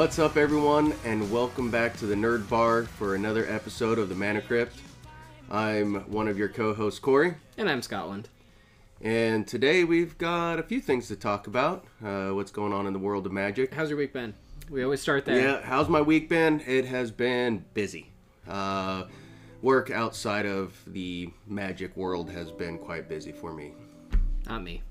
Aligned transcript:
What's 0.00 0.18
up, 0.18 0.38
everyone, 0.38 0.94
and 1.04 1.30
welcome 1.30 1.70
back 1.70 1.94
to 1.98 2.06
the 2.06 2.14
Nerd 2.14 2.48
Bar 2.48 2.84
for 2.84 3.16
another 3.16 3.46
episode 3.46 3.98
of 3.98 4.08
the 4.08 4.14
Mana 4.14 4.40
Crypt. 4.40 4.80
I'm 5.50 6.10
one 6.10 6.26
of 6.26 6.38
your 6.38 6.48
co-hosts, 6.48 6.98
Corey, 6.98 7.34
And 7.58 7.68
I'm 7.68 7.82
Scotland. 7.82 8.30
and 9.02 9.46
today 9.46 9.84
we've 9.84 10.16
got 10.16 10.58
a 10.58 10.62
few 10.62 10.80
things 10.80 11.06
to 11.08 11.16
talk 11.16 11.46
about. 11.46 11.84
Uh, 12.02 12.30
what's 12.30 12.50
going 12.50 12.72
on 12.72 12.86
in 12.86 12.94
the 12.94 12.98
world 12.98 13.26
of 13.26 13.32
magic? 13.32 13.74
How's 13.74 13.90
your 13.90 13.98
week 13.98 14.14
been? 14.14 14.32
We 14.70 14.82
always 14.82 15.02
start 15.02 15.26
there. 15.26 15.38
Yeah, 15.38 15.60
how's 15.62 15.90
my 15.90 16.00
week 16.00 16.30
been? 16.30 16.62
It 16.66 16.86
has 16.86 17.10
been 17.10 17.66
busy. 17.74 18.10
Uh, 18.48 19.04
work 19.60 19.90
outside 19.90 20.46
of 20.46 20.82
the 20.86 21.28
magic 21.46 21.94
world 21.94 22.30
has 22.30 22.50
been 22.50 22.78
quite 22.78 23.06
busy 23.06 23.32
for 23.32 23.52
me. 23.52 23.74
Not 24.46 24.62
me. 24.62 24.82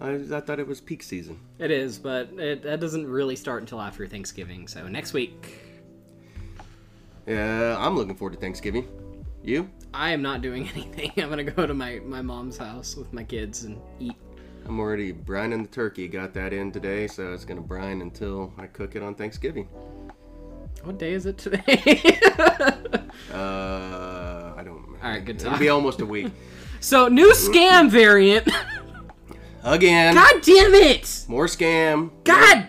I, 0.00 0.10
I 0.32 0.40
thought 0.40 0.60
it 0.60 0.66
was 0.66 0.80
peak 0.80 1.02
season. 1.02 1.40
It 1.58 1.70
is, 1.70 1.98
but 1.98 2.30
it, 2.38 2.62
that 2.62 2.80
doesn't 2.80 3.06
really 3.06 3.36
start 3.36 3.62
until 3.62 3.80
after 3.80 4.06
Thanksgiving. 4.06 4.68
So 4.68 4.86
next 4.88 5.12
week, 5.12 5.60
Yeah, 7.26 7.76
I'm 7.78 7.96
looking 7.96 8.14
forward 8.14 8.34
to 8.34 8.40
Thanksgiving. 8.40 8.86
You? 9.42 9.68
I 9.92 10.10
am 10.10 10.22
not 10.22 10.40
doing 10.42 10.68
anything. 10.74 11.12
I'm 11.16 11.28
gonna 11.30 11.44
go 11.44 11.66
to 11.66 11.74
my, 11.74 12.00
my 12.04 12.22
mom's 12.22 12.56
house 12.56 12.96
with 12.96 13.12
my 13.12 13.24
kids 13.24 13.64
and 13.64 13.80
eat. 13.98 14.14
I'm 14.66 14.78
already 14.78 15.12
brining 15.12 15.62
the 15.62 15.68
turkey. 15.68 16.08
Got 16.08 16.34
that 16.34 16.52
in 16.52 16.70
today, 16.72 17.06
so 17.06 17.32
it's 17.32 17.44
gonna 17.44 17.60
brine 17.60 18.02
until 18.02 18.52
I 18.58 18.66
cook 18.66 18.96
it 18.96 19.02
on 19.02 19.14
Thanksgiving. 19.14 19.68
What 20.84 20.98
day 20.98 21.12
is 21.12 21.26
it 21.26 21.38
today? 21.38 22.18
Uh, 23.32 24.54
I 24.56 24.62
don't. 24.64 24.96
All 25.02 25.10
right, 25.10 25.22
good 25.24 25.38
time. 25.38 25.48
It'll 25.48 25.58
be 25.60 25.68
almost 25.68 26.00
a 26.00 26.06
week. 26.06 26.32
so 26.80 27.08
new 27.08 27.32
scam 27.32 27.90
variant. 27.90 28.48
Again. 29.72 30.14
God 30.14 30.42
damn 30.42 30.74
it! 30.74 31.24
More 31.28 31.46
scam. 31.46 32.10
God. 32.24 32.68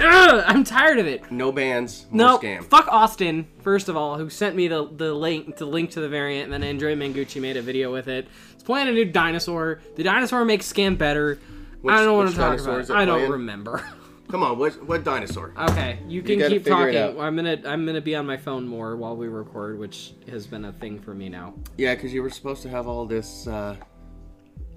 Ugh, 0.00 0.44
I'm 0.46 0.62
tired 0.62 0.98
of 0.98 1.06
it. 1.06 1.30
No 1.32 1.50
bans. 1.50 2.06
More 2.10 2.16
No, 2.28 2.38
scam. 2.38 2.62
fuck 2.64 2.86
Austin. 2.88 3.48
First 3.60 3.88
of 3.88 3.96
all, 3.96 4.16
who 4.18 4.30
sent 4.30 4.54
me 4.54 4.68
the 4.68 4.88
the 4.88 5.12
link 5.12 5.56
the 5.56 5.66
link 5.66 5.90
to 5.92 6.00
the 6.00 6.08
variant, 6.08 6.44
and 6.52 6.62
then 6.62 6.68
Andre 6.68 6.94
Mengucci 6.94 7.40
made 7.40 7.56
a 7.56 7.62
video 7.62 7.92
with 7.92 8.06
it. 8.08 8.28
It's 8.54 8.62
playing 8.62 8.88
a 8.88 8.92
new 8.92 9.04
dinosaur. 9.04 9.80
The 9.96 10.04
dinosaur 10.04 10.44
makes 10.44 10.72
scam 10.72 10.96
better. 10.96 11.38
Which- 11.82 11.92
I 11.92 11.96
don't 11.98 12.06
know 12.06 12.14
what 12.14 12.26
which 12.26 12.34
I'm 12.34 12.40
talking 12.58 12.64
dinosaur 12.64 12.80
about. 12.80 12.90
it 12.90 13.02
I 13.02 13.04
don't 13.04 13.16
playing? 13.18 13.32
remember. 13.32 13.84
Come 14.30 14.44
on. 14.44 14.58
What 14.58 14.86
what 14.86 15.02
dinosaur? 15.02 15.52
okay, 15.58 15.98
you 16.06 16.22
can 16.22 16.38
gotta 16.38 16.50
keep 16.50 16.64
talking. 16.66 16.96
I'm 17.20 17.34
gonna 17.34 17.60
I'm 17.64 17.84
gonna 17.84 18.00
be 18.00 18.14
on 18.14 18.26
my 18.26 18.36
phone 18.36 18.68
more 18.68 18.94
while 18.96 19.16
we 19.16 19.26
record, 19.26 19.76
which 19.76 20.12
has 20.30 20.46
been 20.46 20.66
a 20.66 20.72
thing 20.72 21.00
for 21.00 21.14
me 21.14 21.28
now. 21.28 21.54
Yeah, 21.76 21.96
because 21.96 22.14
you 22.14 22.22
were 22.22 22.30
supposed 22.30 22.62
to 22.62 22.68
have 22.68 22.86
all 22.86 23.06
this 23.06 23.48
uh, 23.48 23.74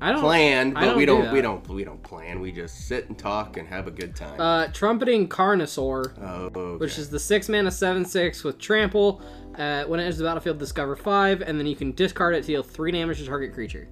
I 0.02 0.11
don't 0.11 0.22
plan, 0.22 0.73
but 0.73 0.97
we 0.97 1.05
do 1.05 1.22
don't. 1.22 1.31
we 1.33 1.41
don't. 1.41 1.67
We 1.69 1.83
don't 1.86 2.03
plan. 2.03 2.41
We 2.41 2.52
just 2.52 2.88
sit 2.88 3.08
and 3.08 3.17
talk 3.17 3.55
and 3.58 3.66
have 3.67 3.88
a 3.88 3.91
good 3.91 4.16
time. 4.16 4.39
Uh, 4.39 4.67
trumpeting 4.73 5.30
Carnosaur. 5.30 6.13
oh, 6.22 6.25
okay. 6.59 6.77
which 6.77 6.97
is 6.97 7.09
the 7.09 7.19
six 7.19 7.47
mana 7.47 7.72
seven 7.72 8.03
six 8.03 8.44
with 8.44 8.59
trample. 8.59 9.22
Uh, 9.58 9.83
when 9.85 10.00
it 10.00 10.03
enters 10.03 10.17
the 10.17 10.23
battlefield, 10.23 10.58
discover 10.58 10.95
five, 10.95 11.41
and 11.41 11.58
then 11.59 11.66
you 11.67 11.75
can 11.75 11.91
discard 11.94 12.33
it 12.35 12.41
to 12.41 12.47
deal 12.47 12.63
three 12.63 12.91
damage 12.91 13.19
to 13.19 13.25
target 13.25 13.53
creature. 13.53 13.88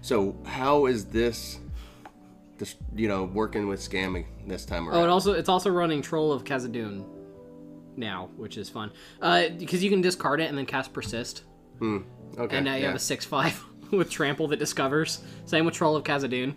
so 0.00 0.36
how 0.46 0.86
is 0.86 1.04
this? 1.06 1.58
This 2.56 2.76
you 2.94 3.08
know 3.08 3.24
working 3.24 3.66
with 3.66 3.80
scamming 3.80 4.26
this 4.46 4.64
time 4.64 4.88
around. 4.88 4.98
Oh, 4.98 5.02
and 5.02 5.10
also 5.10 5.32
it's 5.32 5.48
also 5.48 5.70
running 5.70 6.00
Troll 6.02 6.32
of 6.32 6.44
Khazad-dûm 6.44 7.04
now, 7.96 8.30
which 8.36 8.56
is 8.56 8.70
fun. 8.70 8.90
Uh, 9.20 9.48
because 9.58 9.82
you 9.82 9.90
can 9.90 10.00
discard 10.00 10.40
it 10.40 10.48
and 10.48 10.56
then 10.56 10.66
cast 10.66 10.92
Persist, 10.92 11.42
Hmm. 11.80 11.98
okay. 12.38 12.56
and 12.56 12.64
now 12.64 12.74
you 12.74 12.82
yeah. 12.82 12.86
have 12.86 12.96
a 12.96 13.00
six 13.00 13.24
five 13.24 13.62
with 13.90 14.10
trample 14.10 14.48
that 14.48 14.58
discovers. 14.58 15.20
Same 15.46 15.64
with 15.64 15.74
Troll 15.74 15.96
of 15.96 16.04
Khazad-dûm. 16.04 16.54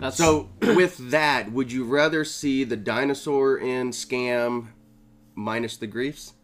That's 0.00 0.16
So 0.16 0.48
with 0.60 1.10
that, 1.10 1.50
would 1.52 1.72
you 1.72 1.84
rather 1.84 2.24
see 2.24 2.64
the 2.64 2.76
dinosaur 2.76 3.58
in 3.58 3.90
scam 3.90 4.68
minus 5.34 5.76
the 5.76 5.86
griefs? 5.86 6.34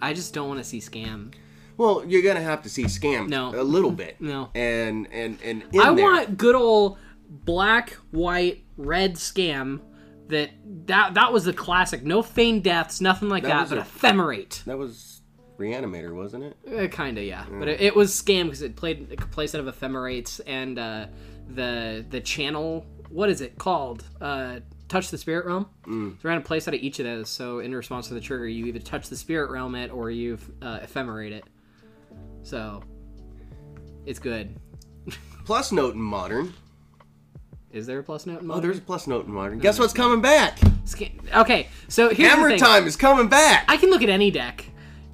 I 0.00 0.12
just 0.12 0.34
don't 0.34 0.48
want 0.48 0.60
to 0.60 0.64
see 0.64 0.78
scam. 0.80 1.32
Well, 1.78 2.04
you're 2.06 2.22
gonna 2.22 2.42
have 2.42 2.62
to 2.62 2.68
see 2.70 2.84
scam 2.84 3.28
No. 3.28 3.48
a 3.54 3.62
little 3.62 3.90
bit. 3.90 4.16
No. 4.20 4.50
And 4.54 5.08
and 5.12 5.38
and 5.42 5.62
in 5.72 5.80
I 5.80 5.94
there, 5.94 6.04
want 6.04 6.36
good 6.38 6.54
old 6.54 6.98
black, 7.28 7.92
white, 8.10 8.64
red 8.76 9.14
scam. 9.14 9.80
That 10.28 10.50
that 10.86 11.14
that 11.14 11.32
was 11.32 11.44
the 11.44 11.52
classic. 11.52 12.02
No 12.02 12.22
feigned 12.22 12.64
deaths, 12.64 13.00
nothing 13.00 13.28
like 13.28 13.42
That 13.44 13.68
that, 13.68 13.76
but 13.76 13.78
a- 13.78 13.82
ephemerate. 13.88 14.64
that 14.64 14.76
was 14.78 15.15
Reanimator, 15.58 16.14
wasn't 16.14 16.44
it? 16.44 16.56
Uh, 16.66 16.88
kinda, 16.94 17.22
yeah. 17.22 17.46
But 17.50 17.68
it, 17.68 17.80
it 17.80 17.96
was 17.96 18.12
scam 18.12 18.44
because 18.44 18.62
it 18.62 18.76
played 18.76 19.08
a 19.10 19.16
could 19.16 19.30
play 19.30 19.46
set 19.46 19.60
of 19.60 19.66
ephemerates 19.68 20.40
and 20.40 20.78
uh, 20.78 21.06
the 21.48 22.04
the 22.08 22.20
channel. 22.20 22.86
What 23.08 23.30
is 23.30 23.40
it 23.40 23.56
called? 23.58 24.04
Uh, 24.20 24.60
touch 24.88 25.10
the 25.10 25.18
spirit 25.18 25.46
realm. 25.46 25.66
Mm. 25.86 26.12
So 26.12 26.18
we're 26.24 26.30
gonna 26.30 26.40
play 26.42 26.60
set 26.60 26.74
of 26.74 26.80
each 26.80 26.98
of 26.98 27.04
those. 27.06 27.28
So 27.30 27.60
in 27.60 27.74
response 27.74 28.08
to 28.08 28.14
the 28.14 28.20
trigger, 28.20 28.46
you 28.46 28.66
either 28.66 28.78
touch 28.80 29.08
the 29.08 29.16
spirit 29.16 29.50
realm 29.50 29.74
it 29.74 29.90
or 29.92 30.10
you 30.10 30.38
uh, 30.62 30.80
ephemerate 30.80 31.32
it. 31.32 31.44
So 32.42 32.82
it's 34.04 34.18
good. 34.18 34.56
Plus 35.44 35.72
note 35.72 35.94
in 35.94 36.00
modern. 36.00 36.52
Is 37.72 37.86
there 37.86 37.98
a 37.98 38.02
plus 38.02 38.24
note? 38.26 38.40
In 38.40 38.44
Oh, 38.46 38.54
Modern? 38.54 38.62
there's 38.62 38.78
a 38.78 38.80
plus 38.80 39.06
note 39.06 39.26
in 39.26 39.32
modern. 39.32 39.58
Guess 39.58 39.78
what's 39.78 39.92
coming 39.92 40.22
back? 40.22 40.58
Okay, 41.34 41.68
so 41.88 42.06
here's 42.08 42.16
the 42.16 42.24
Hammer 42.24 42.48
thing. 42.50 42.58
time 42.58 42.86
is 42.86 42.96
coming 42.96 43.28
back. 43.28 43.66
I 43.68 43.76
can 43.76 43.90
look 43.90 44.02
at 44.02 44.08
any 44.08 44.30
deck 44.30 44.64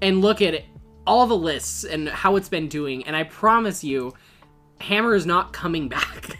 and 0.02 0.20
look 0.20 0.42
at 0.42 0.64
all 1.06 1.26
the 1.26 1.36
lists 1.36 1.84
and 1.84 2.08
how 2.08 2.36
it's 2.36 2.48
been 2.50 2.68
doing, 2.68 3.06
and 3.06 3.16
I 3.16 3.24
promise 3.24 3.82
you, 3.82 4.12
Hammer 4.80 5.14
is 5.14 5.24
not 5.24 5.52
coming 5.52 5.88
back. 5.96 6.36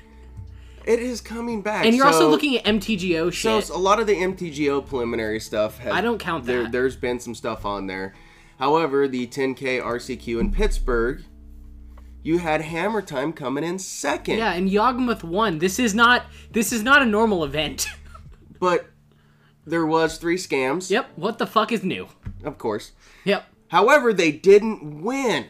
It 0.84 0.98
is 0.98 1.20
coming 1.20 1.62
back. 1.62 1.86
And 1.86 1.94
you're 1.94 2.06
also 2.06 2.28
looking 2.28 2.56
at 2.58 2.64
MTGO 2.64 3.32
shit. 3.32 3.64
So 3.64 3.74
a 3.74 3.78
lot 3.78 4.00
of 4.00 4.06
the 4.08 4.14
MTGO 4.16 4.84
preliminary 4.86 5.38
stuff 5.38 5.78
has. 5.78 5.92
I 5.92 6.00
don't 6.00 6.18
count 6.18 6.44
There, 6.44 6.64
that. 6.64 6.72
there's 6.72 6.96
been 6.96 7.20
some 7.20 7.34
stuff 7.36 7.64
on 7.64 7.86
there. 7.86 8.14
However, 8.58 9.06
the 9.08 9.26
10K 9.28 9.80
RCQ 9.82 10.40
in 10.40 10.50
Pittsburgh, 10.52 11.22
you 12.24 12.38
had 12.38 12.60
Hammer 12.62 13.00
Time 13.02 13.32
coming 13.32 13.62
in 13.64 13.78
second. 13.78 14.38
yeah, 14.38 14.52
and 14.52 14.68
Yawgmoth 14.70 15.22
won. 15.24 15.58
This 15.60 15.78
is 15.78 15.94
not 15.94 16.24
this 16.50 16.72
is 16.72 16.82
not 16.82 17.00
a 17.02 17.06
normal 17.06 17.44
event. 17.44 17.86
But 18.60 18.86
there 19.66 19.84
was 19.84 20.18
three 20.18 20.36
scams. 20.36 20.88
yep. 20.88 21.10
What 21.16 21.38
the 21.38 21.48
fuck 21.48 21.72
is 21.72 21.82
new? 21.82 22.06
Of 22.44 22.58
course. 22.58 22.92
Yep. 23.24 23.44
However, 23.72 24.12
they 24.12 24.30
didn't 24.30 25.00
win. 25.02 25.46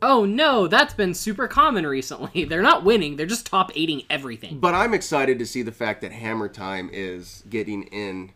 Oh 0.00 0.24
no, 0.24 0.68
that's 0.68 0.94
been 0.94 1.12
super 1.12 1.48
common 1.48 1.84
recently. 1.84 2.44
They're 2.48 2.62
not 2.62 2.84
winning. 2.84 3.16
They're 3.16 3.26
just 3.26 3.46
top 3.46 3.72
eighting 3.74 4.04
everything. 4.08 4.60
But 4.60 4.74
I'm 4.74 4.94
excited 4.94 5.40
to 5.40 5.44
see 5.44 5.62
the 5.62 5.72
fact 5.72 6.00
that 6.02 6.12
Hammer 6.12 6.48
Time 6.48 6.88
is 6.92 7.42
getting 7.50 7.82
in 7.88 8.30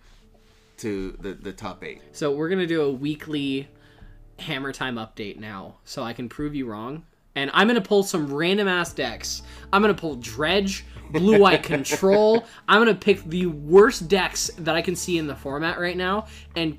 to 0.79 1.17
the, 1.21 1.35
the 1.35 1.53
top 1.53 1.85
eight. 1.85 2.03
So 2.11 2.33
we're 2.35 2.49
gonna 2.49 2.67
do 2.67 2.83
a 2.83 2.91
weekly 2.91 3.69
Hammer 4.41 4.73
Time 4.73 4.97
update 4.97 5.39
now, 5.39 5.77
so 5.85 6.03
I 6.03 6.13
can 6.15 6.29
prove 6.29 6.57
you 6.57 6.67
wrong. 6.67 7.05
And 7.37 7.49
I'm 7.55 7.69
gonna 7.69 7.81
pull 7.81 8.03
some 8.03 8.35
random 8.35 8.67
ass 8.67 8.93
decks. 8.93 9.43
I'm 9.73 9.83
gonna 9.83 9.95
pull 9.95 10.17
Dredge, 10.17 10.85
Blue 11.13 11.45
Eye 11.45 11.57
Control. 11.59 12.45
I'm 12.67 12.81
gonna 12.81 12.97
pick 12.97 13.23
the 13.23 13.47
worst 13.47 14.09
decks 14.09 14.51
that 14.59 14.75
I 14.75 14.83
can 14.83 14.97
see 14.97 15.17
in 15.17 15.29
the 15.29 15.37
format 15.37 15.79
right 15.79 15.97
now, 15.97 16.27
and 16.57 16.77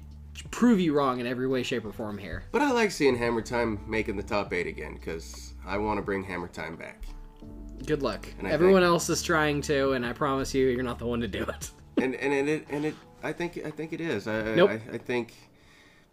prove 0.51 0.79
you 0.79 0.93
wrong 0.93 1.19
in 1.19 1.27
every 1.27 1.47
way, 1.47 1.63
shape, 1.63 1.85
or 1.85 1.91
form 1.91 2.17
here. 2.17 2.43
But 2.51 2.61
I 2.61 2.71
like 2.71 2.91
seeing 2.91 3.17
Hammer 3.17 3.41
Time 3.41 3.79
making 3.87 4.17
the 4.17 4.23
top 4.23 4.53
eight 4.53 4.67
again 4.67 4.95
because 4.95 5.53
I 5.65 5.77
want 5.77 5.97
to 5.97 6.01
bring 6.01 6.23
Hammer 6.23 6.47
Time 6.47 6.75
back. 6.75 7.03
Good 7.85 8.01
luck. 8.01 8.27
Everyone 8.43 8.81
think- 8.81 8.87
else 8.91 9.09
is 9.09 9.21
trying 9.21 9.61
to, 9.63 9.91
and 9.93 10.05
I 10.05 10.13
promise 10.13 10.53
you, 10.53 10.67
you're 10.67 10.83
not 10.83 10.99
the 10.99 11.05
one 11.05 11.19
to 11.21 11.27
do 11.27 11.43
it. 11.43 11.71
and 12.01 12.15
and 12.23 12.33
and 12.33 12.49
it 12.49 12.65
and 12.69 12.85
it 12.85 12.95
I 13.23 13.33
think 13.33 13.59
I 13.65 13.71
think 13.71 13.93
it 13.93 14.01
is. 14.01 14.27
I 14.27 14.55
Nope. 14.55 14.69
I, 14.71 14.95
I 14.95 14.97
think 14.97 15.33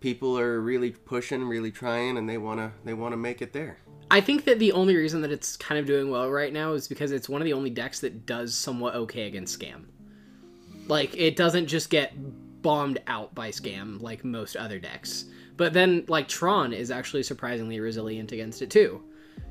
people 0.01 0.39
are 0.39 0.61
really 0.61 0.91
pushing, 0.91 1.45
really 1.45 1.71
trying, 1.71 2.17
and 2.17 2.29
they 2.29 2.39
wanna 2.39 2.73
they 2.85 2.95
wanna 2.95 3.17
make 3.17 3.43
it 3.43 3.53
there. 3.53 3.79
I 4.11 4.21
think 4.21 4.45
that 4.45 4.59
the 4.59 4.73
only 4.73 4.97
reason 4.97 5.21
that 5.23 5.31
it's 5.31 5.57
kind 5.57 5.79
of 5.79 5.87
doing 5.87 6.11
well 6.11 6.29
right 6.31 6.53
now 6.53 6.73
is 6.73 6.89
because 6.89 7.13
it's 7.13 7.29
one 7.29 7.41
of 7.41 7.45
the 7.45 7.53
only 7.53 7.71
decks 7.71 8.01
that 8.01 8.27
does 8.27 8.55
somewhat 8.55 8.95
okay 8.95 9.29
against 9.29 9.59
scam. 9.59 9.85
Like 10.89 11.17
it 11.17 11.37
doesn't 11.37 11.67
just 11.67 11.91
get 11.91 12.13
bombed 12.63 13.01
out 13.07 13.35
by 13.35 13.51
scam 13.51 14.01
like 14.01 14.25
most 14.25 14.57
other 14.57 14.79
decks. 14.79 15.27
But 15.57 15.73
then 15.73 16.05
like 16.09 16.29
Tron 16.29 16.73
is 16.73 16.91
actually 16.91 17.23
surprisingly 17.23 17.81
resilient 17.81 18.33
against 18.33 18.63
it 18.63 18.71
too. 18.71 19.03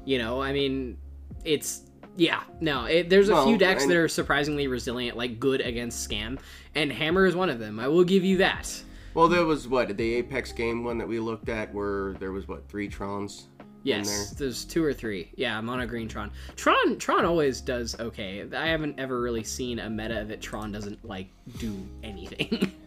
You 0.05 0.17
know, 0.17 0.41
I 0.41 0.53
mean, 0.53 0.97
it's 1.45 1.83
yeah, 2.17 2.43
no, 2.59 2.85
it, 2.85 3.09
there's 3.09 3.29
a 3.29 3.33
Well, 3.33 3.45
few 3.47 3.57
decks 3.57 3.83
and- 3.83 3.91
that 3.91 3.97
are 3.97 4.07
surprisingly 4.07 4.67
resilient, 4.67 5.15
like 5.17 5.39
good 5.39 5.61
against 5.61 6.09
scam, 6.09 6.39
and 6.75 6.91
Hammer 6.91 7.25
is 7.25 7.35
one 7.35 7.49
of 7.49 7.59
them. 7.59 7.79
I 7.79 7.87
will 7.87 8.03
give 8.03 8.23
you 8.23 8.37
that. 8.37 8.69
Well, 9.13 9.27
there 9.27 9.45
was 9.45 9.67
what 9.67 9.95
the 9.97 10.13
Apex 10.15 10.51
game 10.51 10.83
one 10.83 10.97
that 10.97 11.07
we 11.07 11.19
looked 11.19 11.49
at 11.49 11.73
where 11.73 12.13
there 12.19 12.31
was 12.31 12.47
what 12.47 12.67
three 12.67 12.89
Trons. 12.89 13.43
Yes, 13.83 14.31
there's 14.31 14.65
two 14.65 14.83
or 14.83 14.93
three. 14.93 15.31
Yeah, 15.37 15.59
mono 15.61 15.85
green 15.87 16.07
Tron. 16.09 16.31
Tron 16.57 16.97
Tron 16.97 17.23
always 17.23 17.61
does 17.61 17.97
okay. 17.99 18.45
I 18.55 18.67
haven't 18.67 18.99
ever 18.99 19.21
really 19.21 19.43
seen 19.43 19.79
a 19.79 19.89
meta 19.89 20.25
that 20.27 20.41
Tron 20.41 20.71
doesn't 20.71 21.03
like 21.05 21.29
do 21.57 21.73
anything. 22.03 22.73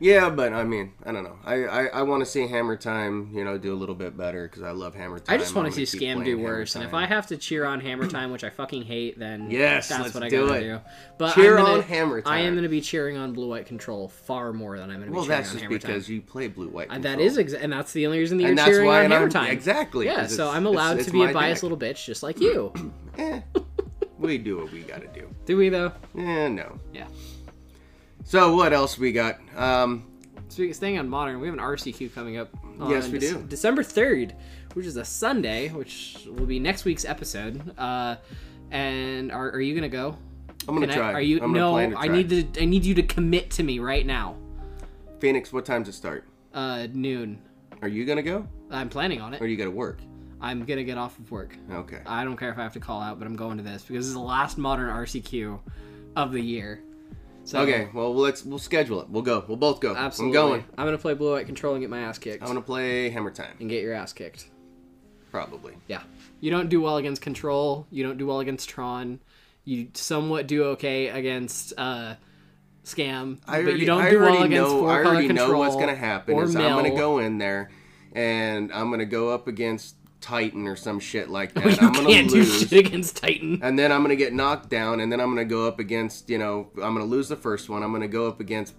Yeah, 0.00 0.30
but 0.30 0.52
I 0.52 0.62
mean, 0.62 0.92
I 1.04 1.10
don't 1.10 1.24
know. 1.24 1.36
I 1.44 1.64
I, 1.64 1.86
I 1.86 2.02
want 2.02 2.20
to 2.20 2.26
see 2.26 2.46
Hammer 2.46 2.76
Time, 2.76 3.30
you 3.32 3.44
know, 3.44 3.58
do 3.58 3.74
a 3.74 3.76
little 3.76 3.96
bit 3.96 4.16
better 4.16 4.46
because 4.46 4.62
I 4.62 4.70
love 4.70 4.94
Hammer 4.94 5.18
Time. 5.18 5.34
I 5.34 5.38
just 5.38 5.54
want 5.56 5.72
to 5.74 5.86
see 5.86 5.98
Scam 5.98 6.24
do 6.24 6.38
worse, 6.38 6.76
and 6.76 6.84
if 6.84 6.94
I 6.94 7.04
have 7.06 7.26
to 7.28 7.36
cheer 7.36 7.64
on 7.64 7.80
Hammer 7.80 8.06
Time, 8.10 8.30
which 8.30 8.44
I 8.44 8.50
fucking 8.50 8.84
hate, 8.84 9.18
then 9.18 9.50
Yes, 9.50 9.88
that's 9.88 10.14
what 10.14 10.22
I 10.22 10.28
do 10.28 10.46
gotta 10.46 10.58
it. 10.58 10.60
do. 10.62 10.80
But 11.18 11.34
Cheer 11.34 11.58
I'm 11.58 11.64
gonna, 11.64 11.76
on 11.78 11.82
Hammer 11.82 12.22
Time. 12.22 12.32
I 12.32 12.38
am 12.40 12.54
going 12.54 12.62
to 12.62 12.68
be 12.68 12.80
cheering 12.80 13.16
on 13.16 13.32
Blue 13.32 13.48
White 13.48 13.66
Control 13.66 14.06
far 14.08 14.52
more 14.52 14.78
than 14.78 14.88
I'm 14.90 14.98
going 14.98 15.06
to 15.06 15.10
be 15.10 15.16
well, 15.16 15.24
cheering 15.26 15.38
that's 15.42 15.52
on 15.54 15.58
just 15.58 15.68
because 15.70 16.08
you 16.08 16.20
play 16.22 16.46
Blue 16.46 16.68
White. 16.68 16.88
And 16.90 17.02
that 17.04 17.18
Control. 17.18 17.26
is, 17.26 17.52
exa- 17.54 17.58
and 17.60 17.72
that's 17.72 17.92
the 17.92 18.06
only 18.06 18.18
reason 18.20 18.36
that 18.38 18.42
you're 18.42 18.50
and 18.50 18.58
that's 18.58 18.68
cheering 18.68 18.86
why 18.86 19.04
on 19.04 19.10
Hammer 19.10 19.24
I'm 19.24 19.30
Time. 19.30 19.50
exactly. 19.50 20.06
Yeah. 20.06 20.26
so 20.28 20.48
I'm 20.48 20.66
allowed 20.66 20.98
it's 20.98 21.06
to 21.06 21.12
be 21.12 21.24
a 21.24 21.32
biased 21.32 21.62
deck. 21.62 21.70
little 21.70 21.78
bitch, 21.78 22.04
just 22.04 22.22
like 22.22 22.40
you. 22.40 22.72
Eh, 23.18 23.40
we 24.20 24.38
do 24.38 24.58
what 24.58 24.70
we 24.70 24.82
gotta 24.82 25.08
do. 25.08 25.28
do 25.44 25.56
we 25.56 25.68
though? 25.70 25.90
Eh, 26.16 26.46
no. 26.46 26.78
Yeah. 26.94 27.08
So 28.28 28.54
what 28.54 28.74
else 28.74 28.98
we 28.98 29.10
got? 29.12 29.38
Um, 29.56 30.04
Speaking 30.50 30.74
staying 30.74 30.98
on 30.98 31.08
modern, 31.08 31.40
we 31.40 31.46
have 31.46 31.54
an 31.54 31.62
RCQ 31.62 32.14
coming 32.14 32.36
up. 32.36 32.50
On 32.78 32.90
Yes, 32.90 33.08
we 33.08 33.18
Dec- 33.18 33.32
do. 33.32 33.42
December 33.48 33.82
third, 33.82 34.34
which 34.74 34.84
is 34.84 34.98
a 34.98 35.04
Sunday, 35.04 35.70
which 35.70 36.26
will 36.26 36.44
be 36.44 36.58
next 36.58 36.84
week's 36.84 37.06
episode. 37.06 37.72
Uh, 37.78 38.16
and 38.70 39.32
are, 39.32 39.50
are 39.52 39.62
you 39.62 39.74
gonna 39.74 39.88
go? 39.88 40.14
I'm 40.68 40.74
gonna 40.74 40.88
Can 40.88 40.90
I- 40.90 40.98
try. 40.98 41.12
are 41.14 41.20
you? 41.22 41.36
I'm 41.36 41.54
gonna 41.54 41.58
no, 41.58 41.72
plan 41.72 41.90
to 41.92 41.98
I 41.98 42.06
try. 42.08 42.16
need 42.16 42.52
to. 42.54 42.62
I 42.62 42.66
need 42.66 42.84
you 42.84 42.94
to 42.96 43.02
commit 43.02 43.50
to 43.52 43.62
me 43.62 43.78
right 43.78 44.04
now. 44.04 44.36
Phoenix. 45.20 45.50
What 45.50 45.64
time's 45.64 45.88
it 45.88 45.92
start? 45.94 46.24
Uh, 46.52 46.86
noon. 46.92 47.40
Are 47.80 47.88
you 47.88 48.04
gonna 48.04 48.22
go, 48.22 48.46
I'm 48.70 48.90
planning 48.90 49.22
on 49.22 49.32
it. 49.32 49.40
or 49.40 49.46
you 49.46 49.56
gotta 49.56 49.70
work? 49.70 50.00
I'm 50.38 50.66
gonna 50.66 50.84
get 50.84 50.98
off 50.98 51.18
of 51.18 51.30
work. 51.30 51.56
Okay. 51.72 52.00
I 52.04 52.24
don't 52.24 52.36
care 52.36 52.50
if 52.52 52.58
I 52.58 52.62
have 52.62 52.74
to 52.74 52.80
call 52.80 53.00
out, 53.00 53.18
but 53.18 53.26
I'm 53.26 53.36
going 53.36 53.56
to 53.56 53.62
this 53.62 53.84
because 53.84 54.04
this 54.04 54.08
is 54.08 54.12
the 54.14 54.20
last 54.20 54.58
modern 54.58 54.90
RCQ 54.90 55.58
of 56.14 56.32
the 56.32 56.40
year. 56.42 56.82
So, 57.48 57.60
Okay. 57.60 57.88
Well, 57.94 58.14
let's 58.14 58.44
we'll 58.44 58.58
schedule 58.58 59.00
it. 59.00 59.08
We'll 59.08 59.22
go. 59.22 59.42
We'll 59.48 59.56
both 59.56 59.80
go. 59.80 59.94
Absolutely. 59.96 60.38
I'm 60.38 60.48
going. 60.48 60.64
I'm 60.76 60.84
gonna 60.86 60.98
play 60.98 61.14
Blue 61.14 61.32
White 61.32 61.46
Control 61.46 61.72
and 61.72 61.82
get 61.82 61.88
my 61.88 62.00
ass 62.00 62.18
kicked. 62.18 62.42
I'm 62.42 62.48
gonna 62.48 62.60
play 62.60 63.08
Hammer 63.08 63.30
Time. 63.30 63.56
And 63.58 63.70
get 63.70 63.82
your 63.82 63.94
ass 63.94 64.12
kicked. 64.12 64.50
Probably. 65.30 65.72
Yeah. 65.86 66.02
You 66.40 66.50
don't 66.50 66.68
do 66.68 66.82
well 66.82 66.98
against 66.98 67.22
Control. 67.22 67.86
You 67.90 68.04
don't 68.04 68.18
do 68.18 68.26
well 68.26 68.40
against 68.40 68.68
Tron. 68.68 69.20
You 69.64 69.88
somewhat 69.94 70.46
do 70.46 70.62
okay 70.64 71.08
against 71.08 71.72
uh, 71.78 72.16
Scam. 72.84 73.38
I 73.46 73.62
but 73.62 73.64
already, 73.64 73.80
you 73.80 73.86
don't 73.86 74.02
I 74.02 74.10
do 74.10 74.20
well 74.20 74.42
against 74.42 74.70
know. 74.70 74.80
Four 74.80 74.90
I 74.90 75.04
already 75.06 75.28
know 75.28 75.56
what's 75.56 75.76
gonna 75.76 75.94
happen. 75.94 76.38
Is 76.38 76.54
I'm 76.54 76.62
gonna 76.62 76.90
go 76.90 77.18
in 77.18 77.38
there, 77.38 77.70
and 78.12 78.70
I'm 78.74 78.90
gonna 78.90 79.06
go 79.06 79.30
up 79.30 79.48
against 79.48 79.96
Titan 80.20 80.66
or 80.66 80.76
some 80.76 80.98
shit 81.00 81.28
like 81.28 81.52
that. 81.54 81.64
you 81.64 81.86
I'm 81.86 81.92
gonna 81.92 82.08
can't 82.08 82.28
do 82.28 82.36
lose. 82.36 82.60
shit 82.68 82.86
against 82.86 83.16
Titan. 83.16 83.60
and 83.62 83.78
then 83.78 83.92
I'm 83.92 84.02
gonna 84.02 84.16
get 84.16 84.32
knocked 84.32 84.68
down, 84.68 85.00
and 85.00 85.10
then 85.12 85.20
I'm 85.20 85.28
gonna 85.30 85.44
go 85.44 85.66
up 85.66 85.78
against, 85.78 86.28
you 86.28 86.38
know, 86.38 86.68
I'm 86.76 86.94
gonna 86.94 87.04
lose 87.04 87.28
the 87.28 87.36
first 87.36 87.68
one. 87.68 87.82
I'm 87.82 87.92
gonna 87.92 88.08
go 88.08 88.26
up 88.26 88.40
against 88.40 88.74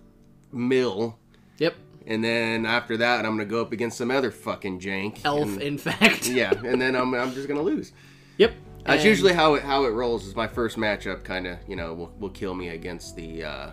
Mill, 0.52 1.18
Yep. 1.60 1.76
and 2.08 2.24
then 2.24 2.66
after 2.66 2.98
that, 2.98 3.26
I'm 3.26 3.32
gonna 3.38 3.46
go 3.46 3.62
up 3.62 3.72
against 3.72 3.98
some 3.98 4.12
other 4.12 4.32
fucking 4.32 4.80
jank. 4.80 5.20
Elf, 5.24 5.44
and- 5.44 5.62
in 5.62 5.78
fact. 5.78 6.28
yeah, 6.30 6.52
and 6.66 6.82
then 6.82 6.96
I'm, 6.96 7.14
I'm 7.14 7.34
just 7.34 7.48
gonna 7.48 7.62
lose. 7.62 7.92
Yep. 8.38 8.54
That's 8.86 9.02
And- 9.02 9.10
usually 9.10 9.34
how 9.34 9.54
it 9.56 9.64
how 9.64 9.84
it 9.86 9.90
rolls. 9.90 10.26
Is 10.26 10.36
my 10.36 10.48
first 10.48 10.78
matchup 10.78 11.24
kind 11.24 11.46
of 11.48 11.58
you 11.68 11.76
know 11.76 11.94
will, 11.94 12.14
will 12.20 12.30
kill 12.30 12.54
me 12.56 12.70
against 12.70 13.16
the 13.16 13.44
uh, 13.44 13.72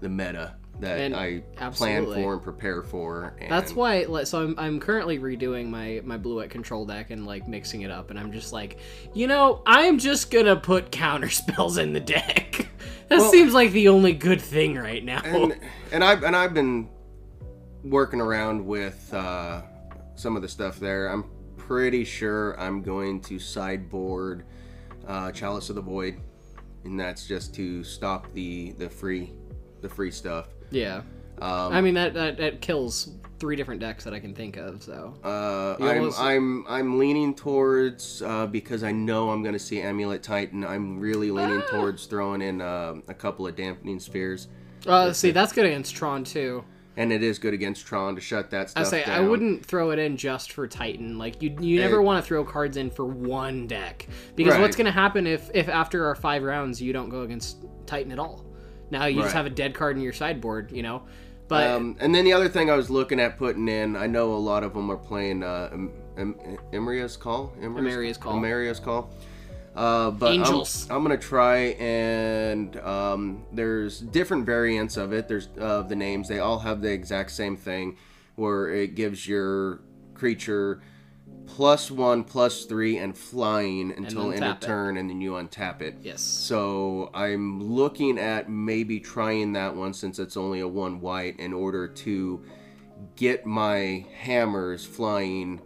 the 0.00 0.08
meta 0.08 0.56
that 0.80 0.98
And- 1.00 1.14
I 1.14 1.42
absolutely. 1.58 2.04
plan 2.06 2.22
for 2.24 2.32
and 2.34 2.42
prepare 2.42 2.82
for. 2.82 3.36
And 3.40 3.50
That's 3.50 3.72
why, 3.72 4.04
so 4.24 4.42
I'm, 4.42 4.54
I'm 4.58 4.80
currently 4.80 5.18
redoing 5.18 5.68
my 5.70 6.00
my 6.04 6.16
blue 6.16 6.36
white 6.36 6.50
control 6.50 6.84
deck 6.84 7.10
and 7.10 7.26
like 7.26 7.46
mixing 7.48 7.82
it 7.82 7.90
up, 7.90 8.10
and 8.10 8.18
I'm 8.18 8.32
just 8.32 8.52
like, 8.52 8.78
you 9.14 9.26
know, 9.26 9.62
I'm 9.66 9.98
just 9.98 10.30
gonna 10.30 10.56
put 10.56 10.90
counter 10.90 11.30
spells 11.42 11.78
in 11.78 11.92
the 11.92 12.00
deck. 12.00 12.68
that 13.08 13.18
Well- 13.18 13.30
seems 13.30 13.54
like 13.54 13.70
the 13.72 13.88
only 13.88 14.12
good 14.12 14.40
thing 14.40 14.76
right 14.76 15.04
now. 15.04 15.20
and 15.24 15.56
and 15.92 16.02
I've 16.04 16.22
and 16.24 16.34
I've 16.34 16.54
been 16.54 16.88
working 17.84 18.20
around 18.20 18.64
with 18.66 19.12
uh, 19.14 19.62
some 20.16 20.36
of 20.36 20.42
the 20.42 20.48
stuff 20.48 20.80
there. 20.80 21.08
I'm 21.08 21.24
pretty 21.56 22.04
sure 22.04 22.58
I'm 22.58 22.82
going 22.82 23.20
to 23.22 23.38
sideboard 23.38 24.44
uh, 25.06 25.30
Chalice 25.32 25.68
of 25.70 25.76
the 25.76 25.82
Void, 25.82 26.20
and 26.84 26.98
that's 26.98 27.26
just 27.26 27.54
to 27.54 27.84
stop 27.84 28.26
the 28.32 28.72
the 28.72 28.88
free 28.88 29.32
the 29.82 29.88
free 29.88 30.10
stuff. 30.10 30.48
Yeah, 30.70 31.02
Um, 31.40 31.72
I 31.72 31.80
mean 31.80 31.94
that, 31.94 32.14
that 32.14 32.36
that 32.38 32.60
kills 32.60 33.10
three 33.40 33.56
different 33.56 33.80
decks 33.80 34.04
that 34.04 34.14
I 34.14 34.20
can 34.20 34.34
think 34.34 34.56
of. 34.56 34.82
So 34.82 35.14
Uh, 35.24 35.76
I'm, 35.80 35.98
almost- 35.98 36.20
I'm 36.20 36.64
I'm 36.68 36.98
leaning 36.98 37.34
towards 37.34 38.22
uh, 38.22 38.46
because 38.46 38.82
I 38.84 38.92
know 38.92 39.30
I'm 39.30 39.42
going 39.42 39.52
to 39.54 39.58
see 39.58 39.80
Amulet 39.80 40.22
Titan. 40.22 40.64
I'm 40.64 40.98
really 41.00 41.30
leaning 41.30 41.62
Ah. 41.66 41.70
towards 41.70 42.06
throwing 42.06 42.40
in 42.42 42.60
uh, 42.60 42.94
a 43.08 43.14
couple 43.14 43.46
of 43.46 43.56
dampening 43.56 43.98
spheres, 44.00 44.48
uh, 44.86 45.12
see, 45.12 45.30
that's 45.32 45.52
good 45.52 45.66
against 45.66 45.94
Tron 45.96 46.24
too. 46.24 46.64
and 46.96 47.12
it 47.12 47.24
is 47.24 47.40
good 47.40 47.52
against 47.54 47.84
Tron 47.86 48.14
to 48.14 48.20
shut 48.20 48.50
that 48.52 48.66
I 48.76 48.84
stuff 48.84 48.86
say 48.86 49.02
I 49.04 49.18
wouldn't 49.20 49.66
throw 49.66 49.90
it 49.90 49.98
in 49.98 50.16
just 50.16 50.52
for 50.52 50.68
Titan. 50.68 51.18
Like 51.18 51.42
you, 51.42 51.56
you 51.60 51.80
never 51.80 52.00
want 52.00 52.22
to 52.22 52.26
throw 52.28 52.44
cards 52.44 52.76
in 52.76 52.88
for 52.88 53.04
one 53.04 53.66
deck 53.66 54.06
because 54.36 54.52
Right. 54.54 54.60
what's 54.62 54.76
going 54.76 54.86
to 54.86 54.92
happen 54.92 55.26
if 55.26 55.50
if 55.52 55.68
after 55.68 56.06
our 56.06 56.14
five 56.14 56.44
rounds 56.44 56.80
you 56.80 56.92
don't 56.92 57.08
go 57.08 57.22
against 57.22 57.64
Titan 57.84 58.12
at 58.12 58.20
all? 58.20 58.43
Now 58.90 59.06
you 59.06 59.20
just 59.22 59.34
have 59.34 59.46
a 59.46 59.50
dead 59.50 59.74
card 59.74 59.96
in 59.96 60.02
your 60.02 60.12
sideboard, 60.12 60.70
you 60.72 60.82
know. 60.82 61.02
But 61.48 61.70
Um, 61.70 61.96
and 62.00 62.14
then 62.14 62.24
the 62.24 62.32
other 62.32 62.48
thing 62.48 62.70
I 62.70 62.76
was 62.76 62.88
looking 62.90 63.20
at 63.20 63.36
putting 63.36 63.68
in, 63.68 63.96
I 63.96 64.06
know 64.06 64.32
a 64.32 64.36
lot 64.36 64.64
of 64.64 64.72
them 64.72 64.90
are 64.90 64.96
playing 64.96 65.42
uh, 65.42 65.68
em- 65.72 65.92
em- 66.16 66.36
Emeria's 66.72 67.16
Call. 67.18 67.52
Emeria's 67.60 68.16
Call. 68.16 68.36
Emeria's 68.38 68.80
Call. 68.80 69.10
Uh, 69.76 70.10
but 70.12 70.32
I'm- 70.38 70.64
I'm, 70.90 71.02
gonna 71.02 71.18
try 71.18 71.56
and 71.80 72.76
um, 72.78 73.44
there's 73.52 73.98
different 74.00 74.46
variants 74.46 74.96
of 74.96 75.12
it. 75.12 75.26
There's 75.28 75.48
of 75.58 75.88
the 75.88 75.96
names. 75.96 76.28
They 76.28 76.38
all 76.38 76.60
have 76.60 76.80
the 76.80 76.92
exact 76.92 77.32
same 77.32 77.56
thing, 77.56 77.96
where 78.36 78.68
it 78.68 78.94
gives 78.94 79.26
your 79.28 79.80
creature 80.14 80.80
plus 81.46 81.90
one, 81.90 82.24
plus 82.24 82.64
three, 82.64 82.98
and 82.98 83.16
flying 83.16 83.92
until 83.96 84.32
end 84.32 84.44
of 84.44 84.60
turn, 84.60 84.96
and 84.96 85.08
then 85.08 85.20
you 85.20 85.32
untap 85.32 85.80
it. 85.80 85.96
yes, 86.02 86.20
So 86.20 87.10
I'm 87.14 87.62
looking 87.62 88.18
at 88.18 88.48
maybe 88.48 89.00
trying 89.00 89.52
that 89.52 89.74
one 89.74 89.92
since 89.94 90.18
it's 90.18 90.36
only 90.36 90.60
a 90.60 90.68
one 90.68 91.00
white 91.00 91.38
in 91.38 91.52
order 91.52 91.88
to 91.88 92.44
get 93.16 93.44
my 93.44 94.06
hammers 94.16 94.84
flying 94.84 95.60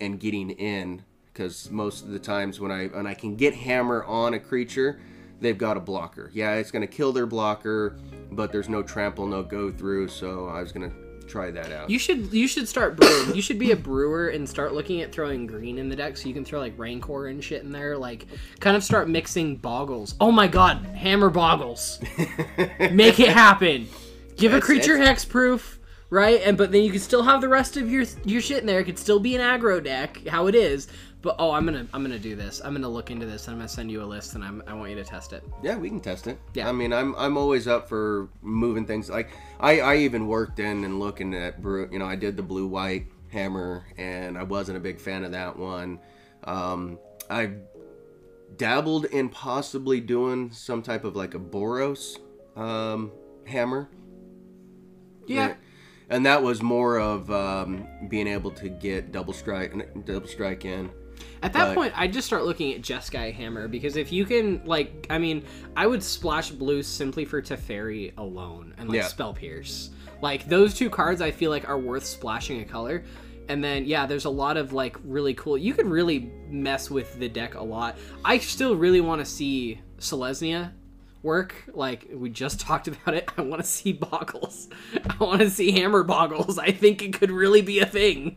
and 0.00 0.20
getting 0.20 0.50
in 0.50 1.02
because 1.32 1.70
most 1.70 2.04
of 2.04 2.10
the 2.10 2.18
times 2.18 2.58
when 2.60 2.70
I 2.70 2.86
when 2.88 3.06
I 3.06 3.14
can 3.14 3.36
get 3.36 3.54
hammer 3.54 4.04
on 4.04 4.34
a 4.34 4.40
creature, 4.40 5.00
they've 5.40 5.58
got 5.58 5.76
a 5.76 5.80
blocker. 5.80 6.30
Yeah, 6.34 6.54
it's 6.54 6.70
gonna 6.70 6.86
kill 6.86 7.12
their 7.12 7.26
blocker, 7.26 7.96
but 8.32 8.52
there's 8.52 8.68
no 8.68 8.82
trample, 8.82 9.26
no 9.26 9.42
go 9.42 9.70
through. 9.70 10.08
So 10.08 10.48
I 10.48 10.60
was 10.60 10.72
gonna 10.72 10.92
try 11.28 11.50
that 11.50 11.70
out. 11.72 11.90
you 11.90 11.98
should 11.98 12.32
you 12.32 12.48
should 12.48 12.66
start 12.66 12.96
brewing. 12.96 13.34
you 13.34 13.42
should 13.42 13.58
be 13.58 13.70
a 13.72 13.76
brewer 13.76 14.28
and 14.28 14.48
start 14.48 14.72
looking 14.74 15.02
at 15.02 15.12
throwing 15.12 15.46
green 15.46 15.78
in 15.78 15.88
the 15.88 15.96
deck 15.96 16.16
so 16.16 16.28
you 16.28 16.34
can 16.34 16.44
throw 16.44 16.58
like 16.60 16.74
Rancor 16.78 17.26
and 17.26 17.42
shit 17.42 17.62
in 17.62 17.70
there. 17.70 17.96
Like 17.96 18.26
kind 18.60 18.76
of 18.76 18.82
start 18.82 19.08
mixing 19.08 19.56
boggles. 19.56 20.14
Oh 20.20 20.32
my 20.32 20.46
god, 20.48 20.78
hammer 20.86 21.30
boggles. 21.30 22.00
Make 22.92 23.20
it 23.20 23.28
happen. 23.30 23.88
Give 24.36 24.54
a 24.54 24.60
creature 24.60 24.96
that's- 24.98 25.24
hexproof, 25.24 25.76
right? 26.10 26.40
And 26.44 26.56
but 26.56 26.72
then 26.72 26.82
you 26.82 26.90
can 26.90 27.00
still 27.00 27.22
have 27.24 27.40
the 27.40 27.48
rest 27.48 27.76
of 27.76 27.90
your 27.90 28.04
your 28.24 28.40
shit 28.40 28.58
in 28.60 28.66
there. 28.66 28.80
It 28.80 28.84
could 28.84 28.98
still 28.98 29.20
be 29.20 29.34
an 29.36 29.40
aggro 29.40 29.82
deck, 29.82 30.26
how 30.26 30.46
it 30.46 30.54
is. 30.54 30.88
But 31.20 31.36
oh, 31.38 31.50
I'm 31.50 31.64
gonna 31.64 31.86
I'm 31.92 32.02
gonna 32.02 32.18
do 32.18 32.36
this. 32.36 32.60
I'm 32.64 32.72
gonna 32.74 32.88
look 32.88 33.10
into 33.10 33.26
this 33.26 33.46
and 33.46 33.54
I'm 33.54 33.58
gonna 33.58 33.68
send 33.68 33.90
you 33.90 34.02
a 34.02 34.06
list 34.06 34.34
and 34.34 34.44
I'm, 34.44 34.62
I 34.66 34.74
want 34.74 34.90
you 34.90 34.96
to 34.96 35.04
test 35.04 35.32
it. 35.32 35.42
Yeah, 35.62 35.76
we 35.76 35.88
can 35.88 36.00
test 36.00 36.28
it. 36.28 36.38
Yeah. 36.54 36.68
I 36.68 36.72
mean, 36.72 36.92
I'm 36.92 37.14
I'm 37.16 37.36
always 37.36 37.66
up 37.66 37.88
for 37.88 38.28
moving 38.40 38.86
things. 38.86 39.10
Like 39.10 39.30
I 39.58 39.80
I 39.80 39.96
even 39.96 40.28
worked 40.28 40.60
in 40.60 40.84
and 40.84 41.00
looking 41.00 41.34
at 41.34 41.60
brew. 41.60 41.88
You 41.90 41.98
know, 41.98 42.06
I 42.06 42.14
did 42.14 42.36
the 42.36 42.42
blue 42.42 42.68
white 42.68 43.06
hammer, 43.32 43.84
and 43.96 44.38
I 44.38 44.44
wasn't 44.44 44.78
a 44.78 44.80
big 44.80 45.00
fan 45.00 45.24
of 45.24 45.32
that 45.32 45.56
one. 45.56 45.98
Um, 46.44 46.98
I 47.28 47.52
dabbled 48.56 49.06
in 49.06 49.28
possibly 49.28 50.00
doing 50.00 50.50
some 50.52 50.82
type 50.82 51.04
of 51.04 51.16
like 51.16 51.34
a 51.34 51.38
Boros 51.38 52.18
um, 52.56 53.12
hammer. 53.44 53.88
Yeah. 55.26 55.54
And 56.10 56.24
that 56.24 56.42
was 56.42 56.62
more 56.62 56.98
of 56.98 57.30
um, 57.30 57.86
being 58.08 58.26
able 58.26 58.50
to 58.52 58.70
get 58.70 59.12
double 59.12 59.34
strike, 59.34 60.06
double 60.06 60.26
strike 60.26 60.64
in. 60.64 60.90
At 61.42 61.52
that 61.52 61.68
But- 61.68 61.74
point, 61.74 61.92
I'd 61.96 62.12
just 62.12 62.26
start 62.26 62.44
looking 62.44 62.72
at 62.74 62.82
Jeskai 62.82 63.32
Hammer 63.32 63.68
because 63.68 63.96
if 63.96 64.10
you 64.12 64.24
can, 64.24 64.60
like, 64.64 65.06
I 65.10 65.18
mean, 65.18 65.44
I 65.76 65.86
would 65.86 66.02
splash 66.02 66.50
blue 66.50 66.82
simply 66.82 67.24
for 67.24 67.40
Teferi 67.40 68.12
alone 68.18 68.74
and 68.78 68.88
like 68.88 68.96
Yeah. 68.96 69.06
Spell 69.06 69.34
Pierce. 69.34 69.90
Like 70.20 70.48
those 70.48 70.74
two 70.74 70.90
cards, 70.90 71.20
I 71.20 71.30
feel 71.30 71.50
like 71.50 71.68
are 71.68 71.78
worth 71.78 72.04
splashing 72.04 72.60
a 72.60 72.64
color. 72.64 73.04
And 73.48 73.62
then 73.62 73.84
yeah, 73.86 74.04
there's 74.04 74.24
a 74.24 74.30
lot 74.30 74.56
of 74.56 74.72
like 74.72 74.96
really 75.04 75.32
cool. 75.34 75.56
You 75.56 75.74
could 75.74 75.86
really 75.86 76.30
mess 76.50 76.90
with 76.90 77.18
the 77.18 77.28
deck 77.28 77.54
a 77.54 77.62
lot. 77.62 77.96
I 78.24 78.38
still 78.38 78.74
really 78.76 79.00
want 79.00 79.20
to 79.20 79.24
see 79.24 79.80
Selesnya 79.98 80.72
work. 81.22 81.54
Like 81.72 82.08
we 82.12 82.30
just 82.30 82.58
talked 82.68 82.88
about 82.88 83.14
it. 83.14 83.30
I 83.38 83.42
want 83.42 83.62
to 83.62 83.68
see 83.68 83.92
Boggles. 83.92 84.68
I 85.08 85.22
want 85.22 85.40
to 85.40 85.50
see 85.50 85.70
Hammer 85.72 86.02
Boggles. 86.02 86.58
I 86.58 86.72
think 86.72 87.00
it 87.02 87.12
could 87.12 87.30
really 87.30 87.62
be 87.62 87.78
a 87.78 87.86
thing. 87.86 88.36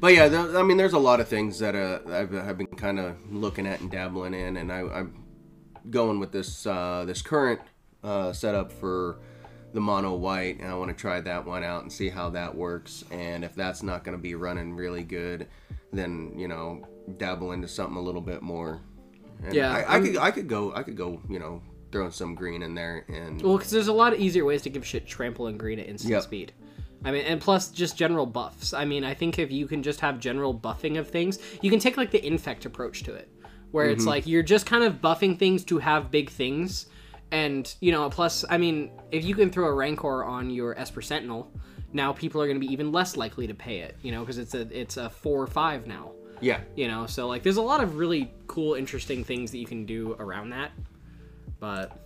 But 0.00 0.14
yeah, 0.14 0.28
there, 0.28 0.58
I 0.58 0.62
mean, 0.62 0.76
there's 0.76 0.92
a 0.94 0.98
lot 0.98 1.20
of 1.20 1.28
things 1.28 1.58
that 1.58 1.74
uh, 1.74 2.00
I've, 2.08 2.34
I've 2.34 2.58
been 2.58 2.66
kind 2.68 2.98
of 2.98 3.16
looking 3.32 3.66
at 3.66 3.80
and 3.80 3.90
dabbling 3.90 4.34
in, 4.34 4.56
and 4.56 4.72
I, 4.72 4.80
I'm 4.80 5.24
going 5.90 6.18
with 6.18 6.32
this 6.32 6.66
uh, 6.66 7.04
this 7.06 7.22
current 7.22 7.60
uh, 8.02 8.32
setup 8.32 8.72
for 8.72 9.18
the 9.72 9.80
mono 9.80 10.14
white, 10.14 10.60
and 10.60 10.68
I 10.68 10.74
want 10.74 10.90
to 10.90 11.00
try 11.00 11.20
that 11.20 11.46
one 11.46 11.64
out 11.64 11.82
and 11.82 11.92
see 11.92 12.08
how 12.08 12.30
that 12.30 12.54
works. 12.54 13.04
And 13.10 13.44
if 13.44 13.54
that's 13.54 13.82
not 13.82 14.04
going 14.04 14.16
to 14.16 14.22
be 14.22 14.34
running 14.34 14.74
really 14.74 15.02
good, 15.02 15.48
then 15.92 16.32
you 16.36 16.48
know 16.48 16.86
dabble 17.18 17.52
into 17.52 17.68
something 17.68 17.96
a 17.96 18.02
little 18.02 18.20
bit 18.20 18.42
more. 18.42 18.80
And 19.44 19.54
Yeah, 19.54 19.72
I, 19.72 19.96
I 19.96 20.00
could 20.00 20.16
I 20.16 20.30
could 20.30 20.48
go 20.48 20.72
I 20.74 20.82
could 20.82 20.96
go 20.96 21.20
you 21.28 21.38
know 21.38 21.62
throwing 21.90 22.10
some 22.10 22.34
green 22.34 22.62
in 22.62 22.74
there 22.74 23.04
and 23.08 23.42
Well, 23.42 23.58
because 23.58 23.70
there's 23.70 23.88
a 23.88 23.92
lot 23.92 24.14
of 24.14 24.20
easier 24.20 24.44
ways 24.44 24.62
to 24.62 24.70
give 24.70 24.86
shit 24.86 25.06
trample 25.06 25.46
and 25.48 25.58
green 25.58 25.78
at 25.78 25.86
instant 25.88 26.12
Yep. 26.12 26.22
speed. 26.22 26.52
I 27.04 27.10
mean, 27.10 27.24
and 27.24 27.40
plus 27.40 27.68
just 27.70 27.96
general 27.96 28.26
buffs. 28.26 28.72
I 28.72 28.84
mean, 28.84 29.04
I 29.04 29.14
think 29.14 29.38
if 29.38 29.50
you 29.50 29.66
can 29.66 29.82
just 29.82 30.00
have 30.00 30.20
general 30.20 30.54
buffing 30.54 30.98
of 30.98 31.08
things, 31.08 31.38
you 31.60 31.70
can 31.70 31.80
take 31.80 31.96
like 31.96 32.10
the 32.10 32.24
infect 32.24 32.64
approach 32.64 33.02
to 33.04 33.14
it, 33.14 33.28
where 33.72 33.86
Mm-hmm. 33.86 33.94
it's 33.94 34.06
like 34.06 34.26
you're 34.26 34.42
just 34.42 34.66
kind 34.66 34.84
of 34.84 35.00
buffing 35.00 35.38
things 35.38 35.64
to 35.64 35.78
have 35.78 36.10
big 36.10 36.30
things, 36.30 36.86
and 37.30 37.74
you 37.80 37.92
know, 37.92 38.08
plus, 38.10 38.44
I 38.48 38.58
mean, 38.58 38.90
if 39.10 39.24
you 39.24 39.34
can 39.34 39.50
throw 39.50 39.66
a 39.66 39.72
rancor 39.74 40.24
on 40.24 40.50
your 40.50 40.78
Esper 40.78 41.02
Sentinel, 41.02 41.50
now 41.92 42.12
people 42.12 42.40
are 42.40 42.46
going 42.46 42.60
to 42.60 42.66
be 42.66 42.72
even 42.72 42.92
less 42.92 43.16
likely 43.16 43.46
to 43.46 43.54
pay 43.54 43.80
it, 43.80 43.96
you 44.02 44.12
know, 44.12 44.20
because 44.20 44.38
it's 44.38 44.54
a 44.54 44.60
it's 44.78 44.96
a 44.96 45.10
four 45.10 45.42
or 45.42 45.46
five 45.46 45.86
now 45.86 46.12
yeah 46.40 46.58
you 46.74 46.88
know 46.88 47.06
so 47.06 47.28
like 47.28 47.44
there's 47.44 47.58
a 47.58 47.62
lot 47.62 47.80
of 47.80 47.98
really 47.98 48.28
cool 48.48 48.74
interesting 48.74 49.22
things 49.22 49.52
that 49.52 49.58
you 49.58 49.66
can 49.66 49.86
do 49.86 50.16
around 50.18 50.50
that 50.50 50.72
but 51.60 52.01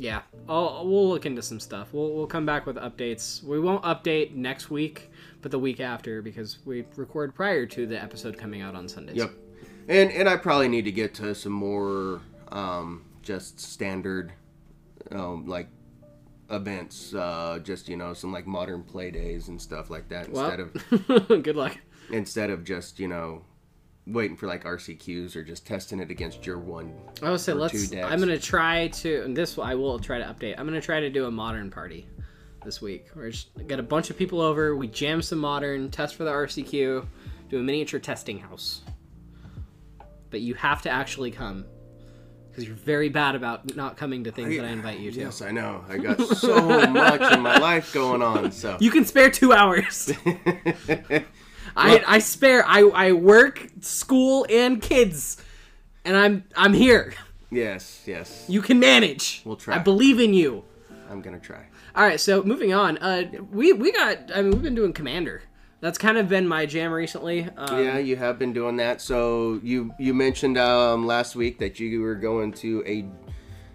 yeah 0.00 0.22
I'll, 0.48 0.86
we'll 0.86 1.08
look 1.08 1.26
into 1.26 1.42
some 1.42 1.60
stuff. 1.60 1.88
We'll, 1.92 2.12
we'll 2.12 2.26
come 2.26 2.44
back 2.44 2.66
with 2.66 2.76
updates. 2.76 3.42
We 3.42 3.60
won't 3.60 3.84
update 3.84 4.34
next 4.34 4.70
week 4.70 5.10
but 5.42 5.50
the 5.50 5.58
week 5.58 5.80
after 5.80 6.22
because 6.22 6.58
we 6.64 6.84
record 6.96 7.34
prior 7.34 7.66
to 7.66 7.86
the 7.86 8.00
episode 8.00 8.36
coming 8.36 8.62
out 8.62 8.74
on 8.74 8.88
sundays. 8.88 9.16
Yep. 9.16 9.30
And 9.88 10.10
and 10.12 10.28
I 10.28 10.36
probably 10.36 10.68
need 10.68 10.84
to 10.84 10.92
get 10.92 11.14
to 11.14 11.34
some 11.34 11.52
more 11.52 12.20
um, 12.52 13.04
just 13.22 13.60
standard 13.60 14.32
um, 15.10 15.46
like 15.46 15.68
events, 16.50 17.14
uh, 17.14 17.58
just 17.62 17.88
you 17.88 17.96
know 17.96 18.14
some 18.14 18.32
like 18.32 18.46
modern 18.46 18.82
play 18.82 19.10
days 19.10 19.48
and 19.48 19.60
stuff 19.60 19.90
like 19.90 20.08
that 20.08 20.30
well 20.30 20.50
instead 20.50 21.28
of 21.28 21.28
good 21.42 21.56
luck. 21.56 21.76
instead 22.10 22.50
of 22.50 22.64
just 22.64 22.98
you 22.98 23.08
know 23.08 23.42
waiting 24.12 24.36
for 24.36 24.46
like 24.46 24.64
RCQs 24.64 25.36
or 25.36 25.42
just 25.42 25.66
testing 25.66 26.00
it 26.00 26.10
against 26.10 26.46
your 26.46 26.58
one. 26.58 26.94
i 27.22 27.30
would 27.30 27.40
say 27.40 27.52
let's 27.52 27.92
i'm 27.92 28.18
gonna 28.20 28.38
try 28.38 28.88
to 28.88 29.22
and 29.24 29.36
this 29.36 29.58
i 29.58 29.74
will 29.74 29.98
try 29.98 30.18
to 30.18 30.24
update 30.24 30.54
i'm 30.58 30.66
gonna 30.66 30.80
try 30.80 31.00
to 31.00 31.10
do 31.10 31.26
a 31.26 31.30
modern 31.30 31.70
party 31.70 32.06
this 32.64 32.80
week 32.82 33.06
we're 33.14 33.30
just 33.30 33.48
get 33.66 33.78
a 33.78 33.82
bunch 33.82 34.10
of 34.10 34.18
people 34.18 34.40
over 34.40 34.76
we 34.76 34.86
jam 34.86 35.22
some 35.22 35.38
modern 35.38 35.90
test 35.90 36.14
for 36.14 36.24
the 36.24 36.30
rcq 36.30 37.06
do 37.48 37.58
a 37.58 37.62
miniature 37.62 38.00
testing 38.00 38.38
house 38.38 38.82
but 40.30 40.40
you 40.40 40.54
have 40.54 40.82
to 40.82 40.90
actually 40.90 41.30
come 41.30 41.64
because 42.50 42.64
you're 42.66 42.76
very 42.76 43.08
bad 43.08 43.34
about 43.34 43.76
not 43.76 43.96
coming 43.96 44.24
to 44.24 44.32
things 44.32 44.56
that 44.56 44.64
I 44.64 44.70
invite 44.70 44.98
you 44.98 45.12
to. 45.12 45.20
Yes, 45.20 45.40
I 45.40 45.52
know. 45.52 45.84
I 45.88 45.98
got 45.98 46.20
so 46.20 46.60
much 46.88 47.32
in 47.32 47.40
my 47.42 47.58
life 47.58 47.92
going 47.94 48.22
on. 48.22 48.50
So 48.50 48.76
You 48.80 48.90
can 48.90 49.04
spare 49.04 49.30
two 49.30 49.52
hours. 49.52 50.12
I 51.76 52.02
I 52.06 52.18
spare. 52.18 52.64
I 52.66 52.80
I 52.82 53.12
work, 53.12 53.66
school, 53.80 54.46
and 54.50 54.80
kids, 54.82 55.42
and 56.04 56.16
I'm 56.16 56.44
I'm 56.56 56.72
here. 56.72 57.14
yes, 57.50 58.02
yes, 58.06 58.44
You 58.48 58.62
can 58.62 58.78
manage. 58.78 59.42
We'll 59.44 59.56
try. 59.56 59.76
I 59.76 59.78
believe 59.78 60.20
in 60.20 60.34
you. 60.34 60.64
I'm 61.10 61.20
gonna 61.22 61.40
try. 61.40 61.66
All 61.94 62.04
right, 62.04 62.20
so 62.20 62.42
moving 62.42 62.72
on. 62.72 62.98
Uh, 62.98 63.30
we 63.50 63.72
we 63.72 63.90
got. 63.92 64.30
I 64.34 64.42
mean, 64.42 64.52
we've 64.52 64.62
been 64.62 64.74
doing 64.76 64.92
Commander. 64.92 65.42
That's 65.80 65.96
kind 65.96 66.18
of 66.18 66.28
been 66.28 66.46
my 66.46 66.66
jam 66.66 66.92
recently. 66.92 67.48
Um, 67.56 67.82
Yeah, 67.82 67.96
you 67.98 68.14
have 68.16 68.38
been 68.38 68.52
doing 68.52 68.76
that. 68.76 69.00
So 69.00 69.58
you 69.62 69.92
you 69.98 70.12
mentioned 70.14 70.58
um, 70.58 71.06
last 71.06 71.34
week 71.34 71.58
that 71.58 71.80
you 71.80 72.00
were 72.02 72.14
going 72.16 72.52
to 72.54 72.84
a 72.86 73.06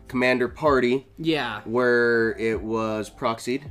commander 0.08 0.48
party 0.48 1.08
Yeah. 1.18 1.62
where 1.66 2.38
it 2.38 2.62
was 2.62 3.10
proxied, 3.10 3.64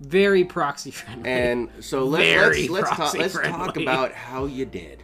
Very 0.00 0.44
proxy 0.44 0.90
friendly. 0.90 1.28
and 1.30 1.68
so 1.80 2.04
let's 2.04 2.24
Very 2.24 2.68
let's 2.68 2.88
let's 2.88 2.96
talk 2.96 3.14
let's 3.14 3.34
talk 3.34 3.76
about 3.76 4.12
how 4.12 4.46
you 4.46 4.64
did. 4.64 5.02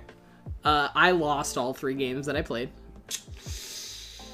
Uh, 0.65 0.89
I 0.95 1.11
lost 1.13 1.57
all 1.59 1.73
three 1.75 1.95
games 1.95 2.27
that 2.27 2.37
I 2.37 2.43
played. 2.43 2.71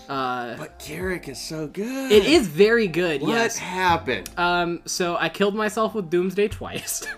Uh, 0.08 0.56
But 0.56 0.78
K'rrik 0.78 1.28
is 1.28 1.40
so 1.40 1.66
good. 1.66 2.10
it 2.12 2.24
is 2.24 2.46
very 2.46 2.86
good. 2.86 3.22
What 3.22 3.30
Yes. 3.30 3.58
happened? 3.58 4.30
Um. 4.36 4.82
So 4.86 5.16
I 5.16 5.28
killed 5.28 5.54
myself 5.54 5.94
with 5.94 6.10
Doomsday 6.10 6.48
twice. 6.48 7.06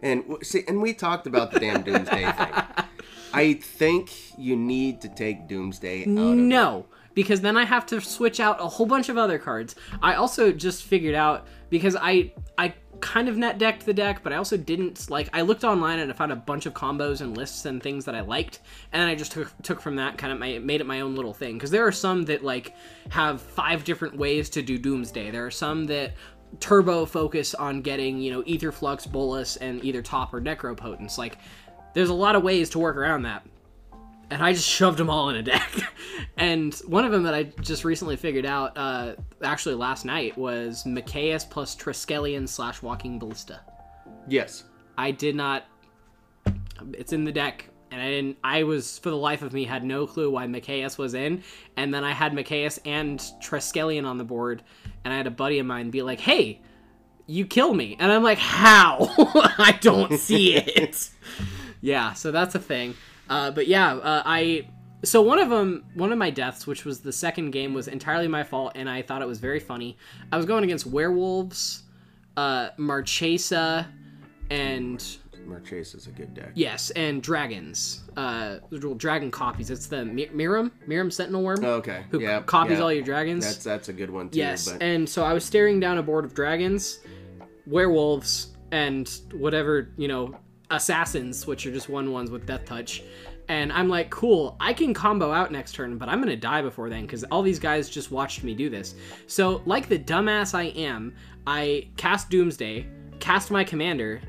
And 0.00 0.22
see, 0.42 0.62
and 0.68 0.80
we 0.80 0.92
talked 0.94 1.26
about 1.26 1.50
the 1.50 1.58
damn 1.58 1.82
Doomsday 1.82 2.22
thing. 2.30 2.52
I 3.34 3.54
think 3.54 4.38
you 4.38 4.54
need 4.54 5.00
to 5.00 5.08
take 5.08 5.48
Doomsday 5.48 6.02
out 6.02 6.06
no, 6.08 6.86
because 7.18 7.40
then 7.40 7.56
I 7.56 7.64
have 7.64 7.84
to 7.86 8.00
switch 8.00 8.38
out 8.38 8.60
a 8.60 8.68
whole 8.68 8.86
bunch 8.86 9.08
of 9.08 9.18
other 9.18 9.40
cards. 9.40 9.74
I 10.00 10.14
also 10.14 10.52
just 10.52 10.84
figured 10.84 11.16
out 11.16 11.48
because 11.68 11.96
I 12.00 12.32
I 12.56 12.74
kind 13.00 13.28
of 13.28 13.36
net 13.36 13.58
decked 13.58 13.84
the 13.84 13.92
deck, 13.92 14.22
but 14.22 14.32
I 14.32 14.36
also 14.36 14.56
didn't 14.56 15.10
like. 15.10 15.28
I 15.32 15.40
looked 15.40 15.64
online 15.64 15.98
and 15.98 16.12
I 16.12 16.14
found 16.14 16.30
a 16.30 16.36
bunch 16.36 16.64
of 16.66 16.74
combos 16.74 17.20
and 17.20 17.36
lists 17.36 17.64
and 17.64 17.82
things 17.82 18.04
that 18.04 18.14
I 18.14 18.20
liked, 18.20 18.60
and 18.92 19.02
I 19.02 19.16
just 19.16 19.32
took 19.32 19.52
took 19.64 19.80
from 19.80 19.96
that 19.96 20.16
kind 20.16 20.32
of 20.32 20.38
my 20.38 20.60
made 20.60 20.80
it 20.80 20.86
my 20.86 21.00
own 21.00 21.16
little 21.16 21.34
thing. 21.34 21.54
Because 21.54 21.72
there 21.72 21.84
are 21.84 21.90
some 21.90 22.22
that 22.26 22.44
like 22.44 22.76
have 23.08 23.42
five 23.42 23.82
different 23.82 24.16
ways 24.16 24.48
to 24.50 24.62
do 24.62 24.78
Doomsday. 24.78 25.32
There 25.32 25.44
are 25.44 25.50
some 25.50 25.86
that 25.86 26.12
turbo 26.60 27.04
focus 27.04 27.52
on 27.52 27.82
getting 27.82 28.20
you 28.20 28.30
know 28.30 28.44
Aetherflux 28.44 29.10
bolus 29.10 29.56
and 29.56 29.84
either 29.84 30.02
top 30.02 30.32
or 30.32 30.40
necropotence 30.40 31.18
like 31.18 31.36
there's 31.94 32.08
a 32.08 32.14
lot 32.14 32.36
of 32.36 32.42
ways 32.42 32.70
to 32.70 32.78
work 32.78 32.96
around 32.96 33.22
that 33.22 33.44
and 34.30 34.42
I 34.42 34.52
just 34.52 34.68
shoved 34.68 34.98
them 34.98 35.08
all 35.10 35.30
in 35.30 35.36
a 35.36 35.42
deck. 35.42 35.70
and 36.36 36.74
one 36.86 37.04
of 37.04 37.12
them 37.12 37.22
that 37.22 37.34
I 37.34 37.44
just 37.44 37.84
recently 37.84 38.16
figured 38.16 38.46
out, 38.46 38.76
uh, 38.76 39.14
actually 39.42 39.74
last 39.74 40.04
night, 40.04 40.36
was 40.36 40.84
Mikaeus 40.84 41.48
plus 41.48 41.74
Triskelion 41.74 42.48
slash 42.48 42.82
Walking 42.82 43.18
Ballista. 43.18 43.60
Yes. 44.28 44.64
I 44.96 45.10
did 45.10 45.34
not. 45.34 45.64
It's 46.92 47.12
in 47.12 47.24
the 47.24 47.32
deck, 47.32 47.68
and 47.90 48.00
I 48.00 48.08
didn't. 48.08 48.38
I 48.44 48.64
was 48.64 48.98
for 48.98 49.10
the 49.10 49.16
life 49.16 49.42
of 49.42 49.52
me 49.52 49.64
had 49.64 49.84
no 49.84 50.06
clue 50.06 50.30
why 50.30 50.46
Mikaeus 50.46 50.98
was 50.98 51.14
in, 51.14 51.42
and 51.76 51.92
then 51.92 52.04
I 52.04 52.12
had 52.12 52.32
Mikaeus 52.32 52.78
and 52.84 53.18
Triskelion 53.42 54.06
on 54.06 54.18
the 54.18 54.24
board, 54.24 54.62
and 55.04 55.12
I 55.12 55.16
had 55.16 55.26
a 55.26 55.30
buddy 55.30 55.58
of 55.58 55.66
mine 55.66 55.90
be 55.90 56.02
like, 56.02 56.20
"Hey." 56.20 56.62
You 57.30 57.44
kill 57.44 57.74
me, 57.74 57.94
and 58.00 58.10
I'm 58.10 58.22
like, 58.22 58.38
how? 58.38 58.96
I 59.58 59.78
don't 59.82 60.18
see 60.18 60.56
it. 60.56 61.10
yeah, 61.82 62.14
so 62.14 62.32
that's 62.32 62.54
a 62.54 62.58
thing. 62.58 62.94
Uh, 63.28 63.50
but 63.50 63.66
yeah, 63.66 63.94
uh, 63.94 64.22
I 64.24 64.68
so 65.04 65.22
one 65.22 65.38
of 65.38 65.48
them, 65.48 65.84
one 65.94 66.10
of 66.12 66.18
my 66.18 66.30
deaths, 66.30 66.66
which 66.66 66.84
was 66.84 67.00
the 67.00 67.12
second 67.12 67.50
game, 67.52 67.72
was 67.72 67.88
entirely 67.88 68.28
my 68.28 68.42
fault, 68.42 68.72
and 68.74 68.88
I 68.88 69.02
thought 69.02 69.22
it 69.22 69.28
was 69.28 69.38
very 69.38 69.60
funny. 69.60 69.96
I 70.32 70.36
was 70.36 70.44
going 70.46 70.64
against 70.64 70.86
werewolves, 70.86 71.84
uh, 72.36 72.70
Marchesa, 72.76 73.86
and 74.50 75.04
Marchesa 75.46 75.96
is 75.96 76.06
a 76.08 76.10
good 76.10 76.34
deck. 76.34 76.50
yes, 76.54 76.90
and 76.90 77.22
dragons. 77.22 78.02
Uh, 78.16 78.58
dragon 78.96 79.30
copies. 79.30 79.70
It's 79.70 79.86
the 79.86 80.04
Mi- 80.04 80.26
Miirym, 80.26 80.72
Miirym 80.88 81.12
Sentinel 81.12 81.42
Wyrm, 81.42 81.64
oh, 81.64 81.74
Okay. 81.74 82.04
who 82.10 82.20
yeah. 82.20 82.42
copies 82.42 82.78
yeah. 82.78 82.84
all 82.84 82.92
your 82.92 83.04
dragons. 83.04 83.44
That's 83.44 83.62
that's 83.64 83.88
a 83.88 83.92
good 83.92 84.10
one 84.10 84.30
too. 84.30 84.38
Yes, 84.38 84.68
But 84.68 84.82
and 84.82 85.08
so 85.08 85.24
I 85.24 85.32
was 85.32 85.44
staring 85.44 85.78
down 85.78 85.98
a 85.98 86.02
board 86.02 86.24
of 86.24 86.34
dragons, 86.34 86.98
werewolves, 87.66 88.48
and 88.72 89.08
whatever, 89.32 89.90
you 89.96 90.08
know, 90.08 90.34
assassins, 90.70 91.46
which 91.46 91.66
are 91.66 91.72
just 91.72 91.88
one 91.88 92.12
ones 92.12 92.30
with 92.30 92.46
death 92.46 92.64
touch. 92.64 93.02
And 93.48 93.72
I'm 93.72 93.88
like, 93.88 94.10
cool, 94.10 94.56
I 94.60 94.74
can 94.74 94.92
combo 94.92 95.32
out 95.32 95.50
next 95.50 95.72
turn, 95.72 95.96
but 95.96 96.08
I'm 96.08 96.20
gonna 96.20 96.36
die 96.36 96.60
before 96.60 96.90
then 96.90 97.02
because 97.02 97.24
all 97.24 97.42
these 97.42 97.58
guys 97.58 97.88
just 97.88 98.10
watched 98.10 98.44
me 98.44 98.54
do 98.54 98.68
this. 98.68 98.94
So, 99.26 99.62
like 99.64 99.88
the 99.88 99.98
dumbass 99.98 100.54
I 100.54 100.64
am, 100.64 101.14
I 101.46 101.88
cast 101.96 102.28
Doomsday, 102.28 102.86
cast 103.20 103.50
my 103.50 103.64
commander, 103.64 104.20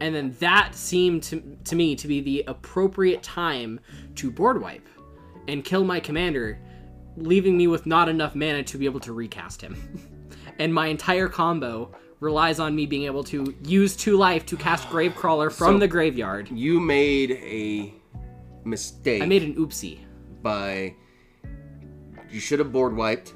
and 0.00 0.12
then 0.14 0.34
that 0.40 0.74
seemed 0.74 1.22
to, 1.24 1.56
to 1.64 1.76
me 1.76 1.94
to 1.94 2.08
be 2.08 2.20
the 2.20 2.44
appropriate 2.48 3.22
time 3.22 3.78
to 4.16 4.30
board 4.30 4.60
wipe 4.60 4.88
and 5.46 5.64
kill 5.64 5.84
my 5.84 6.00
commander, 6.00 6.58
leaving 7.16 7.56
me 7.56 7.68
with 7.68 7.86
not 7.86 8.08
enough 8.08 8.34
mana 8.34 8.64
to 8.64 8.76
be 8.78 8.86
able 8.86 9.00
to 9.00 9.12
recast 9.12 9.60
him. 9.60 9.76
and 10.58 10.74
my 10.74 10.88
entire 10.88 11.28
combo 11.28 11.92
relies 12.24 12.58
on 12.58 12.74
me 12.74 12.86
being 12.86 13.04
able 13.04 13.22
to 13.22 13.54
use 13.64 13.94
two 13.94 14.16
life 14.16 14.44
to 14.46 14.56
cast 14.56 14.88
Gravecrawler 14.88 15.52
from 15.52 15.74
So- 15.74 15.78
the 15.78 15.88
graveyard. 15.88 16.48
you 16.50 16.80
made 16.80 17.32
a 17.32 17.94
mistake 18.64 19.22
I 19.22 19.26
made 19.26 19.42
an 19.42 19.54
oopsie. 19.56 19.98
by 20.42 20.94
you 22.30 22.40
should 22.40 22.58
have 22.58 22.72
board 22.72 22.96
wiped, 22.96 23.34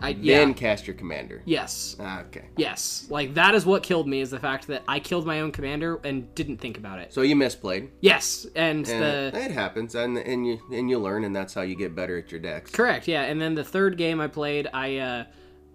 I 0.00 0.08
yeah. 0.08 0.38
then 0.38 0.54
cast 0.54 0.86
your 0.88 0.96
commander. 0.96 1.42
yes. 1.44 1.96
Ah, 2.00 2.22
Okay. 2.22 2.46
Yes. 2.56 3.06
Like 3.10 3.34
that 3.34 3.54
is 3.54 3.64
what 3.64 3.82
killed 3.82 4.08
me 4.08 4.20
is 4.20 4.30
the 4.30 4.40
fact 4.40 4.66
that 4.68 4.82
I 4.88 4.98
killed 4.98 5.24
my 5.26 5.40
own 5.42 5.52
commander 5.52 6.00
and 6.02 6.34
didn't 6.34 6.56
think 6.58 6.76
about 6.78 6.98
it. 6.98 7.12
So 7.12 7.20
you 7.20 7.36
misplayed. 7.36 7.90
Yes, 8.00 8.46
and 8.56 8.88
And 8.88 9.02
the 9.02 9.38
it 9.38 9.50
happens, 9.52 9.94
and 9.94 10.16
and 10.18 10.46
you 10.46 10.58
and 10.72 10.88
you 10.90 10.98
learn, 10.98 11.22
and 11.24 11.36
that's 11.36 11.54
how 11.54 11.62
you 11.62 11.76
get 11.76 11.94
better 11.94 12.18
at 12.18 12.32
your 12.32 12.40
decks. 12.40 12.70
correct, 12.72 13.06
yeah. 13.06 13.22
And 13.22 13.40
then 13.40 13.54
the 13.54 13.62
third 13.64 13.96
game 13.96 14.18
I 14.20 14.26
played, 14.26 14.68
I 14.72 14.96
uh 14.96 15.24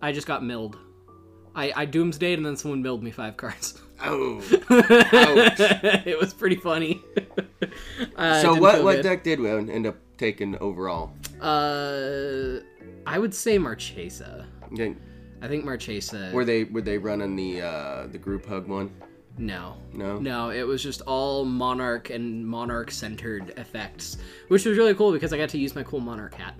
I 0.01 0.11
just 0.11 0.27
got 0.27 0.43
milled. 0.43 0.77
I 1.55 1.71
I 1.75 1.85
doomsdayed 1.85 2.35
and 2.35 2.45
then 2.45 2.55
someone 2.55 2.81
milled 2.81 3.03
me 3.03 3.11
five 3.11 3.37
cards. 3.37 3.81
Oh. 4.01 4.37
Ouch. 4.69 5.59
it 6.05 6.17
was 6.19 6.33
pretty 6.33 6.55
funny. 6.55 7.01
Uh, 8.15 8.41
so 8.41 8.55
what 8.55 8.83
what 8.83 8.95
good. 8.97 9.03
deck 9.03 9.23
did 9.23 9.39
we 9.39 9.49
end 9.49 9.85
up 9.85 9.95
taking 10.17 10.57
overall? 10.59 11.11
Uh, 11.41 12.59
I 13.05 13.19
would 13.19 13.33
say 13.33 13.57
Marchesa. 13.57 14.47
Okay, 14.73 14.95
I 15.41 15.47
think 15.47 15.65
Marchesa. 15.65 16.31
Were 16.33 16.45
they 16.45 16.63
were 16.65 16.81
they 16.81 16.97
running 16.97 17.35
the 17.35 17.61
uh, 17.61 18.07
the 18.07 18.17
group 18.17 18.45
hug 18.45 18.67
one? 18.67 18.91
no. 19.37 19.77
No. 19.93 20.19
No, 20.19 20.49
it 20.49 20.63
was 20.63 20.83
just 20.83 21.01
all 21.01 21.45
Monarch 21.45 22.09
and 22.09 22.45
Monarch 22.45 22.91
centered 22.91 23.53
effects, 23.57 24.17
which 24.49 24.65
was 24.65 24.77
really 24.77 24.93
cool 24.93 25.11
because 25.11 25.33
I 25.33 25.37
got 25.37 25.49
to 25.49 25.57
use 25.57 25.75
my 25.75 25.83
cool 25.83 25.99
Monarch 25.99 26.35
hat. 26.35 26.55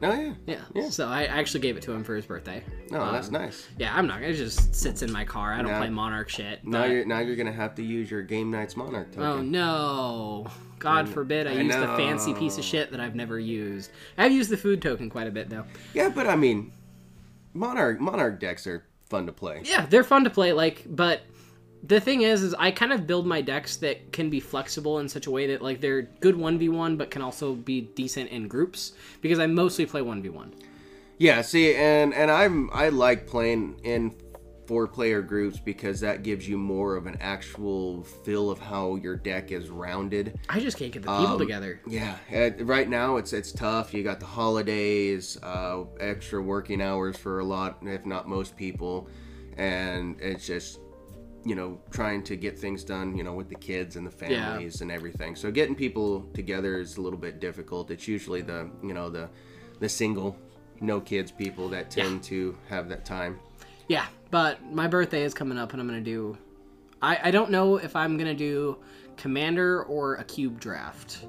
Oh 0.00 0.12
yeah. 0.12 0.34
Yeah. 0.46 0.60
Yeah. 0.74 0.90
So 0.90 1.08
I 1.08 1.24
actually 1.24 1.60
gave 1.60 1.76
it 1.76 1.82
to 1.82 1.92
him 1.92 2.04
for 2.04 2.14
his 2.14 2.24
birthday. 2.24 2.62
That's 2.90 3.26
Um, 3.28 3.32
nice. 3.32 3.66
Yeah, 3.78 3.94
I'm 3.96 4.06
not. 4.06 4.22
It 4.22 4.34
just 4.34 4.74
sits 4.74 5.02
in 5.02 5.10
my 5.10 5.24
car. 5.24 5.52
I 5.52 5.58
don't 5.62 5.72
Now- 5.72 5.78
play 5.78 5.90
Monarch 5.90 6.28
shit. 6.28 6.64
Now 6.64 6.82
but- 6.82 6.90
you're 6.90 7.04
now 7.04 7.18
you're 7.18 7.34
gonna 7.36 7.52
have 7.52 7.74
to 7.76 7.82
use 7.82 8.10
your 8.10 8.22
game 8.22 8.50
nights 8.50 8.76
monarch 8.76 9.10
token. 9.10 9.24
Oh 9.24 9.42
no! 9.42 10.46
God 10.78 11.08
forbid 11.08 11.46
I, 11.48 11.50
I 11.50 11.60
use 11.62 11.74
the 11.74 11.86
fancy 11.96 12.32
piece 12.34 12.58
of 12.58 12.64
shit 12.64 12.92
that 12.92 13.00
I've 13.00 13.16
never 13.16 13.38
used. 13.40 13.90
I've 14.16 14.30
used 14.32 14.50
the 14.50 14.56
food 14.56 14.80
token 14.80 15.10
quite 15.10 15.26
a 15.26 15.32
bit 15.32 15.50
though. 15.50 15.64
Yeah, 15.94 16.10
but 16.10 16.26
I 16.28 16.36
mean, 16.36 16.72
monarch 17.54 18.00
monarch 18.00 18.38
decks 18.40 18.66
are 18.66 18.84
fun 19.10 19.26
to 19.26 19.32
play. 19.32 19.62
Yeah, 19.64 19.86
they're 19.86 20.04
fun 20.04 20.24
to 20.24 20.30
play. 20.30 20.52
Like, 20.52 20.84
but 20.88 21.22
the 21.86 22.00
thing 22.00 22.22
is, 22.22 22.42
is 22.42 22.54
I 22.54 22.70
kind 22.70 22.92
of 22.92 23.06
build 23.06 23.26
my 23.26 23.40
decks 23.40 23.76
that 23.76 24.12
can 24.12 24.30
be 24.30 24.40
flexible 24.40 24.98
in 24.98 25.08
such 25.08 25.26
a 25.26 25.30
way 25.30 25.46
that 25.48 25.62
like 25.62 25.80
they're 25.80 26.02
good 26.20 26.36
one 26.36 26.58
v 26.58 26.68
one, 26.68 26.96
but 26.96 27.10
can 27.10 27.22
also 27.22 27.54
be 27.54 27.82
decent 27.82 28.30
in 28.30 28.48
groups 28.48 28.92
because 29.22 29.38
I 29.38 29.46
mostly 29.46 29.86
play 29.86 30.02
one 30.02 30.22
v 30.22 30.28
one. 30.28 30.54
Yeah, 31.18 31.42
see, 31.42 31.74
and 31.74 32.14
and 32.14 32.30
I'm 32.30 32.70
I 32.72 32.88
like 32.90 33.26
playing 33.26 33.80
in 33.84 34.14
four 34.66 34.86
player 34.86 35.22
groups 35.22 35.58
because 35.58 35.98
that 36.00 36.22
gives 36.22 36.46
you 36.46 36.58
more 36.58 36.94
of 36.94 37.06
an 37.06 37.16
actual 37.20 38.04
feel 38.04 38.50
of 38.50 38.58
how 38.58 38.96
your 38.96 39.16
deck 39.16 39.50
is 39.50 39.70
rounded. 39.70 40.38
I 40.48 40.60
just 40.60 40.76
can't 40.76 40.92
get 40.92 41.02
the 41.02 41.08
people 41.08 41.26
Um, 41.26 41.38
together. 41.38 41.80
Yeah, 41.86 42.18
right 42.60 42.88
now 42.88 43.16
it's 43.16 43.32
it's 43.32 43.50
tough. 43.50 43.94
You 43.94 44.02
got 44.02 44.20
the 44.20 44.26
holidays, 44.26 45.38
uh, 45.42 45.84
extra 46.00 46.42
working 46.42 46.82
hours 46.82 47.16
for 47.16 47.38
a 47.40 47.44
lot, 47.44 47.78
if 47.82 48.04
not 48.04 48.28
most 48.28 48.56
people, 48.56 49.08
and 49.56 50.20
it's 50.20 50.46
just 50.46 50.80
you 51.48 51.54
know 51.54 51.80
trying 51.90 52.22
to 52.24 52.36
get 52.36 52.58
things 52.58 52.84
done. 52.84 53.16
You 53.16 53.24
know 53.24 53.34
with 53.34 53.48
the 53.48 53.54
kids 53.70 53.96
and 53.96 54.06
the 54.06 54.10
families 54.10 54.80
and 54.82 54.90
everything. 54.92 55.34
So 55.36 55.50
getting 55.50 55.74
people 55.74 56.22
together 56.34 56.78
is 56.80 56.96
a 56.98 57.00
little 57.00 57.18
bit 57.18 57.40
difficult. 57.40 57.90
It's 57.90 58.06
usually 58.06 58.42
the 58.42 58.68
you 58.82 58.94
know 58.94 59.08
the 59.10 59.28
the 59.80 59.88
single 59.88 60.36
no 60.80 61.00
kids 61.00 61.32
people 61.32 61.68
that 61.70 61.90
tend 61.90 62.22
to 62.24 62.56
have 62.68 62.88
that 62.88 63.04
time. 63.04 63.40
Yeah, 63.88 64.06
but 64.30 64.54
my 64.72 64.86
birthday 64.86 65.22
is 65.24 65.34
coming 65.34 65.58
up, 65.58 65.72
and 65.72 65.80
I'm 65.80 65.88
gonna 65.88 66.00
do. 66.00 66.36
I 67.02 67.18
I 67.24 67.30
don't 67.30 67.50
know 67.50 67.76
if 67.76 67.96
I'm 67.96 68.16
gonna 68.18 68.34
do 68.34 68.76
commander 69.16 69.82
or 69.84 70.16
a 70.16 70.24
cube 70.24 70.60
draft. 70.60 71.24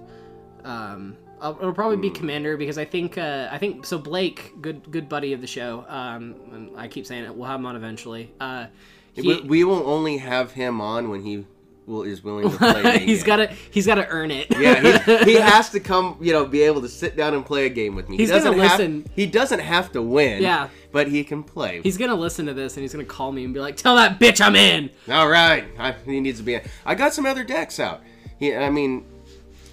Um, 0.64 1.16
I'll, 1.42 1.58
it'll 1.58 1.74
probably 1.74 1.96
Hmm. 1.96 2.02
be 2.02 2.10
commander 2.12 2.58
because 2.58 2.78
I 2.78 2.86
think 2.86 3.18
uh, 3.18 3.48
I 3.52 3.58
think 3.58 3.86
so. 3.86 3.98
Blake, 3.98 4.54
good 4.62 4.92
good 4.92 5.08
buddy 5.08 5.34
of 5.34 5.42
the 5.42 5.48
show. 5.48 5.86
Um, 5.88 6.72
I 6.76 6.88
keep 6.88 7.06
saying 7.06 7.24
it. 7.24 7.34
We'll 7.34 7.48
have 7.48 7.60
him 7.60 7.66
on 7.66 7.76
eventually. 7.76 8.32
Uh, 8.40 8.68
he, 9.14 9.42
we, 9.42 9.64
will 9.64 9.88
only 9.90 10.18
have 10.18 10.52
him 10.52 10.82
on 10.82 11.10
when 11.10 11.24
he 11.24 11.46
will 11.86 12.04
is 12.04 12.24
willing 12.24 12.50
to 12.50 12.58
play. 12.58 13.00
he's 13.06 13.24
game. 13.24 13.28
gotta 13.28 13.48
he's 13.72 13.86
gotta 13.86 14.08
earn 14.08 14.32
it. 14.32 14.48
Yeah, 14.52 15.00
he, 15.00 15.18
he 15.26 15.36
has 15.36 15.70
to 15.72 15.80
come, 15.80 16.18
you 16.22 16.32
know, 16.32 16.46
be 16.46 16.62
able 16.62 16.82
to 16.82 16.90
sit 16.90 17.16
down 17.16 17.34
and 17.34 17.46
play 17.46 17.66
a 17.66 17.70
game 17.70 17.96
with 17.96 18.08
me. 18.08 18.18
He's 18.18 18.30
he 18.30 18.36
doesn't 18.36 18.52
gonna 18.52 18.68
have, 18.68 18.80
listen. 18.80 19.10
He 19.16 19.26
doesn't 19.26 19.60
have 19.60 19.92
to 19.94 20.02
win. 20.02 20.42
Yeah. 20.42 20.70
but 20.92 21.08
he 21.08 21.24
can 21.24 21.44
play. 21.44 21.82
He's 21.82 21.98
gonna 21.98 22.16
listen 22.16 22.46
to 22.46 22.54
this 22.54 22.76
and 22.78 22.84
he's 22.84 22.94
gonna 22.94 23.06
call 23.06 23.32
me 23.32 23.44
and 23.44 23.54
be 23.54 23.60
like, 23.60 23.76
"Tell 23.76 23.96
that 23.96 24.20
bitch 24.20 24.40
I'm 24.40 24.56
in." 24.56 24.90
All 25.10 25.28
right, 25.28 25.66
I, 25.78 25.92
he 26.06 26.20
needs 26.20 26.40
to 26.40 26.44
be. 26.44 26.56
In. 26.56 26.62
I 26.86 26.96
got 26.96 27.14
some 27.14 27.26
other 27.26 27.44
decks 27.44 27.80
out. 27.80 28.02
He, 28.38 28.56
I 28.56 28.70
mean, 28.70 29.06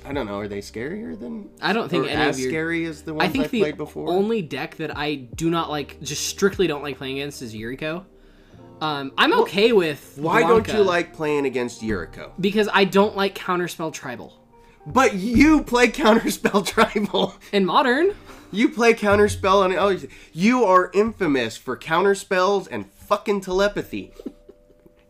I 0.04 0.12
don't 0.12 0.26
know. 0.26 0.38
Are 0.38 0.48
they 0.48 0.60
scarier 0.60 1.18
than? 1.18 1.50
I 1.60 1.72
don't 1.72 1.88
think 1.88 2.06
any 2.06 2.14
as 2.14 2.36
of 2.36 2.42
your 2.42 2.50
scary 2.50 2.84
as 2.84 3.02
the 3.02 3.14
ones 3.14 3.28
I 3.28 3.32
think 3.32 3.44
have 3.44 3.50
the 3.50 3.60
played 3.60 3.76
before? 3.76 4.08
only 4.10 4.40
deck 4.40 4.76
that 4.76 4.96
I 4.96 5.14
do 5.14 5.50
not 5.50 5.68
like, 5.68 6.00
just 6.00 6.26
strictly 6.26 6.66
don't 6.66 6.82
like 6.82 6.98
playing 6.98 7.18
against, 7.18 7.42
is 7.42 7.54
Yuriko. 7.54 8.04
Um, 8.80 9.12
I'm 9.16 9.32
okay 9.40 9.72
with. 9.72 10.14
Why 10.16 10.40
don't 10.42 10.66
you 10.68 10.82
like 10.82 11.14
playing 11.14 11.46
against 11.46 11.80
Yuriko? 11.82 12.32
Because 12.40 12.68
I 12.72 12.84
don't 12.84 13.16
like 13.16 13.34
Counterspell 13.34 13.92
Tribal. 13.92 14.34
But 14.86 15.14
you 15.14 15.62
play 15.62 15.88
Counterspell 15.88 16.66
Tribal. 16.74 17.34
In 17.52 17.64
Modern, 17.64 18.14
You 18.52 18.68
play 18.68 18.94
Counterspell 18.94 19.64
on. 19.64 19.72
Oh, 19.74 19.98
you 20.32 20.64
are 20.64 20.90
infamous 20.94 21.56
for 21.56 21.76
counterspells 21.76 22.68
and 22.70 22.90
fucking 22.92 23.40
telepathy. 23.40 24.12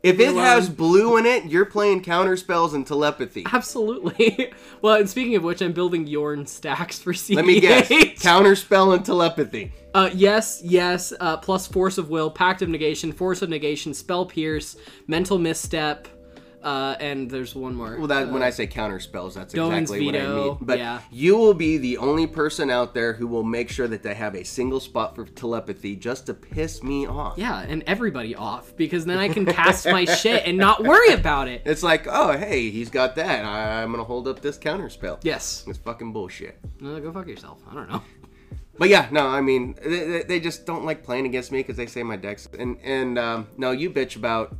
If 0.06 0.20
it 0.20 0.34
has 0.36 0.68
blue 0.68 1.16
in 1.16 1.26
it, 1.26 1.46
you're 1.46 1.64
playing 1.64 2.02
counter 2.02 2.36
spells 2.36 2.74
and 2.74 2.86
telepathy. 2.86 3.44
absolutely. 3.52 4.52
well, 4.82 4.94
and 4.94 5.10
speaking 5.10 5.34
of 5.34 5.42
which, 5.42 5.60
I'm 5.60 5.72
building 5.72 6.06
Yorn 6.06 6.46
stacks 6.46 6.98
for 6.98 7.12
CEH. 7.12 7.34
Let 7.34 7.44
me 7.44 7.60
guess. 7.60 7.88
Counterspell 7.90 8.94
and 8.94 9.04
telepathy. 9.04 9.72
Uh, 9.94 10.10
yes, 10.14 10.60
yes. 10.64 11.12
Uh, 11.18 11.36
plus 11.38 11.66
Force 11.66 11.98
of 11.98 12.08
Will, 12.08 12.30
Pact 12.30 12.62
of 12.62 12.68
Negation, 12.68 13.12
Force 13.12 13.42
of 13.42 13.48
Negation, 13.48 13.94
Spell 13.94 14.26
Pierce, 14.26 14.76
Mental 15.06 15.38
Misstep, 15.38 16.06
uh, 16.62 16.96
and 16.98 17.30
there's 17.30 17.54
one 17.54 17.74
more. 17.74 17.96
Well, 17.96 18.06
that 18.08 18.30
when 18.30 18.42
I 18.42 18.50
say 18.50 18.66
counter 18.66 18.98
spells, 19.00 19.34
that's 19.34 19.54
exactly 19.54 20.04
what 20.06 20.16
I 20.16 20.26
mean. 20.26 20.58
But 20.60 20.78
yeah. 20.78 21.00
you 21.10 21.36
will 21.36 21.54
be 21.54 21.78
the 21.78 21.98
only 21.98 22.26
person 22.26 22.70
out 22.70 22.92
there 22.94 23.12
who 23.12 23.26
will 23.26 23.44
make 23.44 23.70
sure 23.70 23.86
that 23.88 24.02
they 24.02 24.14
have 24.14 24.34
a 24.34 24.44
single 24.44 24.80
spot 24.80 25.14
for 25.14 25.24
telepathy 25.26 25.94
just 25.96 26.26
to 26.26 26.34
piss 26.34 26.82
me 26.82 27.06
off. 27.06 27.38
yeah, 27.38 27.60
and 27.60 27.82
everybody 27.86 28.34
off 28.34 28.76
because 28.76 29.04
then 29.04 29.18
I 29.18 29.28
can 29.28 29.46
cast 29.46 29.86
my 29.86 30.04
shit 30.04 30.44
and 30.46 30.58
not 30.58 30.82
worry 30.82 31.12
about 31.12 31.48
it. 31.48 31.62
It's 31.76 31.82
like, 31.82 32.06
oh, 32.08 32.32
hey, 32.36 32.70
he's 32.70 32.90
got 32.90 33.16
that. 33.16 33.44
I, 33.44 33.82
I'm 33.82 33.90
gonna 33.90 34.04
hold 34.04 34.26
up 34.28 34.40
this 34.40 34.56
counter 34.56 34.88
spell. 34.88 35.18
Yes. 35.22 35.64
It's 35.66 35.78
fucking 35.78 36.12
bullshit. 36.12 36.58
Uh, 36.84 36.98
go 37.00 37.12
fuck 37.12 37.26
yourself. 37.28 37.60
I 37.70 37.74
don't 37.74 37.90
know. 37.90 38.02
But 38.78 38.88
yeah, 38.90 39.08
no, 39.10 39.26
I 39.26 39.40
mean, 39.40 39.74
they, 39.82 40.04
they- 40.06 40.22
they 40.24 40.40
just 40.40 40.66
don't 40.66 40.84
like 40.84 41.02
playing 41.02 41.26
against 41.26 41.50
me 41.50 41.60
because 41.60 41.76
they 41.76 41.86
say 41.86 42.02
my 42.02 42.16
decks. 42.16 42.48
And 42.58 42.78
and 42.82 43.18
um, 43.18 43.46
no, 43.56 43.70
you 43.70 43.90
bitch 43.90 44.16
about 44.16 44.54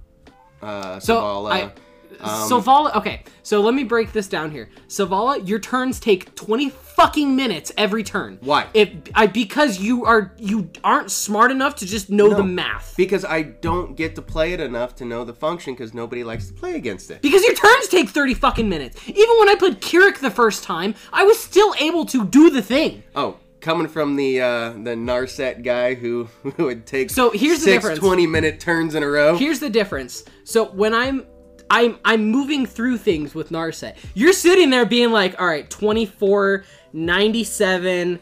uh, 0.62 0.98
So 1.00 1.20
Zavala. 1.20 1.50
I, 1.52 1.72
Savala. 2.20 2.94
Okay, 2.96 3.22
so 3.42 3.60
let 3.60 3.74
me 3.74 3.84
break 3.84 4.12
this 4.12 4.28
down 4.28 4.50
here. 4.50 4.68
Savala, 4.88 5.46
your 5.46 5.58
turns 5.58 6.00
take 6.00 6.34
twenty 6.34 6.70
fucking 6.70 7.36
minutes 7.36 7.72
every 7.76 8.02
turn. 8.02 8.38
Why? 8.40 8.66
If 8.74 8.90
I 9.14 9.26
because 9.26 9.78
you 9.78 10.04
are 10.04 10.32
you 10.38 10.70
aren't 10.82 11.10
smart 11.10 11.50
enough 11.50 11.76
to 11.76 11.86
just 11.86 12.10
know 12.10 12.32
the 12.34 12.42
math. 12.42 12.94
because 12.96 13.24
I 13.24 13.42
don't 13.42 13.96
get 13.96 14.14
to 14.16 14.22
play 14.22 14.52
it 14.52 14.60
enough 14.60 14.94
to 14.96 15.04
know 15.04 15.24
the 15.24 15.34
function 15.34 15.74
because 15.74 15.94
nobody 15.94 16.24
likes 16.24 16.48
to 16.48 16.54
play 16.54 16.74
against 16.74 17.10
it. 17.10 17.22
Because 17.22 17.42
your 17.44 17.54
turns 17.54 17.88
take 17.88 18.08
30 18.08 18.34
fucking 18.34 18.68
minutes. 18.68 19.00
Even 19.08 19.38
when 19.38 19.48
I 19.48 19.54
played 19.56 19.80
K'rrik 19.80 20.20
the 20.20 20.30
first 20.30 20.64
time, 20.64 20.94
I 21.12 21.24
was 21.24 21.38
still 21.38 21.74
able 21.78 22.06
to 22.06 22.24
do 22.24 22.50
the 22.50 22.62
thing. 22.62 23.02
Oh, 23.14 23.36
coming 23.60 23.88
from 23.88 24.16
the 24.16 24.40
uh, 24.40 24.70
the 24.72 24.94
Narset 24.94 25.62
guy 25.62 25.94
who, 25.94 26.28
who 26.56 26.64
would 26.66 26.86
take 26.86 27.10
So 27.10 27.30
here's 27.30 27.60
the 27.64 27.72
difference. 27.72 27.98
20 27.98 28.26
minute 28.26 28.60
turns 28.60 28.94
in 28.94 29.02
a 29.02 29.08
row. 29.08 29.36
Here's 29.36 29.60
the 29.60 29.70
difference. 29.70 30.24
So 30.44 30.66
when 30.66 30.94
I'm 30.94 31.26
I'm 31.70 31.98
I'm 32.04 32.26
moving 32.30 32.64
through 32.66 32.98
things 32.98 33.34
with 33.34 33.50
Narset. 33.50 33.96
You're 34.14 34.32
sitting 34.32 34.70
there 34.70 34.86
being 34.86 35.10
like, 35.10 35.40
all 35.40 35.46
right, 35.46 35.68
24, 35.68 36.64
97, 36.92 38.18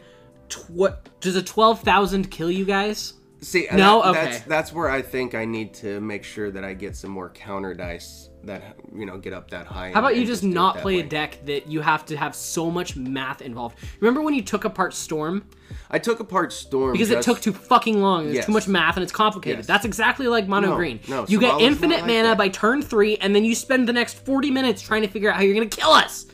tw- 0.49 1.19
does 1.21 1.35
a 1.35 1.43
12,000 1.43 2.29
kill 2.31 2.49
you 2.51 2.65
guys? 2.65 3.13
See, 3.41 3.67
No? 3.71 4.01
that- 4.01 4.09
Okay. 4.09 4.23
that's 4.31 4.39
that's 4.45 4.73
where 4.73 4.89
I 4.89 5.01
think 5.01 5.35
I 5.35 5.45
need 5.45 5.73
to 5.75 5.99
make 6.01 6.23
sure 6.23 6.49
that 6.51 6.63
I 6.63 6.73
get 6.73 6.95
some 6.95 7.11
more 7.11 7.29
counter 7.29 7.73
dice 7.75 8.29
that 8.45 8.77
you 8.95 9.05
know 9.05 9.17
get 9.17 9.33
up 9.33 9.49
that 9.51 9.65
high. 9.67 9.91
How 9.91 9.99
about 9.99 10.15
you 10.15 10.25
just 10.25 10.43
not 10.43 10.77
play 10.77 10.99
a 10.99 11.03
deck 11.03 11.39
that 11.45 11.67
you 11.67 11.81
have 11.81 12.05
to 12.07 12.17
have 12.17 12.35
so 12.35 12.69
much 12.71 12.95
math 12.95 13.41
involved? 13.41 13.77
Remember 13.99 14.21
when 14.21 14.33
you 14.33 14.41
took 14.41 14.65
apart 14.65 14.93
Storm? 14.93 15.45
I 15.89 15.99
took 15.99 16.19
apart 16.19 16.53
Storm 16.53 16.91
Because 16.93 17.09
it 17.11 17.21
took 17.21 17.41
too 17.41 17.53
fucking 17.53 18.01
long. 18.01 18.25
There's 18.25 18.35
Yes. 18.37 18.45
too 18.45 18.51
much 18.51 18.67
math 18.67 18.97
and 18.97 19.03
it's 19.03 19.11
complicated. 19.11 19.59
Yes. 19.59 19.67
That's 19.67 19.85
exactly 19.85 20.27
like 20.27 20.47
mono 20.47 20.69
No, 20.71 20.75
green. 20.75 20.99
no, 21.07 21.25
you 21.27 21.39
get 21.39 21.59
infinite 21.61 22.01
like 22.01 22.07
mana 22.07 22.23
that. 22.29 22.37
by 22.37 22.49
turn 22.49 22.81
three, 22.81 23.17
and 23.17 23.35
then 23.35 23.43
you 23.45 23.55
spend 23.55 23.87
the 23.87 23.93
next 23.93 24.23
40 24.25 24.51
minutes 24.51 24.81
trying 24.81 25.01
to 25.01 25.07
figure 25.07 25.29
out 25.29 25.35
how 25.37 25.41
you're 25.43 25.55
gonna 25.55 25.65
kill 25.67 25.91
us. 25.91 26.25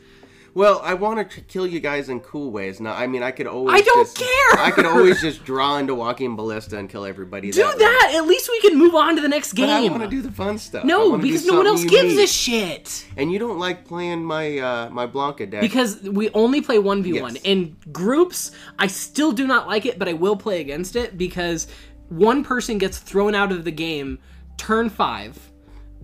Well, 0.54 0.80
I 0.84 0.94
want 0.94 1.30
to 1.30 1.40
kill 1.42 1.66
you 1.66 1.80
guys 1.80 2.10
in 2.10 2.20
cool 2.20 2.50
ways. 2.50 2.78
Now, 2.78 2.94
I 2.94 3.06
mean, 3.06 3.22
I 3.22 3.30
could 3.30 3.46
always. 3.46 3.80
I 3.80 3.82
don't 3.82 4.04
just- 4.04 4.18
care! 4.18 4.64
I 4.64 4.70
could 4.70 4.84
always 4.84 5.20
just 5.22 5.44
draw 5.44 5.78
into 5.78 5.94
Walking 5.94 6.36
Ballista 6.36 6.78
and 6.78 6.90
kill 6.90 7.06
everybody. 7.06 7.50
Do 7.50 7.64
way. 7.64 7.72
that. 7.78 8.12
At 8.14 8.26
least 8.26 8.50
we 8.50 8.60
can 8.60 8.78
move 8.78 8.94
on 8.94 9.16
to 9.16 9.22
the 9.22 9.28
next 9.28 9.54
But 9.54 9.70
I 9.70 9.80
want 9.88 10.02
to 10.02 10.08
do 10.08 10.20
the 10.20 10.30
fun 10.30 10.58
stuff. 10.58 10.84
No, 10.84 11.16
because 11.16 11.46
no 11.46 11.56
one 11.56 11.66
else 11.66 11.80
something 11.80 11.98
gives 11.98 12.18
a 12.18 12.26
shit. 12.26 13.06
And 13.16 13.32
you 13.32 13.38
don't 13.38 13.58
like 13.58 13.86
playing 13.86 14.24
my 14.24 14.58
uh, 14.58 14.90
my 14.90 15.06
Blanka 15.06 15.50
deck. 15.50 15.62
Because 15.62 16.02
we 16.02 16.28
only 16.30 16.60
play 16.60 16.76
1v1. 16.76 17.40
In 17.44 17.76
groups, 17.90 18.52
I 18.78 18.88
still 18.88 19.32
do 19.32 19.46
not 19.46 19.66
like 19.66 19.86
it, 19.86 19.98
but 19.98 20.08
I 20.08 20.12
will 20.12 20.36
play 20.36 20.60
against 20.60 20.96
it 20.96 21.16
because 21.16 21.66
one 22.08 22.44
person 22.44 22.76
gets 22.76 22.98
thrown 22.98 23.34
out 23.34 23.52
of 23.52 23.64
the 23.64 23.70
game 23.70 24.18
turn 24.58 24.90
5 24.90 25.51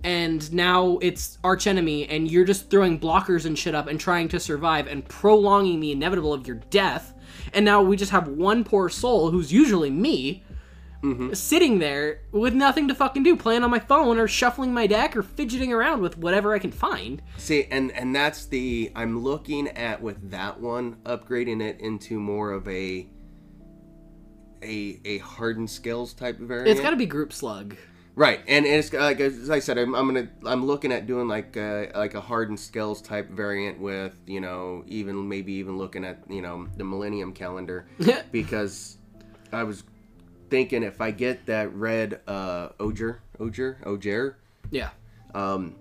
and 0.03 0.51
now 0.53 0.97
it's 1.01 1.37
arch 1.43 1.67
enemy 1.67 2.07
and 2.07 2.29
you're 2.29 2.45
just 2.45 2.69
throwing 2.69 2.99
blockers 2.99 3.45
and 3.45 3.57
shit 3.57 3.75
up 3.75 3.87
and 3.87 3.99
trying 3.99 4.27
to 4.29 4.39
survive 4.39 4.87
and 4.87 5.07
prolonging 5.07 5.79
the 5.79 5.91
inevitable 5.91 6.33
of 6.33 6.47
your 6.47 6.57
death. 6.69 7.13
And 7.53 7.65
now 7.65 7.81
we 7.81 7.97
just 7.97 8.11
have 8.11 8.27
one 8.27 8.63
poor 8.63 8.89
soul 8.89 9.31
who's 9.31 9.51
usually 9.51 9.89
me 9.89 10.43
mm-hmm. 11.03 11.33
sitting 11.33 11.79
there 11.79 12.21
with 12.31 12.53
nothing 12.53 12.87
to 12.87 12.95
fucking 12.95 13.23
do, 13.23 13.35
playing 13.35 13.63
on 13.63 13.71
my 13.71 13.79
phone 13.79 14.17
or 14.17 14.27
shuffling 14.27 14.73
my 14.73 14.87
deck 14.87 15.15
or 15.15 15.23
fidgeting 15.23 15.73
around 15.73 16.01
with 16.01 16.17
whatever 16.17 16.53
I 16.53 16.59
can 16.59 16.71
find. 16.71 17.21
See, 17.37 17.65
and 17.71 17.91
and 17.91 18.15
that's 18.15 18.45
the 18.45 18.91
I'm 18.95 19.23
looking 19.23 19.67
at 19.69 20.01
with 20.01 20.31
that 20.31 20.59
one 20.59 20.97
upgrading 21.03 21.61
it 21.61 21.79
into 21.79 22.19
more 22.19 22.51
of 22.51 22.67
a 22.67 23.09
a 24.63 24.99
a 25.05 25.17
hardened 25.19 25.69
scales 25.69 26.13
type 26.13 26.37
variant. 26.39 26.69
It's 26.69 26.81
got 26.81 26.91
to 26.91 26.95
be 26.95 27.05
group 27.05 27.33
slug. 27.33 27.75
Right, 28.19 28.41
and 28.49 28.65
it's 28.65 28.93
uh, 28.93 28.97
like 28.97 29.21
as 29.21 29.49
I 29.49 29.59
said, 29.59 29.77
I'm, 29.77 29.95
I'm 29.95 30.05
gonna 30.05 30.27
I'm 30.45 30.65
looking 30.65 30.91
at 30.91 31.07
doing 31.07 31.29
like 31.29 31.55
a, 31.55 31.89
like 31.95 32.15
a 32.15 32.19
hardened 32.19 32.59
scales 32.59 33.01
type 33.01 33.29
variant 33.29 33.79
with 33.79 34.13
you 34.27 34.41
know 34.41 34.83
even 34.87 35.29
maybe 35.29 35.53
even 35.53 35.77
looking 35.77 36.03
at 36.03 36.19
you 36.29 36.41
know 36.41 36.67
the 36.75 36.83
Millennium 36.83 37.31
calendar 37.31 37.87
because 38.33 38.97
I 39.53 39.63
was 39.63 39.85
thinking 40.49 40.83
if 40.83 40.99
I 40.99 41.11
get 41.11 41.45
that 41.45 41.73
red 41.73 42.19
uh 42.27 42.71
Ojer 42.77 43.19
Ojer 43.39 43.81
Ojer 43.85 44.35
Yeah. 44.69 44.89
Um, 45.33 45.77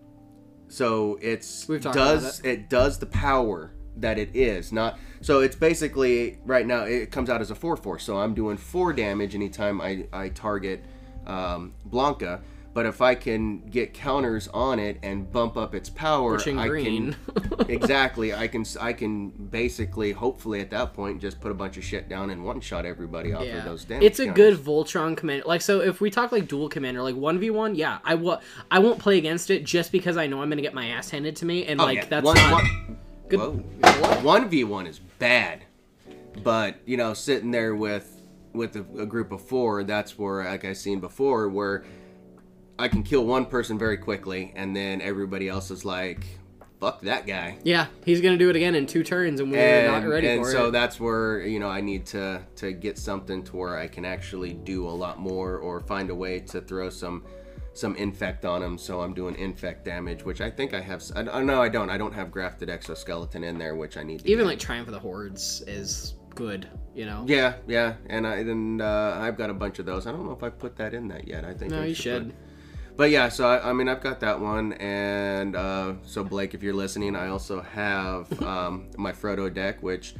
so 0.68 1.18
it's 1.20 1.66
does 1.66 2.40
it 2.44 2.70
does 2.70 3.00
the 3.00 3.06
power 3.06 3.72
that 3.96 4.16
it 4.16 4.30
is 4.36 4.70
not 4.70 4.96
so 5.22 5.40
it's 5.40 5.56
basically 5.56 6.38
right 6.44 6.66
now 6.68 6.84
it 6.84 7.10
comes 7.10 7.30
out 7.30 7.40
as 7.40 7.50
a 7.50 7.54
4-4 7.54 8.00
so 8.00 8.18
i'm 8.18 8.32
doing 8.32 8.56
4 8.56 8.92
damage 8.92 9.34
anytime 9.34 9.80
i, 9.80 10.06
I 10.12 10.28
target 10.28 10.84
um, 11.28 11.72
blanka 11.88 12.40
but 12.74 12.84
if 12.86 13.00
i 13.00 13.14
can 13.14 13.60
get 13.70 13.92
counters 13.94 14.46
on 14.48 14.78
it 14.78 14.98
and 15.02 15.32
bump 15.32 15.56
up 15.56 15.74
its 15.74 15.88
power 15.90 16.38
i 16.56 16.68
green. 16.68 17.16
can 17.34 17.68
exactly 17.68 18.32
i 18.34 18.46
can 18.46 18.64
i 18.80 18.92
can 18.92 19.30
basically 19.30 20.12
hopefully 20.12 20.60
at 20.60 20.70
that 20.70 20.92
point 20.94 21.20
just 21.20 21.40
put 21.40 21.50
a 21.50 21.54
bunch 21.54 21.76
of 21.76 21.82
shit 21.84 22.08
down 22.08 22.30
and 22.30 22.44
one 22.44 22.60
shot 22.60 22.84
everybody 22.86 23.32
off 23.32 23.42
of 23.46 23.64
those 23.64 23.84
damage 23.84 24.04
It's 24.04 24.18
a 24.20 24.26
counters. 24.26 24.58
good 24.58 24.64
Voltron 24.64 25.16
commander. 25.16 25.44
Like 25.46 25.60
so, 25.62 25.80
if 25.80 26.00
we 26.00 26.10
talk 26.10 26.30
like 26.30 26.46
dual 26.46 26.68
commander, 26.68 27.02
like 27.02 27.16
one 27.16 27.38
v 27.40 27.50
one, 27.50 27.74
yeah, 27.74 27.98
I 28.04 28.14
will. 28.14 28.40
I 28.70 28.78
won't 28.78 28.98
play 28.98 29.18
against 29.18 29.50
it 29.50 29.64
just 29.64 29.90
because 29.92 30.16
I 30.16 30.26
know 30.26 30.40
I'm 30.42 30.48
gonna 30.50 30.62
get 30.62 30.74
my 30.74 30.86
ass 30.88 31.10
handed 31.10 31.36
to 31.36 31.46
me, 31.46 31.66
and 31.66 31.80
Oh, 31.80 31.84
like 31.84 31.96
yeah. 31.98 32.04
that's 32.06 32.24
one, 32.24 32.36
not 32.36 32.52
one- 32.52 32.98
good. 33.28 34.22
One 34.24 34.48
v 34.48 34.64
one 34.64 34.86
is 34.86 34.98
bad, 35.18 35.64
but 36.42 36.76
you 36.86 36.96
know, 36.96 37.14
sitting 37.14 37.50
there 37.50 37.74
with 37.74 38.17
with 38.58 38.76
a, 38.76 38.84
a 39.00 39.06
group 39.06 39.32
of 39.32 39.40
four, 39.40 39.82
that's 39.84 40.18
where, 40.18 40.44
like 40.44 40.64
I've 40.64 40.76
seen 40.76 41.00
before, 41.00 41.48
where 41.48 41.84
I 42.78 42.88
can 42.88 43.02
kill 43.02 43.24
one 43.24 43.46
person 43.46 43.78
very 43.78 43.96
quickly, 43.96 44.52
and 44.54 44.76
then 44.76 45.00
everybody 45.00 45.48
else 45.48 45.70
is 45.70 45.84
like, 45.84 46.26
"Fuck 46.78 47.00
that 47.02 47.26
guy." 47.26 47.58
Yeah, 47.64 47.86
he's 48.04 48.20
gonna 48.20 48.36
do 48.36 48.50
it 48.50 48.56
again 48.56 48.74
in 48.74 48.86
two 48.86 49.02
turns, 49.02 49.40
and 49.40 49.50
we're 49.50 49.58
And, 49.58 50.04
not 50.04 50.08
ready 50.08 50.28
and 50.28 50.44
for 50.44 50.50
so 50.50 50.58
it. 50.58 50.60
So 50.66 50.70
that's 50.70 51.00
where 51.00 51.40
you 51.40 51.58
know 51.58 51.68
I 51.68 51.80
need 51.80 52.04
to 52.06 52.42
to 52.56 52.72
get 52.72 52.98
something 52.98 53.42
to 53.44 53.56
where 53.56 53.76
I 53.78 53.88
can 53.88 54.04
actually 54.04 54.52
do 54.52 54.86
a 54.86 54.90
lot 54.90 55.18
more, 55.18 55.56
or 55.56 55.80
find 55.80 56.10
a 56.10 56.14
way 56.14 56.40
to 56.40 56.60
throw 56.60 56.90
some 56.90 57.24
some 57.74 57.94
infect 57.96 58.44
on 58.44 58.62
him. 58.62 58.76
So 58.78 59.00
I'm 59.00 59.14
doing 59.14 59.34
infect 59.36 59.84
damage, 59.84 60.24
which 60.24 60.40
I 60.40 60.50
think 60.50 60.74
I 60.74 60.80
have. 60.80 61.02
I, 61.16 61.42
no, 61.42 61.62
I 61.62 61.68
don't. 61.68 61.90
I 61.90 61.98
don't 61.98 62.14
have 62.14 62.30
grafted 62.30 62.68
exoskeleton 62.70 63.42
in 63.44 63.58
there, 63.58 63.74
which 63.74 63.96
I 63.96 64.02
need. 64.04 64.20
To 64.20 64.28
Even 64.30 64.44
get. 64.44 64.50
like 64.50 64.58
Triumph 64.60 64.88
of 64.88 64.94
the 64.94 65.00
Hordes 65.00 65.62
is 65.66 66.14
good, 66.38 66.68
you 66.94 67.04
know. 67.04 67.24
Yeah, 67.26 67.54
yeah, 67.66 67.94
and 68.06 68.24
I 68.24 68.36
and 68.36 68.80
uh, 68.80 69.18
I've 69.20 69.36
got 69.36 69.50
a 69.50 69.54
bunch 69.54 69.80
of 69.80 69.86
those. 69.86 70.06
I 70.06 70.12
don't 70.12 70.24
know 70.24 70.32
if 70.32 70.44
I 70.44 70.50
put 70.50 70.76
that 70.76 70.94
in 70.94 71.08
that 71.08 71.26
yet. 71.26 71.44
I 71.44 71.52
think 71.52 71.72
No, 71.72 71.82
I 71.82 71.86
you 71.86 71.94
should. 71.94 72.32
But 72.96 73.10
yeah, 73.10 73.28
so 73.28 73.46
I, 73.46 73.70
I 73.70 73.72
mean, 73.72 73.88
I've 73.88 74.00
got 74.00 74.20
that 74.20 74.40
one, 74.40 74.72
and 74.74 75.56
uh, 75.56 75.94
so 76.04 76.22
Blake, 76.22 76.54
if 76.54 76.62
you're 76.62 76.74
listening, 76.74 77.16
I 77.16 77.28
also 77.28 77.60
have 77.60 78.40
um, 78.42 78.88
my 78.96 79.10
Frodo 79.10 79.52
deck, 79.52 79.82
which 79.82 80.14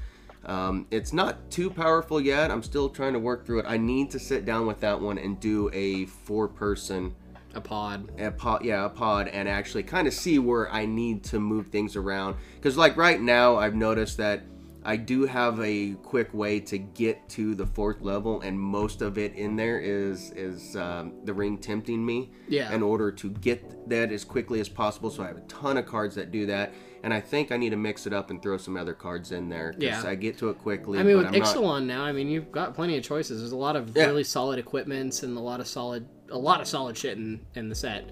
um, 0.45 0.87
it's 0.91 1.13
not 1.13 1.51
too 1.53 1.71
powerful 1.71 2.21
yet. 2.21 2.51
I'm 2.51 2.65
still 2.65 2.89
trying 2.89 3.13
to 3.13 3.21
work 3.21 3.47
through 3.47 3.61
it. 3.61 3.67
I 3.69 3.77
need 3.77 4.11
to 4.11 4.19
sit 4.19 4.45
down 4.45 4.67
with 4.67 4.81
that 4.81 5.01
one 5.01 5.19
and 5.19 5.39
do 5.39 5.71
a 5.73 6.07
four-person 6.07 7.15
A 7.55 7.61
pod. 7.61 8.11
a 8.19 8.33
pod, 8.33 8.65
yeah, 8.65 8.85
a 8.85 8.89
pod, 8.89 9.29
and 9.29 9.49
actually 9.49 9.85
kind 9.85 10.09
of 10.09 10.15
see 10.15 10.41
where 10.41 10.69
I 10.73 10.85
need 10.85 11.23
to 11.25 11.39
move 11.39 11.69
things 11.69 11.95
around. 11.95 12.37
Because 12.57 12.77
like 12.77 12.97
right 12.97 13.21
now, 13.21 13.57
I've 13.57 13.77
noticed 13.77 14.17
that 14.17 14.43
I 14.85 14.97
do 14.97 15.27
have 15.27 15.61
a 15.61 15.95
quick 16.03 16.33
way 16.33 16.61
to 16.61 16.79
get 16.79 17.29
to 17.31 17.55
the 17.55 17.67
fourth 17.67 18.01
level, 18.01 18.41
and 18.43 18.59
most 18.59 19.03
of 19.03 19.19
it 19.19 19.35
in 19.35 19.57
there 19.57 19.79
is 19.81 20.31
is 20.33 20.77
um, 20.77 21.15
the 21.25 21.35
ring 21.35 21.59
tempting 21.59 22.05
me. 22.05 22.31
Yeah. 22.49 22.73
In 22.73 22.83
order 22.83 23.11
to 23.13 23.31
get 23.31 23.89
that 23.91 24.13
as 24.13 24.25
quickly 24.25 24.61
as 24.61 24.69
possible, 24.69 25.11
so 25.11 25.23
I 25.23 25.27
have 25.29 25.37
a 25.37 25.43
ton 25.43 25.77
of 25.77 25.87
cards 25.87 26.15
that 26.15 26.31
do 26.31 26.47
that, 26.47 26.73
and 27.03 27.13
I 27.13 27.21
think 27.21 27.51
I 27.53 27.57
need 27.57 27.71
to 27.71 27.77
mix 27.77 28.07
it 28.07 28.13
up 28.13 28.31
and 28.31 28.41
throw 28.41 28.57
some 28.57 28.77
other 28.77 28.95
cards 28.95 29.33
in 29.33 29.49
there. 29.49 29.75
Yeah. 29.79 30.03
I 30.07 30.15
get 30.15 30.39
to 30.39 30.49
it 30.51 30.59
quickly. 30.59 30.99
I 30.99 31.03
mean, 31.03 31.17
with 31.19 31.27
I'm 31.27 31.33
not- 31.39 31.83
now, 31.85 32.05
I 32.05 32.13
mean, 32.13 32.29
you've 32.29 32.53
got 32.53 32.75
plenty 32.75 32.97
of 32.97 33.05
choices. 33.05 33.41
There's 33.41 33.53
a 33.53 33.57
lot 33.57 33.77
of 33.77 33.97
Yeah. 33.97 34.07
really 34.07 34.25
solid 34.25 34.59
equipments 34.59 35.23
and 35.23 35.37
a 35.37 35.41
lot 35.41 35.61
of 35.61 35.67
solid, 35.67 36.07
a 36.31 36.39
lot 36.39 36.61
of 36.61 36.67
solid 36.69 36.97
shit 36.97 37.19
in 37.19 37.41
in 37.55 37.69
the 37.69 37.75
set. 37.75 38.11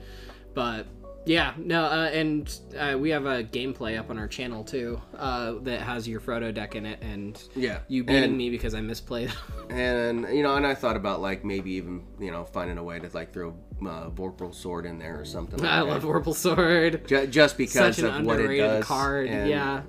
But 0.55 0.87
yeah, 1.27 1.53
no, 1.59 1.85
uh, 1.85 2.09
and 2.13 2.59
uh, 2.79 2.97
we 2.99 3.11
have 3.11 3.27
a 3.27 3.45
gameplay 3.45 3.99
up 3.99 4.09
on 4.11 4.19
our 4.19 4.29
channel 4.29 4.65
too 4.65 5.01
uh, 5.19 5.55
that 5.63 5.81
has 5.83 6.09
your 6.09 6.21
Frodo 6.21 6.55
deck 6.55 6.75
in 6.77 6.87
it, 6.87 6.99
and 7.03 7.43
Yeah. 7.55 7.81
you 7.89 8.05
beating 8.05 8.25
And- 8.25 8.37
me 8.39 8.49
because 8.51 8.75
I 8.75 8.81
misplayed. 8.81 9.31
and 9.71 10.27
you 10.35 10.43
know, 10.43 10.55
and 10.57 10.67
I 10.67 10.75
thought 10.75 10.97
about 10.97 11.21
like 11.21 11.45
maybe 11.45 11.73
even 11.73 12.05
you 12.19 12.31
know 12.31 12.45
finding 12.45 12.79
a 12.79 12.83
way 12.85 12.99
to 13.01 13.09
like 13.13 13.33
throw 13.33 13.51
uh, 13.83 14.09
Vorpal 14.11 14.55
sword 14.55 14.87
in 14.87 14.99
there 14.99 15.21
or 15.21 15.25
something. 15.25 15.59
Like 15.59 15.71
I 15.71 15.77
that. 15.81 15.87
love 15.87 16.05
Vorpal 16.05 16.35
Sword. 16.35 17.07
Ju- 17.09 17.27
just 17.27 17.59
because 17.59 17.97
Such 17.97 18.05
an 18.05 18.21
of 18.21 18.25
what 18.25 18.39
it 18.39 18.43
underrated 18.43 18.71
does. 18.71 18.85
card. 18.85 19.27
and- 19.29 19.51
yeah, 19.51 19.83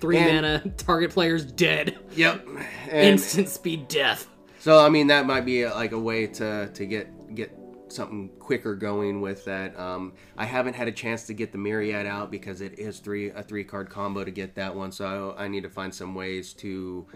three 0.00 0.16
and- 0.18 0.42
mana, 0.42 0.72
target 0.78 1.10
player's 1.10 1.44
dead, 1.44 1.98
Yep. 2.16 2.46
Instant 2.92 3.48
speed 3.48 3.88
death. 3.88 4.28
so 4.60 4.78
I 4.84 4.88
mean 4.88 5.08
that 5.08 5.26
might 5.26 5.44
be 5.44 5.62
a, 5.62 5.74
like 5.74 5.92
a 5.92 5.98
way 5.98 6.26
to 6.28 6.68
to 6.72 6.86
get 6.86 7.34
get 7.34 7.50
something 7.94 8.28
quicker 8.38 8.74
going 8.74 9.20
with 9.20 9.44
that. 9.44 9.78
Um, 9.78 10.12
I 10.36 10.44
haven't 10.44 10.74
had 10.74 10.88
a 10.88 10.92
chance 10.92 11.24
to 11.24 11.34
get 11.34 11.52
the 11.52 11.58
Myriad 11.58 12.06
out 12.06 12.30
because 12.30 12.60
it 12.60 12.78
is 12.78 12.98
three 12.98 13.30
a 13.30 13.42
three 13.42 13.64
card 13.64 13.90
combo 13.90 14.24
to 14.24 14.30
get 14.30 14.54
that 14.56 14.74
one. 14.74 14.92
So 14.92 15.34
I, 15.38 15.44
I 15.44 15.48
need 15.48 15.62
to 15.62 15.70
find 15.70 15.94
some 15.94 16.14
ways 16.14 16.52
to. 16.54 17.06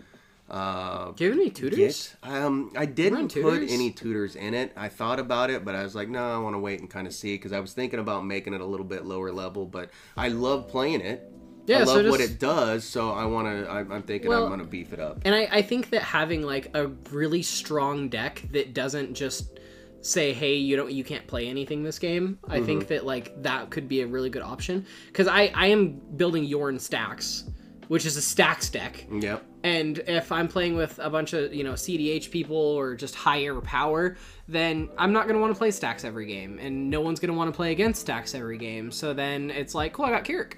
Uh, 0.51 1.13
Do 1.13 1.25
you 1.25 1.31
have 1.31 1.39
any 1.39 1.51
tutors? 1.51 2.17
Get, 2.23 2.33
um, 2.33 2.73
I 2.75 2.87
didn't 2.87 3.35
put 3.35 3.63
any 3.69 3.91
tutors 3.91 4.35
in 4.35 4.55
it. 4.55 4.73
I 4.79 4.89
thought 4.89 5.19
about 5.21 5.51
it, 5.51 5.63
but 5.63 5.75
I 5.75 5.83
was 5.83 5.95
like, 5.95 6.09
no, 6.09 6.35
I 6.35 6.39
want 6.39 6.55
to 6.55 6.59
wait 6.59 6.81
and 6.81 6.89
kind 6.89 7.07
of 7.07 7.13
see 7.13 7.35
because 7.35 7.53
I 7.53 7.61
was 7.61 7.75
thinking 7.75 7.99
about 7.99 8.25
making 8.25 8.55
it 8.55 8.63
a 8.63 8.65
little 8.65 8.87
bit 8.87 9.05
lower 9.05 9.31
level. 9.31 9.67
But 9.67 9.91
I 10.17 10.29
love 10.29 10.69
playing 10.69 11.03
it. 11.03 11.31
Yeah, 11.67 11.81
I 11.81 11.85
so 11.85 11.97
love 11.97 12.11
what 12.11 12.21
it 12.23 12.39
does, 12.39 12.85
so 12.85 13.11
I 13.11 13.27
want 13.27 13.47
to. 13.47 13.71
I'm 13.71 14.03
thinking 14.05 14.31
Well- 14.31 14.45
I'm 14.45 14.49
gonna 14.49 14.65
beef 14.65 14.95
it 14.95 15.01
up. 15.01 15.21
And 15.27 15.35
I, 15.35 15.49
I 15.53 15.61
think 15.61 15.91
that 15.91 16.01
having 16.03 16.41
like 16.43 16.75
a 16.75 16.87
really 17.11 17.43
strong 17.43 18.09
deck 18.09 18.43
that 18.53 18.73
doesn't 18.73 19.13
just 19.13 19.59
say, 20.01 20.33
"Hey, 20.33 20.55
you 20.57 20.77
don't, 20.77 20.93
you 20.93 21.05
can't 21.05 21.27
play 21.27 21.49
anything 21.49 21.83
this 21.83 21.99
game." 21.99 22.39
I 22.49 22.61
think 22.61 22.85
Mm-hmm. 22.85 22.89
that 22.89 23.07
like 23.07 23.43
that 23.43 23.71
could 23.71 23.89
be 23.89 24.01
a 24.03 24.07
really 24.07 24.31
good 24.31 24.43
option 24.43 24.87
because 25.09 25.27
I 25.29 25.51
I 25.55 25.67
am 25.69 26.01
building 26.17 26.45
Yorn 26.45 26.79
stacks, 26.79 27.45
which 27.89 28.07
is 28.07 28.17
a 28.17 28.23
stacks 28.23 28.69
deck, 28.71 29.07
Yep. 29.11 29.45
and 29.65 29.99
if 30.07 30.31
I'm 30.33 30.49
playing 30.49 30.77
with 30.77 30.99
a 31.03 31.11
bunch 31.11 31.33
of 31.33 31.53
you 31.55 31.65
know 31.65 31.73
CDH 31.73 32.31
people 32.31 32.57
or 32.57 32.95
just 32.95 33.15
higher 33.15 33.61
power, 33.61 34.17
then 34.47 34.89
I'm 34.99 35.13
not 35.13 35.27
gonna 35.27 35.41
want 35.41 35.55
to 35.55 35.59
play 35.59 35.71
stacks 35.71 36.05
every 36.05 36.27
game, 36.27 36.59
and 36.61 36.91
no 36.91 37.01
one's 37.01 37.21
gonna 37.21 37.33
want 37.35 37.53
to 37.53 37.57
play 37.57 37.73
against 37.73 38.01
stacks 38.03 38.35
every 38.35 38.59
game. 38.59 38.91
So 38.91 39.13
then 39.15 39.51
it's 39.51 39.75
like, 39.75 39.93
cool, 39.93 40.05
I 40.07 40.11
got 40.11 40.25
K'rrik, 40.25 40.55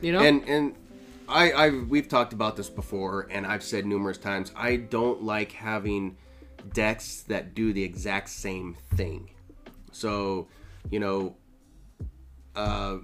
you 0.00 0.12
know. 0.12 0.20
And 0.20 0.42
and 0.48 0.74
I 1.28 1.52
I 1.52 1.70
we've 1.70 2.08
talked 2.08 2.32
about 2.32 2.56
this 2.56 2.68
before, 2.68 3.28
and 3.30 3.46
I've 3.46 3.62
said 3.62 3.86
numerous 3.86 4.18
times 4.18 4.52
I 4.56 4.76
don't 4.76 5.22
like 5.22 5.52
having 5.52 6.16
decks 6.72 7.22
that 7.28 7.54
do 7.54 7.72
the 7.72 7.82
exact 7.82 8.28
same 8.30 8.76
thing. 8.94 9.30
So, 9.92 10.48
you 10.90 11.00
know, 11.00 11.36
uh, 12.56 12.98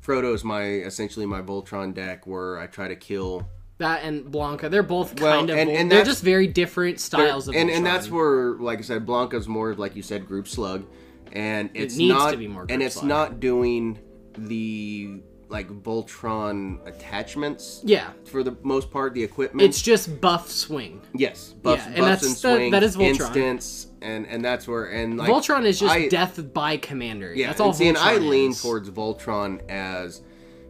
Frodo's 0.00 0.44
my 0.44 0.62
essentially 0.64 1.26
my 1.26 1.42
Voltron 1.42 1.92
deck 1.94 2.26
where 2.26 2.58
I 2.58 2.66
try 2.66 2.88
to 2.88 2.96
kill 2.96 3.46
That 3.78 4.04
and 4.04 4.24
Blanka, 4.32 4.70
they're 4.70 4.82
both 4.82 5.20
Well, 5.20 5.36
kind 5.36 5.50
of 5.50 5.58
and- 5.58 5.70
and 5.70 5.90
they're 5.92 6.04
just 6.04 6.22
very 6.22 6.46
different 6.46 6.98
styles 7.00 7.46
of 7.48 7.54
and 7.54 7.68
and 7.70 7.84
that's 7.84 8.10
where 8.10 8.54
like 8.54 8.78
I 8.78 8.82
said, 8.82 9.04
Blanka's 9.06 9.46
more 9.48 9.70
of 9.70 9.78
like 9.78 9.94
you 9.96 10.02
said, 10.02 10.26
group 10.26 10.48
slug, 10.48 10.86
and 11.32 11.68
it's 11.74 11.96
needs 11.96 12.14
not 12.14 12.30
to 12.30 12.36
be 12.38 12.48
more 12.48 12.62
and 12.62 12.68
group 12.70 12.82
it's 12.82 12.94
slug. 12.96 13.08
not 13.08 13.40
doing 13.40 13.98
the 14.38 15.20
like 15.48 15.68
Voltron 15.82 16.84
attachments 16.86 17.80
yeah. 17.84 18.10
for 18.24 18.42
the 18.42 18.56
most 18.62 18.90
part. 18.90 19.14
The 19.14 19.22
equipment, 19.22 19.68
It's 19.68 19.80
just 19.80 20.20
buff 20.20 20.50
swing. 20.50 21.00
yes, 21.14 21.52
buffs, 21.62 21.82
Yeah, 21.84 21.88
and 21.92 21.96
buffs 21.98 22.22
that's 22.22 22.44
and 22.44 22.62
the- 22.64 22.70
that 22.70 22.82
is 22.82 22.96
Voltron. 22.96 23.06
instants, 23.36 23.86
and 24.02 24.26
and 24.26 24.44
that's 24.44 24.66
where 24.66 24.86
and 24.86 25.16
like 25.16 25.30
Voltron 25.30 25.64
is 25.64 25.78
just 25.78 25.94
I- 25.94 26.08
death 26.08 26.52
by 26.52 26.76
commander. 26.76 27.32
Yeah, 27.34 27.48
that's 27.48 27.60
all. 27.60 27.68
and 27.68 27.76
see, 27.76 27.88
and 27.88 27.96
I 27.98 28.16
Voltron 28.18 28.28
lean 28.28 28.54
towards 28.54 28.90
Voltron 28.90 29.68
as 29.70 30.22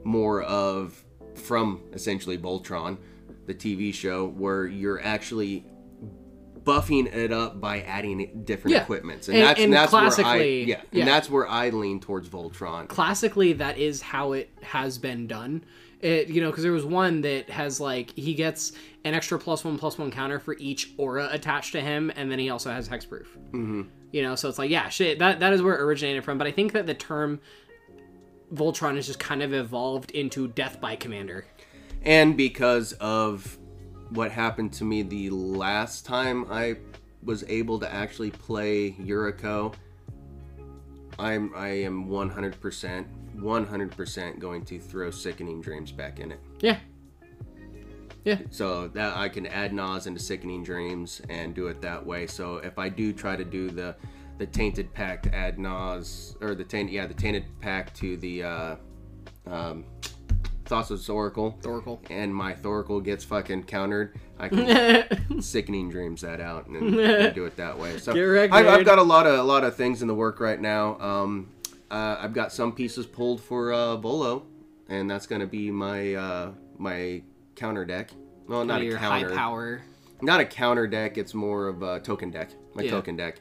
more 0.05 0.43
of 0.43 1.03
from 1.35 1.83
essentially 1.93 2.37
Voltron, 2.39 2.99
the 3.47 3.55
TV 3.55 3.93
show, 3.95 4.27
where 4.27 4.67
you're 4.67 5.01
actually 5.03 5.65
buffing 6.67 7.07
it 7.15 7.33
up 7.33 7.61
by 7.61 7.81
adding 7.83 8.43
different 8.45 8.75
Yeah. 8.77 8.83
equipments, 8.83 9.29
and, 9.29 9.37
And- 9.39 9.47
that's 9.47 9.61
and 9.61 9.73
that's 9.73 9.93
where 9.93 10.03
I 10.03 10.05
classically- 10.07 10.65
yeah, 10.65 10.81
yeah. 10.91 11.01
and 11.01 11.09
that's 11.09 11.31
where 11.31 11.49
I 11.49 11.71
lean 11.71 12.01
towards 12.01 12.29
Voltron. 12.29 12.89
classically 12.89 13.53
that 13.55 13.79
is 13.79 14.03
how 14.03 14.33
it 14.33 14.51
has 14.63 14.99
been 14.99 15.27
done 15.27 15.65
it 16.01 16.29
you 16.29 16.43
know 16.43 16.51
because 16.51 16.63
there 16.63 16.73
was 16.73 16.85
one 16.85 17.23
that 17.23 17.49
has 17.49 17.81
like 17.81 18.11
he 18.17 18.35
gets 18.35 18.73
an 19.05 19.15
extra 19.15 19.39
plus 19.39 19.65
one 19.65 19.79
plus 19.79 19.97
one 19.97 20.11
counter 20.11 20.39
for 20.39 20.55
each 20.59 20.91
aura 20.99 21.27
attached 21.33 21.73
to 21.73 21.81
him 21.81 22.13
and 22.17 22.31
then 22.31 22.39
he 22.39 22.51
also 22.51 22.71
has 22.71 22.87
hexproof 22.87 23.27
mm-hmm. 23.53 23.83
you 24.13 24.23
know 24.23 24.35
so 24.35 24.47
it's 24.47 24.59
like 24.59 24.69
yeah 24.69 24.91
shit 24.91 25.19
that 25.21 25.41
that 25.41 25.55
is 25.55 25.63
where 25.63 25.75
it 25.75 25.81
originated 25.81 26.23
from 26.23 26.37
but 26.37 26.47
i 26.47 26.53
think 26.53 26.73
that 26.73 26.87
the 26.87 26.93
term 26.93 27.41
voltron 28.55 28.97
has 28.97 29.07
just 29.07 29.19
kind 29.19 29.43
of 29.43 29.55
evolved 29.55 30.11
into 30.11 30.49
death 30.49 30.81
by 30.81 30.95
commander 30.97 31.47
and 32.03 32.37
because 32.37 32.93
of 32.95 33.57
what 34.11 34.31
happened 34.31 34.73
to 34.75 34.85
me 34.85 35.03
the 35.03 35.31
last 35.31 36.05
time 36.05 36.47
I 36.51 36.77
was 37.23 37.45
able 37.49 37.79
to 37.81 37.93
actually 37.93 38.31
play 38.31 38.93
Yuriko, 38.93 39.75
I'm 41.19 41.53
I 41.55 41.69
am 41.69 42.09
100% 42.09 43.07
100% 43.37 44.39
going 44.39 44.65
to 44.65 44.79
throw 44.79 45.11
Sickening 45.11 45.61
Dreams 45.61 45.93
back 45.93 46.21
in 46.21 46.33
it. 46.33 46.41
Yeah. 46.61 46.79
Yeah. 48.25 48.39
So 48.51 48.89
that 48.89 49.17
I 49.17 49.29
can 49.29 49.47
add 49.47 49.73
Nas 49.73 50.07
into 50.07 50.21
Sickening 50.21 50.65
Dreams 50.65 51.21
and 51.29 51.55
do 51.55 51.69
it 51.69 51.81
that 51.83 52.05
way. 52.05 52.27
So 52.27 52.57
if 52.57 52.79
I 52.79 52.89
do 52.89 53.13
try 53.13 53.37
to 53.37 53.45
do 53.45 53.71
the 53.71 53.95
the 54.39 54.47
Tainted 54.47 54.93
Pact 54.93 55.25
to 55.25 55.35
add 55.35 55.59
Nas 55.59 56.37
or 56.41 56.55
the 56.55 56.65
tainted 56.65 56.93
yeah 56.93 57.07
the 57.07 57.15
Tainted 57.15 57.45
Pact 57.61 57.95
to 57.97 58.17
the 58.17 58.43
uh, 58.43 58.77
um, 59.47 59.85
Thassa's 60.67 61.09
Oracle, 61.09 61.59
Oracle. 61.65 62.01
and 62.11 62.35
my 62.35 62.53
Thoracle 62.55 63.03
gets 63.03 63.25
fucking 63.25 63.65
countered, 63.65 64.19
I 64.39 64.49
can 64.49 65.41
Sickening 65.43 65.91
Dreams 65.91 66.21
that 66.23 66.41
out 66.41 66.67
and, 66.67 66.77
and 66.99 67.35
do 67.35 67.45
it 67.47 67.57
that 67.57 67.79
way. 67.79 67.99
So 67.99 68.13
wrecked, 68.15 68.53
I've, 68.53 68.67
I've 68.67 68.85
got 68.85 68.99
a 68.99 69.03
lot 69.03 69.27
of 69.27 69.39
a 69.39 69.43
lot 69.43 69.65
of 69.65 69.77
things 69.77 70.03
in 70.03 70.09
the 70.09 70.15
work 70.15 70.41
right 70.41 70.61
now. 70.61 70.99
Um, 71.01 71.51
uh, 71.91 72.17
I've 72.21 72.33
got 72.33 72.53
some 72.53 72.73
pieces 72.73 73.07
pulled 73.07 73.41
for 73.41 73.73
uh, 73.73 73.97
Volo, 73.97 74.45
and 74.89 75.09
that's 75.11 75.27
gonna 75.27 75.47
be 75.47 75.71
my 75.71 76.15
uh, 76.15 76.51
my 76.79 77.23
counter 77.55 77.85
deck. 77.85 78.11
Well, 78.49 78.65
not 78.65 78.81
a 78.81 78.85
your 78.85 78.99
high 78.99 79.21
counter, 79.23 79.35
power. 79.35 79.83
not 80.23 80.41
a 80.41 80.45
counter 80.45 80.87
deck. 80.87 81.17
It's 81.19 81.35
more 81.35 81.69
of 81.69 81.83
a 81.83 82.01
token 82.01 82.31
deck. 82.31 82.51
My 82.75 82.83
Yeah. 82.83 82.91
token 82.91 83.17
deck, 83.17 83.41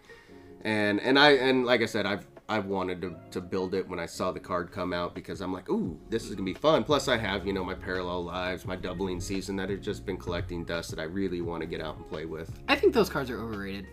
and 0.64 1.00
and 1.02 1.18
I 1.20 1.32
and 1.32 1.66
like 1.66 1.82
I 1.82 1.86
said, 1.86 2.06
I've 2.06 2.26
I've 2.48 2.66
wanted 2.66 3.02
to, 3.02 3.16
to 3.32 3.42
build 3.42 3.74
it 3.74 3.88
when 3.90 4.00
I 4.00 4.06
saw 4.06 4.32
the 4.32 4.40
card 4.40 4.72
come 4.72 4.94
out 4.94 5.16
because 5.16 5.42
I'm 5.42 5.52
like, 5.52 5.68
ooh, 5.70 6.00
this 6.10 6.26
is 6.26 6.36
gonna 6.36 6.44
be 6.46 6.54
fun. 6.54 6.84
Plus, 6.84 7.08
I 7.08 7.18
have 7.18 7.48
you 7.48 7.54
know 7.54 7.64
my 7.64 7.74
parallel 7.74 8.24
lives, 8.24 8.66
my 8.66 8.76
doubling 8.76 9.20
season 9.20 9.56
that 9.56 9.70
have 9.70 9.82
just 9.82 10.06
been 10.06 10.18
collecting 10.18 10.64
dust 10.64 10.92
that 10.92 11.00
I 11.00 11.04
really 11.04 11.42
want 11.42 11.62
to 11.62 11.68
get 11.68 11.82
out 11.82 11.98
and 11.98 12.08
play 12.08 12.26
with. 12.26 12.52
I 12.68 12.76
think 12.76 12.94
those 12.94 13.10
cards 13.10 13.30
are 13.32 13.40
overrated. 13.40 13.88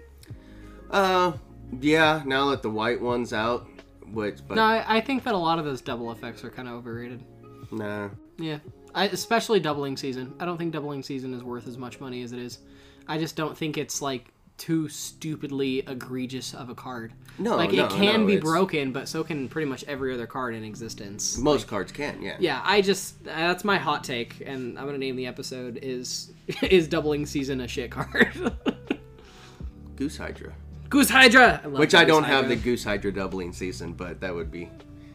Uh, 0.91 1.33
yeah. 1.81 2.23
Now 2.27 2.51
that 2.51 2.63
the 2.63 2.71
white 2.71 3.01
one's 3.01 3.33
out, 3.33 3.67
which 4.13 4.39
but 4.47 4.57
No, 4.57 4.63
I, 4.65 4.85
I 4.97 5.01
think 5.01 5.25
that 5.25 5.35
a 5.35 5.39
lot 5.39 5.59
of 5.59 5.65
those 5.65 5.81
double 5.81 6.13
effects 6.13 6.45
are 6.45 6.51
kind 6.51 6.69
of 6.69 6.75
overrated. 6.75 7.25
nah. 7.71 8.09
Yeah, 8.39 8.59
I, 8.95 9.07
especially 9.07 9.61
doubling 9.61 9.97
season. 9.97 10.35
I 10.41 10.45
don't 10.45 10.59
think 10.59 10.73
doubling 10.73 11.03
season 11.03 11.33
is 11.33 11.45
worth 11.45 11.69
as 11.69 11.79
much 11.79 12.01
money 12.01 12.23
as 12.23 12.33
it 12.33 12.39
is. 12.39 12.59
I 13.07 13.19
just 13.19 13.37
don't 13.37 13.57
think 13.57 13.79
it's 13.79 14.03
like 14.03 14.32
too 14.59 14.89
stupidly 14.89 15.81
egregious 15.81 16.55
of 16.55 16.69
a 16.69 16.75
card. 16.75 17.13
No, 17.39 17.57
like 17.57 17.73
no, 17.73 17.87
it 17.87 17.91
can 17.91 18.21
no, 18.23 18.27
be 18.27 18.35
it's- 18.35 18.45
broken, 18.49 18.93
but 18.93 19.09
so 19.09 19.25
can 19.25 19.49
pretty 19.49 19.69
much 19.69 19.83
every 19.89 20.13
other 20.15 20.27
card 20.27 20.55
in 20.55 20.63
existence. 20.65 21.37
Most 21.39 21.67
cards 21.67 21.91
can, 21.93 22.23
yeah. 22.23 22.37
Yeah, 22.39 22.61
I 22.65 22.81
just 22.81 23.25
that's 23.25 23.65
my 23.65 23.79
hot 23.79 24.05
take, 24.05 24.43
and 24.47 24.79
I'm 24.79 24.87
gonna 24.87 24.99
name 24.99 25.17
the 25.17 25.27
episode 25.27 25.79
is 25.83 26.33
is 26.63 26.87
doubling 26.89 27.27
season 27.27 27.61
a 27.61 27.69
shit 27.69 27.91
card. 27.91 28.53
Goose 29.97 30.17
Hydra. 30.17 30.53
Goose 30.89 31.09
Hydra, 31.11 31.61
I 31.63 31.67
love 31.67 31.79
Which 31.79 31.95
I 31.95 32.05
don't 32.05 32.25
have 32.25 32.49
the 32.49 32.57
Goose 32.57 32.85
Hydra 32.85 33.13
doubling 33.13 33.53
season, 33.53 33.95
but 33.95 34.21
that 34.21 34.35
would 34.35 34.51
be. 34.51 34.69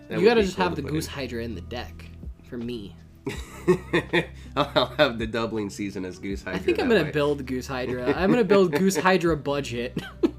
that 0.08 0.15
You 0.19 0.23
would 0.23 0.26
gotta 0.26 0.39
be 0.41 0.45
just 0.45 0.58
cool 0.58 0.65
have 0.65 0.76
the 0.76 0.82
Goose 0.82 1.06
in. 1.08 1.12
Hydra 1.13 1.43
in 1.43 1.56
the 1.56 1.62
deck 1.62 2.10
for 2.50 2.58
me. 2.58 2.95
I'll 4.56 4.94
have 4.98 5.20
the 5.20 5.28
doubling 5.28 5.70
season 5.70 6.06
as 6.06 6.20
Goose 6.20 6.44
Hydra. 6.44 6.60
I 6.60 6.63
think 6.63 6.80
I'm 6.80 6.88
gonna 6.88 7.04
way. 7.04 7.12
build 7.12 7.46
Goose 7.46 7.68
Hydra. 7.68 8.13
I'm 8.18 8.30
gonna 8.30 8.44
build 8.44 8.72
Goose 8.72 8.98
Hydra 8.98 9.38
budget. 9.38 9.98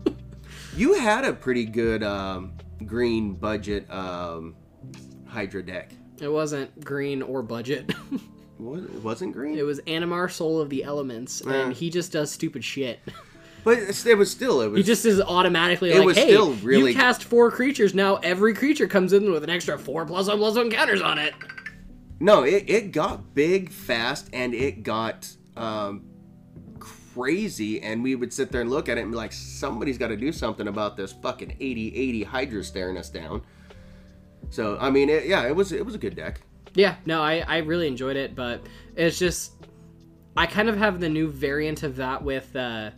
You 0.77 0.95
had 0.95 1.25
a 1.25 1.33
pretty 1.33 1.65
good 1.65 2.05
um, 2.05 2.53
green 2.87 3.35
budget 3.35 3.91
um, 3.91 4.55
Hydra 5.27 5.61
deck. 5.65 5.91
it 6.21 6.29
wasn't 6.29 6.85
green 6.85 7.21
or 7.21 7.43
budget. 7.43 7.93
What? 8.59 8.85
It 8.85 9.03
wasn't 9.03 9.33
green? 9.33 9.59
It 9.59 9.65
was 9.65 9.81
Animar, 9.83 10.31
Soul 10.31 10.61
of 10.61 10.71
the 10.71 10.85
Elements, 10.85 11.43
Yeah. 11.45 11.53
and 11.55 11.73
he 11.73 11.91
just 11.91 12.13
does 12.13 12.31
stupid 12.31 12.63
shit. 12.65 13.01
but 13.65 13.79
it 13.79 14.17
was 14.17 14.31
still. 14.31 14.61
It 14.61 14.69
was. 14.69 14.77
He 14.79 14.85
just 14.85 15.05
is 15.05 15.21
automatically 15.21 15.91
It 15.91 15.99
like, 15.99 16.07
was 16.07 16.17
"Hey, 16.17 16.29
still 16.29 16.53
really- 16.63 16.93
you 16.93 16.97
cast 16.97 17.25
four 17.25 17.51
creatures. 17.51 17.93
Now 17.93 18.17
every 18.17 18.55
creature 18.55 18.87
comes 18.87 19.13
in 19.13 19.33
with 19.33 19.43
an 19.43 19.51
extra 19.51 19.77
four 19.81 20.07
plus 20.07 20.29
one 20.29 20.39
plus 20.39 20.55
one 20.55 20.71
counters 20.71 21.03
on 21.03 21.19
it." 21.19 21.35
No, 22.21 22.43
it, 22.43 22.65
it 22.69 22.93
got 22.93 23.35
big 23.35 23.71
fast 23.71 24.29
and 24.33 24.53
it 24.55 24.83
got 24.83 25.29
um, 25.57 26.05
crazy. 26.81 27.81
And 27.81 28.03
we 28.03 28.15
would 28.15 28.33
sit 28.33 28.51
there 28.51 28.61
and 28.61 28.71
look 28.71 28.89
at 28.89 28.99
it 28.99 29.03
and 29.03 29.11
be 29.11 29.17
like, 29.17 29.33
somebody's 29.33 29.99
got 29.99 30.09
to 30.09 30.17
do 30.17 30.33
something 30.33 30.69
about 30.69 30.97
this 30.97 31.13
fucking 31.13 31.57
80 31.61 31.95
80 31.95 32.23
Hydra 32.25 32.65
staring 32.65 32.97
us 32.97 33.09
down. 33.09 33.43
So, 34.51 34.79
I 34.81 34.91
mean, 34.91 35.09
it, 35.09 35.27
yeah, 35.27 35.47
it 35.47 35.55
was 35.55 35.73
it 35.73 35.85
was 35.85 35.95
a 35.95 35.99
good 35.99 36.17
deck. 36.17 36.41
Yeah, 36.75 36.97
no, 37.07 37.23
I 37.23 37.45
I 37.47 37.59
really 37.59 37.87
enjoyed 37.87 38.17
it, 38.17 38.35
but 38.35 38.63
it's 38.97 39.19
just 39.19 39.53
I 40.37 40.47
kind 40.47 40.69
of 40.69 40.77
have 40.77 41.01
the 41.01 41.09
new 41.09 41.29
variant 41.29 41.83
of 41.83 41.97
that 41.97 42.23
with 42.23 42.55
uh, 42.57 42.91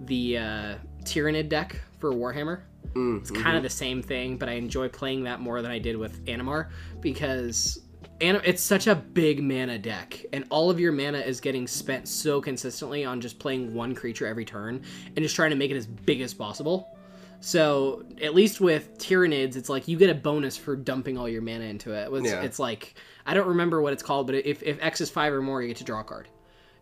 the 0.00 0.38
uh, 0.38 0.74
Tyranid 1.04 1.48
deck 1.48 1.80
for 1.98 2.12
Warhammer. 2.12 2.62
Mm, 2.94 3.20
It's 3.20 3.30
kind 3.30 3.56
of 3.56 3.62
the 3.62 3.70
same 3.70 4.02
thing, 4.02 4.36
but 4.36 4.48
I 4.48 4.52
enjoy 4.52 4.88
playing 4.88 5.24
that 5.24 5.40
more 5.40 5.60
than 5.62 5.70
I 5.70 5.78
did 5.78 5.96
with 5.96 6.24
Animar 6.26 6.70
because 7.00 7.83
Anim- 8.20 8.42
it's 8.44 8.62
such 8.62 8.86
a 8.86 8.94
big 8.94 9.42
mana 9.42 9.78
deck, 9.78 10.24
and 10.32 10.44
all 10.48 10.70
of 10.70 10.78
your 10.78 10.92
mana 10.92 11.18
is 11.18 11.40
getting 11.40 11.66
spent 11.66 12.06
so 12.08 12.40
consistently 12.40 13.04
on 13.04 13.20
just 13.20 13.38
playing 13.38 13.74
one 13.74 13.94
creature 13.94 14.26
every 14.26 14.44
turn 14.44 14.82
and 15.06 15.16
just 15.18 15.34
trying 15.34 15.50
to 15.50 15.56
make 15.56 15.70
it 15.70 15.76
as 15.76 15.86
big 15.86 16.20
as 16.20 16.32
possible. 16.32 16.96
So 17.40 18.04
at 18.22 18.34
least 18.34 18.60
with 18.60 18.96
Tyranids, 18.98 19.56
it's 19.56 19.68
like 19.68 19.86
you 19.88 19.98
get 19.98 20.08
a 20.08 20.14
bonus 20.14 20.56
for 20.56 20.76
dumping 20.76 21.18
all 21.18 21.28
your 21.28 21.42
mana 21.42 21.64
into 21.64 21.92
it. 21.92 22.08
It's, 22.10 22.26
Yeah. 22.30 22.42
it's 22.42 22.58
like 22.58 22.94
I 23.26 23.34
don't 23.34 23.48
remember 23.48 23.82
what 23.82 23.92
it's 23.92 24.02
called, 24.02 24.26
but 24.26 24.36
if, 24.36 24.62
if 24.62 24.78
X 24.80 25.00
is 25.00 25.10
five 25.10 25.32
or 25.32 25.42
more, 25.42 25.60
you 25.60 25.68
get 25.68 25.76
to 25.78 25.84
draw 25.84 26.00
a 26.00 26.04
card. 26.04 26.28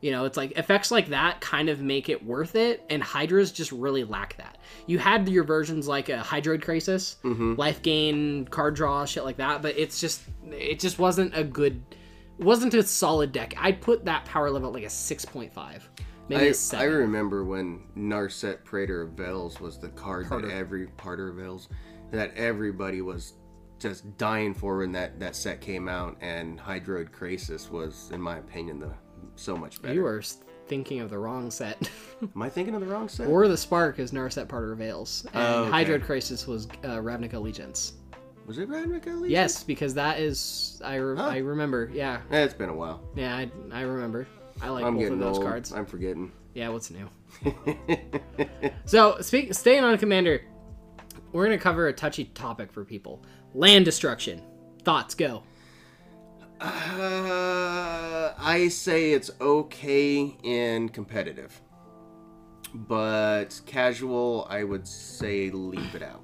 You 0.02 0.10
know, 0.10 0.24
it's 0.24 0.36
like 0.36 0.58
effects 0.58 0.90
like 0.90 1.08
that 1.08 1.40
kind 1.40 1.68
of 1.68 1.80
make 1.80 2.08
it 2.08 2.22
worth 2.22 2.56
it, 2.56 2.84
and 2.90 3.02
Hydras 3.02 3.52
just 3.52 3.72
really 3.72 4.02
lack 4.02 4.36
that. 4.36 4.58
You 4.86 4.98
had 4.98 5.28
your 5.28 5.44
versions 5.44 5.88
like 5.88 6.08
a 6.08 6.18
Hydroid 6.18 6.62
Krasis, 6.62 7.16
mm-hmm. 7.22 7.54
life 7.54 7.80
gain, 7.82 8.44
card 8.46 8.74
draw, 8.74 9.04
shit 9.04 9.24
like 9.24 9.36
that, 9.36 9.62
but 9.62 9.78
it's 9.78 10.00
just 10.00 10.22
it 10.50 10.80
just 10.80 10.98
wasn't 10.98 11.34
a 11.34 11.44
good, 11.44 11.80
wasn't 12.38 12.74
a 12.74 12.82
solid 12.82 13.30
deck. 13.30 13.54
I'd 13.56 13.80
put 13.80 14.04
that 14.04 14.24
power 14.24 14.50
level 14.50 14.68
at 14.70 14.74
like 14.74 14.84
a 14.84 14.90
six 14.90 15.24
point 15.24 15.54
five, 15.54 15.88
maybe 16.28 16.52
I, 16.72 16.76
I 16.76 16.84
remember 16.84 17.44
when 17.44 17.84
Narset 17.96 18.64
Praetor 18.64 19.02
of 19.02 19.12
Veils 19.12 19.60
was 19.60 19.78
the 19.78 19.90
card 19.90 20.26
Parter. 20.26 20.42
that 20.42 20.50
every 20.50 20.88
Parter 20.98 21.30
of 21.30 21.36
Veils 21.36 21.68
that 22.10 22.36
everybody 22.36 23.02
was 23.02 23.34
just 23.78 24.16
dying 24.16 24.54
for 24.54 24.78
when 24.78 24.92
that, 24.92 25.18
that 25.18 25.34
set 25.34 25.60
came 25.60 25.88
out, 25.88 26.16
and 26.20 26.58
Hydroid 26.58 27.10
Krasis 27.10 27.70
was, 27.70 28.10
in 28.12 28.20
my 28.20 28.38
opinion, 28.38 28.78
the 28.78 28.92
so 29.36 29.56
much 29.56 29.80
better. 29.82 29.94
you 29.94 30.04
are 30.06 30.22
thinking 30.68 31.00
of 31.00 31.10
the 31.10 31.18
wrong 31.18 31.50
set. 31.50 31.90
Am 32.22 32.40
I 32.42 32.48
thinking 32.48 32.74
of 32.74 32.80
the 32.80 32.86
wrong 32.86 33.08
set? 33.08 33.26
or 33.28 33.48
the 33.48 33.56
Spark 33.56 33.98
is 33.98 34.12
Narset 34.12 34.46
Parter 34.46 34.76
Veils, 34.76 35.26
and 35.34 35.42
Oh, 35.42 35.64
okay. 35.64 35.84
Hydroid 35.84 36.04
Krasis 36.06 36.46
was 36.46 36.66
uh, 36.84 36.98
Ravnica 36.98 37.34
Allegiance. 37.34 37.94
was 38.46 38.58
it 38.58 38.68
Ravnica 38.68 39.06
Allegiance? 39.08 39.30
Yes, 39.30 39.64
because 39.64 39.94
that 39.94 40.18
is 40.20 40.80
I, 40.84 40.96
re- 40.96 41.16
Huh. 41.16 41.26
I 41.28 41.38
remember. 41.38 41.90
Yeah, 41.92 42.20
Eh, 42.30 42.42
it's 42.44 42.54
been 42.54 42.68
a 42.70 42.74
while. 42.74 43.00
yeah, 43.16 43.36
I, 43.36 43.50
I 43.72 43.82
remember. 43.82 44.26
I 44.60 44.68
like 44.68 44.84
I'm 44.84 44.94
both 44.94 45.02
of 45.02 45.08
getting 45.08 45.20
those 45.20 45.36
old. 45.38 45.46
cards. 45.46 45.72
I'm 45.72 45.86
forgetting. 45.86 46.30
Yeah, 46.54 46.68
what's 46.68 46.90
new? 46.90 47.08
So, 48.84 49.18
speak, 49.20 49.54
staying 49.54 49.84
on 49.84 49.96
Commander, 49.98 50.42
we're 51.32 51.44
gonna 51.44 51.58
cover 51.58 51.88
a 51.88 51.92
touchy 51.92 52.26
topic 52.26 52.72
for 52.72 52.84
people: 52.84 53.24
land 53.54 53.84
destruction. 53.84 54.42
Thoughts 54.84 55.14
go. 55.14 55.42
Uh, 56.62 58.32
I 58.38 58.68
say 58.68 59.12
it's 59.12 59.30
okay 59.40 60.36
in 60.42 60.88
competitive, 60.90 61.60
but 62.74 63.60
casual, 63.66 64.46
I 64.48 64.62
would 64.64 64.86
say 64.86 65.50
leave 65.50 65.94
it 65.94 66.02
out. 66.02 66.22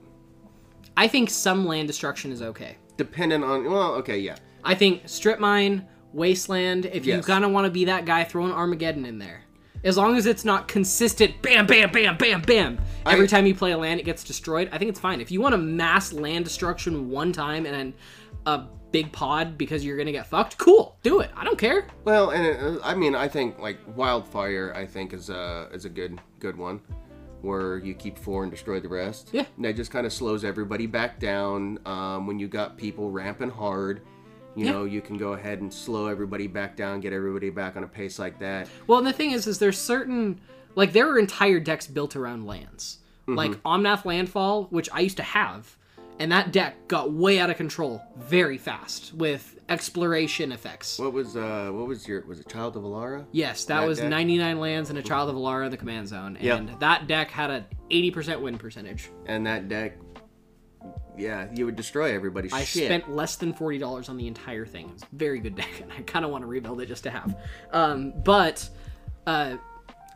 I 0.97 1.09
think 1.09 1.31
some 1.31 1.67
land 1.67 1.89
destruction 1.89 2.31
is 2.33 2.43
okay. 2.43 2.77
Depending 2.97 3.43
on 3.43 3.65
well, 3.65 3.95
okay, 3.95 4.19
yeah, 4.19 4.37
I 4.65 4.75
think 4.75 5.09
strip 5.09 5.41
mine, 5.41 5.87
wasteland. 6.13 6.87
If 6.87 7.05
you 7.07 7.15
Yes. 7.15 7.27
kind 7.27 7.45
of 7.45 7.51
want 7.51 7.65
to 7.67 7.71
be 7.71 7.85
that 7.87 8.05
guy, 8.05 8.25
throw 8.25 8.45
an 8.47 8.53
Armageddon 8.53 9.05
in 9.07 9.19
there. 9.19 9.43
As 9.85 9.97
long 9.97 10.17
as 10.17 10.27
it's 10.27 10.45
not 10.45 10.67
consistent, 10.67 11.41
bam, 11.41 11.67
bam, 11.67 11.91
bam, 11.93 12.17
bam, 12.17 12.43
bam. 12.43 12.79
Every 13.07 13.25
I- 13.25 13.29
time 13.29 13.47
you 13.47 13.55
play 13.55 13.71
a 13.73 13.79
land, 13.79 14.01
it 14.01 14.03
gets 14.05 14.25
destroyed. 14.25 14.69
I 14.73 14.79
think 14.79 14.89
it's 14.89 14.99
fine. 15.01 15.21
If 15.21 15.31
you 15.31 15.41
want 15.41 15.53
to 15.53 15.59
mass 15.59 16.13
land 16.13 16.45
destruction 16.45 17.09
one 17.11 17.33
time 17.33 17.65
and 17.67 17.75
then 17.75 17.95
a 18.47 18.65
big 18.91 19.13
pod 19.13 19.59
because 19.59 19.85
you're 19.85 19.97
gonna 19.97 20.13
get 20.13 20.27
fucked, 20.27 20.59
cool, 20.59 20.97
do 21.03 21.21
it. 21.21 21.31
I 21.37 21.45
don't 21.45 21.59
care. 21.59 21.87
Well, 22.05 22.31
and 22.31 22.79
uh, 22.79 22.81
I 22.83 22.95
mean, 22.95 23.15
I 23.15 23.29
think 23.29 23.59
like 23.59 23.79
wildfire, 23.97 24.73
I 24.75 24.87
think 24.87 25.13
is 25.13 25.31
a 25.31 25.69
is 25.73 25.85
a 25.85 25.91
good 25.91 26.21
good 26.41 26.57
one, 26.57 26.81
where 27.43 27.79
you 27.79 27.95
keep 27.95 28.19
four 28.19 28.43
and 28.43 28.51
destroy 28.51 28.81
the 28.81 28.89
rest. 28.89 29.31
Yeah. 29.33 29.45
And 29.57 29.65
that 29.65 29.77
just 29.77 29.91
kind 29.91 30.07
of 30.07 30.13
slows 30.13 30.45
everybody 30.45 30.87
back 30.87 31.19
down. 31.21 31.79
Um, 31.87 32.27
when 32.27 32.39
you 32.39 32.49
got 32.49 32.77
people 32.77 33.11
ramping 33.11 33.51
hard, 33.51 34.01
you 34.57 34.65
Yeah. 34.67 34.73
know, 34.73 34.85
you 34.85 35.01
can 35.01 35.17
go 35.17 35.35
ahead 35.35 35.61
and 35.61 35.73
slow 35.73 36.07
everybody 36.07 36.47
back 36.47 36.77
down, 36.77 37.01
get 37.01 37.13
everybody 37.13 37.51
back 37.51 37.77
on 37.77 37.85
a 37.85 37.89
pace 37.89 38.19
like 38.19 38.39
that. 38.41 38.69
Well, 38.87 38.99
and 38.99 39.07
the 39.07 39.13
thing 39.13 39.31
is, 39.33 39.47
is 39.47 39.59
there's 39.59 39.79
certain 39.79 40.41
like 40.75 40.93
there 40.93 41.09
are 41.11 41.19
entire 41.19 41.61
decks 41.61 41.87
built 41.87 42.17
around 42.17 42.47
lands, 42.47 42.99
like 43.27 43.51
Omnath 43.63 44.05
Landfall, 44.07 44.65
which 44.71 44.89
I 44.93 45.01
used 45.01 45.17
to 45.19 45.23
have, 45.23 45.77
and 46.19 46.33
that 46.33 46.53
deck 46.53 46.89
got 46.89 47.13
way 47.13 47.39
out 47.39 47.51
of 47.51 47.57
control 47.57 48.03
very 48.17 48.59
fast 48.59 49.15
with 49.15 49.59
exploration 49.69 50.53
effects. 50.53 50.99
What 50.99 51.13
was 51.13 51.37
uh 51.37 51.71
what 51.73 51.87
was 51.87 52.07
your 52.09 52.25
was 52.27 52.41
it 52.41 52.49
Child 52.49 52.77
of 52.77 52.83
Alara? 52.83 53.27
Yes, 53.33 53.65
that, 53.67 53.81
That 53.81 53.89
was 53.89 53.99
deck? 53.99 54.09
99 54.11 54.59
lands 54.61 54.91
and 54.91 54.99
a 54.99 55.03
Child 55.03 55.31
of 55.31 55.37
Alara 55.37 55.67
in 55.67 55.71
the 55.71 55.77
command 55.77 56.09
zone, 56.09 56.37
and 56.37 56.69
Yep. 56.69 56.81
that 56.81 57.07
deck 57.07 57.31
had 57.31 57.51
a 57.51 57.67
80% 57.91 58.41
win 58.41 58.59
percentage. 58.59 59.11
And 59.27 59.47
that 59.47 59.69
deck 59.69 59.99
yeah, 61.17 61.49
you 61.53 61.65
would 61.67 61.75
destroy 61.77 62.15
everybody's 62.15 62.53
I 62.53 62.63
shit. 62.65 62.85
spent 62.85 63.11
less 63.15 63.37
than 63.37 63.53
forty 63.53 63.79
dollars 63.79 64.09
on 64.09 64.17
the 64.17 64.27
entire 64.29 64.65
thing. 64.65 64.91
It's 64.95 65.03
a 65.03 65.07
very 65.13 65.41
good 65.41 65.57
deck, 65.57 65.69
and 65.83 65.93
I 65.93 66.03
kind 66.03 66.25
of 66.25 66.31
want 66.31 66.43
to 66.43 66.47
rebuild 66.47 66.81
it 66.81 66.87
just 66.87 67.03
to 67.05 67.11
have. 67.11 67.37
Um, 67.73 68.13
but 68.25 68.69
uh, 69.27 69.57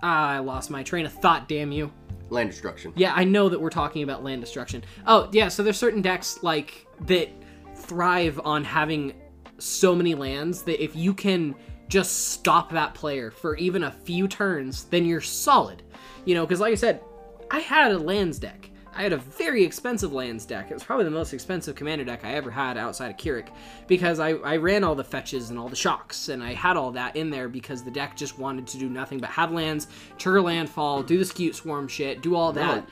I 0.02 0.38
lost 0.38 0.70
my 0.70 0.82
train 0.82 1.06
of 1.06 1.12
thought. 1.12 1.48
Damn 1.48 1.72
you! 1.72 1.92
Land 2.30 2.50
destruction. 2.50 2.92
Yeah, 2.96 3.12
I 3.14 3.24
know 3.24 3.48
that 3.48 3.60
we're 3.60 3.70
talking 3.70 4.02
about 4.02 4.24
land 4.24 4.40
destruction. 4.40 4.82
Oh 5.06 5.28
yeah, 5.32 5.48
so 5.48 5.62
there's 5.62 5.78
certain 5.78 6.02
decks 6.02 6.42
like 6.42 6.86
that 7.06 7.28
thrive 7.76 8.40
on 8.44 8.64
having 8.64 9.14
so 9.58 9.94
many 9.94 10.14
lands 10.14 10.62
that 10.62 10.82
if 10.82 10.96
you 10.96 11.14
can 11.14 11.54
just 11.88 12.30
stop 12.30 12.70
that 12.70 12.94
player 12.94 13.30
for 13.30 13.56
even 13.56 13.84
a 13.84 13.90
few 13.90 14.26
turns, 14.26 14.84
then 14.84 15.04
you're 15.04 15.20
solid. 15.20 15.82
You 16.24 16.34
know, 16.34 16.46
because 16.46 16.60
like 16.60 16.72
I 16.72 16.76
said, 16.76 17.02
I 17.50 17.60
had 17.60 17.92
a 17.92 17.98
lands 17.98 18.38
deck. 18.38 18.70
I 18.94 19.02
had 19.02 19.12
a 19.12 19.16
very 19.16 19.64
expensive 19.64 20.12
lands 20.12 20.44
deck. 20.44 20.70
It 20.70 20.74
was 20.74 20.84
probably 20.84 21.06
the 21.06 21.10
most 21.10 21.32
expensive 21.32 21.74
commander 21.74 22.04
deck 22.04 22.24
I 22.24 22.34
ever 22.34 22.50
had 22.50 22.76
outside 22.76 23.10
of 23.10 23.16
K'rrik 23.16 23.48
because 23.86 24.20
I, 24.20 24.30
I 24.30 24.56
ran 24.56 24.84
all 24.84 24.94
the 24.94 25.04
fetches 25.04 25.50
and 25.50 25.58
all 25.58 25.68
the 25.68 25.76
shocks 25.76 26.28
and 26.28 26.42
I 26.42 26.52
had 26.52 26.76
all 26.76 26.90
that 26.92 27.16
in 27.16 27.30
there 27.30 27.48
because 27.48 27.82
the 27.82 27.90
deck 27.90 28.16
just 28.16 28.38
wanted 28.38 28.66
to 28.66 28.78
do 28.78 28.90
nothing 28.90 29.18
but 29.18 29.30
have 29.30 29.50
lands, 29.50 29.86
trigger 30.18 30.42
landfall, 30.42 31.02
do 31.02 31.16
the 31.16 31.24
Scute 31.24 31.54
Swarm 31.54 31.88
shit, 31.88 32.20
do 32.20 32.34
all 32.34 32.52
that. 32.52 32.84
No. 32.84 32.86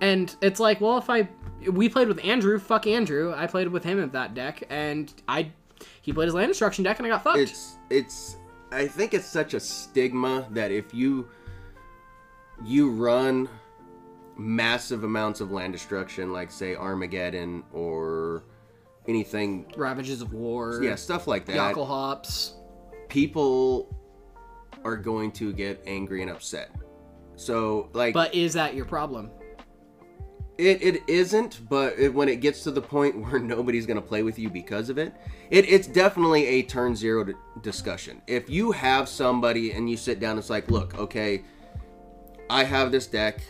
And 0.00 0.34
it's 0.40 0.58
like, 0.58 0.80
well, 0.80 0.98
if 0.98 1.08
I 1.08 1.28
we 1.70 1.88
played 1.88 2.08
with 2.08 2.22
Andrew, 2.24 2.58
fuck 2.58 2.86
Andrew. 2.86 3.32
I 3.34 3.46
played 3.46 3.68
with 3.68 3.84
him 3.84 3.98
in 3.98 4.10
that 4.10 4.34
deck, 4.34 4.64
and 4.68 5.12
I 5.28 5.50
he 6.02 6.12
played 6.12 6.26
his 6.26 6.34
land 6.34 6.48
destruction 6.48 6.84
deck, 6.84 6.98
and 6.98 7.06
I 7.06 7.10
got 7.10 7.22
fucked. 7.22 7.38
It's 7.38 7.76
it's 7.90 8.36
I 8.72 8.86
think 8.86 9.14
it's 9.14 9.26
such 9.26 9.54
a 9.54 9.60
stigma 9.60 10.46
that 10.50 10.70
if 10.70 10.92
you 10.92 11.28
you 12.64 12.90
run 12.90 13.48
massive 14.36 15.04
amounts 15.04 15.40
of 15.40 15.50
land 15.52 15.72
destruction 15.72 16.32
like 16.32 16.50
say 16.50 16.74
Armageddon 16.74 17.62
or 17.72 18.44
anything 19.06 19.72
Ravages 19.76 20.20
of 20.22 20.32
War, 20.32 20.82
yeah, 20.82 20.94
stuff 20.94 21.26
like 21.26 21.44
that. 21.46 21.56
Jokulhaups. 21.56 22.54
people 23.08 23.94
are 24.84 24.96
going 24.96 25.32
to 25.32 25.52
get 25.52 25.82
angry 25.86 26.22
and 26.22 26.30
upset. 26.30 26.70
So, 27.36 27.88
like, 27.92 28.14
But 28.14 28.34
is 28.34 28.52
that 28.54 28.74
your 28.74 28.84
problem? 28.84 29.30
it, 30.56 30.82
it 30.82 31.02
isn't, 31.08 31.68
but 31.68 31.98
it, 31.98 32.14
when 32.14 32.28
it 32.28 32.36
gets 32.36 32.62
to 32.62 32.70
the 32.70 32.80
point 32.80 33.18
where 33.22 33.40
nobody's 33.40 33.86
going 33.86 34.00
to 34.00 34.06
play 34.06 34.22
with 34.22 34.38
you 34.38 34.48
because 34.50 34.88
of 34.88 34.98
it, 34.98 35.12
it, 35.50 35.68
it's 35.68 35.86
definitely 35.86 36.46
a 36.46 36.62
turn 36.62 36.94
zero 36.94 37.24
d- 37.24 37.32
discussion. 37.62 38.22
If 38.26 38.48
you 38.48 38.72
have 38.72 39.08
somebody 39.08 39.72
and 39.72 39.90
you 39.90 39.96
sit 39.96 40.20
down, 40.20 40.38
it's 40.38 40.50
like, 40.50 40.70
look, 40.70 40.96
okay, 40.96 41.44
I 42.48 42.64
have 42.64 42.92
this 42.92 43.06
deck, 43.06 43.42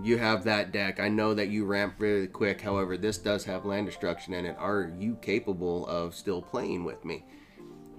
you 0.00 0.18
have 0.18 0.44
that 0.44 0.72
deck. 0.72 1.00
I 1.00 1.08
know 1.08 1.34
that 1.34 1.48
you 1.48 1.64
ramp 1.64 1.96
really 1.98 2.26
quick. 2.26 2.60
However, 2.60 2.96
this 2.96 3.18
does 3.18 3.44
have 3.44 3.64
land 3.64 3.86
destruction 3.86 4.32
in 4.34 4.46
it. 4.46 4.56
Are 4.58 4.92
you 4.98 5.16
capable 5.20 5.86
of 5.86 6.14
still 6.14 6.40
playing 6.40 6.84
with 6.84 7.04
me? 7.04 7.24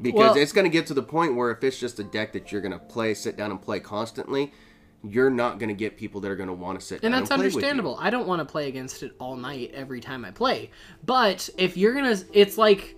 Because 0.01 0.19
Well- 0.19 0.38
it's 0.38 0.51
going 0.51 0.65
to 0.65 0.71
get 0.71 0.88
to 0.88 0.93
the 0.93 1.03
point 1.03 1.36
where 1.36 1.51
if 1.51 1.63
it's 1.63 1.79
just 1.79 1.99
a 1.99 2.03
deck 2.03 2.34
that 2.34 2.51
you're 2.51 2.62
going 2.62 2.71
to 2.71 2.79
play, 2.79 3.13
sit 3.13 3.38
down 3.38 3.51
and 3.51 3.62
play 3.62 3.79
constantly, 3.79 4.51
you're 5.03 5.29
not 5.29 5.60
going 5.60 5.69
to 5.69 5.75
get 5.75 5.97
people 5.97 6.21
that 6.21 6.32
are 6.32 6.36
going 6.36 6.47
to 6.47 6.53
want 6.53 6.79
to 6.79 6.86
sit 6.86 6.95
And 7.03 7.12
down 7.12 7.12
that's 7.12 7.32
and 7.32 7.39
play 7.39 7.45
with 7.47 7.53
you. 7.53 7.60
And 7.60 7.63
that's 7.63 7.71
understandable. 7.73 7.97
I 7.99 8.10
don't 8.10 8.25
want 8.27 8.39
to 8.39 8.45
play 8.45 8.67
against 8.69 9.03
it 9.03 9.13
all 9.19 9.36
night 9.36 9.71
every 9.73 9.99
time 9.99 10.25
I 10.25 10.32
play. 10.32 10.71
But 11.06 11.49
if 11.58 11.77
you're 11.77 11.93
gonna, 11.93 12.17
it's 12.32 12.58
like 12.58 12.95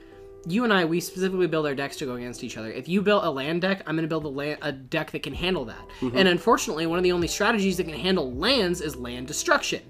you 0.47 0.63
and 0.63 0.71
I. 0.71 0.85
We 0.85 0.99
specifically 0.99 1.47
build 1.47 1.65
our 1.65 1.75
decks 1.75 1.95
to 1.97 2.05
go 2.05 2.15
against 2.15 2.43
each 2.43 2.57
other. 2.57 2.71
If 2.71 2.87
you 2.87 3.01
build 3.01 3.23
a 3.23 3.29
land 3.29 3.61
deck, 3.61 3.83
I'm 3.85 3.95
gonna 3.95 4.07
build 4.07 4.25
a 4.25 4.29
land 4.29 4.59
a 4.61 4.71
deck 4.71 5.11
that 5.11 5.23
can 5.23 5.33
handle 5.33 5.65
that. 5.65 5.87
Mm-hmm. 5.99 6.17
And 6.17 6.27
unfortunately, 6.27 6.85
one 6.85 6.97
of 6.97 7.03
the 7.03 7.11
only 7.11 7.27
strategies 7.27 7.77
that 7.77 7.85
can 7.85 7.97
handle 7.97 8.33
lands 8.33 8.81
is 8.81 8.95
land 8.95 9.27
destruction. 9.27 9.81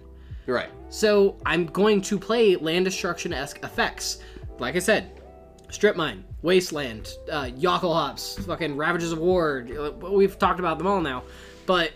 Right. 0.47 0.69
So 0.89 1.37
I'm 1.45 1.65
going 1.65 2.01
to 2.01 2.19
play 2.19 2.55
land 2.55 2.85
destruction 2.85 3.33
esque 3.33 3.63
effects. 3.63 4.19
Like 4.59 4.75
I 4.75 4.79
said, 4.79 5.21
strip 5.69 5.95
mine, 5.95 6.23
wasteland, 6.41 7.09
uh, 7.31 7.45
Jokulhaups, 7.45 8.45
fucking 8.45 8.77
ravages 8.77 9.11
of 9.11 9.19
war. 9.19 9.67
We've 10.01 10.37
talked 10.37 10.59
about 10.59 10.77
them 10.77 10.87
all 10.87 11.01
now, 11.01 11.23
but. 11.65 11.91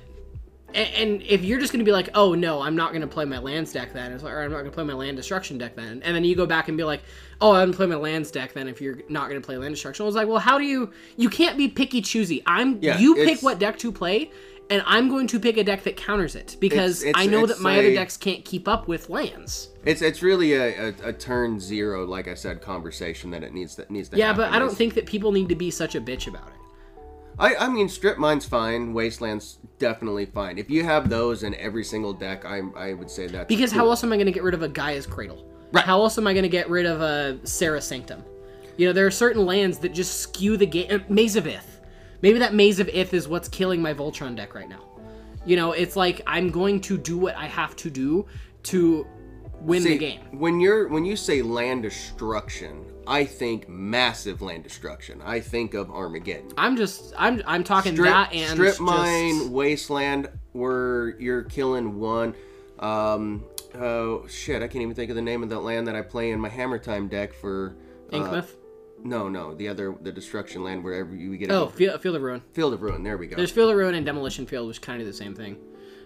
And, 0.72 0.93
and 0.93 1.22
if 1.24 1.43
you're 1.43 1.60
just 1.60 1.74
going 1.74 1.84
to 1.84 1.84
be 1.84 1.91
like, 1.91 2.10
oh 2.13 2.36
no, 2.36 2.62
I'm 2.62 2.76
not 2.76 2.91
going 2.91 3.02
to 3.02 3.08
play 3.08 3.26
my 3.26 3.39
lands 3.39 3.74
deck 3.74 3.91
then, 3.91 4.12
or 4.24 4.43
I'm 4.43 4.52
not 4.52 4.60
going 4.60 4.69
to 4.69 4.72
play 4.72 4.84
my 4.84 4.93
land 4.93 5.17
destruction 5.17 5.58
deck 5.58 5.76
then, 5.76 6.04
and 6.04 6.15
then 6.15 6.24
you 6.24 6.36
go 6.36 6.45
back 6.45 6.67
and 6.67 6.78
be 6.78 6.84
like, 6.84 7.02
oh, 7.41 7.52
I'm 7.52 7.58
going 7.60 7.71
to 7.71 7.78
play 7.78 7.86
my 7.88 7.95
lands 7.95 8.32
deck 8.32 8.54
then. 8.54 8.67
If 8.67 8.82
you're 8.82 8.99
not 9.10 9.30
going 9.30 9.41
to 9.41 9.45
play 9.45 9.58
land 9.58 9.73
destruction, 9.73 10.04
I 10.04 10.06
was 10.08 10.15
like, 10.15 10.28
well, 10.28 10.39
how 10.39 10.58
do 10.58 10.65
you? 10.65 10.91
You 11.17 11.30
can't 11.30 11.58
be 11.58 11.67
picky 11.67 12.02
choosy. 12.02 12.41
I'm 12.45 12.80
Yeah, 12.82 12.97
you 12.97 13.15
pick 13.15 13.41
what 13.41 13.60
deck 13.60 13.78
to 13.80 13.91
play, 13.91 14.32
and 14.69 14.84
I'm 14.86 15.10
going 15.10 15.28
to 15.28 15.39
pick 15.39 15.58
a 15.58 15.63
deck 15.63 15.84
that 15.84 15.97
counters 15.97 16.36
it 16.36 16.58
because 16.60 17.02
It's- 17.04 17.15
I 17.17 17.25
know 17.25 17.45
that 17.45 17.60
my 17.60 17.80
other 17.80 17.93
decks 17.93 18.17
can't 18.17 18.43
keep 18.45 18.67
up 18.67 18.88
with 18.88 19.10
lands. 19.10 19.69
It's 19.86 20.02
it's 20.02 20.21
really 20.21 20.54
a, 20.54 20.89
a, 20.89 20.93
a 21.06 21.13
turn 21.13 21.60
zero, 21.60 22.06
like 22.06 22.28
I 22.28 22.34
said, 22.34 22.62
conversation 22.62 23.32
that 23.32 23.43
it 23.43 23.54
needs 23.54 23.75
that 23.78 23.89
needs 23.89 24.10
to. 24.10 24.17
Yeah, 24.17 24.34
but 24.34 24.49
I 24.52 24.60
don't 24.60 24.67
It's- 24.67 24.78
think 24.78 24.93
that 24.95 25.06
people 25.06 25.32
need 25.32 25.49
to 25.49 25.56
be 25.56 25.71
such 25.71 25.95
a 25.95 26.02
bitch 26.02 26.28
about 26.28 26.47
it. 26.47 26.54
I 27.39 27.56
I 27.56 27.69
mean, 27.69 27.88
strip 27.88 28.17
mine's 28.17 28.45
fine. 28.45 28.93
Wasteland's 28.93 29.60
definitely 29.78 30.25
fine. 30.25 30.58
If 30.58 30.69
you 30.69 30.84
have 30.84 31.10
those 31.10 31.43
in 31.43 31.56
every 31.56 31.86
single 31.86 32.12
deck, 32.12 32.43
I 32.43 32.62
I 32.75 32.93
would 32.93 33.10
say 33.10 33.28
that. 33.28 33.47
Because 33.47 33.71
how 33.71 33.89
else 33.89 34.04
am 34.04 34.12
I 34.12 34.17
going 34.17 34.25
to 34.25 34.34
get 34.34 34.43
rid 34.43 34.54
of 34.54 34.62
a 34.62 34.67
Gaea's 34.67 35.08
Cradle? 35.08 35.45
Right. 35.71 35.86
How 35.86 36.01
else 36.01 36.17
am 36.17 36.25
I 36.27 36.34
going 36.34 36.43
to 36.43 36.49
get 36.49 36.69
rid 36.69 36.86
of 36.86 37.01
a 37.01 37.39
Serra's 37.45 37.86
Sanctum? 37.86 38.23
You 38.77 38.88
know, 38.88 38.93
there 38.93 39.05
are 39.05 39.12
certain 39.12 39.45
lands 39.45 39.77
that 39.79 39.93
just 39.93 40.19
skew 40.21 40.58
the 40.58 40.65
game. 40.65 40.88
Uh, 40.89 40.99
Maze 41.10 41.36
of 41.36 41.45
Ith. 41.47 41.82
Maybe 42.21 42.39
that 42.39 42.53
Maze 42.53 42.79
of 42.79 42.89
Ith 42.89 43.13
is 43.13 43.27
what's 43.27 43.47
killing 43.47 43.82
my 43.82 43.93
Voltron 43.93 44.36
deck 44.36 44.55
right 44.55 44.69
now. 44.69 44.84
You 45.45 45.55
know, 45.55 45.71
it's 45.73 45.95
like 45.95 46.21
I'm 46.27 46.49
going 46.49 46.82
to 46.82 46.97
do 46.97 47.17
what 47.17 47.36
I 47.36 47.45
have 47.45 47.75
to 47.77 47.89
do 47.89 48.25
to 48.63 49.05
win 49.62 49.84
See, 49.84 49.89
the 49.89 49.97
game. 49.97 50.21
When 50.32 50.60
you're 50.60 50.88
when 50.88 51.05
you 51.05 51.15
say 51.15 51.41
land 51.41 51.84
destruction, 51.84 52.86
I 53.08 53.25
think 53.25 53.67
massive 53.69 54.41
land 54.41 54.63
destruction. 54.63 55.21
I 55.23 55.39
think 55.39 55.73
of 55.73 55.89
Armageddon. 55.91 56.51
I'm 56.58 56.75
just 56.77 57.13
I'm 57.17 57.41
I'm 57.45 57.63
talking 57.63 57.93
Strip, 57.93 58.10
that 58.10 58.34
and 58.34 58.51
strip 58.51 58.77
just- 58.77 59.49
wasteland, 59.49 60.29
where 60.53 61.19
you're 61.19 61.43
killing 61.43 61.99
one. 61.99 62.36
Um, 62.79 63.43
oh 63.75 64.27
shit, 64.27 64.62
I 64.62 64.67
can't 64.67 64.82
even 64.82 64.95
think 64.95 65.10
of 65.10 65.15
the 65.15 65.21
name 65.21 65.43
of 65.43 65.49
that 65.49 65.60
land 65.60 65.88
that 65.88 65.95
I 65.95 66.01
play 66.01 66.32
in 66.32 66.39
my 66.39 66.49
Hammer 66.49 66.79
Time 66.79 67.08
deck 67.08 67.34
for. 67.34 67.75
Uh, 68.12 68.41
no, 69.03 69.29
no, 69.29 69.53
the 69.53 69.67
other, 69.67 69.95
the 70.01 70.12
destruction 70.12 70.63
land 70.63 70.84
wherever 70.84 71.15
you 71.15 71.38
get. 71.38 71.51
Oh, 71.51 71.67
Field, 71.67 72.01
Field 72.01 72.15
of 72.15 72.21
Ruin. 72.21 72.41
Field 72.53 72.73
of 72.73 72.82
Ruin. 72.82 73.03
There 73.03 73.17
we 73.17 73.27
go. 73.27 73.36
There's 73.36 73.51
Field 73.51 73.69
of 73.69 73.77
Ruin 73.77 73.95
and 73.95 74.05
Demolition 74.05 74.45
Field, 74.45 74.67
which 74.67 74.82
kind 74.82 74.99
of 74.99 75.08
the 75.08 75.13
same 75.13 75.36
thing, 75.36 75.58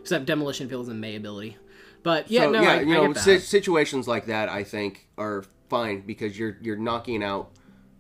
except 0.02 0.26
Demolition 0.26 0.70
Field 0.70 0.84
is 0.84 0.90
a 0.90 0.94
May 0.94 1.16
ability. 1.16 1.58
But 2.04 2.30
yeah, 2.30 2.42
so 2.42 2.52
no, 2.52 2.62
yeah, 2.62 2.72
I, 2.72 2.82
you 2.82 2.92
I 2.92 2.98
know, 2.98 3.08
get 3.08 3.16
that. 3.16 3.24
si- 3.24 3.40
situations 3.40 4.08
like 4.08 4.26
that, 4.26 4.50
I 4.50 4.64
think, 4.64 5.08
are 5.18 5.46
fine 5.70 6.02
because 6.02 6.38
you're 6.38 6.58
you're 6.62 6.78
knocking 6.78 7.24
out 7.24 7.52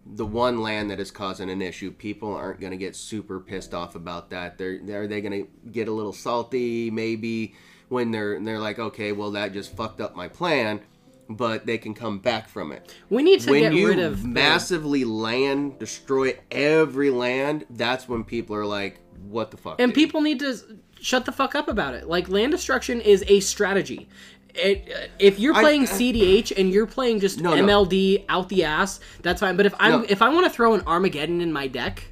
the 0.06 0.26
one 0.26 0.62
land 0.62 0.91
that 0.91 0.99
is 0.99 1.12
causing 1.12 1.49
an 1.49 1.62
issue. 1.62 1.89
People 1.91 2.36
aren't 2.36 2.60
going 2.60 2.71
to 2.71 2.78
get 2.78 2.95
super 2.95 3.39
pissed 3.39 3.73
off 3.73 3.95
about 3.95 4.30
that. 4.32 4.58
They're, 4.58 4.80
they're 4.84 5.04
are 5.04 5.08
they 5.08 5.21
going 5.21 5.45
to 5.45 5.69
get 5.71 5.88
a 5.88 5.91
little 5.91 6.12
salty 6.12 6.91
maybe 6.91 7.56
when 7.93 8.12
they're 8.12 8.39
they're 8.39 8.60
like, 8.60 8.79
okay, 8.79 9.12
well 9.13 9.32
that 9.32 9.53
just 9.53 9.75
fucked 9.77 10.01
up 10.01 10.15
my 10.15 10.27
plan, 10.27 10.82
but 11.29 11.65
they 11.65 11.77
can 11.77 11.93
come 11.93 12.19
back 12.19 12.49
from 12.49 12.71
it. 12.71 12.93
we 13.10 13.23
need 13.23 13.39
to 13.41 13.51
when 13.51 13.71
get 13.71 13.86
rid 13.86 13.99
of 13.99 14.23
the- 14.23 14.27
massively 14.27 15.06
land 15.06 15.79
destroy 15.79 16.38
every 16.51 17.10
land, 17.12 17.65
that's 17.69 18.10
when 18.10 18.23
people 18.23 18.56
are 18.56 18.65
like, 18.65 18.99
what 19.29 19.51
the 19.51 19.58
fuck? 19.58 19.79
and 19.79 19.91
dude? 19.91 19.95
people 19.95 20.21
need 20.21 20.39
to 20.39 20.58
shut 20.99 21.25
the 21.25 21.32
fuck 21.32 21.53
up 21.56 21.67
about 21.67 21.93
it. 21.93 22.08
Like 22.10 22.27
land 22.27 22.51
destruction 22.51 22.99
is 22.99 23.23
a 23.27 23.39
strategy. 23.39 24.10
It, 24.56 24.88
uh, 24.95 25.08
if 25.17 25.39
you're 25.39 25.53
playing 25.56 25.84
I- 25.84 25.86
CDH 25.86 26.51
and 26.58 26.71
you're 26.71 26.86
playing 26.86 27.19
just 27.21 27.39
No, 27.41 27.56
no. 27.56 27.63
MLD 27.86 28.25
out 28.29 28.49
the 28.49 28.63
ass, 28.65 28.99
that's 29.21 29.39
fine. 29.39 29.56
But 29.58 29.65
if 29.65 29.73
I'm 29.79 29.91
No. 30.01 30.06
if 30.10 30.21
I 30.21 30.29
want 30.29 30.46
to 30.46 30.50
throw 30.52 30.73
an 30.75 30.81
Armageddon 30.85 31.41
in 31.41 31.52
my 31.52 31.67
deck, 31.67 32.04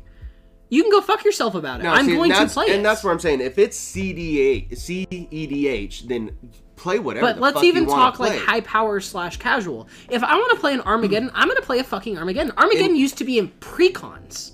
you 0.71 0.81
can 0.83 0.91
go 0.91 1.01
fuck 1.01 1.23
yourself 1.25 1.53
about 1.53 1.81
it. 1.81 1.83
No, 1.83 1.91
I'm 1.91 2.05
see, 2.05 2.15
going 2.15 2.31
to 2.31 2.47
play 2.47 2.67
and 2.69 2.83
that's 2.83 3.03
what 3.03 3.11
I'm 3.11 3.19
saying. 3.19 3.41
If 3.41 3.59
it's 3.59 3.77
CDA, 3.77 4.71
CEDH, 4.71 6.07
then 6.07 6.31
play 6.77 6.97
whatever. 6.97 7.27
But 7.27 7.39
let's 7.39 7.61
even 7.61 7.85
talk 7.85 8.19
like 8.19 8.39
high 8.39 8.61
power 8.61 9.01
slash 9.01 9.37
casual. 9.37 9.89
If 10.09 10.23
I 10.23 10.33
want 10.35 10.53
to 10.53 10.59
play 10.59 10.73
an 10.73 10.81
Armageddon, 10.81 11.29
I'm 11.33 11.49
gonna 11.49 11.61
play 11.61 11.79
a 11.79 11.83
fucking 11.83 12.17
Armageddon. 12.17 12.53
Armageddon 12.57 12.95
used 12.95 13.17
to 13.17 13.25
be 13.25 13.37
in 13.37 13.49
precons. 13.59 14.50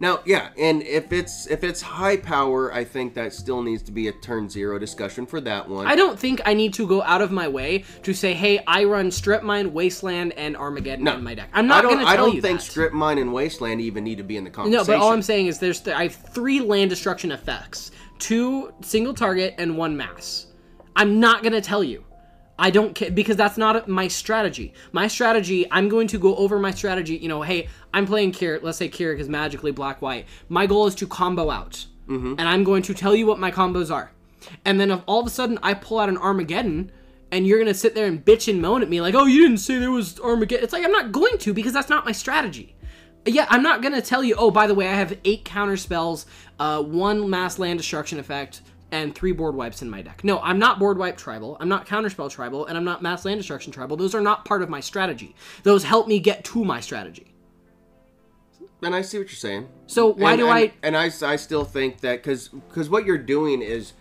Now, 0.00 0.20
yeah, 0.24 0.48
and 0.58 0.82
if 0.82 1.12
it's 1.12 1.46
if 1.46 1.62
it's 1.62 1.82
high 1.82 2.16
power, 2.16 2.72
I 2.72 2.84
think 2.84 3.12
that 3.14 3.34
still 3.34 3.62
needs 3.62 3.82
to 3.82 3.92
be 3.92 4.08
a 4.08 4.12
turn 4.12 4.48
zero 4.48 4.78
discussion 4.78 5.26
for 5.26 5.42
that 5.42 5.68
one. 5.68 5.86
I 5.86 5.94
don't 5.94 6.18
think 6.18 6.40
I 6.46 6.54
need 6.54 6.72
to 6.74 6.86
go 6.86 7.02
out 7.02 7.20
of 7.20 7.30
my 7.30 7.46
way 7.46 7.84
to 8.02 8.14
say, 8.14 8.32
"Hey, 8.32 8.62
I 8.66 8.84
run 8.84 9.10
Strip 9.10 9.42
Mine, 9.42 9.74
Wasteland, 9.74 10.32
and 10.38 10.56
Armageddon 10.56 11.06
in 11.06 11.22
my 11.22 11.34
deck." 11.34 11.50
I'm 11.52 11.66
not 11.66 11.84
going 11.84 11.98
to 11.98 12.06
I 12.06 12.16
don't 12.16 12.34
you 12.34 12.40
think 12.40 12.60
that. 12.60 12.64
Strip 12.64 12.94
Mine 12.94 13.18
and 13.18 13.34
Wasteland 13.34 13.82
even 13.82 14.02
need 14.02 14.16
to 14.16 14.24
be 14.24 14.38
in 14.38 14.44
the 14.44 14.50
conversation. 14.50 14.86
no, 14.86 14.98
but 14.98 15.04
all 15.04 15.12
I'm 15.12 15.20
saying 15.20 15.48
is 15.48 15.58
there's 15.58 15.86
I 15.86 16.04
have 16.04 16.14
three 16.14 16.60
land 16.60 16.88
destruction 16.88 17.30
effects: 17.30 17.90
two 18.18 18.72
single 18.80 19.12
target 19.12 19.54
and 19.58 19.76
one 19.76 19.98
mass. 19.98 20.46
I'm 20.96 21.20
not 21.20 21.42
going 21.42 21.52
to 21.52 21.60
tell 21.60 21.84
you. 21.84 22.04
I 22.60 22.68
don't 22.70 22.94
care 22.94 23.10
because 23.10 23.36
that's 23.36 23.56
not 23.56 23.88
my 23.88 24.06
strategy. 24.06 24.74
My 24.92 25.08
strategy, 25.08 25.66
I'm 25.72 25.88
going 25.88 26.06
to 26.08 26.18
go 26.18 26.36
over 26.36 26.58
my 26.58 26.70
strategy. 26.72 27.16
You 27.16 27.28
know, 27.28 27.40
hey, 27.40 27.68
I'm 27.94 28.06
playing 28.06 28.32
K'rrik. 28.32 28.62
Let's 28.62 28.76
say 28.76 28.88
K'rrik 28.90 29.18
is 29.18 29.30
magically 29.30 29.72
black 29.72 30.02
white. 30.02 30.26
My 30.50 30.66
goal 30.66 30.86
is 30.86 30.94
to 30.96 31.06
combo 31.06 31.50
out, 31.50 31.86
and 32.38 32.48
I'm 32.48 32.62
going 32.62 32.82
to 32.82 32.94
tell 32.94 33.16
you 33.16 33.26
what 33.26 33.38
my 33.38 33.50
combos 33.50 33.90
are. 33.90 34.12
And 34.64 34.78
then 34.78 34.90
if 34.90 35.00
all 35.06 35.20
of 35.20 35.26
a 35.26 35.30
sudden 35.30 35.58
I 35.62 35.72
pull 35.74 35.98
out 35.98 36.10
an 36.10 36.18
Armageddon, 36.18 36.92
and 37.32 37.46
you're 37.46 37.58
gonna 37.58 37.72
sit 37.72 37.94
there 37.94 38.06
and 38.06 38.24
bitch 38.24 38.46
and 38.52 38.60
moan 38.60 38.82
at 38.82 38.90
me 38.90 39.00
like, 39.00 39.14
oh, 39.14 39.24
you 39.24 39.42
didn't 39.42 39.58
say 39.60 39.78
there 39.78 39.90
was 39.90 40.20
Armageddon. 40.20 40.64
It's 40.64 40.72
like 40.72 40.84
I'm 40.84 40.92
not 40.92 41.12
going 41.12 41.38
to 41.38 41.54
because 41.54 41.72
that's 41.72 41.88
not 41.88 42.04
my 42.04 42.12
strategy. 42.12 42.74
Yeah, 43.26 43.46
I'm 43.48 43.62
not 43.62 43.82
gonna 43.82 44.02
tell 44.02 44.24
you. 44.24 44.34
Oh, 44.36 44.50
by 44.50 44.66
the 44.66 44.74
way, 44.74 44.88
I 44.88 44.94
have 44.94 45.16
eight 45.24 45.44
counter 45.44 45.76
spells, 45.76 46.26
uh, 46.58 46.82
one 46.82 47.30
mass 47.30 47.58
land 47.58 47.78
destruction 47.78 48.18
effect, 48.18 48.62
and 48.92 49.14
three 49.14 49.32
board 49.32 49.54
wipes 49.54 49.82
in 49.82 49.90
my 49.90 50.02
deck. 50.02 50.24
No, 50.24 50.40
I'm 50.40 50.58
not 50.58 50.78
board 50.78 50.98
wipe 50.98 51.16
tribal. 51.16 51.56
I'm 51.60 51.68
not 51.68 51.86
counterspell 51.86 52.30
tribal, 52.30 52.66
and 52.66 52.76
I'm 52.76 52.84
not 52.84 53.02
mass 53.02 53.24
land 53.24 53.38
destruction 53.38 53.72
tribal. 53.72 53.96
Those 53.96 54.14
are 54.14 54.20
not 54.20 54.44
part 54.44 54.62
of 54.62 54.68
my 54.68 54.80
strategy. 54.80 55.34
Those 55.62 55.84
help 55.84 56.08
me 56.08 56.18
get 56.18 56.44
to 56.46 56.64
my 56.64 56.80
strategy. 56.80 57.34
And 58.82 58.94
I 58.94 59.02
see 59.02 59.18
what 59.18 59.28
you're 59.28 59.36
saying. 59.36 59.68
So 59.86 60.12
why 60.12 60.32
and, 60.32 60.40
do 60.40 60.48
and, 60.48 60.54
I? 60.54 60.72
And 60.82 60.96
I, 60.96 61.10
I 61.22 61.36
still 61.36 61.64
think 61.64 62.00
that 62.00 62.22
because 62.22 62.48
because 62.48 62.88
what 62.88 63.04
you're 63.04 63.18
doing 63.18 63.62
is 63.62 63.92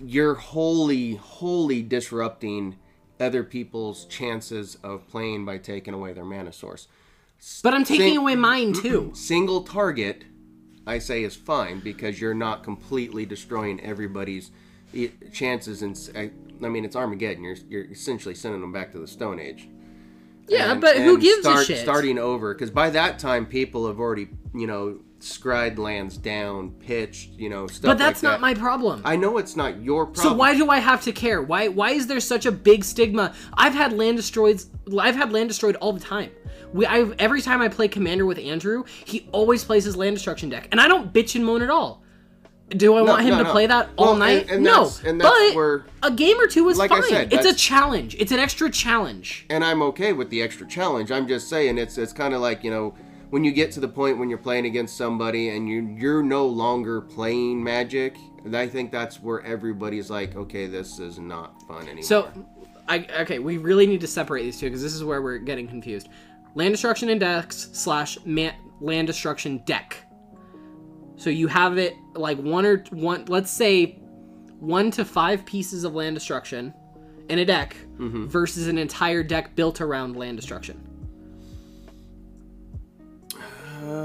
you're 0.00 0.34
wholly 0.34 1.14
wholly 1.14 1.82
disrupting 1.82 2.76
other 3.20 3.44
people's 3.44 4.04
chances 4.06 4.76
of 4.82 5.06
playing 5.08 5.44
by 5.44 5.58
taking 5.58 5.94
away 5.94 6.12
their 6.12 6.24
mana 6.24 6.52
source. 6.52 6.88
But 7.62 7.74
I'm 7.74 7.84
taking 7.84 8.08
Sing- 8.08 8.16
away 8.16 8.36
mine 8.36 8.72
too. 8.72 9.12
Single 9.14 9.62
target, 9.62 10.24
I 10.86 10.98
say 10.98 11.24
is 11.24 11.34
fine 11.34 11.80
because 11.80 12.20
you're 12.20 12.34
not 12.34 12.62
completely 12.62 13.24
destroying 13.26 13.80
everybody's 13.80 14.50
chances. 15.32 15.82
And 15.82 15.98
I 16.62 16.68
mean, 16.68 16.84
it's 16.84 16.96
Armageddon. 16.96 17.44
You're 17.44 17.56
you're 17.68 17.84
essentially 17.90 18.34
sending 18.34 18.60
them 18.60 18.72
back 18.72 18.92
to 18.92 18.98
the 18.98 19.06
Stone 19.06 19.40
Age. 19.40 19.68
Yeah, 20.48 20.72
and- 20.72 20.80
but 20.80 20.96
who 20.96 21.18
gives 21.18 21.40
start, 21.40 21.62
a 21.62 21.64
shit? 21.64 21.78
Starting 21.78 22.18
over, 22.18 22.54
because 22.54 22.70
by 22.70 22.90
that 22.90 23.18
time 23.18 23.46
people 23.46 23.86
have 23.86 23.98
already, 23.98 24.28
you 24.54 24.66
know, 24.66 24.98
scried 25.20 25.78
lands 25.78 26.18
down, 26.18 26.70
pitched, 26.72 27.30
you 27.30 27.48
know, 27.48 27.66
stuff. 27.66 27.88
but 27.88 27.98
that's 27.98 28.22
like 28.22 28.32
not 28.32 28.36
that. 28.36 28.40
my 28.42 28.52
problem. 28.52 29.00
I 29.06 29.16
know 29.16 29.38
it's 29.38 29.56
not 29.56 29.82
your 29.82 30.04
problem. 30.04 30.34
So 30.34 30.36
why 30.36 30.54
do 30.54 30.68
I 30.68 30.80
have 30.80 31.02
to 31.04 31.12
care? 31.12 31.40
Why 31.40 31.68
why 31.68 31.90
is 31.92 32.06
there 32.06 32.20
such 32.20 32.44
a 32.44 32.52
big 32.52 32.84
stigma? 32.84 33.34
I've 33.54 33.72
had 33.74 33.94
land 33.94 34.18
destroyed. 34.18 34.62
I've 34.98 35.16
had 35.16 35.32
land 35.32 35.48
destroyed 35.48 35.76
all 35.76 35.94
the 35.94 36.00
time. 36.00 36.30
We 36.74 36.84
I 36.86 37.04
every 37.20 37.40
time 37.40 37.62
I 37.62 37.68
play 37.68 37.86
commander 37.88 38.26
with 38.26 38.38
Andrew, 38.38 38.82
he 39.04 39.28
always 39.32 39.62
plays 39.64 39.84
his 39.84 39.96
land 39.96 40.16
destruction 40.16 40.48
deck, 40.50 40.68
and 40.72 40.80
I 40.80 40.88
don't 40.88 41.12
bitch 41.12 41.36
and 41.36 41.44
moan 41.46 41.62
at 41.62 41.70
all. 41.70 42.02
Do 42.70 42.94
I 42.96 43.02
want 43.02 43.22
him 43.22 43.30
no, 43.30 43.38
to 43.38 43.44
no. 43.44 43.52
play 43.52 43.66
that 43.66 43.90
all 43.96 44.06
Well, 44.06 44.16
night? 44.16 44.42
and- 44.42 44.50
and 44.50 44.64
no, 44.64 44.70
that's- 44.84 45.02
and 45.04 45.20
that's 45.20 45.30
but 45.50 45.54
where- 45.54 45.84
a 46.02 46.10
game 46.10 46.40
or 46.40 46.46
two 46.48 46.68
is 46.70 46.78
Like 46.78 46.90
fine. 46.90 47.02
said, 47.04 47.32
it's 47.32 47.46
a 47.46 47.54
challenge. 47.54 48.16
It's 48.18 48.32
an 48.32 48.38
extra 48.40 48.70
challenge. 48.70 49.46
and 49.50 49.62
I'm 49.62 49.82
okay 49.82 50.12
with 50.12 50.30
the 50.30 50.42
extra 50.42 50.66
challenge. 50.66 51.12
I'm 51.12 51.28
just 51.28 51.48
saying 51.48 51.78
it's 51.78 51.96
it's 51.96 52.12
kind 52.12 52.34
of 52.34 52.40
like 52.40 52.64
you 52.64 52.70
know 52.70 52.94
when 53.30 53.44
you 53.44 53.52
get 53.52 53.70
to 53.72 53.80
the 53.80 53.88
point 53.88 54.18
when 54.18 54.28
you're 54.28 54.38
playing 54.38 54.66
against 54.66 54.96
somebody 54.96 55.50
and 55.50 55.68
you 55.68 55.94
you're 55.96 56.22
no 56.24 56.44
longer 56.46 57.00
playing 57.00 57.62
Magic. 57.62 58.16
and 58.44 58.56
I 58.56 58.66
think 58.66 58.90
that's 58.90 59.22
where 59.22 59.42
everybody's 59.44 60.10
like, 60.10 60.34
okay, 60.34 60.66
this 60.66 60.98
is 60.98 61.18
not 61.20 61.62
fun 61.68 61.84
anymore. 61.84 62.02
So, 62.02 62.28
I 62.88 63.06
okay, 63.20 63.38
we 63.38 63.56
really 63.58 63.86
need 63.86 64.00
to 64.02 64.06
separate 64.06 64.42
these 64.42 64.58
two 64.58 64.66
because 64.66 64.82
this 64.82 64.92
is 64.94 65.04
where 65.04 65.22
we're 65.22 65.38
getting 65.38 65.66
confused. 65.68 66.08
Land 66.54 66.72
destruction 66.74 67.08
index 67.08 67.68
slash 67.72 68.18
man, 68.24 68.54
land 68.80 69.06
destruction 69.06 69.62
deck. 69.66 69.96
So 71.16 71.30
you 71.30 71.48
have 71.48 71.78
it 71.78 71.94
like 72.14 72.38
one 72.38 72.64
or 72.66 72.84
one, 72.90 73.24
let's 73.26 73.50
say, 73.50 73.98
one 74.60 74.90
to 74.92 75.04
five 75.04 75.44
pieces 75.44 75.84
of 75.84 75.94
land 75.94 76.14
destruction 76.16 76.72
in 77.28 77.38
a 77.38 77.44
deck 77.44 77.76
versus 77.98 78.68
an 78.68 78.78
entire 78.78 79.22
deck 79.22 79.54
built 79.56 79.80
around 79.80 80.16
land 80.16 80.36
destruction. 80.36 80.80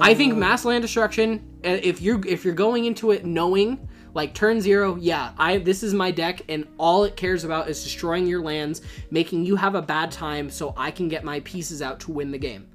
I 0.01 0.13
think 0.13 0.35
mass 0.35 0.65
land 0.65 0.81
destruction. 0.81 1.59
uh, 1.65 1.69
If 1.69 2.01
you're 2.01 2.25
if 2.27 2.43
you're 2.45 2.53
going 2.53 2.85
into 2.85 3.11
it 3.11 3.25
knowing 3.25 3.88
like 4.19 4.33
turn 4.33 4.59
zero, 4.59 4.97
yeah, 4.97 5.31
I 5.37 5.59
this 5.59 5.81
is 5.81 5.93
my 5.93 6.11
deck, 6.11 6.41
and 6.49 6.67
all 6.77 7.05
it 7.05 7.15
cares 7.15 7.45
about 7.45 7.69
is 7.69 7.81
destroying 7.81 8.27
your 8.27 8.41
lands, 8.41 8.81
making 9.11 9.45
you 9.45 9.55
have 9.55 9.75
a 9.75 9.81
bad 9.81 10.11
time, 10.11 10.49
so 10.49 10.73
I 10.75 10.91
can 10.91 11.07
get 11.07 11.23
my 11.23 11.39
pieces 11.39 11.81
out 11.81 12.01
to 12.01 12.11
win 12.11 12.29
the 12.31 12.37
game. 12.37 12.67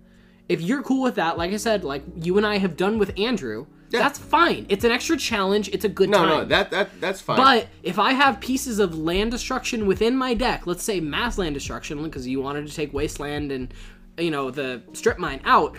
If 0.49 0.63
you're 0.63 0.83
cool 0.83 1.03
with 1.03 1.17
that, 1.17 1.37
like 1.37 1.53
I 1.53 1.59
said, 1.59 1.85
like 1.85 2.03
you 2.17 2.39
and 2.39 2.47
I 2.47 2.57
have 2.57 2.79
done 2.79 2.99
with 2.99 3.19
Andrew, 3.19 3.67
that's 3.91 4.19
fine. 4.19 4.65
It's 4.71 4.85
an 4.85 4.91
extra 4.91 5.19
challenge. 5.19 5.69
It's 5.69 5.85
a 5.85 5.89
good 5.91 6.09
no, 6.09 6.19
time. 6.19 6.29
no, 6.29 6.45
that 6.47 6.71
that 6.71 6.99
that's 6.99 7.21
fine. 7.21 7.37
But 7.37 7.69
if 7.83 7.99
I 7.99 8.15
have 8.15 8.41
pieces 8.41 8.79
of 8.79 8.97
land 8.97 9.31
destruction 9.31 9.85
within 9.85 10.17
my 10.17 10.33
deck, 10.33 10.67
let's 10.67 10.83
say 10.83 10.99
mass 10.99 11.37
land 11.37 11.55
destruction, 11.55 12.03
because 12.03 12.27
you 12.27 12.41
wanted 12.41 12.67
to 12.67 12.75
take 12.75 12.95
wasteland 12.95 13.53
and 13.53 13.75
you 14.17 14.31
know 14.31 14.51
the 14.51 14.83
strip 14.95 15.19
mine 15.19 15.43
out, 15.45 15.77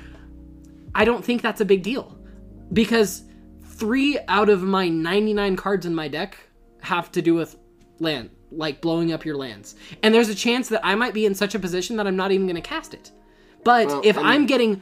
I 0.94 1.06
don't 1.06 1.26
think 1.26 1.42
that's 1.42 1.62
a 1.62 1.66
big 1.66 1.82
deal 1.82 2.16
because 2.72 3.24
three 3.76 4.18
out 4.28 4.50
of 4.50 4.62
my 4.64 4.88
99 4.90 5.56
cards 5.56 5.86
in 5.86 5.94
my 5.96 6.08
deck 6.08 6.38
have 6.82 7.12
to 7.14 7.22
do 7.22 7.34
with 7.34 7.58
land, 8.00 8.30
like 8.52 8.82
blowing 8.82 9.12
up 9.12 9.26
your 9.26 9.38
lands, 9.38 9.76
and 10.04 10.14
there's 10.14 10.30
a 10.30 10.36
chance 10.36 10.70
that 10.70 10.86
I 10.86 10.96
might 10.96 11.14
be 11.14 11.26
in 11.26 11.36
such 11.36 11.56
a 11.56 11.60
position 11.60 11.96
that 11.98 12.08
I'm 12.08 12.16
not 12.16 12.32
even 12.32 12.46
going 12.48 12.56
to 12.56 12.62
cast 12.62 12.94
it. 12.94 13.12
But 13.64 13.88
Well, 13.88 14.02
if 14.04 14.18
and- 14.18 14.28
I'm 14.28 14.46
getting 14.46 14.82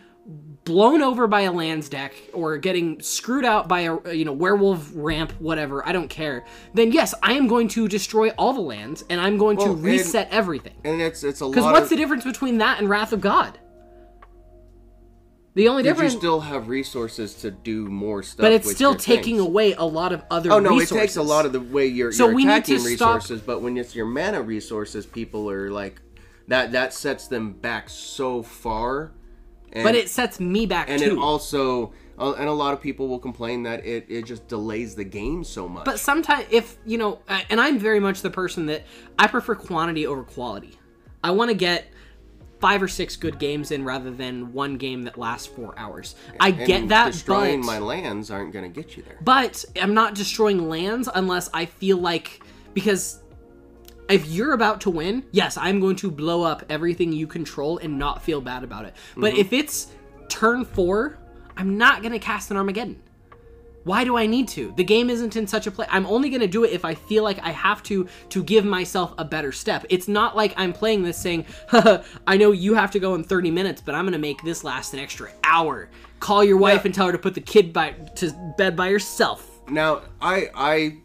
blown 0.65 1.01
over 1.01 1.27
by 1.27 1.41
a 1.41 1.51
lands 1.51 1.89
deck 1.89 2.13
or 2.31 2.57
getting 2.57 3.01
screwed 3.01 3.43
out 3.43 3.67
by 3.67 3.81
a 3.81 4.13
you 4.13 4.23
know 4.23 4.31
werewolf 4.31 4.89
ramp 4.95 5.33
whatever 5.39 5.85
i 5.85 5.91
don't 5.91 6.07
care 6.07 6.45
then 6.73 6.93
yes 6.93 7.13
i 7.21 7.33
am 7.33 7.47
going 7.47 7.67
to 7.67 7.85
destroy 7.89 8.29
all 8.37 8.53
the 8.53 8.61
lands 8.61 9.03
and 9.09 9.19
i'm 9.19 9.37
going 9.37 9.57
Well, 9.57 9.65
to 9.67 9.73
and- 9.73 9.83
reset 9.83 10.29
everything 10.31 10.75
and 10.85 11.01
it's 11.01 11.21
it's 11.25 11.41
a 11.41 11.49
because 11.49 11.65
what's 11.65 11.83
of. 11.83 11.89
the 11.89 11.95
difference 11.97 12.23
between 12.23 12.59
that 12.59 12.79
and 12.79 12.87
wrath 12.89 13.11
of 13.11 13.19
god 13.19 13.59
the 15.55 15.67
only 15.67 15.83
difference 15.83 16.13
is. 16.13 16.15
but 16.15 16.23
you 16.23 16.27
still 16.29 16.39
have 16.41 16.67
resources 16.67 17.33
to 17.35 17.51
do 17.51 17.87
more 17.87 18.23
stuff. 18.23 18.43
but 18.43 18.51
it's 18.51 18.69
still 18.71 18.95
taking 18.95 19.35
things. 19.37 19.47
away 19.47 19.73
a 19.73 19.83
lot 19.85 20.11
of 20.11 20.23
other 20.31 20.51
Oh 20.51 20.59
no, 20.59 20.71
resources. 20.71 20.91
it 20.91 20.99
takes 20.99 21.15
a 21.17 21.23
lot 21.23 21.45
of 21.45 21.53
the 21.53 21.61
way 21.61 21.87
you're, 21.87 22.11
So 22.11 22.25
you're 22.27 22.35
we 22.35 22.45
need 22.45 22.51
attacking 22.53 22.75
to 22.77 22.95
stop- 22.95 23.15
resources, 23.15 23.41
but 23.41 23.61
when 23.61 23.77
it's 23.77 23.95
your 23.95 24.05
mana 24.05 24.41
resources, 24.41 25.05
people 25.05 25.49
are 25.49 25.69
like 25.71 26.01
that. 26.47 26.71
That 26.71 26.93
sets 26.93 27.27
them 27.27 27.53
back 27.53 27.89
so 27.89 28.41
far. 28.43 29.11
And, 29.71 29.83
but 29.83 29.95
it 29.95 30.07
sets 30.09 30.39
me 30.39 30.65
back 30.67 30.87
and 30.89 31.01
too 31.01 31.13
it 31.13 31.17
also 31.17 31.93
uh, 32.19 32.33
and 32.33 32.47
a 32.47 32.51
lot 32.53 32.73
of 32.73 32.81
people 32.81 33.07
will 33.07 33.17
complain 33.17 33.63
that 33.63 33.83
it, 33.85 34.05
it 34.07 34.23
just 34.25 34.47
delays 34.47 34.93
the 34.93 35.03
game 35.03 35.43
so 35.43 35.67
much. 35.67 35.83
But 35.85 35.99
sometimes, 35.99 36.45
if 36.51 36.77
you 36.85 36.99
know, 36.99 37.19
and 37.49 37.59
I'm 37.59 37.79
very 37.79 37.99
much 37.99 38.21
the 38.21 38.29
person 38.29 38.67
that 38.67 38.83
I 39.17 39.25
prefer 39.27 39.55
quantity 39.55 40.05
over 40.05 40.23
quality. 40.23 40.77
I 41.23 41.31
want 41.31 41.49
to 41.49 41.55
get 41.55 41.87
five 42.63 42.81
or 42.81 42.87
six 42.87 43.17
good 43.17 43.37
games 43.39 43.71
in 43.71 43.83
rather 43.83 44.09
than 44.09 44.53
one 44.53 44.77
game 44.77 45.03
that 45.03 45.17
lasts 45.17 45.47
four 45.47 45.73
hours. 45.77 46.15
I 46.39 46.49
And 46.49 46.65
get 46.65 46.87
that, 46.89 47.11
destroying 47.11 47.59
but 47.61 47.67
my 47.67 47.79
lands 47.79 48.31
aren't 48.31 48.53
going 48.53 48.71
to 48.71 48.81
get 48.81 48.95
you 48.95 49.03
there. 49.03 49.17
but 49.21 49.65
I'm 49.81 49.93
not 49.93 50.15
destroying 50.15 50.69
lands 50.69 51.09
unless 51.13 51.49
I 51.53 51.65
feel 51.65 51.97
like 51.97 52.41
because 52.73 53.19
if 54.09 54.25
you're 54.27 54.53
about 54.53 54.81
to 54.81 54.89
win, 54.89 55.23
yes, 55.31 55.57
I'm 55.57 55.79
going 55.81 55.95
to 55.97 56.09
blow 56.11 56.43
up 56.43 56.63
everything 56.69 57.11
you 57.11 57.27
control 57.27 57.79
and 57.79 57.99
not 57.99 58.23
feel 58.23 58.39
bad 58.41 58.63
about 58.63 58.85
it. 58.85 58.93
But 59.15 59.31
Mm-hmm. 59.33 59.41
if 59.41 59.53
it's 59.53 59.87
turn 60.29 60.63
four, 60.65 61.17
I'm 61.57 61.77
not 61.77 62.01
going 62.01 62.13
to 62.13 62.19
cast 62.19 62.49
an 62.51 62.57
Armageddon. 62.57 63.01
Why 63.83 64.03
do 64.05 64.15
I 64.17 64.25
need 64.25 64.47
to? 64.49 64.73
The 64.77 64.83
game 64.83 65.09
isn't 65.09 65.35
in 65.35 65.45
such 65.45 65.67
a 65.67 65.71
place. 65.71 65.89
I'm 65.91 66.05
only 66.05 66.29
going 66.29 66.41
to 66.41 66.47
do 66.47 66.63
it 66.63 66.71
if 66.71 66.85
I 66.85 66.93
feel 66.95 67.23
like 67.23 67.39
I 67.43 67.51
have 67.51 67.83
to 67.83 68.07
to 68.29 68.43
give 68.43 68.63
myself 68.63 69.13
a 69.17 69.25
better 69.25 69.51
step. 69.51 69.85
It's 69.89 70.07
not 70.07 70.35
like 70.37 70.53
I'm 70.55 70.71
playing 70.71 71.03
this 71.03 71.17
saying, 71.17 71.45
I 72.27 72.37
know 72.37 72.51
you 72.51 72.75
have 72.75 72.91
to 72.91 72.99
go 72.99 73.15
in 73.15 73.23
30 73.23 73.51
minutes, 73.51 73.81
but 73.81 73.93
I'm 73.93 74.05
going 74.05 74.13
to 74.13 74.19
make 74.19 74.41
this 74.43 74.63
last 74.63 74.93
an 74.93 74.99
extra 74.99 75.29
hour. 75.43 75.89
Call 76.21 76.43
your 76.45 76.57
wife 76.57 76.81
Yeah. 76.81 76.85
and 76.85 76.95
tell 76.95 77.05
her 77.07 77.11
to 77.11 77.17
put 77.17 77.33
the 77.35 77.41
kid 77.41 77.73
by 77.73 77.91
to 78.15 78.31
bed 78.57 78.75
by 78.77 78.89
herself. 78.89 79.49
Now, 79.69 80.03
I 80.21 80.49
I 80.55 80.97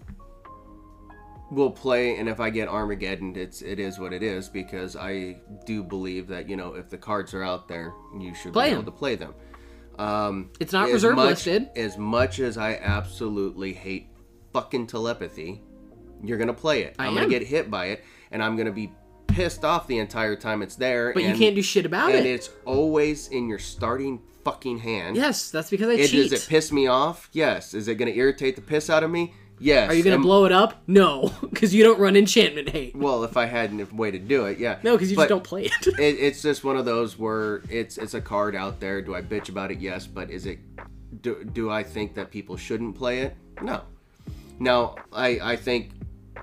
will 1.50 1.70
play, 1.70 2.16
and 2.18 2.28
if 2.28 2.40
I 2.40 2.50
get 2.50 2.68
Armageddon, 2.68 3.34
it's 3.36 3.62
it 3.62 3.80
is 3.80 3.98
what 3.98 4.12
it 4.12 4.22
is 4.22 4.48
because 4.48 4.94
I 4.96 5.36
do 5.66 5.82
believe 5.82 6.28
that 6.28 6.48
you 6.48 6.56
know 6.56 6.74
if 6.74 6.90
the 6.90 6.98
cards 6.98 7.34
are 7.34 7.42
out 7.42 7.66
there, 7.68 7.92
you 8.18 8.34
should 8.34 8.52
Play 8.52 8.68
be 8.68 8.74
able 8.74 8.84
to 8.84 8.90
play 8.92 9.16
them. 9.16 9.34
Um, 9.98 10.50
It's 10.60 10.72
not 10.72 10.90
reserve 10.90 11.16
much, 11.16 11.30
listed. 11.46 11.70
As 11.76 11.98
much 11.98 12.38
as 12.40 12.56
I 12.56 12.74
absolutely 12.76 13.72
hate 13.72 14.08
fucking 14.52 14.86
telepathy, 14.86 15.62
you're 16.22 16.38
gonna 16.38 16.54
play 16.54 16.82
it. 16.82 16.94
I 16.98 17.08
am 17.08 17.14
gonna 17.14 17.28
get 17.28 17.42
hit 17.42 17.70
by 17.70 17.86
it, 17.86 18.04
and 18.30 18.42
I'm 18.42 18.56
gonna 18.56 18.72
be 18.72 18.92
pissed 19.26 19.64
off 19.64 19.86
the 19.86 19.98
entire 19.98 20.36
time 20.36 20.62
it's 20.62 20.76
there. 20.76 21.12
But 21.12 21.22
and, 21.22 21.32
you 21.32 21.38
can't 21.44 21.54
do 21.56 21.62
shit 21.62 21.86
about 21.86 22.06
and 22.10 22.14
it. 22.14 22.18
And 22.18 22.26
it's 22.28 22.50
always 22.64 23.28
in 23.28 23.48
your 23.48 23.58
starting 23.58 24.20
fucking 24.44 24.78
hand. 24.78 25.16
Yes, 25.16 25.50
that's 25.50 25.70
because 25.70 25.88
I 25.88 25.94
It, 25.94 26.08
cheat. 26.10 26.30
does 26.30 26.44
it 26.44 26.48
piss 26.48 26.72
me 26.72 26.86
off? 26.86 27.28
Yes. 27.32 27.74
Is 27.74 27.88
it 27.88 27.96
to 27.98 28.16
irritate 28.16 28.56
the 28.56 28.62
piss 28.62 28.88
out 28.88 29.02
of 29.02 29.10
me? 29.10 29.34
Yes. 29.60 29.90
Are 29.90 29.94
you 29.94 30.02
gonna 30.02 30.18
blow 30.18 30.44
it 30.44 30.52
up? 30.52 30.82
No, 30.86 31.32
because 31.40 31.74
you 31.74 31.82
don't 31.82 31.98
run 31.98 32.16
enchantment 32.16 32.70
hate. 32.70 32.96
Well, 32.96 33.24
if 33.24 33.36
I 33.36 33.46
had 33.46 33.72
a 33.72 33.94
way 33.94 34.10
to 34.10 34.18
do 34.18 34.46
it, 34.46 34.58
yeah. 34.58 34.78
No, 34.82 34.94
because 34.94 35.10
you 35.10 35.16
But 35.16 35.22
just 35.24 35.28
don't 35.30 35.44
play 35.44 35.64
it. 35.64 35.86
It, 35.86 35.94
it's 35.98 36.42
just 36.42 36.64
one 36.64 36.76
of 36.76 36.84
those 36.84 37.18
where 37.18 37.62
it's 37.68 37.98
it's 37.98 38.14
a 38.14 38.20
card 38.20 38.54
out 38.54 38.80
there. 38.80 39.02
Do 39.02 39.14
I 39.14 39.22
bitch 39.22 39.48
about 39.48 39.70
it? 39.70 39.78
Yes, 39.78 40.06
but 40.06 40.30
is 40.30 40.46
it? 40.46 40.58
Do, 41.22 41.42
do 41.44 41.70
I 41.70 41.82
think 41.82 42.14
that 42.14 42.30
people 42.30 42.56
shouldn't 42.56 42.94
play 42.96 43.20
it? 43.20 43.36
No. 43.62 43.82
Now, 44.60 44.96
I 45.12 45.40
I 45.42 45.56
think 45.56 45.92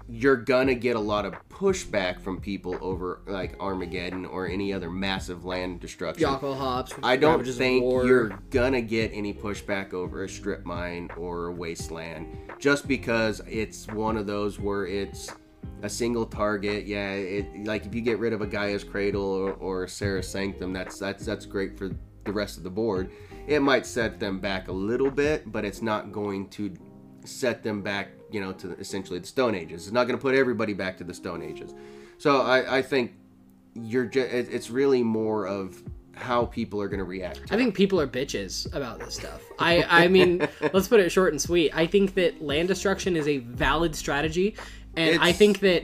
you're 0.08 0.38
gonna 0.38 0.76
get 0.76 0.96
a 0.96 1.00
lot 1.00 1.26
of 1.26 1.34
pushback 1.50 2.20
from 2.20 2.40
people 2.40 2.78
over 2.82 3.22
like 3.28 3.60
Armageddon 3.60 4.26
or 4.26 4.48
any 4.48 4.72
other 4.72 4.90
massive 4.90 5.46
land 5.46 5.80
destruction. 5.80 6.28
Jokulhaups. 6.28 7.00
I 7.04 7.18
don't 7.18 7.46
think 7.46 7.84
you're 7.84 8.40
gonna 8.50 8.82
get 8.82 9.12
any 9.14 9.34
pushback 9.34 9.94
over 9.94 10.24
a 10.24 10.30
strip 10.30 10.66
mine 10.66 11.10
or 11.18 11.48
a 11.48 11.52
wasteland 11.52 12.38
just 12.60 12.88
because 12.88 13.42
it's 13.48 13.88
one 13.88 14.18
of 14.18 14.28
those 14.28 14.60
where 14.60 14.86
it's 14.86 15.32
a 15.82 15.90
single 15.90 16.26
target. 16.26 16.86
Yeah, 16.86 17.12
it 17.12 17.66
like 17.66 17.86
if 17.86 17.96
you 17.96 18.02
get 18.02 18.20
rid 18.20 18.34
of 18.34 18.42
a 18.42 18.48
Gaea's 18.48 18.84
Cradle 18.84 19.24
or, 19.24 19.54
or 19.54 19.88
Serra's 19.88 20.28
Sanctum, 20.28 20.74
that's 20.74 21.00
that's 21.00 21.26
that's 21.26 21.46
great 21.46 21.78
for 21.78 21.92
the 22.26 22.32
rest 22.32 22.58
of 22.58 22.64
the 22.64 22.70
board. 22.70 23.12
It 23.48 23.62
might 23.62 23.86
set 23.86 24.20
them 24.20 24.40
back 24.40 24.68
a 24.68 24.72
little 24.72 25.12
bit, 25.12 25.52
but 25.52 25.66
it's 25.66 25.82
not 25.82 26.12
going 26.12 26.50
to 26.50 26.74
set 27.24 27.64
them 27.64 27.82
back, 27.82 28.10
you 28.36 28.42
know, 28.42 28.52
to 28.52 28.72
essentially 28.74 29.18
the 29.18 29.26
Stone 29.26 29.56
Ages. 29.56 29.86
It's 29.86 29.94
not 29.94 30.08
going 30.08 30.20
to 30.20 30.22
put 30.22 30.36
everybody 30.36 30.74
back 30.74 30.98
to 30.98 31.06
the 31.06 31.14
Stone 31.14 31.42
Ages. 31.42 31.74
So 32.18 32.42
I, 32.42 32.80
I 32.80 32.82
think 32.82 33.14
you're 33.76 34.04
just, 34.04 34.30
it's 34.30 34.70
really 34.70 35.04
more 35.04 35.48
of 35.48 35.82
how 36.16 36.46
people 36.46 36.82
are 36.82 36.90
going 36.90 37.00
to 37.00 37.06
react. 37.06 37.44
I 37.50 37.56
think 37.56 37.76
people 37.76 38.00
are 38.02 38.08
bitches 38.08 38.74
about 38.76 39.00
this 39.00 39.16
stuff. 39.16 39.42
I 39.58 39.84
I 39.84 40.08
mean, 40.10 40.46
let's 40.74 40.90
put 40.90 41.00
it 41.00 41.10
short 41.14 41.32
and 41.32 41.42
sweet. 41.42 41.74
I 41.74 41.88
think 41.88 42.14
that 42.16 42.42
land 42.42 42.68
destruction 42.68 43.16
is 43.16 43.26
a 43.26 43.38
valid 43.38 43.96
strategy, 43.96 44.58
and 44.98 45.22
I 45.22 45.32
think 45.32 45.62
that 45.62 45.84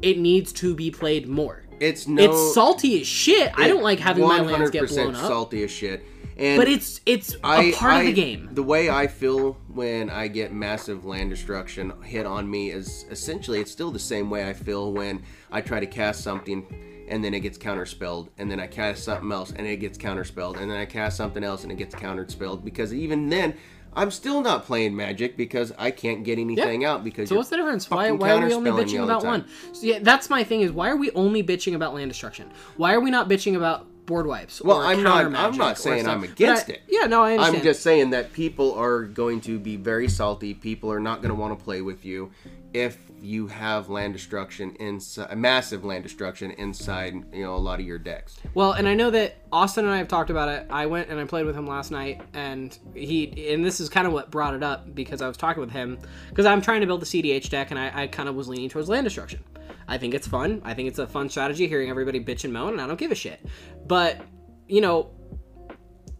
it 0.00 0.18
needs 0.18 0.52
to 0.52 0.76
be 0.76 0.92
played 0.92 1.26
more. 1.26 1.64
It's 1.80 2.06
no, 2.06 2.22
it's 2.22 2.54
salty 2.54 3.00
as 3.00 3.08
shit. 3.08 3.50
I 3.56 3.66
don't 3.66 3.82
like 3.82 3.98
having 3.98 4.22
my 4.22 4.40
lands 4.40 4.70
get 4.70 4.84
100% 4.84 4.94
blown 4.94 5.14
up, 5.16 5.26
salty 5.26 5.64
as 5.64 5.72
shit. 5.72 6.04
And 6.38 6.56
but 6.56 6.68
it's 6.68 7.00
it's 7.04 7.34
a 7.34 7.38
I, 7.46 7.72
part 7.72 7.94
of 7.94 8.00
I- 8.00 8.04
the 8.06 8.12
game. 8.12 8.48
The 8.52 8.62
way 8.62 8.90
I 8.90 9.06
feel 9.06 9.54
when 9.68 10.08
I 10.10 10.28
get 10.28 10.52
massive 10.52 11.04
land 11.04 11.30
destruction 11.30 11.92
hit 12.02 12.26
on 12.26 12.48
me 12.48 12.70
is 12.70 13.06
essentially 13.10 13.60
it's 13.60 13.72
still 13.72 13.90
the 13.90 13.98
same 13.98 14.30
way 14.30 14.48
I 14.48 14.52
feel 14.52 14.92
when 14.92 15.22
I 15.50 15.60
try 15.60 15.80
to 15.80 15.86
cast 15.86 16.22
something 16.22 16.66
and 17.08 17.24
then 17.24 17.32
it 17.32 17.40
gets 17.40 17.56
counterspelled, 17.56 18.28
and 18.36 18.50
then 18.50 18.60
I 18.60 18.66
cast 18.66 19.02
something 19.02 19.32
else 19.32 19.50
and 19.50 19.66
it 19.66 19.78
gets 19.78 19.96
counterspelled, 19.96 20.60
and 20.60 20.70
then 20.70 20.76
I 20.76 20.84
cast 20.84 21.16
something 21.16 21.42
else 21.42 21.62
and 21.62 21.72
it 21.72 21.76
gets 21.76 21.94
counterspelled 21.94 22.64
because 22.64 22.92
even 22.92 23.28
then 23.28 23.54
I'm 23.94 24.10
still 24.10 24.42
not 24.42 24.64
playing 24.64 24.94
Magic 24.94 25.36
because 25.36 25.72
I 25.78 25.90
can't 25.90 26.22
get 26.22 26.38
anything 26.38 26.84
out 26.84 27.02
because 27.02 27.28
So 27.28 27.36
what's 27.36 27.48
the 27.48 27.56
difference? 27.56 27.90
Why, 27.90 28.10
why 28.10 28.30
are 28.30 28.46
we 28.46 28.54
only 28.54 28.70
bitching 28.70 29.02
about 29.02 29.24
one? 29.24 29.46
So 29.72 29.86
yeah, 29.86 29.98
that's 30.00 30.30
my 30.30 30.44
thing. 30.44 30.60
Is 30.60 30.70
why 30.70 30.90
are 30.90 30.96
we 30.96 31.10
only 31.12 31.42
bitching 31.42 31.74
about 31.74 31.94
land 31.94 32.10
destruction? 32.10 32.50
Why 32.76 32.94
are 32.94 33.00
we 33.00 33.10
not 33.10 33.28
bitching 33.28 33.56
about 33.56 33.86
board 34.08 34.26
wipes? 34.26 34.60
Well, 34.60 34.78
I'm 34.78 35.02
not- 35.04 35.26
I'm 35.26 35.56
not 35.56 35.78
saying? 35.78 36.08
I'm 36.08 36.24
against 36.24 36.68
I- 36.68 36.72
it. 36.72 36.82
Yeah, 36.88 37.04
no, 37.06 37.22
I 37.22 37.32
understand. 37.34 37.56
I'm 37.58 37.62
just 37.62 37.82
saying 37.82 38.10
that 38.10 38.32
people 38.32 38.74
are 38.74 39.04
going 39.04 39.40
to 39.42 39.58
be 39.60 39.76
very 39.76 40.08
salty. 40.08 40.54
People 40.54 40.90
are 40.90 40.98
not 40.98 41.20
going 41.22 41.28
to 41.28 41.34
want 41.40 41.56
to 41.56 41.62
play 41.64 41.82
with 41.82 42.04
you 42.04 42.32
if 42.74 42.98
you 43.20 43.46
have 43.46 43.88
land 43.88 44.12
destruction 44.12 44.74
inside, 44.76 45.36
massive 45.36 45.84
land 45.84 46.02
destruction 46.02 46.50
inside, 46.52 47.14
you 47.32 47.42
know, 47.42 47.54
a 47.54 47.56
lot 47.56 47.80
of 47.80 47.86
your 47.86 47.98
decks. 47.98 48.38
Well, 48.54 48.72
and 48.72 48.88
I 48.88 48.94
know 48.94 49.10
that 49.10 49.36
Austin 49.52 49.84
and 49.84 49.92
I 49.92 49.98
have 49.98 50.08
talked 50.08 50.30
about 50.30 50.48
it. 50.48 50.66
I 50.70 50.86
went 50.86 51.08
and 51.08 51.18
I 51.18 51.24
played 51.24 51.46
with 51.46 51.56
him 51.56 51.66
last 51.66 51.90
night, 51.90 52.20
and 52.34 52.76
he 52.94 53.52
and 53.52 53.64
this 53.64 53.80
is 53.80 53.88
kind 53.88 54.06
of 54.06 54.12
what 54.12 54.30
brought 54.30 54.54
it 54.54 54.62
up 54.62 54.94
because 54.94 55.22
I 55.22 55.28
was 55.28 55.36
talking 55.36 55.60
with 55.60 55.70
him 55.70 55.98
because 56.28 56.46
I'm 56.46 56.60
trying 56.60 56.80
to 56.80 56.86
build 56.86 57.02
the 57.02 57.06
CDH 57.06 57.50
deck, 57.50 57.70
and 57.70 57.78
I, 57.78 58.02
I 58.02 58.06
kind 58.06 58.28
of 58.28 58.34
was 58.34 58.48
leaning 58.48 58.68
towards 58.68 58.88
land 58.88 59.04
destruction. 59.04 59.42
I 59.86 59.98
think 59.98 60.14
it's 60.14 60.26
fun. 60.26 60.60
I 60.64 60.74
think 60.74 60.88
it's 60.88 60.98
a 60.98 61.06
fun 61.06 61.30
strategy. 61.30 61.66
Hearing 61.66 61.90
everybody 61.90 62.20
bitch 62.20 62.44
and 62.44 62.52
moan, 62.52 62.74
and 62.74 62.80
I 62.80 62.86
don't 62.86 62.98
give 62.98 63.12
a 63.12 63.16
shit. 63.16 63.44
But 63.86 64.20
you 64.68 64.80
know, 64.80 65.10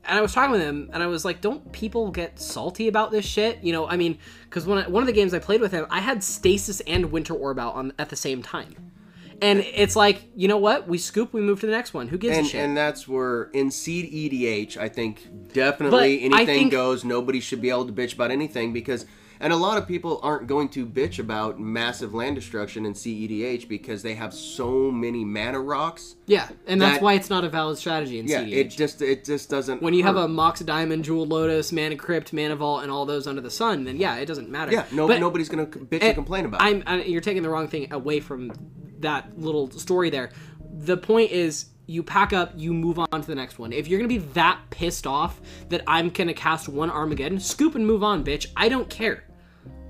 and 0.04 0.18
I 0.18 0.22
was 0.22 0.32
talking 0.32 0.52
with 0.52 0.60
him, 0.62 0.90
and 0.92 1.02
I 1.02 1.06
was 1.06 1.24
like, 1.24 1.40
"Don't 1.40 1.70
people 1.72 2.10
get 2.10 2.38
salty 2.40 2.88
about 2.88 3.10
this 3.10 3.24
shit?" 3.26 3.62
You 3.62 3.72
know, 3.72 3.86
I 3.86 3.96
mean, 3.96 4.18
because 4.44 4.66
when 4.66 4.78
I, 4.78 4.88
one 4.88 5.02
of 5.02 5.06
the 5.06 5.12
games 5.12 5.34
I 5.34 5.38
played 5.38 5.60
with 5.60 5.72
him, 5.72 5.86
I 5.90 6.00
had 6.00 6.22
Stasis 6.24 6.80
and 6.80 7.12
Winter 7.12 7.34
Orb 7.34 7.58
out 7.58 7.74
on 7.74 7.92
at 7.98 8.08
the 8.08 8.16
same 8.16 8.42
time, 8.42 8.74
and 9.42 9.60
it's 9.60 9.96
like, 9.96 10.22
you 10.34 10.48
know 10.48 10.56
what? 10.58 10.88
We 10.88 10.98
scoop, 10.98 11.32
we 11.32 11.40
move 11.40 11.60
to 11.60 11.66
the 11.66 11.72
next 11.72 11.92
one. 11.94 12.08
Who 12.08 12.18
gives 12.18 12.36
And 12.36 12.46
a 12.46 12.48
shit? 12.48 12.60
and 12.64 12.76
that's 12.76 13.06
where 13.06 13.44
in 13.52 13.70
seed 13.70 14.10
EDH, 14.12 14.76
I 14.76 14.88
think 14.88 15.26
definitely 15.52 16.28
But 16.28 16.36
I 16.36 16.40
anything 16.40 16.58
think- 16.58 16.72
goes. 16.72 17.04
Nobody 17.04 17.40
should 17.40 17.60
be 17.60 17.70
able 17.70 17.86
to 17.86 17.92
bitch 17.92 18.14
about 18.14 18.30
anything 18.30 18.72
because. 18.72 19.04
And 19.40 19.52
a 19.52 19.56
lot 19.56 19.78
of 19.78 19.86
people 19.86 20.20
aren't 20.22 20.46
going 20.46 20.68
to 20.70 20.84
bitch 20.86 21.18
about 21.18 21.60
massive 21.60 22.12
land 22.14 22.36
destruction 22.36 22.84
in 22.86 22.92
CEDH 22.94 23.68
because 23.68 24.02
they 24.02 24.14
have 24.14 24.34
so 24.34 24.90
many 24.90 25.24
mana 25.24 25.60
rocks. 25.60 26.16
yeah, 26.26 26.48
and 26.66 26.80
that's 26.80 26.94
that- 26.98 27.02
why 27.02 27.14
it's 27.14 27.30
not 27.30 27.44
a 27.44 27.48
valid 27.48 27.78
strategy 27.78 28.18
in 28.18 28.26
Yeah, 28.26 28.42
CDH. 28.42 28.52
it 28.56 28.70
just 28.70 29.02
it 29.02 29.24
just 29.24 29.48
doesn't. 29.48 29.80
when 29.82 29.94
you 29.94 30.02
have 30.02 30.16
a 30.16 30.26
Mox 30.28 30.60
Diamond, 30.60 31.04
Jewel 31.04 31.26
Lotus, 31.26 31.72
Mana 31.72 31.96
Crypt, 31.96 32.32
Mana 32.32 32.56
Vault, 32.56 32.82
and 32.82 32.90
all 32.90 33.06
those 33.06 33.26
under 33.26 33.40
the 33.40 33.50
sun, 33.50 33.84
then 33.84 33.96
yeah, 33.96 34.16
it 34.16 34.26
doesn't 34.26 34.50
matter. 34.50 34.72
yeah, 34.72 34.84
no, 34.92 35.06
But- 35.06 35.20
nobody's 35.20 35.48
gonna 35.48 35.66
bitch 35.66 36.02
and 36.02 36.14
complain 36.14 36.44
about. 36.44 36.60
it. 36.60 36.64
I'm, 36.64 36.82
I, 36.86 37.02
you're 37.04 37.20
taking 37.20 37.42
the 37.42 37.48
wrong 37.50 37.68
thing 37.68 37.92
away 37.92 38.20
from 38.20 38.52
that 39.00 39.38
little 39.38 39.70
story 39.70 40.10
there. 40.10 40.30
The 40.80 40.96
point 40.96 41.30
is, 41.30 41.66
you 41.86 42.02
pack 42.02 42.32
up, 42.32 42.52
you 42.56 42.74
move 42.74 42.98
on 42.98 43.08
to 43.22 43.26
the 43.26 43.34
next 43.34 43.58
one. 43.58 43.72
If 43.72 43.88
you're 43.88 43.98
gonna 43.98 44.08
be 44.08 44.18
that 44.18 44.58
pissed 44.70 45.06
off 45.06 45.40
that 45.70 45.82
I'm 45.86 46.10
gonna 46.10 46.34
cast 46.34 46.68
one 46.68 46.90
Armageddon, 46.90 47.40
scoop 47.40 47.74
and 47.74 47.86
move 47.86 48.02
on, 48.02 48.24
bitch. 48.24 48.46
I 48.56 48.68
don't 48.68 48.90
care. 48.90 49.24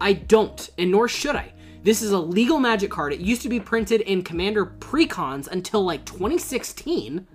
I 0.01 0.13
don't, 0.15 0.69
and 0.79 0.91
nor 0.91 1.09
should 1.09 1.37
I. 1.37 1.53
This 1.83 2.03
is 2.03 2.11
a 2.13 2.19
legal 2.19 2.59
magic 2.59 2.91
card. 2.91 3.13
It 3.13 3.21
used 3.21 3.43
to 3.43 3.49
be 3.49 3.61
printed 3.61 4.01
in 4.03 4.23
Commander 4.23 4.67
precons 4.67 5.49
until 5.49 5.85
like 5.85 6.05
2016. 6.05 7.27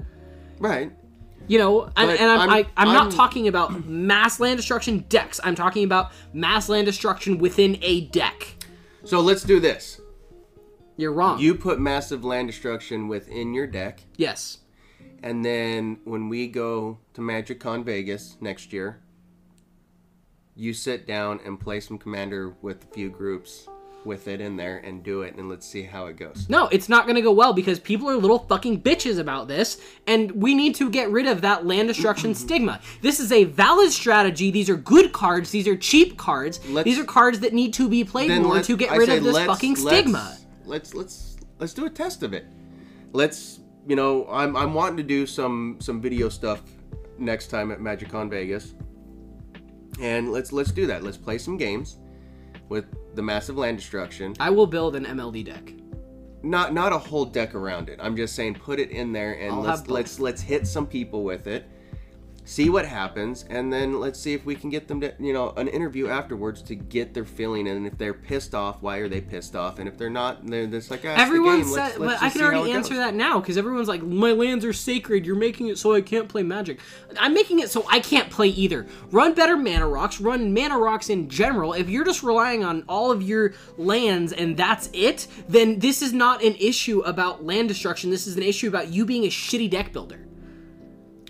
Right. 0.59 0.91
You 1.47 1.59
know, 1.59 1.83
and, 1.97 2.11
I'm, 2.11 2.39
I'm- 2.39 2.49
I, 2.49 2.65
I'm 2.77 2.89
not 2.89 3.03
I'm- 3.07 3.11
talking 3.11 3.47
about 3.47 3.85
mass 3.85 4.39
land 4.39 4.57
destruction 4.57 5.05
decks. 5.09 5.39
I'm 5.43 5.55
talking 5.55 5.83
about 5.83 6.11
mass 6.33 6.69
land 6.69 6.85
destruction 6.85 7.37
within 7.37 7.77
a 7.81 8.01
deck. 8.07 8.55
So 9.03 9.19
let's 9.19 9.43
do 9.43 9.59
this. 9.59 9.99
You're 10.95 11.11
wrong. 11.11 11.39
You 11.39 11.55
put 11.55 11.79
massive 11.79 12.23
land 12.23 12.47
destruction 12.47 13.07
within 13.07 13.53
your 13.53 13.65
deck, 13.65 14.01
yes. 14.15 14.59
and 15.23 15.43
then 15.43 15.99
when 16.03 16.29
we 16.29 16.47
go 16.47 16.99
to 17.15 17.21
Magic 17.21 17.59
Con 17.59 17.83
Vegas 17.83 18.37
next 18.39 18.71
year, 18.71 19.01
you 20.55 20.73
sit 20.73 21.07
down 21.07 21.39
and 21.45 21.59
play 21.59 21.79
some 21.79 21.97
commander 21.97 22.55
with 22.61 22.83
a 22.83 22.87
few 22.93 23.09
groups 23.09 23.67
with 24.05 24.27
it 24.27 24.41
in 24.41 24.57
there 24.57 24.79
and 24.79 25.01
do 25.01 25.21
it, 25.21 25.35
and 25.35 25.47
let's 25.49 25.65
see 25.65 25.81
how 25.83 26.07
it 26.07 26.17
goes. 26.17 26.47
No, 26.49 26.67
it's 26.67 26.89
not 26.89 27.05
going 27.05 27.15
to 27.15 27.21
go 27.21 27.31
well 27.31 27.53
because 27.53 27.79
people 27.79 28.09
are 28.09 28.15
little 28.17 28.39
fucking 28.39 28.81
bitches 28.81 29.17
about 29.17 29.47
this, 29.47 29.79
and 30.07 30.29
we 30.31 30.53
need 30.53 30.75
to 30.75 30.89
get 30.89 31.09
rid 31.09 31.25
of 31.25 31.41
that 31.41 31.65
land 31.65 31.87
destruction 31.87 32.35
stigma. 32.35 32.81
This 33.01 33.19
is 33.21 33.31
a 33.31 33.45
valid 33.45 33.91
strategy. 33.91 34.51
These 34.51 34.69
are 34.69 34.75
good 34.75 35.13
cards. 35.13 35.51
These 35.51 35.67
are 35.69 35.77
cheap 35.77 36.17
cards. 36.17 36.59
Let's- 36.67 36.85
These 36.85 36.99
are 36.99 37.05
cards 37.05 37.39
that 37.39 37.53
need 37.53 37.73
to 37.75 37.87
be 37.87 38.03
played 38.03 38.29
more 38.41 38.61
to 38.61 38.77
get 38.77 38.91
I 38.91 38.97
rid 38.97 39.09
of 39.09 39.23
this 39.23 39.33
let's- 39.33 39.47
fucking 39.47 39.75
let's- 39.75 39.81
stigma. 39.81 40.37
Let's 40.65 40.93
let's 40.93 41.37
let's 41.59 41.73
do 41.73 41.85
a 41.85 41.89
test 41.89 42.23
of 42.23 42.33
it. 42.33 42.45
Let's 43.11 43.59
you 43.87 43.95
know 43.95 44.27
I'm 44.29 44.55
I'm 44.55 44.73
wanting 44.73 44.97
to 44.97 45.03
do 45.03 45.25
some 45.25 45.77
some 45.79 46.01
video 46.01 46.29
stuff 46.29 46.61
next 47.17 47.47
time 47.47 47.71
at 47.71 47.79
Magic 47.81 48.09
Con 48.09 48.29
Vegas, 48.29 48.73
and 49.99 50.31
let's 50.31 50.51
let's 50.51 50.71
do 50.71 50.87
that. 50.87 51.03
Let's 51.03 51.17
play 51.17 51.37
some 51.37 51.57
games 51.57 51.99
with 52.69 52.85
the 53.15 53.21
massive 53.21 53.57
land 53.57 53.77
destruction. 53.77 54.33
I 54.39 54.49
will 54.49 54.67
build 54.67 54.95
an 54.95 55.05
MLD 55.05 55.45
deck. 55.45 55.73
Not 56.41 56.73
not 56.73 56.91
a 56.91 56.97
whole 56.97 57.25
deck 57.25 57.55
around 57.55 57.89
it. 57.89 57.99
I'm 58.01 58.15
just 58.15 58.35
saying 58.35 58.55
put 58.55 58.79
it 58.79 58.91
in 58.91 59.11
there 59.13 59.33
and 59.33 59.53
I'll 59.53 59.61
let's 59.61 59.87
let's 59.87 60.19
let's 60.19 60.41
hit 60.41 60.67
some 60.67 60.87
people 60.87 61.23
with 61.23 61.47
it. 61.47 61.65
See 62.45 62.69
what 62.69 62.85
happens, 62.85 63.45
and 63.49 63.71
then 63.71 64.01
let's 64.01 64.19
see 64.19 64.33
if 64.33 64.45
we 64.45 64.53
can 64.55 64.69
get 64.69 64.89
them 64.89 64.99
to, 64.99 65.13
you 65.17 65.31
know, 65.31 65.51
an 65.51 65.69
interview 65.69 66.09
afterwards 66.09 66.61
to 66.63 66.75
get 66.75 67.13
their 67.13 67.23
feeling. 67.23 67.69
And 67.69 67.87
if 67.87 67.97
they're 67.97 68.13
pissed 68.13 68.53
off, 68.53 68.81
why 68.81 68.97
are 68.97 69.07
they 69.07 69.21
pissed 69.21 69.55
off? 69.55 69.79
And 69.79 69.87
if 69.87 69.97
they're 69.97 70.09
not, 70.09 70.45
they're 70.45 70.67
just 70.67 70.91
like, 70.91 71.05
ah, 71.05 71.15
Everyone 71.15 71.63
said, 71.63 71.73
Let's- 71.73 71.99
let's 71.99 72.19
but 72.21 72.25
I 72.25 72.29
can 72.29 72.41
already 72.41 72.71
answer 72.73 72.95
goes." 72.95 72.97
that 72.99 73.15
now 73.15 73.39
because 73.39 73.55
everyone's 73.57 73.87
like, 73.87 74.03
my 74.03 74.33
lands 74.33 74.65
are 74.65 74.73
sacred. 74.73 75.25
You're 75.25 75.37
making 75.37 75.67
it 75.67 75.77
so 75.77 75.93
I 75.93 76.01
can't 76.01 76.27
play 76.27 76.43
Magic. 76.43 76.79
I'm 77.17 77.33
making 77.33 77.59
it 77.59 77.69
so 77.69 77.85
I 77.89 78.01
can't 78.01 78.29
play 78.29 78.49
either. 78.49 78.87
Run 79.09 79.33
better 79.33 79.55
mana 79.55 79.87
rocks. 79.87 80.19
Run 80.19 80.53
mana 80.53 80.77
rocks 80.77 81.09
in 81.09 81.29
general. 81.29 81.71
If 81.71 81.89
you're 81.89 82.03
just 82.03 82.23
relying 82.23 82.65
on 82.65 82.83
all 82.89 83.09
of 83.09 83.23
your 83.23 83.53
lands 83.77 84.33
and 84.33 84.57
that's 84.57 84.89
it, 84.91 85.27
then 85.47 85.79
this 85.79 86.01
is 86.01 86.11
not 86.11 86.43
an 86.43 86.55
issue 86.59 86.99
about 87.01 87.45
land 87.45 87.69
destruction. 87.69 88.09
This 88.09 88.27
is 88.27 88.35
an 88.35 88.43
issue 88.43 88.67
about 88.67 88.89
you 88.89 89.05
being 89.05 89.23
a 89.23 89.29
shitty 89.29 89.69
deck 89.69 89.93
builder. 89.93 90.27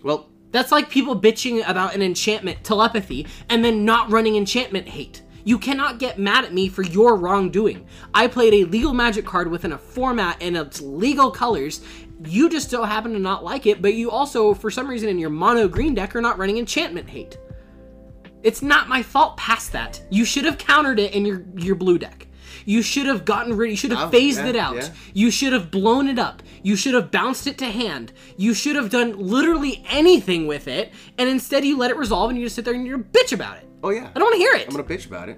Well, 0.03 0.31
That's 0.53 0.71
like 0.71 0.87
people 0.87 1.19
bitching 1.19 1.67
about 1.67 1.95
an 1.95 2.03
enchantment 2.03 2.63
telepathy 2.63 3.25
and 3.49 3.65
then 3.65 3.83
not 3.83 4.11
running 4.11 4.35
enchantment 4.35 4.87
hate. 4.87 5.23
You 5.43 5.57
cannot 5.57 5.97
get 5.97 6.19
mad 6.19 6.45
at 6.45 6.53
me 6.53 6.69
for 6.69 6.83
your 6.83 7.17
wrongdoing. 7.17 7.85
I 8.13 8.27
played 8.27 8.53
a 8.53 8.69
legal 8.69 8.93
magic 8.93 9.25
card 9.25 9.49
within 9.49 9.73
a 9.73 9.77
format 9.77 10.37
and 10.41 10.55
its 10.55 10.79
legal 10.79 11.31
colors. 11.31 11.81
You 12.23 12.49
just 12.49 12.69
so 12.69 12.83
happen 12.83 13.13
to 13.13 13.19
not 13.19 13.43
like 13.43 13.65
it, 13.65 13.81
but 13.81 13.95
you 13.95 14.11
also, 14.11 14.53
for 14.53 14.69
some 14.69 14.87
reason, 14.87 15.09
in 15.09 15.17
your 15.17 15.31
mono 15.31 15.67
green 15.67 15.95
deck, 15.95 16.15
are 16.15 16.21
not 16.21 16.37
running 16.37 16.59
enchantment 16.59 17.09
hate. 17.09 17.37
It's 18.43 18.61
not 18.61 18.87
my 18.87 19.01
fault 19.01 19.35
past 19.37 19.71
that. 19.71 20.03
You 20.11 20.23
should 20.23 20.45
have 20.45 20.59
countered 20.59 20.99
it 20.99 21.13
in 21.13 21.25
your, 21.25 21.43
your 21.57 21.75
blue 21.75 21.97
deck. 21.97 22.27
You 22.65 22.81
should 22.81 23.05
have 23.07 23.25
gotten 23.25 23.55
rid. 23.57 23.71
You 23.71 23.77
should 23.77 23.91
have 23.91 24.07
Oh, 24.07 24.11
phased 24.11 24.39
yeah, 24.39 24.47
it 24.47 24.55
out. 24.55 24.75
yeah. 24.75 24.89
You 25.13 25.31
should 25.31 25.53
have 25.53 25.69
blown 25.71 26.07
it 26.07 26.19
up. 26.19 26.41
You 26.61 26.75
should 26.75 26.93
have 26.93 27.11
bounced 27.11 27.45
it 27.47 27.57
to 27.59 27.65
hand. 27.65 28.13
You 28.37 28.53
should 28.53 28.75
have 28.75 28.89
done 28.89 29.17
literally 29.17 29.83
anything 29.89 30.47
with 30.47 30.67
it, 30.67 30.91
and 31.17 31.27
instead 31.29 31.65
you 31.65 31.77
let 31.77 31.91
it 31.91 31.97
resolve 31.97 32.29
and 32.29 32.39
you 32.39 32.45
just 32.45 32.55
sit 32.55 32.65
there 32.65 32.73
and 32.73 32.85
you're 32.87 32.99
a 32.99 33.03
bitch 33.03 33.33
about 33.33 33.57
it. 33.57 33.67
oh 33.83 33.89
yeah, 33.89 34.09
I 34.15 34.19
don't 34.19 34.23
want 34.23 34.33
to 34.35 34.39
hear 34.39 34.53
it. 34.55 34.65
I'm 34.67 34.71
gonna 34.75 34.83
bitch 34.83 35.05
about 35.07 35.29
it. 35.29 35.37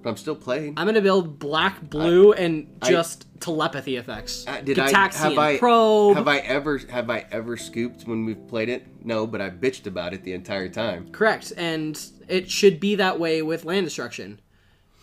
But 0.00 0.10
I'm 0.10 0.16
still 0.16 0.36
playing. 0.36 0.74
I'm 0.76 0.86
gonna 0.86 1.00
build 1.00 1.40
black, 1.40 1.80
blue, 1.82 2.32
and 2.32 2.68
just 2.84 3.26
telepathy 3.40 3.96
effects. 3.96 4.44
Uh, 4.46 4.60
did 4.60 4.78
I 4.78 4.90
have 4.92 5.36
I 5.36 5.58
probe. 5.58 6.16
have 6.16 6.28
I 6.28 6.38
ever 6.38 6.78
have 6.88 7.10
I 7.10 7.26
ever 7.32 7.56
scooped 7.56 8.04
when 8.06 8.24
we've 8.24 8.46
played 8.46 8.68
it? 8.68 8.86
No, 9.04 9.26
but 9.26 9.40
I 9.40 9.50
bitched 9.50 9.86
about 9.86 10.14
it 10.14 10.22
the 10.22 10.34
entire 10.34 10.68
time. 10.68 11.08
Correct, 11.10 11.52
and 11.56 12.00
it 12.28 12.48
should 12.48 12.78
be 12.78 12.94
that 12.94 13.18
way 13.18 13.42
with 13.42 13.64
land 13.64 13.86
destruction. 13.86 14.40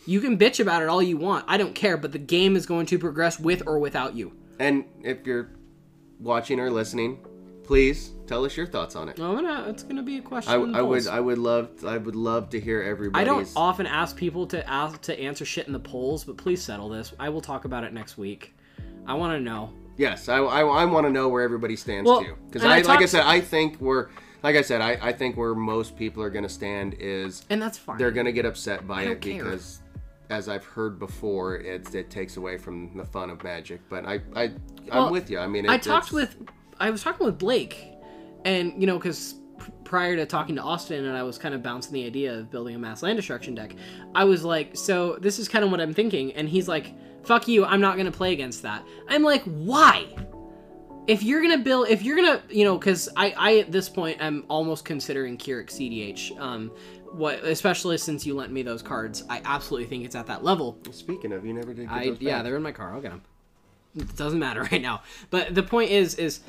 You 0.06 0.22
can 0.22 0.38
bitch 0.38 0.60
about 0.60 0.82
it 0.82 0.90
all 0.90 1.02
you 1.02 1.18
want. 1.18 1.46
I 1.48 1.58
don't 1.58 1.74
care, 1.74 1.98
but 1.98 2.12
the 2.12 2.20
game 2.20 2.56
is 2.56 2.66
going 2.66 2.86
to 2.88 3.00
progress 3.00 3.40
with 3.40 3.64
or 3.66 3.80
without 3.80 4.16
you. 4.16 4.34
And 4.60 4.86
if 5.04 5.26
you're 5.26 5.50
watching 6.20 6.60
or 6.60 6.70
listening, 6.70 7.26
please 7.64 8.12
tell 8.28 8.46
us 8.46 8.56
your 8.56 8.68
thoughts 8.68 8.96
on 8.96 9.10
it. 9.10 9.20
Oh, 9.20 9.36
I'm 9.36 9.44
gonna. 9.44 9.70
It's 9.70 9.84
gonna 9.84 10.04
be 10.04 10.18
a 10.18 10.22
question. 10.22 10.52
I, 10.76 10.80
I 10.80 10.82
would. 10.82 11.08
I 11.08 11.20
would 11.20 11.38
love 11.38 11.84
I 11.86 11.98
would 11.98 12.16
love 12.16 12.50
to 12.52 12.60
hear 12.60 12.82
everybody. 12.82 13.22
I 13.22 13.26
don't 13.26 13.50
often 13.56 13.88
ask 13.88 14.16
people 14.16 14.46
to 14.48 14.68
ask 14.70 15.02
to 15.04 15.20
answer 15.20 15.46
shit 15.46 15.68
in 15.68 15.74
the 15.74 15.80
polls, 15.80 16.24
but 16.24 16.38
please 16.38 16.62
settle 16.62 16.90
this. 16.90 17.14
I 17.20 17.30
will 17.30 17.42
talk 17.42 17.66
about 17.66 17.84
it 17.84 17.94
next 17.94 18.18
week. 18.18 18.56
I 19.08 19.14
want 19.16 19.34
to 19.34 19.40
know. 19.40 19.72
Yes, 19.98 20.28
I, 20.30 20.38
I, 20.38 20.62
I 20.62 20.86
want 20.86 21.06
to 21.08 21.12
know 21.12 21.30
where 21.30 21.42
everybody 21.42 21.76
stands 21.76 22.08
Well, 22.08 22.22
too. 22.22 22.36
Because 22.50 22.64
I 22.66 22.80
I, 22.80 22.82
like 22.82 23.02
I 23.02 23.06
said, 23.06 23.24
I 23.24 23.40
think 23.40 23.80
we're 23.80 24.10
like 24.44 24.56
I 24.56 24.62
said, 24.62 24.82
I, 24.82 24.98
I 25.02 25.12
think 25.12 25.38
where 25.38 25.56
most 25.56 25.96
people 25.98 26.22
are 26.22 26.30
going 26.30 26.44
to 26.44 26.50
stand 26.50 26.96
is 27.00 27.44
And 27.50 27.60
that's 27.62 27.78
fine. 27.78 27.98
they're 27.98 28.12
going 28.12 28.26
to 28.28 28.32
get 28.32 28.46
upset 28.46 28.88
by 28.88 29.04
it 29.04 29.22
care. 29.22 29.44
because, 29.44 29.80
as 30.30 30.50
I've 30.50 30.66
heard 30.66 31.00
before, 31.00 31.56
it 31.58 31.94
it 31.94 32.10
takes 32.10 32.38
away 32.38 32.58
from 32.58 32.96
the 32.98 33.06
fun 33.06 33.30
of 33.30 33.44
Magic. 33.44 33.82
But 33.90 34.06
I, 34.06 34.22
I 34.36 34.52
I'm 34.92 35.12
with 35.12 35.30
you. 35.30 35.40
I 35.40 35.48
mean, 35.48 35.66
it, 35.66 35.72
I 35.72 35.78
talked 35.78 36.08
it's- 36.08 36.36
with, 36.36 36.50
I 36.80 36.90
was 36.90 37.04
talking 37.04 37.26
with 37.26 37.38
Blake, 37.38 37.86
and 38.44 38.80
you 38.80 38.88
know, 38.88 38.98
because 38.98 39.36
prior 39.84 40.16
to 40.16 40.26
talking 40.26 40.56
to 40.56 40.62
Austin, 40.62 41.06
and 41.06 41.16
I 41.16 41.24
was 41.24 41.38
kind 41.38 41.56
of 41.56 41.64
bouncing 41.64 41.94
the 41.94 42.06
idea 42.06 42.38
of 42.38 42.52
building 42.52 42.76
a 42.76 42.80
mass 42.80 43.04
land 43.04 43.18
destruction 43.18 43.56
deck. 43.56 43.76
I 44.14 44.24
was 44.26 44.44
like, 44.44 44.76
so 44.76 45.18
this 45.22 45.40
is 45.40 45.48
kind 45.48 45.64
of 45.64 45.72
what 45.72 45.80
I'm 45.80 45.94
thinking, 45.94 46.34
and 46.34 46.50
he's 46.50 46.68
like, 46.68 46.94
"Fuck 47.24 47.48
you, 47.48 47.66
I'm 47.66 47.82
not 47.82 47.98
gonna 47.98 48.12
play 48.12 48.34
against 48.34 48.64
that." 48.64 48.84
I'm 49.08 49.24
like, 49.24 49.44
why? 49.44 50.06
If 51.08 51.22
you're 51.22 51.42
gonna 51.42 51.60
build, 51.60 51.88
if 51.90 52.02
you're 52.02 52.16
gonna, 52.16 52.42
you 52.50 52.66
know, 52.66 52.78
because 52.80 53.10
I, 53.16 53.34
I 53.38 53.58
at 53.60 53.72
this 53.72 53.88
point 53.88 54.18
I'm 54.20 54.44
almost 54.50 54.86
considering 54.86 55.38
K'rrik 55.38 55.68
CDH. 55.68 56.38
Um, 56.40 56.72
what, 57.18 57.44
especially 57.44 57.98
since 57.98 58.26
you 58.26 58.36
lent 58.36 58.52
me 58.52 58.64
those 58.64 58.82
cards, 58.82 59.24
I 59.30 59.42
absolutely 59.46 59.88
think 59.88 60.06
it's 60.06 60.16
at 60.16 60.28
that 60.28 60.44
level. 60.44 60.78
Speaking 60.92 61.32
of, 61.32 61.46
you 61.46 61.54
never 61.54 61.74
did. 61.74 61.88
Get 61.90 61.96
I 61.96 62.04
yeah, 62.20 62.36
back. 62.36 62.44
they're 62.44 62.56
in 62.58 62.64
my 62.64 62.72
car. 62.72 62.94
I'll 62.94 63.02
get 63.02 63.12
them. 63.12 63.22
It 63.96 64.16
doesn't 64.16 64.40
matter 64.40 64.64
right 64.72 64.82
now. 64.82 65.04
But 65.30 65.56
the 65.56 65.64
point 65.64 65.92
is, 65.92 66.16
is 66.16 66.42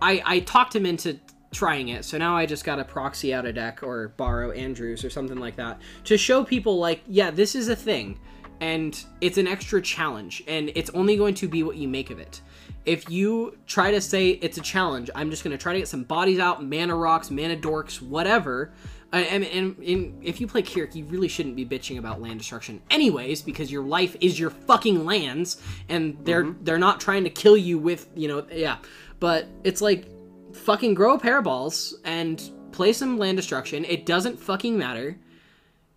I 0.00 0.22
I 0.24 0.40
talked 0.40 0.74
him 0.74 0.86
into 0.86 1.18
trying 1.52 1.88
it. 1.88 2.04
So 2.04 2.18
now 2.18 2.36
I 2.36 2.46
just 2.46 2.64
got 2.64 2.76
to 2.76 2.84
proxy 2.84 3.32
out 3.32 3.44
a 3.44 3.52
deck 3.52 3.82
or 3.82 4.08
borrow 4.08 4.50
Andrews 4.52 5.04
or 5.04 5.10
something 5.10 5.38
like 5.38 5.56
that 5.56 5.80
to 6.04 6.16
show 6.16 6.42
people 6.42 6.78
like, 6.78 7.02
yeah, 7.06 7.30
this 7.30 7.54
is 7.54 7.68
a 7.68 7.76
thing, 7.76 8.18
and 8.60 9.04
it's 9.20 9.38
an 9.38 9.46
extra 9.46 9.80
challenge, 9.82 10.42
and 10.48 10.72
it's 10.74 10.90
only 10.90 11.16
going 11.16 11.34
to 11.34 11.48
be 11.48 11.62
what 11.62 11.76
you 11.76 11.88
make 11.88 12.10
of 12.10 12.18
it. 12.18 12.40
If 12.84 13.08
you 13.08 13.58
try 13.66 13.90
to 13.92 14.00
say 14.00 14.30
it's 14.30 14.58
a 14.58 14.60
challenge, 14.60 15.10
I'm 15.14 15.30
just 15.30 15.44
going 15.44 15.56
to 15.56 15.62
try 15.62 15.72
to 15.72 15.78
get 15.78 15.88
some 15.88 16.02
bodies 16.04 16.38
out, 16.38 16.64
mana 16.64 16.96
rocks, 16.96 17.30
mana 17.30 17.56
dorks, 17.56 18.02
whatever. 18.02 18.72
I- 19.12 19.20
And, 19.22 19.44
and, 19.44 19.78
and 19.78 20.24
if 20.24 20.40
you 20.40 20.46
play 20.46 20.62
Kirk, 20.62 20.94
you 20.94 21.04
really 21.04 21.28
shouldn't 21.28 21.56
be 21.56 21.66
bitching 21.66 21.98
about 21.98 22.20
land 22.22 22.38
destruction, 22.38 22.80
anyways, 22.90 23.42
because 23.42 23.70
your 23.70 23.84
life 23.84 24.16
is 24.20 24.38
your 24.40 24.50
fucking 24.50 25.04
lands, 25.04 25.60
and 25.88 26.16
they're 26.24 26.44
mm-hmm. 26.44 26.64
they're 26.64 26.78
not 26.78 27.00
trying 27.00 27.24
to 27.24 27.30
kill 27.30 27.56
you 27.56 27.78
with 27.78 28.08
you 28.14 28.28
know 28.28 28.46
yeah. 28.50 28.78
But 29.20 29.46
it's 29.64 29.80
like 29.80 30.08
fucking 30.54 30.94
grow 30.94 31.14
a 31.14 31.18
pair 31.18 31.38
of 31.38 31.44
balls 31.44 31.94
and 32.04 32.42
play 32.72 32.92
some 32.92 33.18
land 33.18 33.36
destruction. 33.36 33.84
It 33.84 34.06
doesn't 34.06 34.38
fucking 34.40 34.76
matter. 34.78 35.18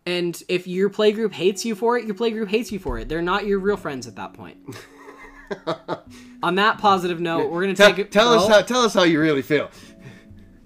And 0.06 0.42
if 0.48 0.68
your 0.68 0.90
playgroup 0.90 1.32
hates 1.32 1.66
you 1.66 1.74
for 1.74 1.98
it, 1.98 2.06
your 2.06 2.14
playgroup 2.16 2.50
hates 2.50 2.72
you 2.72 2.78
for 2.78 3.00
it. 3.00 3.10
They're 3.10 3.24
not 3.24 3.46
your 3.48 3.58
real 3.60 3.78
friends 3.78 4.06
at 4.08 4.16
that 4.18 4.34
point. 4.34 4.58
On 6.44 6.56
that 6.56 6.78
positive 6.78 7.20
note, 7.20 7.50
we're 7.52 7.62
gonna 7.62 7.76
Tell, 7.76 7.90
take 7.90 8.00
it. 8.00 8.12
tell 8.12 8.34
us 8.34 8.48
how 8.48 8.62
tell 8.62 8.82
us 8.82 8.94
how 8.94 9.04
you 9.04 9.20
really 9.20 9.42
feel. 9.42 9.70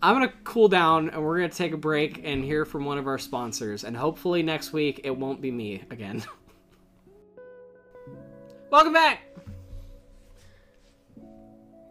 I'm 0.02 0.16
gonna 0.16 0.32
cool 0.43 0.68
down 0.70 1.10
and 1.10 1.24
we're 1.24 1.38
gonna 1.38 1.50
take 1.50 1.74
a 1.74 1.78
break 1.78 2.22
and 2.24 2.43
hear 2.43 2.66
from 2.66 2.86
one 2.86 2.97
of 2.97 3.08
our 3.08 3.18
sponsors. 3.18 3.84
And 3.84 3.95
hopefully 3.97 4.43
next 4.43 4.72
week 4.72 5.02
it 5.04 5.16
won't 5.16 5.41
be 5.41 5.52
me 5.52 5.84
again. 5.89 6.24
Welcome 8.72 8.93
back. 8.93 9.22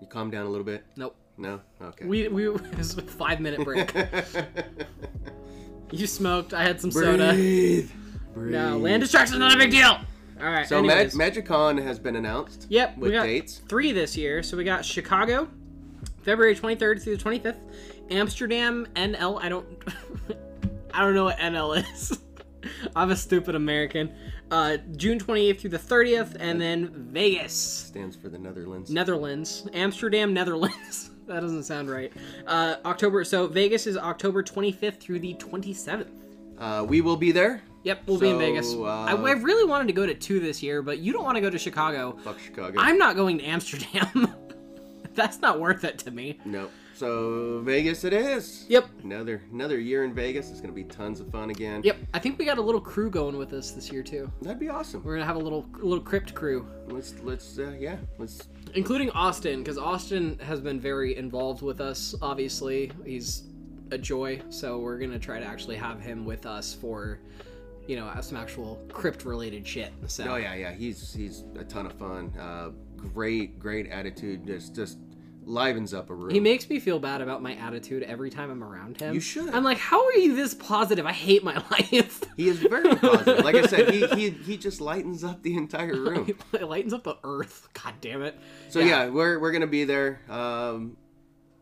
You 0.01 0.07
calm 0.09 0.31
down 0.31 0.47
a 0.47 0.49
little 0.49 0.65
bit. 0.65 0.85
Nope. 0.97 1.17
No. 1.37 1.61
Okay. 1.83 2.07
We 2.07 2.29
we 2.29 2.49
this 2.73 2.93
is 2.93 2.99
a 2.99 3.03
five 3.03 3.41
minute 3.41 3.63
break. 3.65 3.93
you 5.93 6.07
smoked. 6.07 6.55
I 6.55 6.63
had 6.63 6.81
some 6.81 6.91
soda. 6.91 7.33
Breathe. 7.33 7.91
Breathe. 8.33 8.53
No, 8.53 8.79
land 8.79 9.03
destruction's 9.03 9.39
not 9.39 9.55
a 9.55 9.59
big 9.59 9.71
deal. 9.71 9.99
All 10.41 10.47
right. 10.47 10.67
So 10.67 10.83
Mag-. 10.83 11.11
MagicCon 11.11 11.83
has 11.83 11.99
been 11.99 12.17
announced. 12.17 12.67
Yep, 12.71 12.97
With 12.97 13.11
we 13.11 13.17
got 13.17 13.25
dates. 13.25 13.61
three 13.69 13.93
this 13.93 14.17
year. 14.17 14.43
So 14.43 14.57
we 14.57 14.65
got 14.65 14.85
Chicago, 14.85 15.49
February 16.23 16.55
23rd 16.55 17.03
through 17.03 17.17
the 17.17 17.25
25th, 17.25 17.57
Amsterdam, 18.11 18.87
NL. 18.95 19.43
I 19.43 19.49
don't, 19.49 19.67
I 20.95 21.01
don't 21.01 21.15
know 21.15 21.25
what 21.25 21.39
NL 21.39 21.83
is. 21.93 22.19
I'm 22.97 23.11
a 23.11 23.17
stupid 23.17 23.55
American. 23.55 24.13
Uh, 24.51 24.79
June 24.97 25.19
28th 25.19 25.61
through 25.61 25.71
the 25.71 25.79
30th, 25.79 26.37
and 26.41 26.61
then 26.61 26.89
Vegas, 27.13 27.55
Stands 27.55 28.17
for 28.17 28.29
the 28.29 28.39
Netherlands. 28.39 28.91
Netherlands, 28.91 29.67
Amsterdam, 29.75 30.33
Netherlands. 30.33 31.11
that 31.27 31.41
doesn't 31.41 31.65
sound 31.65 31.91
right. 31.91 32.13
Uh, 32.47 32.77
October. 32.85 33.25
So 33.25 33.47
Vegas 33.47 33.87
is 33.87 33.97
October 33.97 34.43
25th 34.43 34.99
through 34.99 35.21
the 35.21 35.35
27th. 35.35 36.09
Uh, 36.59 36.85
we 36.89 37.01
will 37.01 37.17
be 37.17 37.31
there. 37.31 37.63
Yep, 37.85 38.03
we'll 38.07 38.19
be 38.19 38.31
in 38.31 38.39
Vegas. 38.39 38.75
uh, 38.75 38.85
I, 38.85 39.13
I 39.13 39.33
really 39.33 39.65
wanted 39.69 39.87
to 39.87 39.93
go 39.93 40.05
to 40.05 40.15
two 40.15 40.41
this 40.41 40.63
year, 40.63 40.83
but 40.83 40.99
you 40.99 41.13
don't 41.13 41.25
want 41.25 41.37
to 41.37 41.41
go 41.41 41.49
to 41.49 41.59
Chicago. 41.59 42.19
Fuck 42.25 42.41
Chicago. 42.41 42.79
I'm 42.81 42.99
not 42.99 43.15
going 43.17 43.39
to 43.39 43.45
Amsterdam. 43.45 44.35
That's 45.15 45.41
not 45.41 45.61
worth 45.61 45.85
it 45.85 45.99
to 46.01 46.11
me. 46.11 46.39
No. 46.45 46.69
So 46.99 47.61
Vegas 47.65 48.03
it 48.03 48.13
is. 48.13 48.67
Yep. 48.69 48.89
Another 49.05 49.41
another 49.53 49.79
year 49.79 50.03
in 50.03 50.13
Vegas. 50.13 50.51
It's 50.51 50.61
gonna 50.61 50.73
be 50.73 50.83
tons 50.83 51.21
of 51.21 51.31
fun 51.31 51.51
again. 51.51 51.81
Yep. 51.85 51.97
I 52.13 52.19
think 52.19 52.41
we 52.41 52.45
got 52.45 52.59
a 52.59 52.61
little 52.61 52.81
crew 52.81 53.09
going 53.09 53.39
with 53.39 53.53
us 53.53 53.71
this 53.71 53.93
year 53.93 54.03
too. 54.03 54.33
That'd 54.43 54.59
be 54.59 54.69
awesome. 54.69 55.05
We're 55.05 55.15
gonna 55.15 55.25
have 55.25 55.37
a 55.37 55.39
little 55.39 55.65
little 55.75 56.03
crypt 56.03 56.35
crew, 56.35 56.67
Let's 56.89 57.15
let's 57.23 57.57
uh, 57.57 57.77
yeah 57.79 57.99
let's 58.19 58.49
including 58.75 59.11
Austin, 59.11 59.61
because 59.61 59.79
Austin 59.79 60.41
has 60.41 60.61
been 60.61 60.81
very 60.81 61.17
involved 61.17 61.63
with 61.63 61.81
us. 61.81 62.17
Obviously, 62.21 62.91
he's 63.07 63.45
a 63.93 63.99
joy. 63.99 64.43
So 64.51 64.81
we're 64.81 64.99
gonna 64.99 65.21
try 65.21 65.39
to 65.39 65.47
actually 65.47 65.77
have 65.77 66.01
him 66.01 66.25
with 66.25 66.47
us 66.47 66.75
for, 66.75 67.21
you 67.87 67.95
know, 67.95 68.13
some 68.21 68.37
actual 68.37 68.85
crypt 68.89 69.25
related 69.25 69.65
shit. 69.65 69.93
So 70.09 70.25
Oh 70.25 70.37
yeah, 70.37 70.55
yeah. 70.57 70.73
He's 70.73 71.15
he's 71.15 71.45
a 71.57 71.63
ton 71.63 71.87
of 71.87 71.93
fun. 71.93 72.33
Uh, 72.37 72.71
great, 72.97 73.61
great 73.61 73.87
attitude. 73.87 74.45
Just 74.45 74.75
just 74.75 74.99
livens 75.49 75.95
up 75.95 76.11
a 76.11 76.15
room. 76.15 76.31
He 76.31 76.41
makes 76.41 76.69
me 76.69 76.79
feel 76.79 76.99
bad 76.99 77.21
about 77.21 77.43
my 77.43 77.55
attitude 77.55 78.03
every 78.03 78.31
time 78.31 78.51
I'm 78.51 78.63
around 78.63 79.01
him. 79.01 79.15
You 79.15 79.21
should. 79.21 79.49
I'm 79.51 79.65
like, 79.65 79.79
how 79.79 80.05
are 80.05 80.13
you 80.15 80.37
this 80.37 80.55
positive? 80.55 81.07
I 81.07 81.13
hate 81.13 81.43
my 81.43 81.55
life. 81.71 82.23
he 82.37 82.49
is 82.49 82.59
very 82.59 82.95
positive. 82.95 83.45
Like 83.45 83.57
I 83.57 83.67
said, 83.67 83.91
he, 83.91 84.07
he 84.09 84.31
he 84.31 84.57
just 84.57 84.81
lightens 84.81 85.25
up 85.25 85.43
the 85.43 85.57
entire 85.57 85.95
room. 86.01 86.27
it 86.53 86.65
lightens 86.65 86.93
up 86.93 87.05
the 87.05 87.17
earth. 87.25 87.69
God 87.83 87.95
damn 88.01 88.23
it. 88.23 88.39
So 88.69 88.81
yeah, 88.81 89.09
we're 89.09 89.39
we're 89.39 89.53
gonna 89.53 89.67
be 89.67 89.85
there. 89.85 90.21
Um, 90.29 90.97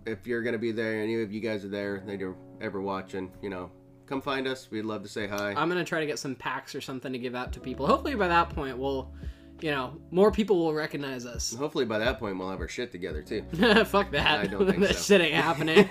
if 0.05 0.27
you're 0.27 0.43
gonna 0.43 0.59
be 0.59 0.73
there, 0.73 1.01
any 1.01 1.23
of 1.23 1.33
you 1.33 1.41
guys 1.41 1.65
are 1.65 1.69
there, 1.69 2.03
that 2.07 2.19
you're 2.21 2.37
ever 2.61 2.81
watching, 2.81 3.31
you 3.43 3.51
know, 3.51 3.71
come 4.07 4.21
find 4.21 4.47
us. 4.47 4.69
We'd 4.71 4.83
love 4.85 5.03
to 5.03 5.09
say 5.09 5.27
hi. 5.27 5.55
I'm 5.57 5.69
gonna 5.69 5.85
try 5.85 6.01
to 6.01 6.07
get 6.07 6.19
some 6.19 6.35
packs 6.35 6.75
or 6.75 6.81
something 6.81 7.13
to 7.13 7.19
give 7.19 7.35
out 7.35 7.53
to 7.53 7.61
people. 7.61 7.87
Hopefully 7.87 8.15
by 8.15 8.29
that 8.29 8.51
point 8.51 8.79
we'll, 8.79 9.13
you 9.61 9.71
know, 9.71 9.97
more 10.11 10.31
people 10.31 10.59
will 10.59 10.75
recognize 10.75 11.25
us. 11.27 11.55
Hopefully 11.55 11.85
by 11.85 11.99
that 11.99 12.19
point 12.19 12.39
we'll 12.39 12.51
have 12.51 12.61
our 12.61 12.69
shit 12.69 12.93
together 12.93 13.23
too. 13.23 13.43
Fuck 13.87 14.11
that. 14.13 14.41
I 14.41 14.47
don't 14.47 14.67
think 14.67 14.81
that 14.81 14.97
so. 14.97 15.19
shit 15.19 15.21
ain't 15.21 15.35
happening. 15.35 15.89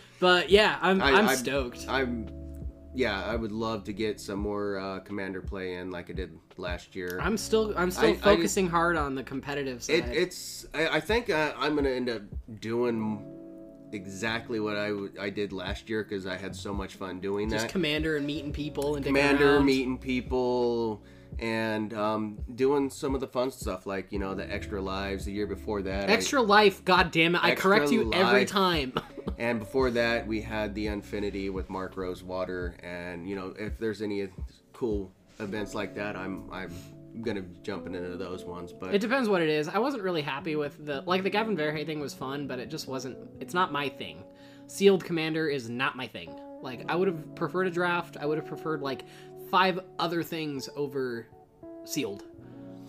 but 0.20 0.50
yeah, 0.50 0.78
I'm 0.80 1.00
I- 1.00 1.12
I, 1.12 1.18
am 1.18 1.28
I- 1.28 1.34
stoked. 1.34 1.86
I'm, 1.88 2.28
yeah, 2.94 3.22
I 3.24 3.36
would 3.36 3.52
love 3.52 3.84
to 3.84 3.92
get 3.92 4.20
some 4.20 4.38
more 4.38 4.78
uh, 4.78 5.00
commander 5.00 5.42
play 5.42 5.74
in 5.74 5.90
like 5.90 6.08
I 6.10 6.14
did 6.14 6.38
last 6.56 6.94
year. 6.96 7.18
I'm 7.22 7.36
still 7.36 7.74
I'm 7.76 7.90
still 7.90 8.08
I- 8.08 8.12
I 8.12 8.16
focusing 8.16 8.68
hard 8.68 8.96
on 8.96 9.14
the 9.14 9.22
competitive 9.22 9.82
side. 9.82 9.96
It, 9.96 10.04
it's 10.16 10.66
I, 10.74 10.88
I 10.88 11.00
think 11.00 11.28
uh, 11.30 11.52
I'm 11.58 11.74
gonna 11.74 11.90
end 11.90 12.08
up 12.08 12.22
doing 12.60 13.24
exactly 13.92 14.60
what 14.60 14.76
I, 14.76 14.88
w- 14.88 15.12
I 15.20 15.30
did 15.30 15.52
last 15.52 15.88
year 15.88 16.02
because 16.02 16.26
I 16.26 16.36
had 16.36 16.56
so 16.56 16.74
much 16.74 16.96
fun 16.96 17.20
doing 17.20 17.48
Just 17.48 17.66
that. 17.66 17.70
commander 17.72 18.16
and 18.16 18.26
meeting 18.26 18.52
people 18.52 18.96
and 18.96 19.04
commander 19.04 19.60
meeting 19.60 19.96
people 19.96 21.04
and 21.38 21.92
um, 21.94 22.38
doing 22.54 22.88
some 22.90 23.14
of 23.14 23.20
the 23.20 23.26
fun 23.26 23.50
stuff 23.50 23.86
like 23.86 24.10
you 24.12 24.18
know 24.18 24.34
the 24.34 24.50
extra 24.52 24.80
lives 24.80 25.24
the 25.24 25.32
year 25.32 25.46
before 25.46 25.82
that 25.82 26.08
I- 26.08 26.12
Extra 26.12 26.40
life, 26.40 26.84
god 26.84 27.10
damn 27.10 27.34
it. 27.34 27.44
I 27.44 27.54
correct 27.54 27.90
you 27.90 28.12
every 28.12 28.44
time. 28.44 28.92
and 29.38 29.58
before 29.58 29.90
that 29.90 30.26
we 30.26 30.40
had 30.40 30.74
the 30.74 30.86
infinity 30.86 31.50
with 31.50 31.68
mark 31.68 31.96
rosewater 31.96 32.74
and 32.82 33.28
you 33.28 33.36
know 33.36 33.52
if 33.58 33.76
there's 33.78 34.00
any 34.00 34.28
cool 34.72 35.12
events 35.40 35.74
like 35.74 35.94
that 35.94 36.16
i'm 36.16 36.48
i'm 36.52 36.72
gonna 37.22 37.42
jump 37.62 37.86
into 37.86 38.16
those 38.16 38.44
ones 38.44 38.72
but 38.72 38.94
It 38.94 39.00
depends 39.00 39.28
what 39.28 39.42
it 39.42 39.48
is. 39.48 39.68
I 39.68 39.78
wasn't 39.78 40.02
really 40.02 40.22
happy 40.22 40.54
with 40.54 40.84
the 40.86 41.00
like 41.02 41.22
the 41.22 41.30
Gavin 41.30 41.56
Verhey 41.56 41.84
thing 41.86 41.98
was 41.98 42.12
fun, 42.14 42.46
but 42.46 42.58
it 42.58 42.68
just 42.68 42.88
wasn't. 42.88 43.16
It's 43.40 43.54
not 43.54 43.72
my 43.72 43.88
thing. 43.88 44.22
Sealed 44.66 45.02
Commander 45.02 45.48
is 45.48 45.70
not 45.70 45.96
my 45.96 46.06
thing. 46.06 46.38
Like 46.62 46.84
I 46.90 46.94
would 46.96 47.08
have 47.08 47.34
preferred 47.34 47.66
a 47.68 47.70
draft. 47.70 48.18
I 48.20 48.26
would 48.26 48.36
have 48.36 48.46
preferred 48.46 48.82
like 48.82 49.02
five 49.50 49.80
other 49.98 50.22
things 50.22 50.68
over 50.76 51.26
sealed. 51.84 52.24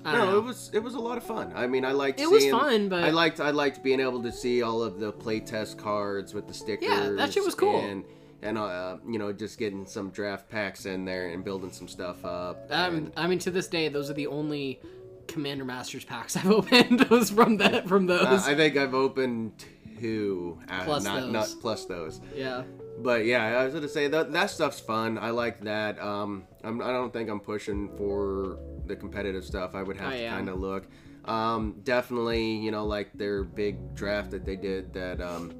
I 0.05 0.13
No, 0.13 0.25
know. 0.31 0.37
it 0.37 0.43
was 0.43 0.69
it 0.73 0.79
was 0.83 0.93
a 0.95 0.99
lot 0.99 1.17
of 1.17 1.23
fun. 1.23 1.51
I 1.55 1.67
mean, 1.67 1.83
I 1.83 1.91
liked. 1.91 2.19
It 2.19 2.29
was 2.29 2.45
fun, 2.49 2.87
but- 2.89 3.03
I 3.03 3.09
liked 3.09 3.39
I 3.39 3.49
liked 3.51 3.83
being 3.83 3.99
able 3.99 4.21
to 4.23 4.31
see 4.31 4.61
all 4.61 4.81
of 4.81 4.99
the 4.99 5.11
playtest 5.11 5.77
cards 5.77 6.33
with 6.33 6.47
the 6.47 6.53
stickers. 6.53 6.87
Yeah, 6.87 7.09
that 7.17 7.33
shit 7.33 7.43
was 7.43 7.55
cool. 7.55 7.79
And 7.81 8.03
and 8.41 8.57
uh, 8.57 8.97
you 9.07 9.17
know, 9.19 9.33
just 9.33 9.57
getting 9.57 9.85
some 9.85 10.09
draft 10.11 10.47
packs 10.49 10.85
in 10.85 11.03
there 11.05 11.29
and 11.29 11.43
building 11.43 11.71
some 11.71 11.87
stuff 11.87 12.23
up. 12.23 12.67
Um, 12.69 12.95
and- 12.95 13.11
I 13.17 13.27
mean, 13.27 13.39
to 13.39 13.51
this 13.51 13.67
day, 13.67 13.89
those 13.89 14.09
are 14.09 14.13
the 14.13 14.27
only 14.27 14.79
Commander 15.27 15.65
Masters 15.65 16.05
packs 16.05 16.37
I've 16.37 16.49
opened. 16.51 17.03
was 17.09 17.31
from 17.31 17.57
that 17.57 17.87
from 17.87 18.09
Uh, 18.09 18.17
those. 18.29 18.47
I 18.47 18.55
think 18.55 18.77
I've 18.77 18.93
opened 18.93 19.65
two, 19.99 20.59
uh, 20.69 20.83
Plus 20.85 21.03
not 21.03 21.21
those. 21.21 21.31
not 21.33 21.55
plus 21.59 21.85
those. 21.85 22.21
yeah. 22.35 22.63
But 22.99 23.25
yeah, 23.25 23.59
I 23.59 23.65
was 23.65 23.73
gonna 23.73 23.87
say 23.87 24.07
that 24.07 24.31
that 24.33 24.49
stuff's 24.49 24.79
fun. 24.79 25.17
I 25.17 25.29
like 25.29 25.61
that. 25.61 26.01
Um, 26.01 26.45
I'm, 26.63 26.81
I 26.81 26.91
don't 26.91 27.13
think 27.13 27.29
I'm 27.29 27.39
pushing 27.39 27.95
for 27.97 28.57
the 28.85 28.95
competitive 28.95 29.45
stuff. 29.45 29.75
I 29.75 29.83
would 29.83 29.97
have 29.97 30.13
I 30.13 30.17
to 30.17 30.29
kind 30.29 30.49
of 30.49 30.59
look. 30.59 30.87
Um, 31.25 31.81
definitely, 31.83 32.55
you 32.55 32.71
know, 32.71 32.85
like 32.85 33.11
their 33.13 33.43
big 33.43 33.93
draft 33.95 34.31
that 34.31 34.45
they 34.45 34.55
did 34.55 34.93
that. 34.93 35.21
Um, 35.21 35.53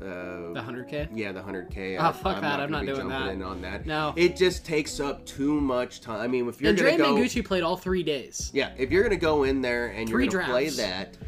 uh, 0.00 0.52
The 0.54 0.62
hundred 0.62 0.88
k. 0.88 1.08
yeah, 1.12 1.32
the 1.32 1.42
hundred 1.42 1.70
k. 1.70 1.98
Oh, 1.98 2.12
fuck 2.12 2.40
that, 2.40 2.60
I'm 2.60 2.70
not 2.70 2.86
doing 2.86 3.08
that. 3.08 3.28
In 3.32 3.42
on 3.42 3.60
that. 3.62 3.84
No. 3.84 4.14
it 4.16 4.36
just 4.36 4.64
takes 4.64 4.98
up 5.00 5.26
too 5.26 5.60
much 5.60 6.00
time. 6.00 6.20
I 6.20 6.26
mean, 6.28 6.48
if 6.48 6.60
you're 6.60 6.70
And 6.70 6.78
Dre 6.78 6.96
gonna 6.96 7.10
go, 7.10 7.16
Mengucci 7.16 7.44
played 7.44 7.62
all 7.62 7.76
three 7.76 8.02
days. 8.02 8.50
yeah, 8.54 8.72
if 8.78 8.90
you're 8.90 9.02
gonna 9.02 9.16
go 9.16 9.42
in 9.44 9.60
there 9.60 9.88
and 9.88 10.08
Three 10.08 10.24
you're 10.24 10.32
gonna 10.32 10.52
play 10.52 10.70
that, 10.70 11.18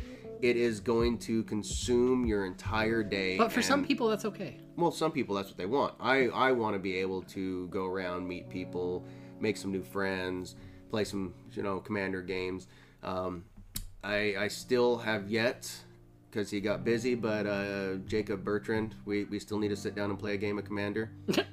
it 0.41 0.57
is 0.57 0.81
going 0.81 1.19
to 1.19 1.43
consume 1.45 2.25
your 2.27 2.47
entire 2.47 3.03
day. 3.03 3.37
But 3.37 3.53
for 3.53 3.61
some 3.61 3.85
people, 3.85 4.09
that's 4.09 4.25
okay. 4.25 4.59
Well, 4.77 4.91
some 4.91 5.13
people 5.13 5.35
that's 5.35 5.49
what 5.49 5.59
they 5.59 5.67
want. 5.67 5.95
I 6.01 6.29
I 6.29 6.53
want 6.53 6.75
to 6.75 6.79
be 6.79 6.97
able 6.97 7.23
to 7.23 7.69
go 7.69 7.87
around, 7.87 8.27
meet 8.27 8.49
people, 8.49 9.05
make 9.41 9.57
some 9.57 9.73
new 9.73 9.83
friends, 9.83 10.57
play 10.91 11.05
some 11.05 11.35
you 11.53 11.63
know 11.63 11.81
commander 11.81 12.23
games. 12.23 12.69
Um, 13.03 13.45
I 14.03 14.35
I 14.39 14.49
still 14.49 14.99
have 14.99 15.31
yet 15.31 15.71
because 16.31 16.51
he 16.51 16.61
got 16.61 16.85
busy, 16.85 17.15
but 17.15 17.47
uh, 17.47 17.97
Jacob 18.07 18.45
Bertrand, 18.45 18.95
we 19.05 19.25
we 19.25 19.39
still 19.39 19.59
need 19.59 19.69
to 19.69 19.77
sit 19.77 19.95
down 19.95 20.11
and 20.11 20.19
play 20.19 20.35
a 20.35 20.39
game 20.39 20.59
of 20.59 20.65
commander. 20.65 21.11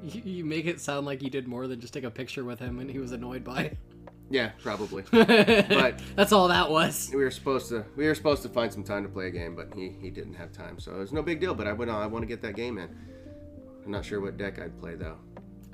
You, 0.00 0.22
you 0.24 0.44
make 0.44 0.66
it 0.66 0.80
sound 0.80 1.06
like 1.06 1.22
you 1.22 1.28
did 1.28 1.48
more 1.48 1.66
than 1.66 1.80
just 1.80 1.92
take 1.92 2.04
a 2.04 2.10
picture 2.10 2.44
with 2.44 2.60
him 2.60 2.78
and 2.78 2.88
he 2.88 2.98
was 2.98 3.12
annoyed 3.12 3.44
by. 3.44 3.76
Yeah, 4.32 4.52
probably. 4.62 5.04
but 5.12 6.00
that's 6.16 6.32
all 6.32 6.48
that 6.48 6.70
was. 6.70 7.10
we 7.12 7.22
were 7.22 7.30
supposed 7.30 7.68
to 7.68 7.84
we 7.96 8.06
were 8.06 8.14
supposed 8.14 8.42
to 8.42 8.48
find 8.48 8.72
some 8.72 8.82
time 8.82 9.02
to 9.02 9.08
play 9.08 9.26
a 9.26 9.30
game, 9.30 9.54
but 9.54 9.68
he, 9.74 9.94
he 10.00 10.08
didn't 10.08 10.34
have 10.34 10.52
time, 10.52 10.80
so 10.80 10.94
it 10.94 10.98
was 10.98 11.12
no 11.12 11.22
big 11.22 11.38
deal. 11.38 11.54
But 11.54 11.66
I 11.66 11.72
went 11.72 11.90
I 11.90 12.06
want 12.06 12.22
to 12.22 12.26
get 12.26 12.40
that 12.42 12.56
game 12.56 12.78
in. 12.78 12.88
I'm 13.84 13.90
not 13.90 14.04
sure 14.04 14.20
what 14.20 14.38
deck 14.38 14.58
I'd 14.58 14.78
play 14.80 14.94
though. 14.94 15.18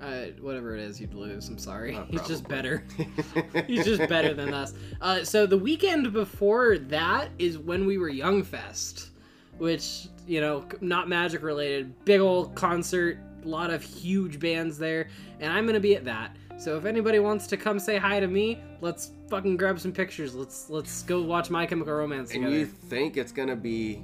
Uh, 0.01 0.27
whatever 0.41 0.77
it 0.77 0.81
is, 0.81 1.01
you'd 1.01 1.15
lose. 1.15 1.49
I'm 1.49 1.59
sorry. 1.59 1.95
Uh, 1.95 2.05
He's 2.11 2.27
just 2.27 2.47
better. 2.47 2.85
He's 3.67 3.85
just 3.85 4.09
better 4.09 4.35
than 4.35 4.53
us. 4.53 4.75
Uh, 5.01 5.25
so 5.25 5.47
the 5.47 5.59
weekend 5.59 6.13
before 6.13 6.79
that 6.79 7.31
is 7.39 7.59
when 7.59 7.87
we 7.87 7.99
were 7.99 8.09
Young 8.09 8.43
Fest, 8.43 9.11
which 9.59 10.09
you 10.27 10.41
know, 10.41 10.67
not 10.81 11.09
magic 11.09 11.43
related. 11.43 12.05
Big 12.05 12.21
old 12.21 12.55
concert, 12.57 13.19
a 13.45 13.49
lot 13.49 13.71
of 13.71 13.83
huge 13.83 14.41
bands 14.41 14.79
there, 14.79 15.09
and 15.39 15.53
I'm 15.53 15.65
gonna 15.65 15.81
be 15.81 15.95
at 15.95 16.05
that. 16.07 16.37
So 16.59 16.77
if 16.77 16.85
anybody 16.85 17.21
wants 17.21 17.47
to 17.49 17.57
come 17.57 17.79
say 17.79 17.99
hi 17.99 18.19
to 18.19 18.27
me, 18.27 18.59
let's 18.81 19.13
fucking 19.31 19.57
grab 19.57 19.79
some 19.79 19.93
pictures. 19.93 20.35
Let's 20.35 20.69
let's 20.69 21.03
go 21.03 21.23
watch 21.23 21.51
My 21.51 21.67
Chemical 21.67 21.95
Romance 21.95 22.33
And 22.33 22.43
together. 22.43 22.57
you 22.59 22.67
think 22.67 23.17
it's 23.17 23.31
gonna 23.33 23.55
be 23.57 24.03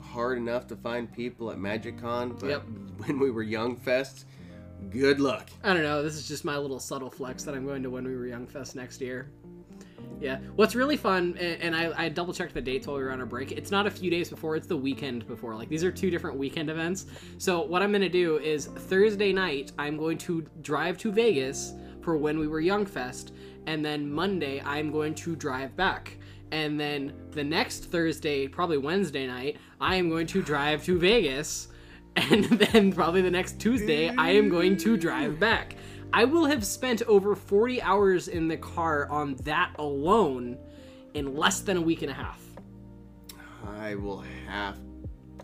hard 0.00 0.38
enough 0.38 0.66
to 0.68 0.76
find 0.76 1.12
people 1.12 1.50
at 1.50 1.58
MagicCon, 1.58 2.40
but 2.40 2.48
Yep. 2.48 2.62
when 3.04 3.18
we 3.18 3.30
were 3.30 3.42
Young 3.42 3.76
Fest, 3.76 4.24
good 4.90 5.20
luck. 5.20 5.50
I 5.62 5.74
don't 5.74 5.82
know. 5.82 6.02
This 6.02 6.14
is 6.14 6.26
just 6.26 6.44
my 6.46 6.56
little 6.56 6.80
subtle 6.80 7.10
flex 7.10 7.44
that 7.44 7.54
I'm 7.54 7.66
going 7.66 7.82
to 7.82 7.90
when 7.90 8.04
we 8.06 8.16
were 8.16 8.26
Young 8.26 8.46
Fest 8.46 8.74
next 8.74 9.02
year. 9.02 9.30
Yeah. 10.20 10.38
What's 10.54 10.74
really 10.74 10.96
fun, 10.96 11.36
and, 11.38 11.74
I, 11.76 11.92
I 12.04 12.08
double 12.08 12.32
checked 12.32 12.54
the 12.54 12.60
dates 12.60 12.86
while 12.86 12.96
we 12.96 13.02
were 13.02 13.12
on 13.12 13.20
our 13.20 13.26
break. 13.26 13.52
It's 13.52 13.70
not 13.70 13.86
a 13.86 13.90
few 13.90 14.10
days 14.10 14.30
before; 14.30 14.56
it's 14.56 14.66
the 14.66 14.76
weekend 14.76 15.26
before. 15.26 15.54
Like 15.54 15.68
these 15.68 15.84
are 15.84 15.92
two 15.92 16.10
different 16.10 16.38
weekend 16.38 16.70
events. 16.70 17.06
So 17.38 17.62
what 17.62 17.82
I'm 17.82 17.92
gonna 17.92 18.08
do 18.08 18.38
is 18.38 18.66
Thursday 18.66 19.32
night 19.32 19.72
I'm 19.78 19.96
going 19.96 20.18
to 20.18 20.46
drive 20.62 20.98
to 20.98 21.12
Vegas 21.12 21.74
for 22.02 22.16
when 22.16 22.38
we 22.38 22.46
were 22.46 22.60
Young 22.60 22.86
Fest, 22.86 23.32
and 23.66 23.84
then 23.84 24.10
Monday 24.10 24.62
I'm 24.64 24.90
going 24.90 25.14
to 25.16 25.36
drive 25.36 25.76
back. 25.76 26.16
And 26.52 26.78
then 26.78 27.12
the 27.32 27.42
next 27.42 27.86
Thursday, 27.86 28.46
probably 28.46 28.78
Wednesday 28.78 29.26
night, 29.26 29.56
I 29.80 29.96
am 29.96 30.08
going 30.08 30.28
to 30.28 30.42
drive 30.42 30.84
to 30.84 30.96
Vegas 30.96 31.68
and 32.30 32.44
then 32.44 32.92
probably 32.92 33.20
the 33.20 33.30
next 33.30 33.60
Tuesday, 33.60 34.08
I 34.08 34.30
am 34.30 34.48
going 34.48 34.78
to 34.78 34.96
drive 34.96 35.38
back. 35.38 35.76
I 36.12 36.24
will 36.24 36.46
have 36.46 36.64
spent 36.64 37.02
over 37.02 37.34
40 37.34 37.82
hours 37.82 38.28
in 38.28 38.48
the 38.48 38.56
car 38.56 39.08
on 39.10 39.34
that 39.44 39.72
alone 39.78 40.56
in 41.14 41.34
less 41.36 41.60
than 41.60 41.76
a 41.76 41.80
week 41.80 42.02
and 42.02 42.10
a 42.10 42.14
half. 42.14 42.40
I 43.80 43.94
will 43.96 44.20
have. 44.46 44.78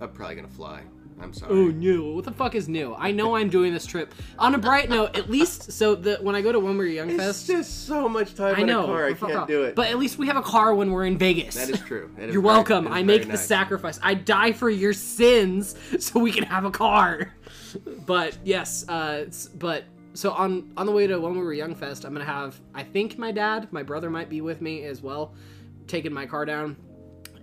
I'm 0.01 0.11
probably 0.13 0.37
gonna 0.37 0.49
fly. 0.49 0.83
I'm 1.21 1.33
sorry. 1.33 1.53
Oh 1.53 1.67
no! 1.69 2.15
What 2.15 2.25
the 2.25 2.33
fuck 2.33 2.55
is 2.55 2.69
new? 2.69 2.95
I 2.95 3.13
know 3.13 3.37
I'm 3.37 3.49
doing 3.49 3.73
this 3.73 3.85
trip. 3.87 4.13
On 4.39 4.55
a 4.55 4.59
bright 4.59 4.89
note, 4.89 5.17
at 5.17 5.31
least 5.31 5.71
so 5.71 5.95
the 5.95 6.17
when 6.21 6.35
I 6.35 6.41
go 6.41 6.51
to 6.51 6.59
When 6.59 6.73
We 6.73 6.79
Were 6.79 6.91
Young 6.91 7.11
it's 7.11 7.19
Fest, 7.23 7.47
just 7.47 7.87
so 7.87 8.09
much 8.09 8.35
time 8.35 8.57
I 8.57 8.61
in 8.63 8.67
know 8.67 8.85
a 8.85 8.87
car. 8.87 9.07
I 9.07 9.13
can't 9.15 9.33
off. 9.35 9.49
do 9.49 9.63
it. 9.65 9.75
But 9.77 9.89
at 9.89 9.99
least 9.99 10.19
we 10.19 10.27
have 10.29 10.37
a 10.37 10.43
car 10.43 10.75
when 10.75 10.91
we're 10.91 11.05
in 11.05 11.19
Vegas. 11.19 11.55
that 11.55 11.69
is 11.71 11.81
true. 11.81 12.11
That 12.17 12.29
is 12.29 12.33
You're 12.35 12.43
very- 12.43 12.55
welcome. 12.55 12.89
I 12.89 13.03
make 13.03 13.23
very 13.23 13.25
the 13.25 13.29
nice. 13.35 13.47
sacrifice. 13.47 14.01
I 14.03 14.15
die 14.15 14.53
for 14.53 14.71
your 14.71 14.93
sins 14.95 15.77
so 16.01 16.19
we 16.19 16.33
can 16.33 16.45
have 16.45 16.65
a 16.65 16.71
car. 16.71 17.33
But 18.07 18.39
yes, 18.45 18.89
uh, 18.89 19.27
but 19.59 19.85
so 20.15 20.31
on 20.33 20.73
on 20.77 20.87
the 20.87 20.93
way 20.93 21.07
to 21.07 21.19
when 21.21 21.33
we 21.33 21.41
were 21.43 21.53
young 21.53 21.75
fest, 21.75 22.05
I'm 22.05 22.13
gonna 22.13 22.25
have 22.25 22.61
I 22.75 22.83
think 22.83 23.19
my 23.19 23.33
dad, 23.33 23.69
my 23.73 23.83
brother 23.83 24.11
might 24.11 24.29
be 24.29 24.41
with 24.41 24.61
me 24.61 24.85
as 24.85 25.03
well, 25.03 25.35
taking 25.87 26.13
my 26.13 26.27
car 26.27 26.45
down. 26.45 26.77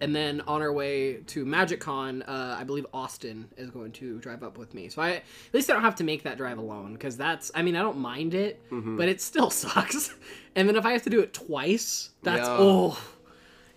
And 0.01 0.15
then 0.15 0.39
on 0.47 0.61
our 0.61 0.72
way 0.72 1.15
to 1.28 1.43
Magic 1.43 1.82
Con, 1.82 2.22
uh, 2.22 2.55
I 2.57 2.63
believe 2.63 2.86
Austin 2.93 3.49
is 3.57 3.70
going 3.70 3.91
to 3.93 4.17
drive 4.20 4.43
up 4.43 4.57
with 4.57 4.74
me. 4.74 4.88
So 4.88 5.01
I 5.01 5.09
at 5.15 5.24
least 5.51 5.70
I 5.70 5.74
don't 5.74 5.82
have 5.82 5.95
to 5.95 6.05
make 6.05 6.24
that 6.24 6.38
drive 6.38 6.57
alone 6.57 6.93
because 6.93 7.17
that's 7.17 7.51
I 7.53 7.61
mean 7.63 7.76
I 7.76 7.82
don't 7.82 7.97
mind 7.97 8.34
it, 8.34 8.61
Mm-hmm. 8.72 8.95
but 8.95 9.09
it 9.09 9.20
still 9.20 9.49
sucks. 9.63 10.13
And 10.55 10.70
then 10.70 10.78
if 10.78 10.86
I 10.86 10.93
have 10.93 11.03
to 11.03 11.09
do 11.09 11.20
it 11.20 11.34
twice, 11.34 12.11
that's 12.24 12.47
Yeah. 12.47 12.55
oh 12.59 12.97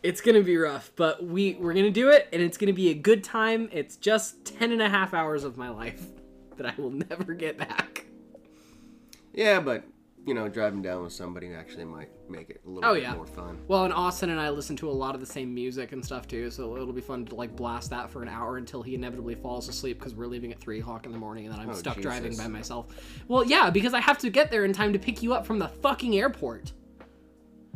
it's 0.05 0.21
gonna 0.21 0.43
be 0.43 0.57
rough 0.57 0.91
but 0.97 1.25
we 1.25 1.55
we're 1.61 1.73
gonna 1.75 1.89
do 1.89 2.09
it 2.11 2.29
and 2.33 2.43
it's 2.43 2.59
gonna 2.59 2.73
be 2.73 2.91
a 2.91 2.95
good 2.95 3.23
time 3.23 3.69
it's 3.71 3.95
just 3.97 4.45
10 4.45 4.73
and 4.73 4.83
a 4.83 4.89
half 4.89 5.15
hours 5.15 5.45
of 5.45 5.57
my 5.57 5.69
life 5.69 6.05
that 6.57 6.67
i 6.67 6.75
will 6.77 6.91
never 7.11 7.35
get 7.35 7.57
back 7.57 8.05
Yeah, 9.35 9.61
but 9.61 9.85
you 10.25 10.35
know, 10.35 10.49
driving 10.49 10.83
down 10.83 11.03
with 11.03 11.13
somebody 11.13 11.53
actually 11.53 11.85
might 11.85 12.09
make 12.31 12.49
it 12.49 12.61
a 12.65 12.69
little 12.71 12.89
Oh, 12.89 12.95
bit 12.95 13.03
yeah. 13.03 13.15
more 13.15 13.27
fun. 13.27 13.59
well 13.67 13.85
and 13.85 13.93
austin 13.93 14.31
and 14.31 14.41
i 14.41 14.49
listen 14.49 14.75
to 14.77 14.89
a 14.89 14.93
lot 14.93 15.15
of 15.17 15.21
the 15.21 15.27
same 15.27 15.53
music 15.53 15.91
and 15.93 16.03
stuff 16.03 16.27
too 16.29 16.49
so 16.51 16.77
it'll 16.77 16.93
be 16.93 17.01
fun 17.03 17.27
to 17.27 17.35
like 17.35 17.55
blast 17.57 17.91
that 17.91 18.09
for 18.09 18.23
an 18.23 18.29
hour 18.29 18.57
until 18.57 18.83
he 18.83 18.95
inevitably 18.95 19.35
falls 19.35 19.69
asleep 19.69 19.99
because 19.99 20.15
we're 20.15 20.27
leaving 20.29 20.51
at 20.53 20.59
3 20.61 20.79
o'clock 20.81 21.05
in 21.07 21.13
the 21.13 21.19
morning 21.19 21.45
and 21.45 21.53
then 21.53 21.61
i'm 21.61 21.69
Oh, 21.69 21.75
stuck 21.75 22.01
driving 22.01 22.35
by 22.37 22.47
myself 22.47 22.87
well 23.29 23.45
yeah 23.45 23.69
because 23.69 23.93
i 23.95 24.01
have 24.01 24.17
to 24.19 24.31
get 24.31 24.51
there 24.51 24.65
in 24.65 24.73
time 24.73 24.93
to 24.95 24.99
pick 24.99 25.23
you 25.23 25.35
up 25.35 25.45
from 25.45 25.59
the 25.59 25.69
fucking 25.69 26.17
airport 26.17 26.73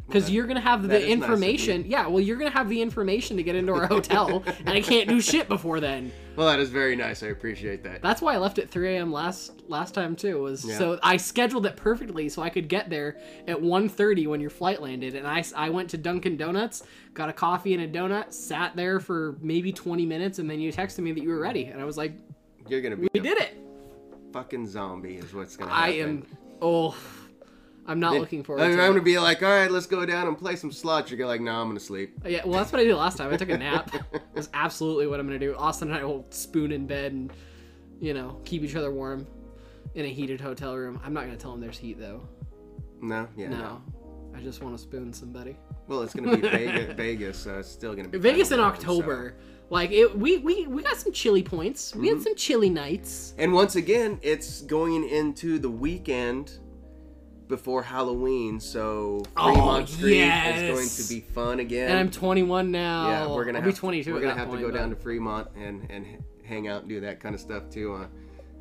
because 0.06 0.30
you're 0.30 0.46
gonna 0.46 0.60
have 0.60 0.86
the 0.86 0.96
is 0.96 1.02
nice 1.04 1.12
information 1.12 1.84
yeah 1.86 2.06
well 2.06 2.20
you're 2.20 2.36
gonna 2.36 2.50
have 2.50 2.68
the 2.68 2.80
information 2.80 3.36
to 3.36 3.42
get 3.42 3.54
into 3.56 3.72
our 3.72 3.86
hotel 3.96 4.42
and 4.60 4.68
i 4.70 4.80
can't 4.80 5.08
do 5.08 5.20
shit 5.20 5.48
before 5.48 5.80
then 5.80 6.12
Well, 6.36 6.48
that 6.48 6.60
is 6.60 6.68
very 6.68 6.96
nice. 6.96 7.22
I 7.22 7.28
appreciate 7.28 7.82
that. 7.84 8.02
That's 8.02 8.20
why 8.20 8.34
I 8.34 8.36
left 8.36 8.58
at 8.58 8.68
3 8.68 8.94
a.m. 8.96 9.10
last 9.10 9.62
last 9.68 9.94
time 9.94 10.14
too. 10.14 10.42
Was 10.42 10.66
Yeah. 10.66 10.76
so 10.76 10.98
I 11.02 11.16
scheduled 11.16 11.64
it 11.64 11.76
perfectly 11.76 12.28
so 12.28 12.42
I 12.42 12.50
could 12.50 12.68
get 12.68 12.90
there 12.90 13.16
at 13.48 13.56
1:30 13.58 14.26
when 14.26 14.42
your 14.42 14.50
flight 14.50 14.82
landed, 14.82 15.14
and 15.14 15.26
I 15.26 15.42
I 15.56 15.70
went 15.70 15.88
to 15.90 15.96
Dunkin' 15.96 16.36
Donuts, 16.36 16.82
got 17.14 17.30
a 17.30 17.32
coffee 17.32 17.72
and 17.72 17.82
a 17.84 17.88
donut, 17.88 18.34
sat 18.34 18.76
there 18.76 19.00
for 19.00 19.38
maybe 19.40 19.72
20 19.72 20.04
minutes, 20.04 20.38
and 20.38 20.50
then 20.50 20.60
you 20.60 20.70
texted 20.70 20.98
me 20.98 21.12
that 21.12 21.22
you 21.22 21.30
were 21.30 21.40
ready, 21.40 21.64
and 21.72 21.80
I 21.80 21.84
was 21.86 21.96
like, 21.96 22.12
You're 22.68 22.82
gonna 22.82 22.96
be 22.96 23.08
we 23.14 23.20
did 23.20 23.38
it. 23.38 23.56
fucking 24.34 24.66
zombie, 24.66 25.16
is 25.16 25.32
what's 25.32 25.56
gonna 25.56 25.72
I 25.72 25.88
am. 26.04 26.26
Oh, 26.60 26.94
I'm 27.88 28.00
not 28.00 28.14
looking 28.14 28.42
forward 28.42 28.62
I 28.62 28.68
mean, 28.68 28.76
to 28.78 28.82
I'm 28.82 28.90
it. 28.90 28.94
gonna 28.94 29.04
be 29.04 29.18
like, 29.18 29.42
all 29.42 29.48
right, 29.50 29.70
let's 29.70 29.86
go 29.86 30.04
down 30.04 30.26
and 30.28 30.36
play 30.36 30.56
some 30.56 30.72
slots. 30.72 31.10
You're 31.10 31.18
gonna 31.18 31.28
like, 31.28 31.40
nah, 31.40 31.60
I'm 31.62 31.68
gonna 31.68 31.78
sleep. 31.80 32.14
Yeah, 32.26 32.42
well, 32.44 32.54
that's 32.54 32.72
what 32.72 32.80
I 32.80 32.84
did 32.84 32.94
last 32.96 33.16
time. 33.18 33.32
I 33.32 33.36
took 33.36 33.48
a 33.50 33.56
nap. 33.58 33.90
That's 34.34 34.48
absolutely 34.54 35.06
what 35.06 35.20
I'm 35.20 35.26
gonna 35.26 35.38
do. 35.38 35.54
Austin 35.56 35.88
and 35.90 35.96
I 35.98 36.04
will 36.04 36.26
spoon 36.30 36.72
in 36.72 36.86
bed 36.86 37.12
and, 37.12 37.32
you 38.00 38.12
know, 38.12 38.40
keep 38.44 38.62
each 38.62 38.76
other 38.76 38.90
warm 38.92 39.26
in 39.94 40.04
a 40.04 40.08
heated 40.08 40.40
hotel 40.40 40.76
room. 40.76 41.00
I'm 41.04 41.14
not 41.14 41.24
gonna 41.24 41.36
tell 41.36 41.54
him 41.54 41.60
there's 41.60 41.78
heat 41.78 41.98
though. 41.98 42.26
No, 43.00 43.28
yeah, 43.36 43.48
no. 43.48 43.56
No, 43.58 43.82
I 44.34 44.40
just 44.40 44.62
want 44.62 44.76
to 44.76 44.82
spoon 44.82 45.12
somebody. 45.12 45.56
Well, 45.88 46.02
it's 46.02 46.14
gonna 46.14 46.36
be 46.36 46.42
Vegas. 46.48 46.94
Vegas, 46.96 47.38
so 47.38 47.58
it's 47.60 47.70
still 47.70 47.94
gonna 47.94 48.08
be 48.08 48.18
Vegas 48.18 48.50
in 48.50 48.56
kinda 48.58 48.64
warm, 48.64 48.74
so- 48.74 48.80
October. 48.80 49.36
Like 49.68 49.90
it, 49.90 50.16
we 50.16 50.38
we 50.38 50.66
we 50.68 50.82
got 50.82 50.96
some 50.96 51.12
chilly 51.12 51.42
points. 51.42 51.94
We 51.94 52.06
Mm-hmm. 52.08 52.16
had 52.18 52.22
some 52.24 52.34
chilly 52.36 52.70
nights. 52.70 53.34
And 53.38 53.52
once 53.52 53.74
again, 53.76 54.18
it's 54.22 54.62
going 54.62 55.08
into 55.08 55.58
the 55.58 55.70
weekend 55.70 56.58
before 57.48 57.82
Halloween, 57.82 58.58
so 58.60 59.22
Oh, 59.36 59.52
Fremont 59.54 59.88
Street 59.88 60.16
yes. 60.16 60.60
is 60.62 60.70
going 60.70 60.88
to 61.20 61.26
be 61.26 61.32
fun 61.32 61.60
again. 61.60 61.90
And 61.90 61.98
I'm 61.98 62.10
21 62.10 62.70
now. 62.70 63.08
yeah, 63.08 63.26
we're 63.28 63.44
gonna 63.44 63.58
I'll 63.58 63.64
have 63.64 63.72
be 63.74 63.78
22. 63.78 64.12
We're 64.12 64.20
gonna 64.20 64.34
have 64.34 64.48
point, 64.48 64.60
to 64.60 64.66
go 64.66 64.72
but- 64.72 64.78
down 64.78 64.90
to 64.90 64.96
Fremont 64.96 65.48
and 65.56 65.86
and 65.90 66.06
hang 66.44 66.68
out 66.68 66.80
and 66.82 66.88
do 66.88 67.00
that 67.00 67.20
kind 67.20 67.34
of 67.34 67.40
stuff 67.40 67.68
too. 67.70 67.94
Uh, 67.94 68.06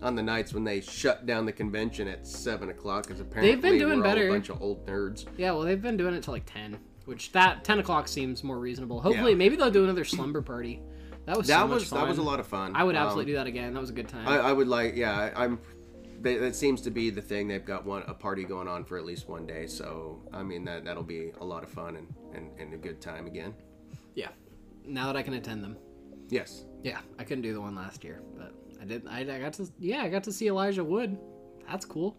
on 0.01 0.15
the 0.15 0.21
nights 0.23 0.53
when 0.53 0.63
they 0.63 0.81
shut 0.81 1.25
down 1.25 1.45
the 1.45 1.51
convention 1.51 2.07
at 2.07 2.27
seven 2.27 2.69
o'clock 2.69 3.03
because 3.07 3.21
apparently 3.21 3.53
They've 3.53 3.61
been 3.61 3.79
doing 3.79 4.01
better. 4.01 4.27
a 4.27 4.31
bunch 4.31 4.49
of 4.49 4.61
old 4.61 4.85
nerds. 4.85 5.25
Yeah, 5.37 5.51
well, 5.51 5.61
they've 5.61 5.81
been 5.81 5.97
doing 5.97 6.13
it 6.13 6.21
till 6.21 6.33
like 6.33 6.45
ten, 6.45 6.77
which 7.05 7.31
that 7.31 7.63
ten 7.63 7.79
o'clock 7.79 8.07
seems 8.07 8.43
more 8.43 8.59
reasonable. 8.59 9.01
Hopefully, 9.01 9.31
Yeah. 9.31 9.37
maybe 9.37 9.55
they'll 9.55 9.71
do 9.71 9.83
another 9.83 10.03
slumber 10.03 10.41
party. 10.41 10.81
That 11.25 11.37
was 11.37 11.47
That 11.47 11.61
so 11.61 11.65
was 11.67 11.89
that 11.89 12.07
was 12.07 12.17
a 12.19 12.21
lot 12.21 12.39
of 12.39 12.45
fun. 12.45 12.73
I 12.75 12.83
would 12.83 12.95
Um, 12.95 13.01
absolutely 13.03 13.31
do 13.31 13.37
that 13.37 13.47
again. 13.47 13.73
That 13.73 13.79
was 13.79 13.89
a 13.89 13.93
good 13.93 14.07
time. 14.07 14.27
I, 14.27 14.37
I 14.37 14.53
would 14.53 14.67
like, 14.67 14.95
yeah, 14.95 15.31
I, 15.35 15.45
I'm. 15.45 15.57
They, 16.25 16.37
that 16.37 16.55
seems 16.55 16.81
to 16.81 16.89
be 16.89 17.11
the 17.11 17.21
thing. 17.21 17.47
They've 17.47 17.63
got 17.63 17.85
one 17.85 18.01
a 18.07 18.13
party 18.15 18.45
going 18.45 18.67
on 18.67 18.83
for 18.83 18.97
at 18.97 19.05
least 19.05 19.29
one 19.29 19.45
day. 19.45 19.67
So 19.67 20.23
I 20.33 20.41
mean 20.41 20.65
that 20.65 20.83
that'll 20.83 21.03
be 21.03 21.31
a 21.39 21.45
lot 21.45 21.61
of 21.61 21.69
fun 21.69 21.97
and, 21.97 22.11
and, 22.33 22.49
and 22.59 22.73
a 22.73 22.77
good 22.77 22.99
time 22.99 23.27
again. 23.27 23.53
yeah, 24.15 24.29
now 24.87 25.05
that 25.05 25.15
I 25.15 25.21
can 25.21 25.35
attend 25.35 25.63
them. 25.63 25.77
Yes. 26.29 26.65
Yeah, 26.81 27.01
I 27.19 27.23
couldn't 27.23 27.43
do 27.43 27.53
the 27.53 27.61
one 27.61 27.75
last 27.75 28.03
year, 28.03 28.23
but 28.35 28.55
I 28.81 28.85
did. 28.85 29.07
I, 29.07 29.19
I 29.19 29.39
got 29.39 29.53
to. 29.53 29.71
Yeah, 29.77 30.01
I 30.01 30.09
got 30.09 30.23
to 30.23 30.31
see 30.31 30.47
Elijah 30.47 30.83
Wood. 30.83 31.15
That's 31.69 31.85
cool. 31.85 32.17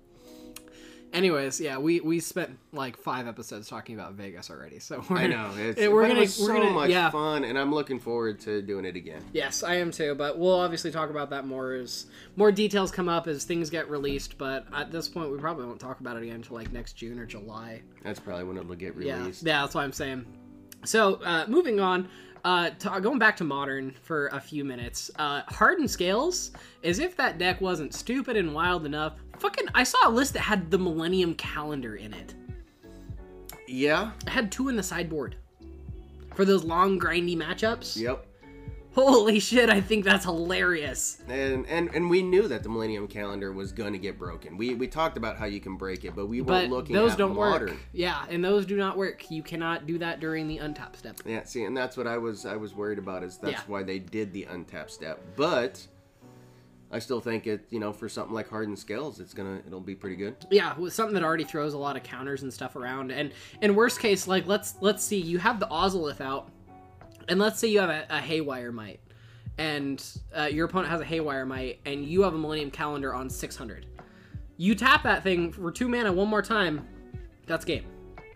Anyways, 1.17 1.62
yeah, 1.62 1.79
we 1.79 2.01
we 2.01 2.21
spent 2.21 2.59
like 2.73 2.99
five 2.99 3.27
episodes 3.27 3.71
talking 3.71 3.95
about 3.95 4.12
Vegas 4.12 4.51
already, 4.51 4.79
so 4.79 5.03
we're, 5.09 5.17
I 5.17 5.27
know. 5.27 5.51
It's, 5.57 5.81
it- 5.81 5.91
we're 5.91 6.03
gonna 6.07 6.17
it 6.17 6.21
was 6.21 6.39
we're 6.39 6.47
so 6.49 6.53
gonna 6.59 6.71
much 6.71 6.91
yeah. 6.91 7.09
fun, 7.09 7.43
and 7.45 7.59
I'm 7.59 7.75
looking 7.75 7.99
forward 7.99 8.39
to 8.41 8.61
doing 8.61 8.85
it 8.85 8.97
again. 8.97 9.25
Yes, 9.33 9.62
I 9.62 9.77
am 9.77 9.91
too, 9.91 10.14
but 10.14 10.39
we'll 10.39 10.61
obviously 10.61 10.91
talk 10.91 11.09
about 11.09 11.31
that 11.31 11.47
more 11.47 11.73
as 11.73 12.05
more 12.37 12.53
details 12.53 12.91
come 12.91 13.09
up 13.09 13.27
as 13.29 13.45
things 13.45 13.71
get 13.71 13.89
released. 13.89 14.37
But 14.37 14.67
at 14.75 14.93
this 14.93 15.09
point, 15.09 15.33
we 15.33 15.39
probably 15.39 15.64
won't 15.64 15.81
talk 15.81 16.01
about 16.01 16.19
it 16.19 16.23
again 16.23 16.37
until 16.37 16.57
like 16.57 16.71
next 16.71 16.93
June 16.99 17.19
or 17.19 17.25
July. 17.25 17.81
That's 18.05 18.21
probably 18.21 18.45
when 18.45 18.59
it'll 18.59 18.75
get 18.75 18.95
released. 18.95 19.43
yeah, 19.43 19.62
that's 19.62 19.75
what 19.75 19.85
I'm 19.85 19.93
saying. 19.95 20.27
So, 20.85 21.14
uh, 21.25 21.47
moving 21.49 21.81
on, 21.81 22.11
uh, 22.47 22.71
to, 22.79 23.01
going 23.01 23.19
back 23.19 23.37
to 23.39 23.45
modern 23.45 23.93
for 24.03 24.29
a 24.29 24.39
few 24.39 24.64
minutes. 24.64 25.11
Uh, 25.19 25.43
hardened 25.49 25.91
scales, 25.91 26.53
as 26.85 27.01
if 27.01 27.17
that 27.17 27.39
deck 27.39 27.61
wasn't 27.61 27.93
stupid 27.93 28.37
and 28.37 28.55
wild 28.55 28.87
enough. 28.87 29.14
Fucking, 29.39 29.66
I 29.74 29.84
saw 29.84 29.99
a 30.09 30.11
list 30.11 30.32
that 30.34 30.41
had 30.41 30.70
the 30.70 30.78
Millennium 30.78 31.34
Calendar 31.34 31.97
in 31.97 32.14
it. 32.14 32.34
Yeah. 33.68 34.12
I 34.26 34.30
had 34.30 34.51
two 34.53 34.68
in 34.68 34.76
the 34.76 34.82
sideboard 34.82 35.37
for 36.34 36.45
those 36.45 36.64
long 36.64 36.99
grindy 37.01 37.37
matchups. 37.37 37.97
Yep. 37.97 38.24
Holy 38.95 39.41
shit! 39.41 39.68
I 39.68 39.82
think 39.82 40.07
that's 40.07 40.24
hilarious. 40.24 41.20
And, 41.28 41.66
and 41.66 41.91
and 41.95 42.09
we 42.09 42.22
knew 42.22 42.49
that 42.49 42.62
the 42.62 42.70
Millennium 42.70 43.07
Calendar 43.09 43.53
was 43.53 43.70
going 43.70 43.93
to 43.93 43.99
get 43.99 44.18
broken. 44.18 44.57
We 44.57 44.74
we 44.74 44.87
talked 44.87 45.18
about 45.18 45.37
how 45.37 45.45
you 45.45 45.61
can 45.61 45.76
break 45.76 46.07
it, 46.07 46.16
but 46.16 46.28
we 46.28 46.41
weren't 46.41 46.70
looking 46.70 46.97
those 46.97 47.12
at 47.12 47.18
don't 47.18 47.34
modern. 47.34 47.68
work. 47.72 47.78
Yeah, 47.93 48.24
and 48.30 48.43
those 48.43 48.64
do 48.64 48.74
not 48.78 48.97
work. 48.97 49.30
You 49.30 49.43
cannot 49.43 49.87
do 49.87 49.99
that 49.99 50.18
during 50.20 50.49
the 50.49 50.57
untap 50.57 50.97
step. 50.97 51.16
Yeah, 51.26 51.45
see, 51.45 51.64
and 51.64 51.76
that's 51.76 51.99
what 51.99 52.07
I 52.07 52.16
was 52.16 52.47
I 52.47 52.57
was 52.57 52.72
worried 52.72 52.99
about 52.99 53.22
is 53.22 53.37
that's 53.37 53.53
Yeah. 53.53 53.61
why 53.66 53.82
they 53.82 53.99
did 53.99 54.32
the 54.32 54.45
untap 54.51 54.89
step. 54.89 55.20
But 55.37 55.87
I 56.91 57.01
still 57.01 57.20
think 57.20 57.47
it, 57.47 57.66
you 57.70 57.80
know, 57.80 57.93
for 57.93 58.09
something 58.09 58.34
like 58.34 58.49
Hardened 58.49 58.78
Scales, 58.78 59.18
it's 59.18 59.34
gonna 59.34 59.61
it'll 59.66 59.80
be 59.80 59.95
pretty 59.95 60.16
good. 60.16 60.37
Yeah, 60.51 60.76
with 60.78 60.93
something 60.93 61.14
that 61.14 61.24
already 61.24 61.45
throws 61.45 61.74
a 61.74 61.78
lot 61.78 61.97
of 61.97 62.03
counters 62.03 62.43
and 62.43 62.53
stuff 62.53 62.76
around. 62.76 63.11
And 63.11 63.32
in 63.61 63.74
worst 63.74 63.99
case, 63.99 64.28
like 64.28 64.47
let's 64.47 64.76
let's 64.80 65.03
see, 65.03 65.20
you 65.20 65.39
have 65.39 65.59
the 65.59 65.66
Ozolith 65.66 66.20
out, 66.20 66.51
and 67.28 67.41
let's 67.41 67.59
say 67.59 67.68
you 67.68 67.80
have 67.80 67.91
a, 67.91 68.07
a 68.09 68.20
Haywire 68.20 68.70
Mite, 68.70 69.01
and 69.59 70.05
uh, 70.37 70.45
your 70.45 70.66
opponent 70.66 70.91
has 70.91 71.01
a 71.01 71.05
Haywire 71.05 71.45
Mite, 71.45 71.80
and 71.87 72.05
you 72.05 72.22
have 72.22 72.34
a 72.34 72.39
Millennium 72.39 72.70
Calendar 72.70 73.14
on 73.14 73.28
600. 73.28 73.87
You 74.57 74.74
tap 74.74 75.03
that 75.03 75.22
thing 75.22 75.53
for 75.53 75.72
two 75.72 75.89
mana 75.89 76.12
one 76.12 76.28
more 76.28 76.43
time, 76.43 76.87
that's 77.47 77.64
game. 77.64 77.84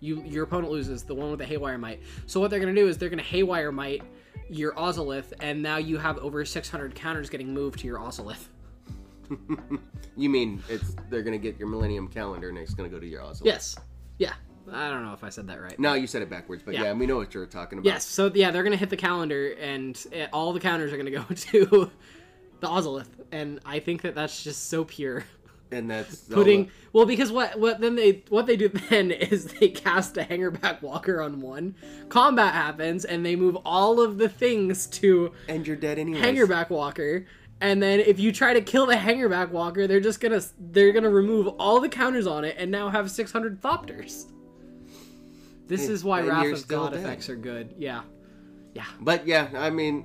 You 0.01 0.23
your 0.25 0.45
opponent 0.45 0.73
loses 0.73 1.05
the 1.05 1.15
one 1.15 1.31
with 1.31 1.39
the 1.39 1.47
Haywire 1.47 1.79
Mite. 1.79 2.03
So 2.27 2.41
what 2.41 2.51
they're 2.51 2.61
gonna 2.61 2.75
do 2.75 2.89
is 2.89 2.99
they're 2.99 3.11
gonna 3.11 3.23
Haywire 3.23 3.71
Mite 3.71 4.03
your 4.51 4.73
Ozolith, 4.75 5.33
and 5.41 5.63
now 5.63 5.77
you 5.79 5.97
have 5.99 6.19
over 6.19 6.45
600 6.45 6.95
counters 6.95 7.31
getting 7.31 7.55
moved 7.55 7.79
to 7.81 7.87
your 7.87 7.99
Ozolith. 7.99 8.49
You 10.17 10.29
mean 10.29 10.63
it's 10.69 10.97
they're 11.09 11.23
gonna 11.23 11.39
get 11.39 11.59
your 11.59 11.69
Millennium 11.69 12.09
Calendar 12.09 12.49
and 12.51 12.59
it's 12.59 12.75
gonna 12.75 12.89
go 12.89 12.99
to 12.99 13.07
your 13.07 13.23
Ozolith? 13.23 13.45
Yes. 13.45 13.77
Yeah. 14.19 14.35
I 14.71 14.91
don't 14.91 15.05
know 15.05 15.13
if 15.15 15.25
I 15.25 15.31
said 15.31 15.47
that 15.47 15.63
right. 15.63 15.79
No, 15.79 15.95
you 15.95 16.07
said 16.07 16.21
it 16.21 16.29
backwards, 16.29 16.63
but 16.65 16.75
Yeah. 16.75 16.83
yeah, 16.83 16.93
we 16.93 17.07
know 17.07 17.17
what 17.17 17.33
you're 17.33 17.47
talking 17.47 17.79
about. 17.79 17.87
Yes, 17.87 18.05
so 18.05 18.31
yeah, 18.35 18.51
they're 18.51 18.65
gonna 18.65 18.77
hit 18.77 18.91
the 18.91 18.97
calendar, 18.97 19.53
and 19.59 19.97
uh, 20.15 20.27
all 20.33 20.53
the 20.53 20.61
counters 20.61 20.93
are 20.93 20.97
gonna 20.99 21.11
go 21.13 21.23
to 21.35 21.91
the 22.61 22.67
Ozolith, 22.67 23.09
and 23.33 23.61
I 23.65 23.79
think 23.79 24.03
that 24.03 24.15
that's 24.15 24.43
just 24.43 24.67
so 24.69 24.85
pure. 24.85 25.25
And 25.73 25.91
that's 25.91 26.17
Putting 26.23 26.65
the- 26.67 26.71
well, 26.93 27.07
because 27.07 27.31
what 27.31 27.59
what 27.59 27.81
then 27.81 27.95
they 27.97 28.23
what 28.29 28.47
they 28.47 28.57
do 28.57 28.69
then 28.91 29.11
is 29.11 29.45
they 29.47 29.69
cast 29.69 30.17
a 30.17 30.23
Hangerback 30.23 30.83
Walker 30.83 31.21
on 31.21 31.41
one, 31.41 31.75
combat 32.09 32.53
happens, 32.55 33.05
and 33.05 33.25
they 33.25 33.37
move 33.37 33.57
all 33.65 34.01
of 34.01 34.19
the 34.19 34.29
things 34.29 34.87
to 34.89 35.33
and 35.49 35.67
you're 35.67 35.77
dead 35.77 35.99
anyway. 35.99 36.21
Hangerback 36.21 36.71
Walker. 36.71 37.27
And 37.63 37.83
then 37.83 38.01
if 38.01 38.19
you 38.19 38.33
try 38.33 38.55
to 38.55 38.63
kill 38.63 38.87
the 38.87 38.95
Hangerback 38.95 39.51
Walker, 39.51 39.87
they're 39.87 40.01
just 40.01 40.21
gonna 40.21 40.41
they're 40.59 40.93
gonna 40.93 41.11
remove 41.11 41.47
all 41.59 41.79
the 41.81 41.89
counters 41.91 42.27
on 42.27 42.45
it 42.45 42.57
and 42.59 42.71
now 42.71 42.89
have 42.89 43.11
600 43.11 43.61
Thopters. 43.61 44.27
This 45.69 45.83
And- 45.85 45.91
is 45.93 46.03
why 46.03 46.23
Wrath 46.23 46.47
of 46.53 46.69
God 46.69 46.93
dead. 46.93 47.01
effects 47.01 47.29
are 47.29 47.37
good. 47.37 47.75
Yeah. 47.79 48.03
Yeah. 48.75 48.85
But 49.01 49.27
yeah, 49.27 49.49
I 49.55 49.71
mean, 49.71 50.05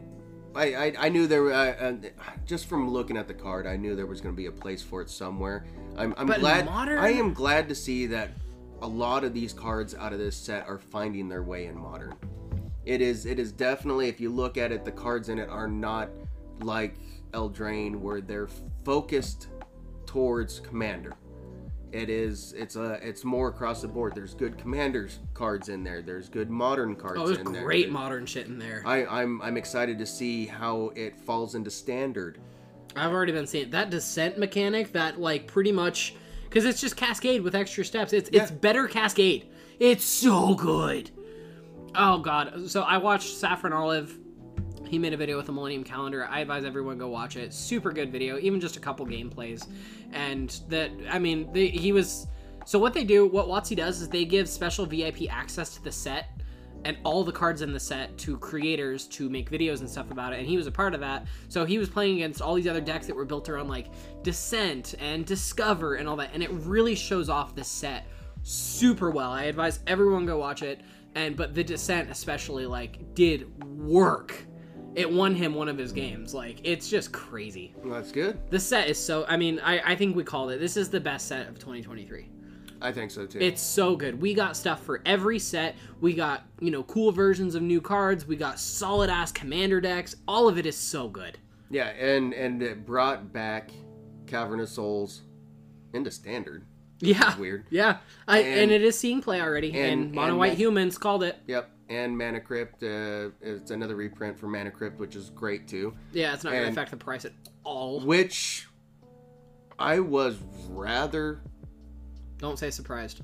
I 0.56 0.74
I, 0.76 0.93
I 0.99 1.10
knew 1.10 1.28
there. 1.28 1.51
Uh, 1.51 1.72
uh, 1.74 1.93
just 2.45 2.68
from 2.68 2.89
looking 2.89 3.18
at 3.18 3.28
the 3.28 3.34
card, 3.34 3.68
I 3.68 3.76
knew 3.78 3.95
there 3.95 4.06
was 4.06 4.22
going 4.22 4.34
to 4.34 4.38
be 4.38 4.47
a 4.47 4.51
place 4.51 4.82
for 4.82 5.01
it 5.01 5.10
somewhere. 5.10 5.66
I'm, 5.97 6.14
I'm 6.18 6.28
But 6.28 6.39
glad. 6.39 6.66
Modern- 6.66 6.99
I 6.99 7.10
am 7.14 7.34
glad 7.34 7.68
to 7.70 7.76
see 7.76 8.06
that 8.08 8.32
a 8.82 8.88
lot 8.88 9.24
of 9.24 9.34
these 9.34 9.53
cards 9.53 9.95
out 9.95 10.14
of 10.14 10.20
this 10.20 10.36
set 10.36 10.68
are 10.68 10.78
finding 10.78 11.30
their 11.30 11.43
way 11.43 11.66
in 11.68 11.78
modern. 11.78 12.16
It 12.86 13.01
is 13.01 13.26
it 13.26 13.39
is 13.39 13.51
definitely 13.51 14.08
if 14.10 14.20
you 14.20 14.30
look 14.30 14.58
at 14.58 14.72
it, 14.72 14.86
the 14.86 14.91
cards 14.91 15.30
in 15.30 15.39
it 15.39 15.49
are 15.49 15.68
not 15.68 16.10
like 16.62 16.95
Eldraine 17.34 17.95
where 17.95 18.22
they're 18.22 18.49
focused 18.84 19.47
towards 20.06 20.60
commander. 20.60 21.14
It 21.92 22.10
is 22.10 22.54
it's 22.58 22.76
a 22.76 22.94
it's 23.08 23.24
more 23.24 23.48
across 23.48 23.82
the 23.82 23.88
board. 23.88 24.14
There's 24.16 24.34
good 24.34 24.58
commanders 24.58 25.20
cards 25.34 25.70
in 25.70 25.84
there. 25.84 26.02
There's 26.02 26.28
good 26.28 26.50
modern 26.50 26.96
cards 26.96 27.18
Oh, 27.20 27.28
there's 27.28 27.38
in 27.40 27.52
there. 27.54 27.64
great 27.64 27.86
There- 27.86 27.94
modern 27.94 28.26
shit 28.26 28.48
in 28.48 28.60
there. 28.60 28.84
I, 28.86 29.06
I'm 29.06 29.42
I'm 29.42 29.56
excited 29.58 29.98
to 30.00 30.06
see 30.06 30.46
how 30.46 30.92
it 30.96 31.16
falls 31.18 31.56
into 31.56 31.70
standard. 31.72 32.40
I've 32.98 33.12
already 33.14 33.32
been 33.32 33.48
seeing 33.48 33.70
that 33.72 33.90
descent 33.90 34.38
mechanic 34.38 34.92
that 34.94 35.20
like 35.20 35.48
pretty 35.48 35.72
much 35.72 36.16
because 36.46 36.66
it's 36.66 36.82
just 36.82 36.96
Cascade 36.98 37.42
with 37.42 37.56
extra 37.56 37.86
steps. 37.86 38.12
It's 38.14 38.30
it's 38.34 38.52
better 38.52 38.88
Cascade. 38.88 39.48
It's 39.80 40.04
so 40.06 40.56
good. 40.56 41.12
Oh 41.96 42.20
god. 42.20 42.70
So 42.70 42.82
I 42.82 42.98
watched 42.98 43.36
Saffron 43.38 43.72
Olive. 43.74 44.18
He 44.88 45.00
made 45.00 45.14
a 45.14 45.18
video 45.18 45.38
with 45.38 45.46
the 45.46 45.52
Millennium 45.52 45.84
Calendar. 45.84 46.26
I 46.26 46.40
advise 46.40 46.64
everyone 46.64 46.98
go 46.98 47.08
watch 47.08 47.36
it. 47.36 47.54
Super 47.54 47.92
good 47.92 48.12
video, 48.12 48.38
even 48.40 48.60
just 48.60 48.78
a 48.78 48.80
couple 48.80 49.06
gameplays. 49.06 49.68
And 50.14 50.60
that 50.70 50.92
I 51.10 51.20
mean, 51.20 51.52
they, 51.54 51.68
he 51.68 51.92
was 51.92 52.28
so 52.66 52.80
what 52.80 52.94
they 52.94 53.04
do, 53.04 53.28
what 53.28 53.48
WotC 53.48 53.76
does 53.76 54.02
is 54.02 54.10
they 54.10 54.26
give 54.26 54.50
special 54.50 54.86
VIP 54.86 55.32
access 55.32 55.76
to 55.76 55.84
the 55.84 55.92
set 55.92 56.30
and 56.86 56.98
all 57.04 57.24
the 57.24 57.32
cards 57.32 57.62
in 57.62 57.74
the 57.74 57.80
set 57.80 58.16
to 58.20 58.38
creators 58.38 59.08
to 59.08 59.28
make 59.28 59.50
videos 59.50 59.80
and 59.80 59.90
stuff 59.90 60.12
about 60.12 60.34
it 60.34 60.40
and 60.40 60.48
he 60.48 60.56
was 60.56 60.68
a 60.68 60.72
part 60.72 60.94
of 60.94 61.00
that 61.00 61.26
so 61.50 61.66
he 61.66 61.80
was 61.80 61.90
playing 61.90 62.18
against 62.18 62.42
all 62.42 62.54
these 62.54 62.68
other 62.68 62.80
decks 62.80 63.08
that 63.08 63.16
were 63.16 63.26
built 63.26 63.50
around 63.50 63.68
like 63.68 63.88
descent 64.24 64.94
and 65.00 65.26
discover 65.26 65.96
and 65.96 66.08
all 66.08 66.16
that 66.16 66.30
and 66.34 66.44
it 66.44 66.52
really 66.52 66.94
shows 66.94 67.28
off 67.28 67.56
the 67.56 67.64
set 67.64 68.06
super 68.44 69.10
well 69.10 69.32
i 69.32 69.46
advise 69.46 69.80
everyone 69.88 70.28
go 70.28 70.38
watch 70.38 70.62
it 70.62 70.82
and 71.16 71.36
but 71.36 71.56
the 71.56 71.64
descent 71.64 72.10
especially 72.12 72.68
like 72.68 73.16
did 73.16 73.52
work 73.80 74.46
it 74.96 75.12
won 75.12 75.36
him 75.36 75.54
one 75.54 75.68
of 75.68 75.78
his 75.78 75.91
games 75.91 76.34
like 76.34 76.58
it's 76.64 76.89
just 76.89 77.12
crazy 77.12 77.74
Well, 77.84 77.93
that's 77.96 78.12
good. 78.12 78.39
the 78.50 78.60
set 78.60 78.89
is 78.89 78.98
so 78.98 79.26
i 79.28 79.36
mean 79.38 79.60
i, 79.60 79.91
I 79.91 79.96
think 79.96 80.16
we 80.16 80.24
called 80.24 80.52
it 80.52 80.60
this 80.60 80.78
is 80.78 80.89
the 80.89 81.00
best 81.00 81.28
set 81.28 81.48
of 81.48 81.60
2023 81.60 82.30
I 82.82 82.91
think 82.91 83.10
so 83.10 83.26
too. 83.26 83.39
it's 83.39 83.62
so 83.62 83.96
good. 83.96 84.22
We 84.22 84.34
got 84.34 84.56
stuff 84.58 84.84
for 84.84 85.02
every 85.06 85.39
set. 85.39 85.76
We 86.02 86.14
got, 86.14 86.43
you 86.60 86.70
know, 86.72 86.84
cool 86.84 87.12
versions 87.14 87.56
of 87.56 87.62
new 87.64 87.80
cards. 87.80 88.28
We 88.28 88.36
got 88.36 88.60
solid 88.60 89.10
ass 89.10 89.32
commander 89.32 89.80
decks. 89.80 90.18
All 90.28 90.50
of 90.50 90.58
it 90.60 90.66
is 90.66 90.76
so 90.76 91.08
good. 91.08 91.38
yeah, 91.72 91.88
and 91.88 92.34
and 92.34 92.62
it 92.62 92.86
brought 92.86 93.32
back 93.32 93.72
Cavern 94.28 94.60
of 94.60 94.68
Souls 94.70 95.22
into 95.93 96.12
standard. 96.12 96.66
Yeah. 97.00 97.36
Weird. 97.38 97.66
Yeah. 97.72 97.98
I, 98.28 98.39
and, 98.39 98.60
And- 98.64 98.72
it 98.72 98.84
is 98.84 99.00
seeing 99.00 99.22
play 99.22 99.41
already. 99.41 99.70
And, 99.74 100.04
and- 100.04 100.12
Mono 100.12 100.28
and 100.28 100.38
White 100.38 100.58
Humans 100.58 100.98
called 100.98 101.24
it. 101.24 101.38
Yep. 101.48 101.70
And 101.90 102.18
Mana 102.18 102.40
Crypt, 102.42 102.82
uh, 102.82 103.30
it's 103.42 103.70
another 103.70 103.96
reprint 103.96 104.40
for 104.40 104.48
Mana 104.48 104.72
Crypt, 104.72 105.00
which 105.00 105.16
is 105.16 105.30
great 105.30 105.68
too. 105.68 105.94
Yeah, 106.14 106.34
it's 106.34 106.44
not 106.44 106.52
going 106.54 106.64
to 106.66 106.70
affect 106.70 106.92
the 106.92 106.98
price 106.98 107.26
at 107.26 107.34
all. 107.64 108.00
Which 108.02 108.68
I 109.78 110.00
was 110.00 110.38
rather, 110.70 111.42
Don't 112.40 112.58
say 112.58 112.72
surprised. 112.72 113.22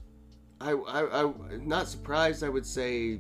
I, 0.59 0.73
I, 0.73 1.23
I 1.23 1.33
not 1.57 1.87
surprised. 1.87 2.43
I 2.43 2.49
would 2.49 2.65
say 2.65 3.19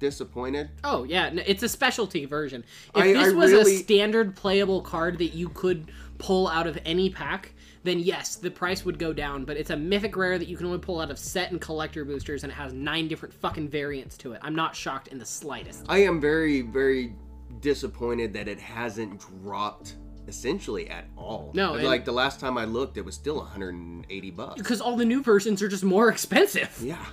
disappointed. 0.00 0.70
Oh, 0.82 1.04
yeah. 1.04 1.30
It's 1.46 1.62
a 1.62 1.68
specialty 1.68 2.24
version. 2.24 2.64
If 2.96 3.02
I- 3.02 3.12
this 3.12 3.28
I 3.28 3.30
was 3.32 3.52
really- 3.52 3.76
a 3.76 3.78
standard 3.78 4.34
playable 4.34 4.82
card 4.82 5.18
that 5.18 5.34
you 5.34 5.50
could 5.50 5.92
pull 6.18 6.48
out 6.48 6.66
of 6.66 6.76
any 6.84 7.10
pack, 7.10 7.54
then 7.84 8.00
yes, 8.00 8.36
the 8.36 8.50
price 8.50 8.84
would 8.84 8.98
go 8.98 9.12
down. 9.12 9.44
But 9.44 9.56
it's 9.56 9.70
a 9.70 9.76
mythic 9.76 10.16
rare 10.16 10.38
that 10.38 10.48
you 10.48 10.56
can 10.56 10.66
only 10.66 10.78
pull 10.78 11.00
out 11.00 11.10
of 11.10 11.18
set 11.18 11.52
and 11.52 11.60
collector 11.60 12.04
boosters, 12.04 12.42
and 12.42 12.50
it 12.50 12.56
has 12.56 12.72
nine 12.72 13.06
different 13.06 13.32
fucking 13.34 13.68
variants 13.68 14.16
to 14.18 14.32
it. 14.32 14.40
I'm 14.42 14.56
not 14.56 14.74
shocked 14.74 15.08
in 15.08 15.18
the 15.18 15.24
slightest. 15.24 15.84
I 15.88 15.98
am 15.98 16.20
very, 16.20 16.62
very 16.62 17.14
disappointed 17.60 18.32
that 18.32 18.48
it 18.48 18.58
hasn't 18.58 19.20
dropped 19.20 19.94
essentially 20.26 20.88
at 20.88 21.04
all. 21.16 21.50
No, 21.54 21.74
like 21.74 22.04
the 22.04 22.12
last 22.12 22.40
time 22.40 22.56
I 22.56 22.64
looked, 22.64 22.96
it 22.96 23.04
was 23.04 23.14
still 23.14 23.36
180 23.36 24.30
bucks. 24.30 24.58
Because 24.60 24.80
all 24.80 24.96
the 24.96 25.04
new 25.04 25.22
versions 25.22 25.62
are 25.62 25.68
just 25.68 25.84
more 25.84 26.08
expensive. 26.10 26.76
Yeah. 26.82 27.04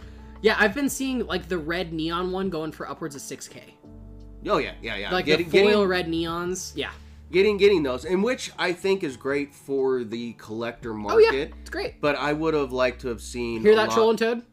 Yeah, 0.41 0.55
I've 0.57 0.73
been 0.73 0.89
seeing 0.89 1.27
like 1.27 1.47
the 1.47 1.57
red 1.57 1.93
neon 1.93 2.31
one 2.31 2.49
going 2.49 2.71
for 2.71 2.89
upwards 2.89 3.15
of 3.15 3.21
6k. 3.21 3.61
Oh 4.47 4.57
yeah, 4.57 4.73
yeah, 4.81 4.95
yeah. 4.95 5.11
Like 5.11 5.25
getting, 5.25 5.49
the 5.49 5.59
foil 5.59 5.85
getting, 5.85 5.87
red 5.87 6.07
neons. 6.07 6.71
Yeah. 6.75 6.91
Getting 7.31 7.57
getting 7.57 7.83
those, 7.83 8.05
and 8.05 8.23
which 8.23 8.51
I 8.57 8.73
think 8.73 9.03
is 9.03 9.17
great 9.17 9.53
for 9.55 10.03
the 10.03 10.33
collector 10.33 10.93
market. 10.93 11.27
Oh 11.29 11.33
yeah, 11.35 11.45
it's 11.61 11.69
great. 11.69 12.01
But 12.01 12.15
I 12.17 12.33
would 12.33 12.53
have 12.53 12.71
liked 12.71 13.01
to 13.01 13.07
have 13.07 13.21
seen. 13.21 13.61
Hear 13.61 13.75
that, 13.75 13.87
lot- 13.89 13.93
Troll 13.95 14.09
and 14.11 14.19
Toad? 14.19 14.43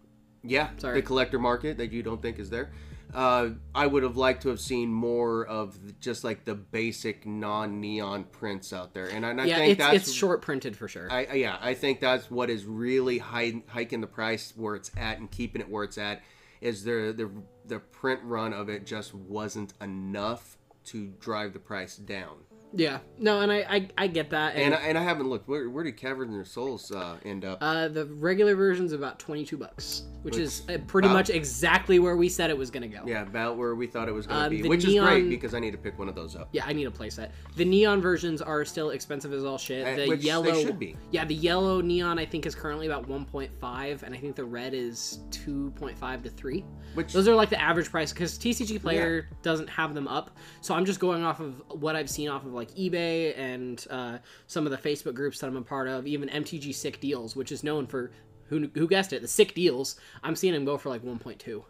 Yeah, 0.43 0.70
Sorry. 0.79 0.95
the 1.01 1.07
collector 1.07 1.39
market 1.39 1.79
that 1.79 1.93
you 1.93 2.03
don't 2.03 2.22
think 2.22 2.39
is 2.39 2.49
there. 2.49 2.70
Uh, 3.12 3.51
I 3.74 3.87
would 3.87 4.03
have 4.03 4.16
liked 4.18 4.43
to 4.43 4.51
have 4.51 4.61
seen 4.61 4.91
more 4.93 5.47
of 5.47 5.99
just 5.99 6.24
like 6.24 6.45
the 6.45 6.55
basic 6.55 7.26
non-neon 7.26 8.24
prints 8.24 8.72
out 8.72 8.93
there, 8.95 9.07
and 9.07 9.24
I, 9.24 9.31
and 9.31 9.41
I 9.41 9.45
Yeah, 9.47 9.57
think 9.57 9.70
it's 9.72 9.79
that's 9.79 9.97
it's 10.09 10.12
short 10.12 10.43
printed 10.43 10.76
for 10.76 10.89
sure. 10.89 11.11
I, 11.11 11.24
I- 11.24 11.35
yeah, 11.35 11.57
I 11.61 11.74
think 11.74 12.01
that's 12.01 12.31
what 12.31 12.51
is 12.51 12.66
really 12.66 13.18
high, 13.18 13.62
hiking 13.68 14.01
the 14.03 14.07
price 14.07 14.53
where 14.57 14.74
it's 14.74 14.91
at 14.97 15.18
and 15.18 15.31
keeping 15.31 15.61
it 15.62 15.68
where 15.70 15.85
it's 15.85 15.97
at. 15.99 16.22
Is 16.61 16.85
the 16.85 17.14
the 17.16 17.31
the 17.66 17.79
print 17.81 18.20
run 18.24 18.53
of 18.53 18.68
it 18.68 18.85
just 18.87 19.14
wasn't 19.14 19.72
enough 19.81 20.57
to 20.87 21.07
drive 21.20 21.53
the 21.55 21.59
price 21.61 21.97
down. 21.97 22.37
Yeah. 22.73 22.99
No, 23.19 23.41
and 23.41 23.51
I 23.51 23.59
I, 23.69 23.89
I 23.99 24.07
get 24.07 24.31
that. 24.31 24.55
And 24.55 24.62
And, 24.66 24.75
I, 24.75 24.79
and 24.89 24.99
I 24.99 25.03
haven't 25.03 25.29
looked. 25.29 25.49
Where, 25.49 25.69
where 25.71 25.85
did 25.85 25.97
Caverns 25.97 26.37
of 26.37 26.47
Souls 26.47 26.91
uh, 26.93 27.16
end 27.25 27.45
up? 27.45 27.59
uh, 27.61 27.89
the 27.89 28.07
regular 28.07 28.55
version's 28.55 28.93
about 28.93 29.19
22 29.19 29.57
bucks, 29.57 30.03
which, 30.23 30.35
Which- 30.35 30.43
is 30.43 30.62
uh, 30.69 30.79
pretty 30.87 31.09
wow. 31.09 31.14
much 31.14 31.31
exactly 31.31 31.99
where 31.99 32.16
we 32.16 32.29
said 32.29 32.51
it 32.51 32.59
was 32.59 32.71
gonna 32.71 32.89
go. 32.89 33.03
yeah, 33.07 33.23
about 33.23 33.57
where 33.57 33.75
we 33.75 33.87
thought 33.87 34.09
it 34.09 34.12
was 34.12 34.27
going 34.27 34.39
to 34.41 34.47
uh, 34.47 34.49
be, 34.49 34.69
which 34.69 34.85
is 34.85 34.99
great 34.99 35.29
because 35.29 35.55
I 35.55 35.59
need 35.59 35.73
to 35.73 35.79
pick 35.79 35.99
one 35.99 36.09
of 36.09 36.14
those 36.14 36.37
up. 36.37 36.49
Yeah, 36.53 36.64
I 36.66 36.73
need 36.73 36.87
a 36.87 36.91
playset. 36.91 37.31
The 37.57 37.64
neon 37.64 38.01
versions 38.01 38.41
are 38.43 38.64
still 38.64 38.91
expensive 38.91 39.33
as 39.33 39.45
all 39.45 39.59
shit. 39.59 39.87
Uh, 39.87 39.97
The 39.97 40.09
which 40.09 40.21
they 40.21 40.27
yellow 40.27 40.55
should 40.62 40.79
be. 40.79 40.97
Yeah, 41.11 41.25
the 41.25 41.35
yellow 41.35 41.81
neon 41.81 42.19
I 42.19 42.27
think 42.27 42.47
is 42.47 42.55
currently 42.55 42.87
about 42.87 43.09
1.5 43.09 44.03
and 44.03 44.14
I 44.14 44.19
think 44.19 44.37
the 44.37 44.45
red 44.45 44.75
is 44.75 45.21
2.5 45.31 46.23
to 46.25 46.31
3. 46.31 46.64
Which 46.95 47.12
Those 47.12 47.29
are 47.29 47.35
like 47.35 47.51
the 47.51 47.61
average 47.61 47.91
price 47.91 48.12
cuz 48.12 48.39
TCG 48.39 48.81
Player 48.81 49.29
doesn't 49.43 49.69
have 49.69 49.95
them 49.95 50.09
up. 50.09 50.37
So 50.61 50.75
I'm 50.75 50.85
just 50.85 51.01
going 51.01 51.23
off 51.23 51.41
of 51.41 51.62
what 51.81 51.97
I've 51.97 52.11
seen 52.11 52.29
off 52.29 52.45
of 52.45 52.53
like 52.59 52.75
eBay 52.75 53.39
and 53.39 53.87
uh, 53.91 54.19
some 54.47 54.67
of 54.67 54.73
the 54.73 54.79
Facebook 54.79 55.15
groups 55.15 55.39
that 55.41 55.47
I'm 55.47 55.57
a 55.57 55.63
part 55.63 55.89
of, 55.89 56.07
even 56.07 56.29
MTG 56.29 56.75
Sick 56.75 57.01
Deals, 57.01 57.35
which 57.35 57.53
is 57.53 57.65
known 57.65 57.87
for 57.87 58.11
who 58.49 58.69
who 58.75 58.87
guessed 58.87 59.13
it, 59.13 59.23
the 59.23 59.29
sick 59.29 59.55
deals. 59.55 59.97
I'm 60.23 60.37
seeing 60.37 60.55
them 60.55 60.65
go 60.65 60.79
for 60.79 60.89
like 60.89 61.03
1.2. 61.03 61.63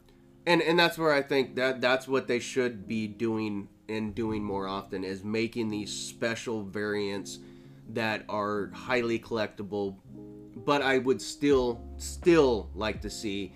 and 0.46 0.62
and 0.62 0.78
that's 0.78 0.98
where 0.98 1.12
I 1.12 1.22
think 1.22 1.56
that 1.56 1.80
that's 1.80 2.08
what 2.08 2.26
they 2.26 2.38
should 2.38 2.88
be 2.88 3.06
doing 3.06 3.68
and 3.88 4.14
doing 4.14 4.44
more 4.44 4.66
often 4.66 5.04
is 5.04 5.24
making 5.24 5.68
these 5.68 5.92
special 5.92 6.62
variants 6.62 7.38
that 7.90 8.24
are 8.28 8.70
highly 8.74 9.18
collectible 9.18 9.96
but 10.64 10.82
I 10.82 10.98
would 10.98 11.22
still 11.22 11.80
still 11.96 12.68
like 12.74 13.00
to 13.02 13.10
see 13.10 13.52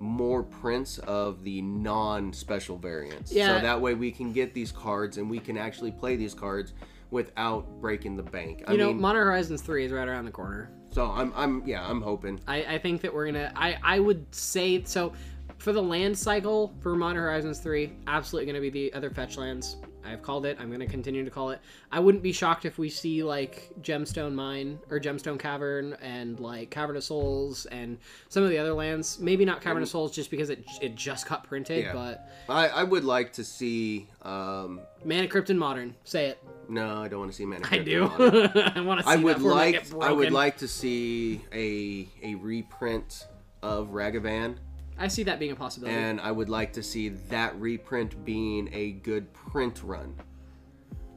more 0.00 0.42
prints 0.42 0.98
of 1.00 1.44
the 1.44 1.60
non-special 1.62 2.78
variants 2.78 3.30
Yeah. 3.32 3.56
so 3.58 3.62
that 3.62 3.80
way 3.80 3.94
we 3.94 4.10
can 4.10 4.32
get 4.32 4.54
these 4.54 4.72
cards 4.72 5.18
and 5.18 5.28
we 5.30 5.38
can 5.38 5.56
actually 5.58 5.92
play 5.92 6.16
these 6.16 6.34
cards 6.34 6.72
without 7.10 7.66
breaking 7.80 8.16
the 8.16 8.22
bank 8.22 8.64
I 8.66 8.72
You 8.72 8.78
know, 8.78 8.88
mean 8.88 9.00
Modern 9.00 9.26
Horizons 9.26 9.62
3 9.62 9.84
is 9.84 9.92
right 9.92 10.08
around 10.08 10.24
the 10.24 10.30
corner. 10.30 10.70
so 10.90 11.04
I'm 11.06 11.32
I'm 11.36 11.62
yeah 11.66 11.86
I'm 11.86 12.00
hoping 12.00 12.40
I, 12.48 12.64
I 12.64 12.78
think 12.78 13.02
that 13.02 13.12
we're 13.12 13.26
gonna 13.26 13.52
I, 13.54 13.76
I 13.82 14.00
would 14.00 14.32
say 14.34 14.82
so 14.84 15.12
for 15.58 15.72
the 15.72 15.82
land 15.82 16.16
cycle 16.16 16.72
for 16.80 16.96
Modern 16.96 17.22
Horizons 17.22 17.58
3, 17.58 17.92
absolutely 18.06 18.50
gonna 18.50 18.62
be 18.62 18.70
the 18.70 18.92
other 18.94 19.10
fetch 19.10 19.36
lands. 19.36 19.76
I've 20.04 20.22
called 20.22 20.46
it. 20.46 20.56
I'm 20.60 20.70
gonna 20.70 20.86
continue 20.86 21.24
to 21.24 21.30
call 21.30 21.50
it. 21.50 21.60
I 21.92 22.00
wouldn't 22.00 22.22
be 22.22 22.32
shocked 22.32 22.64
if 22.64 22.78
we 22.78 22.88
see 22.90 23.22
like 23.22 23.70
Gemstone 23.82 24.32
Mine 24.34 24.78
or 24.90 24.98
Gemstone 24.98 25.38
Cavern 25.38 25.94
and 26.00 26.40
like 26.40 26.70
Cavern 26.70 26.96
of 26.96 27.04
Souls 27.04 27.66
and 27.66 27.98
some 28.28 28.42
of 28.42 28.50
the 28.50 28.58
other 28.58 28.72
lands. 28.72 29.18
Maybe 29.18 29.44
not 29.44 29.60
Cavern 29.60 29.82
of 29.82 29.88
Souls 29.88 30.12
just 30.12 30.30
because 30.30 30.50
it 30.50 30.64
it 30.80 30.94
just 30.94 31.28
got 31.28 31.44
printed, 31.44 31.84
Yeah. 31.84 31.92
but 31.92 32.28
I, 32.48 32.68
I 32.68 32.82
would 32.82 33.04
like 33.04 33.32
to 33.34 33.44
see 33.44 34.08
um 34.22 34.80
Mana 35.04 35.28
Crypt 35.28 35.50
and 35.50 35.58
Modern. 35.58 35.94
Say 36.04 36.26
it. 36.26 36.42
no 36.68 37.02
I 37.02 37.08
don't 37.08 37.20
want 37.20 37.30
to 37.32 37.36
see 37.36 37.44
Mana 37.46 37.64
I 37.66 37.68
Crypt 37.68 37.84
do. 37.84 38.04
on 38.18 38.34
it. 38.34 38.56
I 38.76 38.80
want 38.80 39.00
to 39.00 39.04
see 39.06 39.10
I 39.12 39.16
that 39.16 39.22
would 39.24 39.36
format 39.38 39.56
like 39.56 39.72
get 39.74 39.92
I 40.02 40.12
would 40.12 40.16
broken. 40.16 40.32
like 40.32 40.56
to 40.58 40.68
see 40.68 41.42
a 41.52 42.08
a 42.22 42.34
reprint 42.36 43.26
of 43.62 43.88
Ragavan, 43.88 44.56
I 45.00 45.08
see 45.08 45.22
that 45.24 45.38
being 45.38 45.52
a 45.52 45.56
possibility. 45.56 45.96
and 45.96 46.20
I 46.20 46.30
would 46.30 46.50
like 46.50 46.74
to 46.74 46.82
see 46.82 47.08
that 47.30 47.58
reprint 47.58 48.22
being 48.24 48.68
a 48.72 48.92
good 48.92 49.32
print 49.32 49.82
run. 49.82 50.14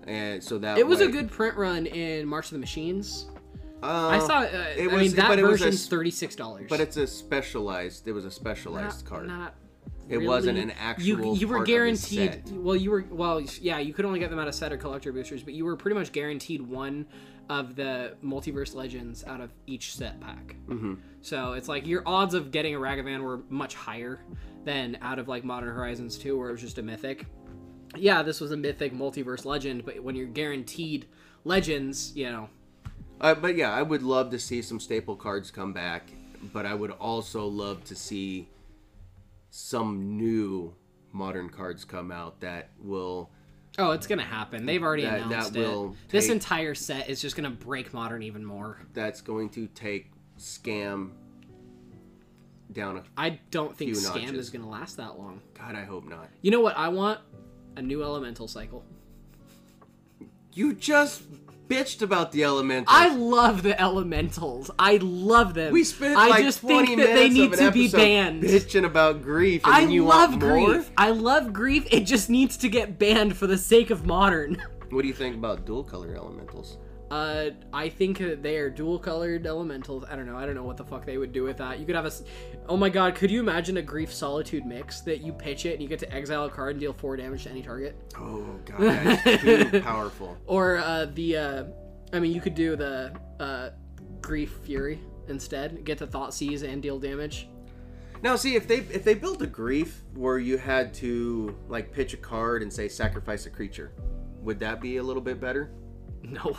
And 0.08 0.44
so 0.44 0.58
that 0.60 0.78
it 0.78 0.88
was 0.88 1.02
a 1.02 1.08
good 1.08 1.30
print 1.30 1.56
run 1.58 1.86
in 1.86 2.26
March 2.26 2.46
of 2.46 2.52
the 2.54 2.60
Machines. 2.60 3.28
Uh, 3.82 3.86
I 4.08 4.20
saw. 4.20 4.40
Uh, 4.40 4.44
it 4.78 4.90
I 4.90 4.94
was- 4.94 5.08
mean, 5.10 5.16
that 5.18 5.28
but 5.28 5.40
it 5.40 5.44
was 5.44 5.62
a 5.62 5.66
version's 5.66 5.88
thirty 5.88 6.12
six 6.12 6.36
dollars. 6.36 6.68
but 6.70 6.80
it's 6.80 6.96
a 6.98 7.06
specialized. 7.06 8.08
It 8.08 8.14
was 8.14 8.26
a 8.26 8.32
specialized 8.32 9.04
not, 9.04 9.10
card. 9.10 9.28
Not 9.28 9.56
It 10.10 10.18
wasn't 10.20 10.58
an 10.58 10.72
actual 10.72 11.06
You 11.06 11.36
you 11.36 11.48
were 11.48 11.58
part 11.58 11.62
of 11.62 11.68
the 11.68 11.74
guaranteed. 11.74 12.44
Well, 12.52 12.76
you 12.76 12.92
were 12.92 13.06
well. 13.10 13.42
Yeah, 13.62 13.80
you 13.80 13.94
could 13.94 14.06
only 14.06 14.20
get 14.20 14.30
them 14.30 14.40
out 14.40 14.48
of 14.48 14.56
set 14.56 14.72
or 14.74 14.78
collector 14.78 15.12
boosters, 15.14 15.44
but 15.44 15.54
you 15.54 15.66
were 15.66 15.76
pretty 15.76 15.98
much 15.98 16.12
guaranteed 16.12 16.62
one 16.62 17.06
of 17.50 17.76
the 17.76 18.16
multiverse 18.24 18.74
legends 18.74 19.24
out 19.26 19.42
of 19.42 19.52
each 19.68 19.96
set 19.96 20.20
pack. 20.22 20.56
Mm-hmm. 20.68 20.96
So 21.22 21.54
it's 21.54 21.68
like 21.68 21.86
your 21.88 22.04
odds 22.06 22.34
of 22.34 22.52
getting 22.52 22.76
a 22.76 22.80
Ragavan 22.80 23.22
were 23.22 23.42
much 23.50 23.76
higher 23.76 24.20
than 24.64 24.98
out 25.02 25.20
of 25.20 25.28
like 25.28 25.44
Modern 25.44 25.74
Horizons 25.74 26.18
2, 26.18 26.38
where 26.38 26.50
it 26.50 26.54
was 26.54 26.62
just 26.62 26.78
a 26.78 26.82
mythic. 26.82 27.26
Yeah, 27.96 28.24
this 28.24 28.40
was 28.42 28.52
a 28.52 28.58
mythic 28.58 28.94
multiverse 28.94 29.46
legend, 29.46 29.86
but 29.86 30.02
when 30.02 30.16
you're 30.16 30.28
guaranteed 30.28 31.06
legends, 31.44 32.14
you 32.16 32.32
know, 32.32 32.50
Uh, 33.22 33.36
but 33.36 33.56
yeah, 33.56 33.72
I 33.74 33.82
would 33.82 34.04
love 34.04 34.32
to 34.32 34.40
see 34.40 34.62
some 34.62 34.80
staple 34.80 35.16
cards 35.16 35.52
come 35.52 35.74
back, 35.74 36.12
but 36.54 36.66
I 36.66 36.74
would 36.74 36.92
also 36.92 37.46
love 37.48 37.84
to 37.86 37.96
see 37.96 38.48
some 39.56 40.18
new 40.18 40.74
modern 41.12 41.48
cards 41.48 41.86
come 41.86 42.12
out 42.12 42.40
that 42.40 42.72
will 42.80 43.30
Oh, 43.78 43.92
it's 43.92 44.08
gonna 44.08 44.24
happen. 44.24 44.66
They've 44.66 44.82
already 44.82 45.04
That- 45.04 45.20
that 45.20 45.26
announced 45.28 45.54
will 45.56 45.92
it. 45.92 46.10
This 46.10 46.30
entire 46.30 46.74
set 46.74 47.08
is 47.08 47.22
just 47.22 47.36
gonna 47.36 47.52
break 47.52 47.94
modern 47.94 48.24
even 48.24 48.44
more. 48.44 48.82
that's 48.94 49.22
going 49.22 49.50
to 49.52 49.68
take 49.68 50.12
scam 50.40 51.12
down 52.72 52.98
a 52.98 53.04
I 53.16 53.40
don't 53.52 53.78
think 53.78 53.92
Scam 53.92 54.16
notches. 54.24 54.32
is 54.40 54.50
gonna 54.50 54.68
last 54.70 54.98
that 54.98 55.20
long. 55.20 55.42
God, 55.54 55.76
I 55.76 55.84
hope 55.84 56.06
not. 56.10 56.30
You 56.42 56.50
know 56.50 56.62
what 56.62 56.76
I 56.76 56.88
want? 56.90 57.20
A 57.76 57.82
new 57.84 58.02
elemental 58.02 58.48
cycle. 58.48 58.84
You 60.54 60.74
just 60.74 61.22
bitched 61.68 62.02
about 62.02 62.32
the 62.32 62.44
elementals. 62.44 62.96
I 62.96 63.14
love 63.16 63.64
the 63.64 63.80
elementals. 63.80 64.70
I 64.78 64.98
love 65.02 65.54
them. 65.54 65.74
we 65.74 65.84
spent 65.84 66.18
I 66.18 66.28
like 66.28 66.44
just 66.44 66.62
20 66.62 66.88
think 66.88 67.02
that 67.02 67.14
they 67.14 67.30
need 67.30 67.54
to 67.54 67.72
be 67.72 67.88
banned. 67.88 68.44
bitching 68.44 68.86
about 68.86 69.22
grief, 69.22 69.66
and 69.66 69.74
I 69.74 69.86
love 69.86 70.40
grief. 70.40 70.92
I 70.98 71.12
love 71.12 71.54
grief. 71.54 71.88
It 71.92 72.02
just 72.02 72.30
needs 72.30 72.58
to 72.58 72.70
get 72.70 73.00
banned 73.00 73.36
for 73.38 73.48
the 73.48 73.58
sake 73.58 73.90
of 73.90 74.06
modern. 74.06 74.62
What 74.90 75.02
do 75.02 75.08
you 75.08 75.14
think 75.16 75.36
about 75.36 75.66
dual 75.66 75.84
color 75.84 76.14
elementals? 76.16 76.78
Uh, 77.10 77.50
I 77.74 77.90
think 77.90 78.20
that 78.20 78.44
they 78.44 78.58
are 78.58 78.70
dual 78.70 79.00
colored 79.00 79.48
elementals. 79.48 80.04
I 80.08 80.16
don't 80.16 80.28
know. 80.28 80.38
I 80.38 80.46
don't 80.46 80.54
know 80.54 80.64
what 80.64 80.78
the 80.78 80.84
fuck 80.84 81.04
they 81.04 81.18
would 81.18 81.32
do 81.32 81.44
with 81.44 81.58
that. 81.58 81.80
You 81.80 81.86
could 81.88 81.96
have 81.96 82.06
a. 82.06 82.12
Oh 82.68 82.78
my 82.78 82.90
god, 82.90 83.16
could 83.16 83.30
you 83.30 83.40
imagine 83.40 83.78
a 83.78 83.82
grief 83.82 84.14
solitude 84.14 84.66
mix 84.66 85.02
that 85.02 85.22
you 85.22 85.34
pitch 85.34 85.66
it 85.66 85.74
and 85.74 85.82
you 85.82 85.88
get 85.88 86.00
to 86.00 86.14
exile 86.14 86.46
a 86.46 86.50
card 86.50 86.72
and 86.72 86.80
deal 86.80 86.94
four 86.94 87.18
damage 87.18 87.44
to 87.44 87.50
any 87.50 87.62
target? 87.62 87.96
Oh 88.18 88.46
god, 88.66 88.80
that's 88.80 89.42
too 89.42 89.82
powerful. 89.84 90.38
Or 90.46 90.78
uh, 90.78 91.08
the. 91.14 91.38
Uh, 91.38 91.64
I 92.14 92.20
mean, 92.20 92.32
you 92.32 92.42
could 92.42 92.56
do 92.56 92.76
the 92.76 93.14
uh, 93.40 93.72
grief 94.22 94.60
fury 94.64 95.00
instead. 95.28 95.84
Get 95.84 95.98
the 95.98 96.08
Thoughtseize 96.08 96.64
and 96.64 96.82
deal 96.82 97.00
damage. 97.00 97.48
Now, 98.22 98.38
see 98.38 98.56
if 98.56 98.68
they 98.68 98.78
if 98.78 99.04
they 99.04 99.16
built 99.16 99.42
a 99.42 99.48
grief 99.48 100.04
where 100.14 100.40
you 100.40 100.58
had 100.58 100.94
to 100.96 101.58
like 101.68 101.92
pitch 101.92 102.14
a 102.14 102.18
card 102.18 102.62
and 102.62 102.72
say 102.72 102.88
sacrifice 102.88 103.46
a 103.46 103.50
creature, 103.50 103.92
would 104.40 104.60
that 104.60 104.80
be 104.80 104.98
a 104.98 105.04
little 105.04 105.22
bit 105.22 105.42
better? 105.42 105.72
No, 106.22 106.56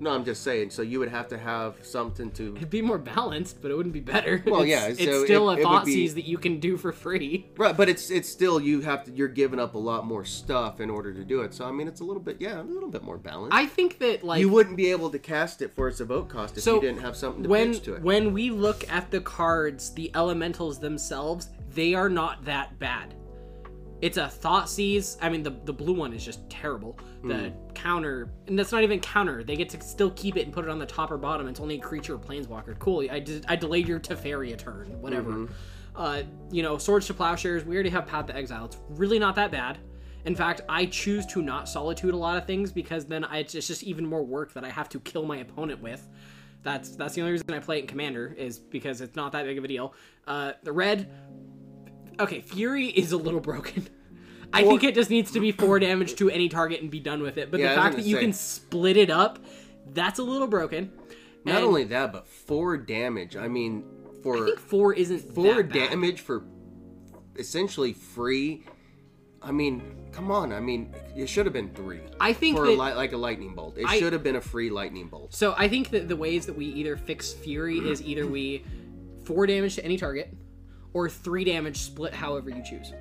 No, 0.00 0.10
I'm 0.10 0.24
just 0.24 0.42
saying. 0.42 0.70
So 0.70 0.82
you 0.82 0.98
would 0.98 1.10
have 1.10 1.28
to 1.28 1.38
have 1.38 1.76
something 1.82 2.30
to. 2.32 2.56
it'd 2.56 2.70
be 2.70 2.80
more 2.82 2.98
balanced, 2.98 3.60
but 3.60 3.70
it 3.70 3.74
wouldn't 3.76 3.92
be 3.92 4.00
better. 4.00 4.42
Well, 4.46 4.62
It's- 4.62 4.68
yeah, 4.98 5.04
it's 5.06 5.24
still 5.24 5.50
it- 5.50 5.60
a 5.60 5.62
thought 5.62 5.84
be- 5.84 6.08
that 6.08 6.26
you 6.26 6.38
can 6.38 6.58
do 6.58 6.76
for 6.76 6.90
free. 6.90 7.46
Right, 7.56 7.76
but 7.76 7.88
it's 7.88 8.10
it's 8.10 8.28
still 8.28 8.58
you 8.60 8.80
have 8.80 9.04
to 9.04 9.12
you're 9.12 9.28
giving 9.28 9.60
up 9.60 9.74
a 9.74 9.78
lot 9.78 10.06
more 10.06 10.24
stuff 10.24 10.80
in 10.80 10.88
order 10.90 11.12
to 11.12 11.22
do 11.24 11.42
it. 11.42 11.52
So 11.54 11.66
I 11.66 11.70
mean, 11.70 11.86
it's 11.86 12.00
a 12.00 12.04
little 12.04 12.22
bit 12.22 12.38
yeah, 12.40 12.60
a 12.60 12.64
little 12.64 12.88
bit 12.88 13.02
more 13.02 13.18
balanced. 13.18 13.54
I 13.54 13.66
think 13.66 13.98
that 13.98 14.24
like 14.24 14.40
you 14.40 14.48
wouldn't 14.48 14.76
be 14.76 14.90
able 14.90 15.10
to 15.10 15.18
cast 15.18 15.60
it 15.62 15.72
for 15.74 15.88
its 15.88 16.00
evoke 16.00 16.28
cost 16.30 16.56
if 16.56 16.62
So, 16.62 16.76
you 16.76 16.80
didn't 16.80 17.00
have 17.02 17.14
something 17.16 17.42
to 17.42 17.48
when 17.48 17.72
pitch 17.74 17.82
to 17.84 17.94
it. 17.94 18.02
when 18.02 18.32
we 18.32 18.50
look 18.50 18.90
at 18.90 19.10
the 19.10 19.20
cards, 19.20 19.90
the 19.94 20.10
elementals 20.14 20.78
themselves, 20.78 21.48
they 21.74 21.94
are 21.94 22.08
not 22.08 22.44
that 22.46 22.78
bad. 22.78 23.14
It's 24.02 24.16
a 24.16 24.22
Thoughtseize. 24.26 25.18
I 25.20 25.28
mean, 25.28 25.42
the 25.42 25.50
the 25.64 25.72
blue 25.72 25.92
one 25.92 26.12
is 26.12 26.24
just 26.24 26.48
terrible. 26.48 26.98
The 27.22 27.50
Hmm. 27.50 27.72
counter, 27.74 28.30
and 28.46 28.58
that's 28.58 28.72
not 28.72 28.82
even 28.82 28.98
counter. 29.00 29.44
They 29.44 29.56
get 29.56 29.68
to 29.70 29.80
still 29.82 30.10
keep 30.12 30.36
it 30.36 30.44
and 30.44 30.52
put 30.52 30.64
it 30.64 30.70
on 30.70 30.78
the 30.78 30.86
top 30.86 31.10
or 31.10 31.18
bottom. 31.18 31.46
It's 31.48 31.60
only 31.60 31.76
a 31.76 31.80
creature 31.80 32.14
or 32.14 32.18
planeswalker. 32.18 32.78
Cool. 32.78 33.06
I 33.10 33.18
did. 33.20 33.44
I 33.48 33.56
delayed 33.56 33.86
your 33.86 34.00
Teferi 34.00 34.52
a 34.52 34.56
turn. 34.56 35.00
Whatever. 35.00 35.30
Mm-hmm. 35.30 35.52
Uh, 35.94 36.22
you 36.50 36.62
know, 36.62 36.78
swords 36.78 37.06
to 37.08 37.14
plowshares. 37.14 37.64
We 37.64 37.74
already 37.74 37.90
have 37.90 38.06
Path 38.06 38.26
to 38.26 38.36
Exile. 38.36 38.64
It's 38.66 38.78
really 38.90 39.18
not 39.18 39.34
that 39.34 39.50
bad. 39.50 39.78
In 40.24 40.34
fact, 40.34 40.60
I 40.68 40.86
choose 40.86 41.26
to 41.26 41.42
not 41.42 41.68
solitude 41.68 42.14
a 42.14 42.16
lot 42.16 42.36
of 42.36 42.46
things 42.46 42.72
because 42.72 43.06
then 43.06 43.24
I, 43.24 43.38
it's 43.38 43.52
just 43.52 43.82
even 43.82 44.06
more 44.06 44.22
work 44.24 44.52
that 44.54 44.64
I 44.64 44.68
have 44.70 44.88
to 44.90 45.00
kill 45.00 45.24
my 45.26 45.38
opponent 45.38 45.80
with. 45.82 46.08
That's 46.62 46.90
that's 46.90 47.14
the 47.14 47.22
only 47.22 47.32
reason 47.32 47.50
I 47.52 47.58
play 47.58 47.78
it 47.78 47.82
in 47.82 47.86
Commander 47.86 48.34
is 48.36 48.58
because 48.58 49.00
it's 49.00 49.16
not 49.16 49.32
that 49.32 49.44
big 49.46 49.56
of 49.58 49.64
a 49.64 49.68
deal. 49.68 49.94
Uh, 50.26 50.52
the 50.62 50.72
red, 50.72 51.10
okay, 52.18 52.40
Fury 52.40 52.86
is 52.88 53.12
a 53.12 53.16
little 53.16 53.40
broken. 53.50 53.88
I 54.52 54.64
think 54.64 54.82
it 54.82 54.94
just 54.96 55.10
needs 55.10 55.30
to 55.32 55.40
be 55.40 55.52
four 55.52 55.78
damage 55.78 56.16
to 56.16 56.28
any 56.28 56.48
target 56.48 56.80
and 56.82 56.90
be 56.90 56.98
done 56.98 57.22
with 57.22 57.38
it. 57.38 57.50
But 57.52 57.60
Yeah, 57.60 57.66
I 57.66 57.68
the 57.68 57.76
was 57.76 57.82
fact 57.84 57.92
gonna 57.92 58.02
that 58.02 58.08
you 58.08 58.16
say. 58.16 58.22
can 58.22 58.32
split 58.32 58.96
it 58.96 59.08
up, 59.10 59.38
that's 59.92 60.18
a 60.18 60.24
little 60.24 60.48
broken. 60.48 60.90
Not 61.44 61.56
And 61.56 61.64
only 61.64 61.84
that, 61.84 62.12
but 62.12 62.26
four 62.26 62.76
damage. 62.76 63.36
I 63.36 63.46
mean, 63.48 63.84
for 64.22 64.36
I 64.36 64.46
think 64.46 64.58
four 64.58 64.92
isn't 64.92 65.34
four 65.34 65.54
that 65.62 65.72
bad. 65.72 65.90
damage 65.90 66.20
for 66.20 66.44
essentially 67.36 67.92
free. 67.92 68.64
I 69.42 69.52
mean, 69.52 69.82
come 70.12 70.30
on. 70.30 70.52
I 70.52 70.60
mean, 70.60 70.94
it 71.16 71.28
should 71.28 71.46
have 71.46 71.52
been 71.54 71.70
three. 71.70 72.00
I 72.20 72.32
think 72.34 72.56
for 72.58 72.66
that- 72.66 72.72
a 72.72 72.82
li- 72.82 72.94
like 72.94 73.12
a 73.12 73.16
lightning 73.16 73.54
bolt. 73.54 73.78
It 73.78 73.86
I- 73.86 73.98
should 73.98 74.12
have 74.12 74.22
been 74.22 74.36
a 74.36 74.40
free 74.40 74.68
lightning 74.68 75.08
bolt. 75.08 75.32
So 75.34 75.54
I 75.56 75.68
think 75.68 75.90
that 75.90 76.08
the 76.08 76.16
ways 76.16 76.44
that 76.46 76.56
we 76.56 76.66
either 76.66 76.96
fix 76.96 77.32
Fury 77.32 77.78
is 77.78 78.02
either 78.02 78.26
we 78.26 78.64
four 79.24 79.46
damage 79.46 79.76
to 79.76 79.84
any 79.84 79.96
target, 79.96 80.34
or 80.92 81.08
three 81.08 81.44
damage 81.44 81.78
split 81.78 82.14
however 82.14 82.50
you 82.50 82.62
choose. 82.62 82.92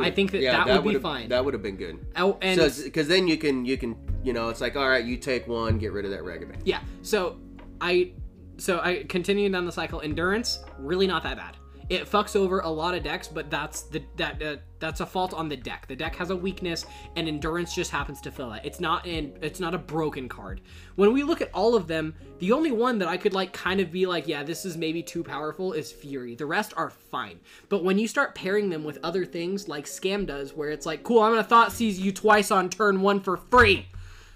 I 0.00 0.10
think 0.10 0.30
that 0.32 0.40
that 0.42 0.82
would 0.82 0.94
be 0.94 0.98
fine. 0.98 1.28
That 1.28 1.44
would 1.44 1.54
have 1.54 1.62
been 1.62 1.76
good. 1.76 1.98
Oh, 2.16 2.38
and 2.40 2.58
because 2.84 3.06
then 3.06 3.28
you 3.28 3.36
can 3.36 3.64
you 3.64 3.76
can 3.76 3.96
you 4.22 4.32
know 4.32 4.48
it's 4.48 4.60
like 4.60 4.76
all 4.76 4.88
right 4.88 5.04
you 5.04 5.16
take 5.16 5.46
one 5.46 5.78
get 5.78 5.92
rid 5.92 6.04
of 6.04 6.10
that 6.10 6.20
Ragavan. 6.20 6.60
yeah, 6.64 6.80
so 7.02 7.36
I 7.80 8.12
so 8.56 8.80
I 8.80 9.04
continuing 9.08 9.52
down 9.52 9.66
the 9.66 9.72
cycle. 9.72 10.00
Endurance 10.00 10.60
really 10.78 11.06
not 11.06 11.22
that 11.24 11.36
bad. 11.36 11.56
It 11.90 12.10
fucks 12.10 12.34
over 12.34 12.60
a 12.60 12.68
lot 12.68 12.94
of 12.94 13.02
decks, 13.02 13.28
but 13.28 13.50
that's 13.50 13.82
the 13.82 14.02
that 14.16 14.42
uh, 14.42 14.56
that's 14.78 15.00
a 15.00 15.06
fault 15.06 15.34
on 15.34 15.48
the 15.48 15.56
deck. 15.56 15.86
The 15.86 15.96
deck 15.96 16.16
has 16.16 16.30
a 16.30 16.36
weakness, 16.36 16.86
and 17.16 17.28
endurance 17.28 17.74
just 17.74 17.90
happens 17.90 18.20
to 18.22 18.30
fill 18.30 18.52
it. 18.52 18.62
It's 18.64 18.80
not 18.80 19.06
in 19.06 19.36
it's 19.42 19.60
not 19.60 19.74
a 19.74 19.78
broken 19.78 20.28
card. 20.28 20.62
When 20.96 21.12
we 21.12 21.22
look 21.22 21.42
at 21.42 21.50
all 21.52 21.74
of 21.74 21.86
them, 21.86 22.14
the 22.38 22.52
only 22.52 22.72
one 22.72 22.98
that 22.98 23.08
I 23.08 23.16
could 23.16 23.34
like 23.34 23.52
kind 23.52 23.80
of 23.80 23.90
be 23.90 24.06
like, 24.06 24.26
yeah, 24.26 24.42
this 24.42 24.64
is 24.64 24.76
maybe 24.76 25.02
too 25.02 25.22
powerful 25.22 25.72
is 25.72 25.92
Fury. 25.92 26.34
The 26.34 26.46
rest 26.46 26.72
are 26.76 26.90
fine. 26.90 27.40
But 27.68 27.84
when 27.84 27.98
you 27.98 28.08
start 28.08 28.34
pairing 28.34 28.70
them 28.70 28.84
with 28.84 28.98
other 29.02 29.26
things 29.26 29.68
like 29.68 29.84
Scam 29.84 30.26
does, 30.26 30.54
where 30.54 30.70
it's 30.70 30.86
like, 30.86 31.02
cool, 31.02 31.20
I'm 31.20 31.32
gonna 31.32 31.44
Thoughtseize 31.44 31.98
you 31.98 32.12
twice 32.12 32.50
on 32.50 32.70
turn 32.70 33.02
one 33.02 33.20
for 33.20 33.36
free, 33.36 33.88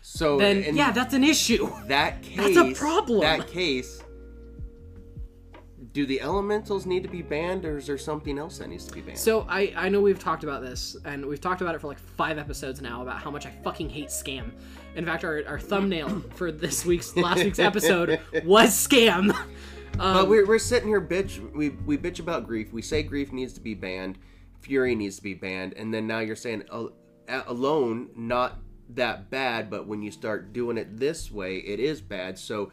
So 0.02 0.38
then 0.38 0.76
yeah, 0.76 0.92
that's 0.92 1.14
an 1.14 1.24
issue. 1.24 1.70
that 1.86 2.22
case 2.22 2.36
That's 2.36 2.56
a 2.56 2.74
problem. 2.74 3.20
That 3.20 3.48
case. 3.48 4.02
Do 5.98 6.06
the 6.06 6.20
elementals 6.20 6.86
need 6.86 7.02
to 7.02 7.08
be 7.08 7.22
banned, 7.22 7.64
or 7.64 7.76
is 7.76 7.88
there 7.88 7.98
something 7.98 8.38
else 8.38 8.58
that 8.58 8.68
needs 8.68 8.84
to 8.84 8.94
be 8.94 9.00
banned? 9.00 9.18
So 9.18 9.44
I 9.48 9.72
I 9.76 9.88
know 9.88 10.00
we've 10.00 10.16
talked 10.16 10.44
about 10.44 10.62
this, 10.62 10.96
and 11.04 11.26
we've 11.26 11.40
talked 11.40 11.60
about 11.60 11.74
it 11.74 11.80
for 11.80 11.88
like 11.88 11.98
five 11.98 12.38
episodes 12.38 12.80
now 12.80 13.02
about 13.02 13.20
how 13.20 13.32
much 13.32 13.46
I 13.46 13.50
fucking 13.64 13.90
hate 13.90 14.06
scam. 14.06 14.52
In 14.94 15.04
fact, 15.04 15.24
our, 15.24 15.42
our 15.48 15.58
thumbnail 15.58 16.20
for 16.36 16.52
this 16.52 16.84
week's 16.84 17.16
last 17.16 17.42
week's 17.42 17.58
episode 17.58 18.20
was 18.44 18.70
scam. 18.70 19.36
but 19.96 20.00
um, 20.00 20.28
we're, 20.28 20.46
we're 20.46 20.60
sitting 20.60 20.88
here 20.88 21.00
bitch 21.00 21.52
we, 21.52 21.70
we 21.70 21.98
bitch 21.98 22.20
about 22.20 22.46
grief 22.46 22.72
we 22.72 22.80
say 22.80 23.02
grief 23.02 23.32
needs 23.32 23.52
to 23.54 23.60
be 23.60 23.74
banned 23.74 24.18
fury 24.60 24.94
needs 24.94 25.16
to 25.16 25.22
be 25.24 25.34
banned 25.34 25.72
and 25.72 25.92
then 25.92 26.06
now 26.06 26.20
you're 26.20 26.36
saying 26.36 26.62
uh, 26.70 26.86
al- 27.26 27.44
alone 27.48 28.08
not 28.14 28.58
that 28.88 29.30
bad 29.30 29.68
but 29.68 29.88
when 29.88 30.00
you 30.00 30.12
start 30.12 30.52
doing 30.52 30.78
it 30.78 30.96
this 30.96 31.32
way 31.32 31.56
it 31.56 31.80
is 31.80 32.00
bad 32.00 32.38
so 32.38 32.70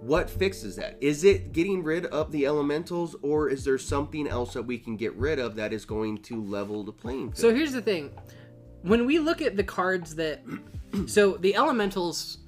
what 0.00 0.30
fixes 0.30 0.76
that 0.76 0.96
is 1.00 1.24
it 1.24 1.52
getting 1.52 1.82
rid 1.82 2.06
of 2.06 2.32
the 2.32 2.46
elementals 2.46 3.16
or 3.22 3.48
is 3.48 3.64
there 3.64 3.78
something 3.78 4.26
else 4.26 4.54
that 4.54 4.62
we 4.62 4.78
can 4.78 4.96
get 4.96 5.14
rid 5.14 5.38
of 5.38 5.56
that 5.56 5.72
is 5.72 5.84
going 5.84 6.16
to 6.18 6.42
level 6.42 6.82
the 6.82 6.92
playing 6.92 7.28
field 7.30 7.38
So 7.38 7.54
here's 7.54 7.72
the 7.72 7.82
thing. 7.82 8.10
When 8.82 9.04
we 9.06 9.18
look 9.18 9.42
at 9.42 9.56
the 9.56 9.64
cards 9.64 10.14
that 10.16 10.42
so 11.06 11.36
the 11.36 11.54
elementals 11.54 12.38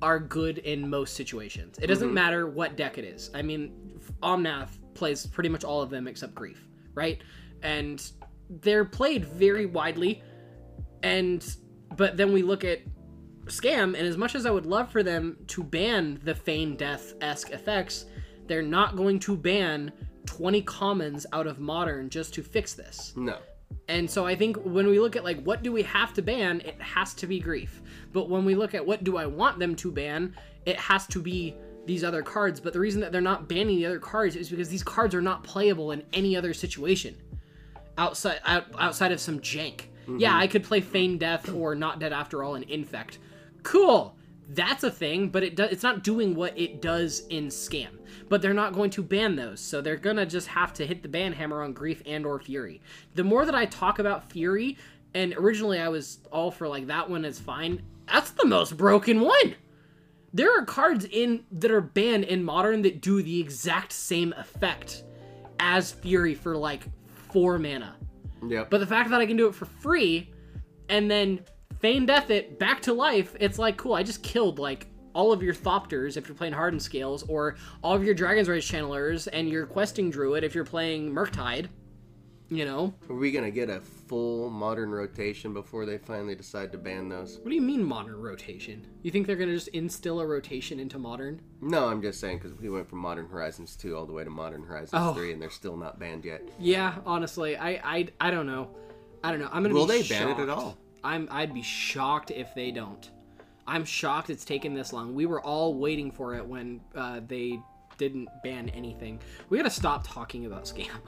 are 0.00 0.18
good 0.18 0.58
in 0.58 0.90
most 0.90 1.14
situations. 1.14 1.78
It 1.80 1.86
doesn't 1.86 2.08
mm-hmm. 2.08 2.14
matter 2.14 2.48
what 2.48 2.76
deck 2.76 2.98
it 2.98 3.04
is. 3.04 3.30
I 3.34 3.42
mean, 3.42 4.00
Omnath 4.20 4.70
plays 4.94 5.24
pretty 5.26 5.48
much 5.48 5.62
all 5.62 5.80
of 5.80 5.90
them 5.90 6.08
except 6.08 6.34
Grief, 6.34 6.66
right? 6.94 7.22
And 7.62 8.04
they're 8.50 8.84
played 8.84 9.24
very 9.24 9.64
widely 9.64 10.22
and 11.02 11.56
but 11.96 12.16
then 12.16 12.32
we 12.32 12.42
look 12.42 12.64
at 12.64 12.80
scam 13.46 13.94
and 13.94 14.06
as 14.06 14.16
much 14.16 14.34
as 14.34 14.46
i 14.46 14.50
would 14.50 14.66
love 14.66 14.90
for 14.90 15.02
them 15.02 15.36
to 15.46 15.62
ban 15.62 16.20
the 16.24 16.34
feign 16.34 16.76
death-esque 16.76 17.50
effects 17.50 18.06
they're 18.46 18.62
not 18.62 18.96
going 18.96 19.18
to 19.18 19.36
ban 19.36 19.92
20 20.26 20.62
commons 20.62 21.26
out 21.32 21.46
of 21.46 21.58
modern 21.58 22.08
just 22.08 22.32
to 22.34 22.42
fix 22.42 22.74
this 22.74 23.12
no 23.16 23.36
and 23.88 24.10
so 24.10 24.26
I 24.26 24.34
think 24.34 24.56
when 24.58 24.86
we 24.86 24.98
look 24.98 25.16
at 25.16 25.24
like 25.24 25.42
what 25.42 25.62
do 25.62 25.72
we 25.72 25.82
have 25.82 26.12
to 26.14 26.22
ban, 26.22 26.60
it 26.60 26.80
has 26.80 27.14
to 27.14 27.26
be 27.26 27.40
grief. 27.40 27.80
But 28.12 28.28
when 28.28 28.44
we 28.44 28.54
look 28.54 28.74
at 28.74 28.84
what 28.84 29.04
do 29.04 29.16
I 29.16 29.26
want 29.26 29.58
them 29.58 29.74
to 29.76 29.90
ban, 29.90 30.36
it 30.66 30.76
has 30.76 31.06
to 31.08 31.20
be 31.20 31.56
these 31.86 32.04
other 32.04 32.22
cards. 32.22 32.60
But 32.60 32.72
the 32.72 32.80
reason 32.80 33.00
that 33.00 33.12
they're 33.12 33.20
not 33.20 33.48
banning 33.48 33.76
the 33.76 33.86
other 33.86 33.98
cards 33.98 34.36
is 34.36 34.48
because 34.48 34.68
these 34.68 34.82
cards 34.82 35.14
are 35.14 35.22
not 35.22 35.44
playable 35.44 35.92
in 35.92 36.02
any 36.12 36.36
other 36.36 36.54
situation 36.54 37.16
outside 37.98 38.40
out, 38.44 38.66
outside 38.78 39.12
of 39.12 39.20
some 39.20 39.40
jank. 39.40 39.82
Mm-hmm. 40.02 40.18
Yeah, 40.18 40.36
I 40.36 40.46
could 40.46 40.64
play 40.64 40.80
feign 40.80 41.18
death 41.18 41.52
or 41.52 41.74
not 41.74 41.98
dead 41.98 42.12
after 42.12 42.42
all 42.42 42.54
and 42.54 42.64
infect. 42.64 43.18
Cool. 43.62 44.16
That's 44.48 44.84
a 44.84 44.90
thing, 44.90 45.28
but 45.28 45.42
it 45.42 45.56
does 45.56 45.70
it's 45.70 45.82
not 45.82 46.02
doing 46.02 46.34
what 46.34 46.58
it 46.58 46.82
does 46.82 47.20
in 47.28 47.46
scam. 47.46 47.98
But 48.28 48.42
they're 48.42 48.52
not 48.52 48.74
going 48.74 48.90
to 48.90 49.02
ban 49.02 49.36
those, 49.36 49.60
so 49.60 49.80
they're 49.80 49.96
gonna 49.96 50.26
just 50.26 50.48
have 50.48 50.72
to 50.74 50.86
hit 50.86 51.02
the 51.02 51.08
ban 51.08 51.32
hammer 51.32 51.62
on 51.62 51.72
grief 51.72 52.02
and 52.04 52.26
or 52.26 52.38
fury. 52.38 52.82
The 53.14 53.24
more 53.24 53.46
that 53.46 53.54
I 53.54 53.64
talk 53.66 53.98
about 53.98 54.30
fury, 54.30 54.76
and 55.14 55.34
originally 55.34 55.78
I 55.78 55.88
was 55.88 56.18
all 56.30 56.50
for 56.50 56.68
like 56.68 56.86
that 56.88 57.08
one 57.08 57.24
is 57.24 57.38
fine. 57.38 57.82
That's 58.06 58.30
the 58.30 58.46
most 58.46 58.76
broken 58.76 59.20
one. 59.20 59.54
There 60.34 60.58
are 60.58 60.64
cards 60.64 61.04
in 61.04 61.44
that 61.52 61.70
are 61.70 61.80
banned 61.80 62.24
in 62.24 62.42
modern 62.42 62.82
that 62.82 63.00
do 63.00 63.22
the 63.22 63.40
exact 63.40 63.92
same 63.92 64.34
effect 64.36 65.04
as 65.60 65.92
fury 65.92 66.34
for 66.34 66.56
like 66.56 66.82
four 67.30 67.58
mana. 67.58 67.96
Yeah. 68.46 68.64
But 68.68 68.78
the 68.78 68.86
fact 68.86 69.10
that 69.10 69.20
I 69.20 69.26
can 69.26 69.36
do 69.36 69.46
it 69.48 69.54
for 69.54 69.66
free 69.66 70.30
and 70.88 71.10
then 71.10 71.40
feign 71.80 72.06
death 72.06 72.30
it 72.30 72.58
back 72.58 72.82
to 72.82 72.92
life, 72.92 73.34
it's 73.40 73.58
like 73.58 73.76
cool, 73.76 73.94
I 73.94 74.02
just 74.02 74.22
killed 74.22 74.58
like 74.58 74.86
all 75.14 75.32
of 75.32 75.42
your 75.42 75.54
Thopters 75.54 76.16
if 76.16 76.26
you're 76.28 76.34
playing 76.36 76.54
Hardened 76.54 76.82
Scales, 76.82 77.22
or 77.24 77.56
all 77.82 77.94
of 77.94 78.02
your 78.04 78.14
Dragon's 78.14 78.48
Rage 78.48 78.70
Channelers 78.70 79.28
and 79.32 79.48
your 79.48 79.66
Questing 79.66 80.10
Druid 80.10 80.42
if 80.44 80.54
you're 80.54 80.64
playing 80.64 81.12
Murktide. 81.12 81.68
You 82.48 82.66
know? 82.66 82.92
are 83.08 83.14
we 83.16 83.30
gonna 83.32 83.50
get 83.50 83.70
a 83.70 83.80
full 83.80 84.50
modern 84.50 84.90
rotation 84.90 85.54
before 85.54 85.86
they 85.86 85.96
finally 85.96 86.34
decide 86.34 86.70
to 86.72 86.76
ban 86.78 87.08
those 87.08 87.38
What 87.38 87.48
do 87.48 87.54
you 87.54 87.62
mean 87.62 87.82
modern 87.82 88.16
rotation? 88.20 88.86
You 89.02 89.10
think 89.10 89.26
they're 89.26 89.36
gonna 89.36 89.54
just 89.54 89.68
instill 89.68 90.20
a 90.20 90.26
rotation 90.26 90.78
into 90.78 90.98
modern? 90.98 91.40
no 91.62 91.86
i'm 91.88 92.02
just 92.02 92.20
saying 92.20 92.36
because 92.38 92.52
we 92.58 92.68
went 92.68 92.90
from 92.90 92.98
modern 92.98 93.26
horizons 93.26 93.74
2 93.76 93.96
all 93.96 94.04
the 94.04 94.12
way 94.12 94.22
to 94.22 94.28
modern 94.28 94.64
horizons 94.64 94.90
Oh. 95.02 95.14
3 95.14 95.32
and 95.32 95.40
they're 95.40 95.48
still 95.48 95.78
not 95.78 95.98
banned 95.98 96.26
yet 96.26 96.46
Yeah, 96.58 96.96
honestly, 97.06 97.56
I 97.56 97.70
I, 97.82 98.08
I 98.20 98.30
don't 98.30 98.46
know. 98.46 98.68
I 99.24 99.30
don't 99.30 99.40
know. 99.40 99.48
I'm 99.50 99.62
gonna 99.62 99.72
Will 99.74 99.86
be 99.86 100.02
they 100.02 100.08
ban 100.08 100.28
it 100.28 100.38
at 100.38 100.50
all? 100.50 100.76
I'm 101.04 101.28
I'd 101.30 101.52
be 101.54 101.62
shocked 101.62 102.30
if 102.30 102.54
they 102.54 102.70
don't. 102.70 103.10
I'm 103.66 103.84
shocked 103.84 104.30
it's 104.30 104.44
taken 104.44 104.74
this 104.74 104.92
long. 104.92 105.14
We 105.14 105.26
were 105.26 105.40
all 105.40 105.74
waiting 105.74 106.10
for 106.10 106.34
it 106.34 106.44
when 106.44 106.80
uh, 106.96 107.20
they 107.28 107.58
didn't 107.98 108.28
ban 108.42 108.68
anything. 108.70 109.20
We 109.48 109.56
gotta 109.58 109.70
stop 109.70 110.06
talking 110.06 110.46
about 110.46 110.64
scam. 110.64 110.88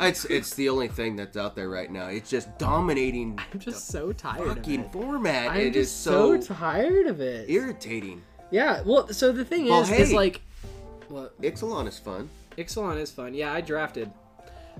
It's 0.00 0.24
it's 0.24 0.54
the 0.54 0.68
only 0.70 0.88
thing 0.88 1.14
that's 1.14 1.36
out 1.36 1.54
there 1.54 1.68
right 1.68 1.88
now. 1.90 2.06
It's 2.08 2.28
just 2.28 2.56
dominating 2.58 3.38
I'm 3.52 3.60
just 3.60 3.86
so 3.88 4.12
tired 4.12 4.48
of 4.48 4.56
fucking 4.56 4.80
it. 4.80 4.92
format. 4.92 5.50
I'm 5.52 5.60
It 5.60 5.72
just 5.74 5.90
is 5.90 5.96
so, 5.96 6.36
tired 6.40 7.06
of 7.06 7.20
it. 7.20 7.48
irritating. 7.48 8.22
Yeah. 8.50 8.82
Well, 8.84 9.06
so 9.12 9.30
the 9.30 9.44
thing 9.44 9.66
Well, 9.66 9.82
is, 9.82 9.90
is 9.90 10.12
like, 10.12 10.40
what? 11.08 11.40
Ixalan 11.42 11.86
is 11.86 11.98
fun. 11.98 12.28
Ixalan 12.58 12.98
is 12.98 13.12
fun. 13.12 13.34
Yeah, 13.34 13.52
I 13.52 13.60
drafted. 13.60 14.10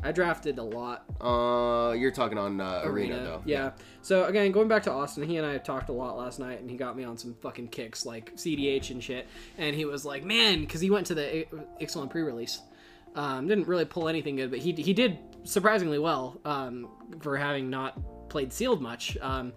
I 0.03 0.13
drafted 0.13 0.59
a 0.59 0.63
lot. 0.63 1.05
Uh, 1.21 1.93
you're 1.93 2.11
talking 2.11 2.39
on 2.39 2.61
uh, 2.61 2.83
arena, 2.85 3.23
though. 3.23 3.43
Yeah. 3.45 3.73
So 4.03 4.25
again, 4.25 4.53
going 4.53 4.69
back 4.69 4.83
to 4.85 4.93
Austin, 4.93 5.23
he 5.25 5.37
and 5.37 5.47
I 5.47 5.59
talked 5.59 5.89
a 5.89 5.93
lot 5.93 6.17
last 6.17 6.39
night, 6.39 6.61
and 6.61 6.71
he 6.71 6.77
got 6.77 6.97
me 6.97 7.05
on 7.05 7.17
some 7.17 7.35
fucking 7.35 7.69
kicks 7.69 8.05
like 8.05 8.35
CDH 8.37 8.91
and 8.91 9.03
shit. 9.03 9.27
And 9.59 9.75
he 9.75 9.85
was 9.85 10.05
like, 10.05 10.25
"Man," 10.25 10.61
because 10.61 10.81
he 10.81 10.91
went 10.91 11.07
to 11.07 11.15
the 11.15 11.47
Ixalan 11.81 12.11
pre-release. 12.11 12.61
Um, 13.15 13.47
didn't 13.47 13.69
really 13.69 13.85
pull 13.85 14.09
anything 14.09 14.37
good, 14.37 14.51
but 14.51 14.59
he 14.59 14.73
he 14.73 14.93
did 14.93 15.19
surprisingly 15.45 15.99
well 15.99 16.41
um, 16.45 16.89
for 17.21 17.37
having 17.37 17.71
not 17.71 17.99
played 18.29 18.53
sealed 18.53 18.83
much. 18.83 19.17
Um, 19.21 19.53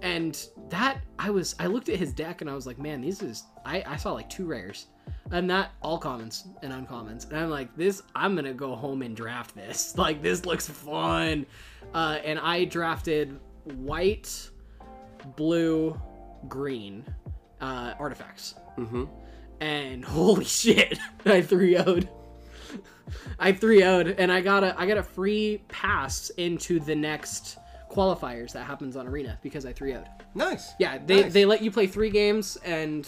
and 0.00 0.46
that 0.70 0.98
I 1.18 1.30
was 1.30 1.54
I 1.58 1.66
looked 1.66 1.88
at 1.88 1.96
his 1.96 2.12
deck 2.12 2.40
and 2.40 2.48
I 2.48 2.54
was 2.54 2.66
like, 2.66 2.78
man, 2.78 3.00
these 3.00 3.22
is 3.22 3.44
I 3.64 3.84
I 3.86 3.96
saw 3.96 4.12
like 4.12 4.30
two 4.30 4.46
rares. 4.46 4.86
And 5.30 5.48
that 5.50 5.70
all 5.80 5.96
commons 5.98 6.44
and 6.62 6.72
uncommons. 6.72 7.28
And 7.30 7.38
I'm 7.38 7.48
like, 7.50 7.74
this 7.76 8.02
I'm 8.14 8.34
gonna 8.34 8.52
go 8.52 8.74
home 8.76 9.02
and 9.02 9.16
draft 9.16 9.54
this. 9.54 9.94
Like 9.98 10.22
this 10.22 10.44
looks 10.44 10.68
fun. 10.68 11.46
Uh, 11.94 12.18
and 12.24 12.38
I 12.38 12.64
drafted 12.64 13.38
white, 13.64 14.50
blue, 15.36 16.00
green 16.48 17.04
uh, 17.60 17.94
artifacts. 17.98 18.54
Mm-hmm. 18.78 19.04
And 19.60 20.04
holy 20.18 20.44
shit, 20.44 20.98
I 21.24 21.40
3 21.42 21.74
0'd. 21.74 22.08
I 23.38 23.52
3 23.52 23.80
0'd 23.80 24.14
and 24.18 24.30
I 24.32 24.40
got 24.40 24.64
a 24.64 24.78
I 24.78 24.86
got 24.86 24.96
a 24.98 25.02
free 25.02 25.62
pass 25.68 26.30
into 26.30 26.78
the 26.80 26.94
next 26.94 27.58
qualifiers 27.90 28.52
that 28.52 28.64
happens 28.66 28.96
on 28.96 29.06
Arena 29.06 29.38
because 29.42 29.64
I 29.66 29.72
3 29.72 29.92
0'd. 29.92 30.08
Nice. 30.34 30.72
Yeah, 30.78 30.98
they, 31.04 31.22
Nice. 31.22 31.32
they 31.32 31.44
let 31.44 31.62
you 31.62 31.70
play 31.70 31.86
three 31.86 32.10
games 32.10 32.56
and 32.64 33.06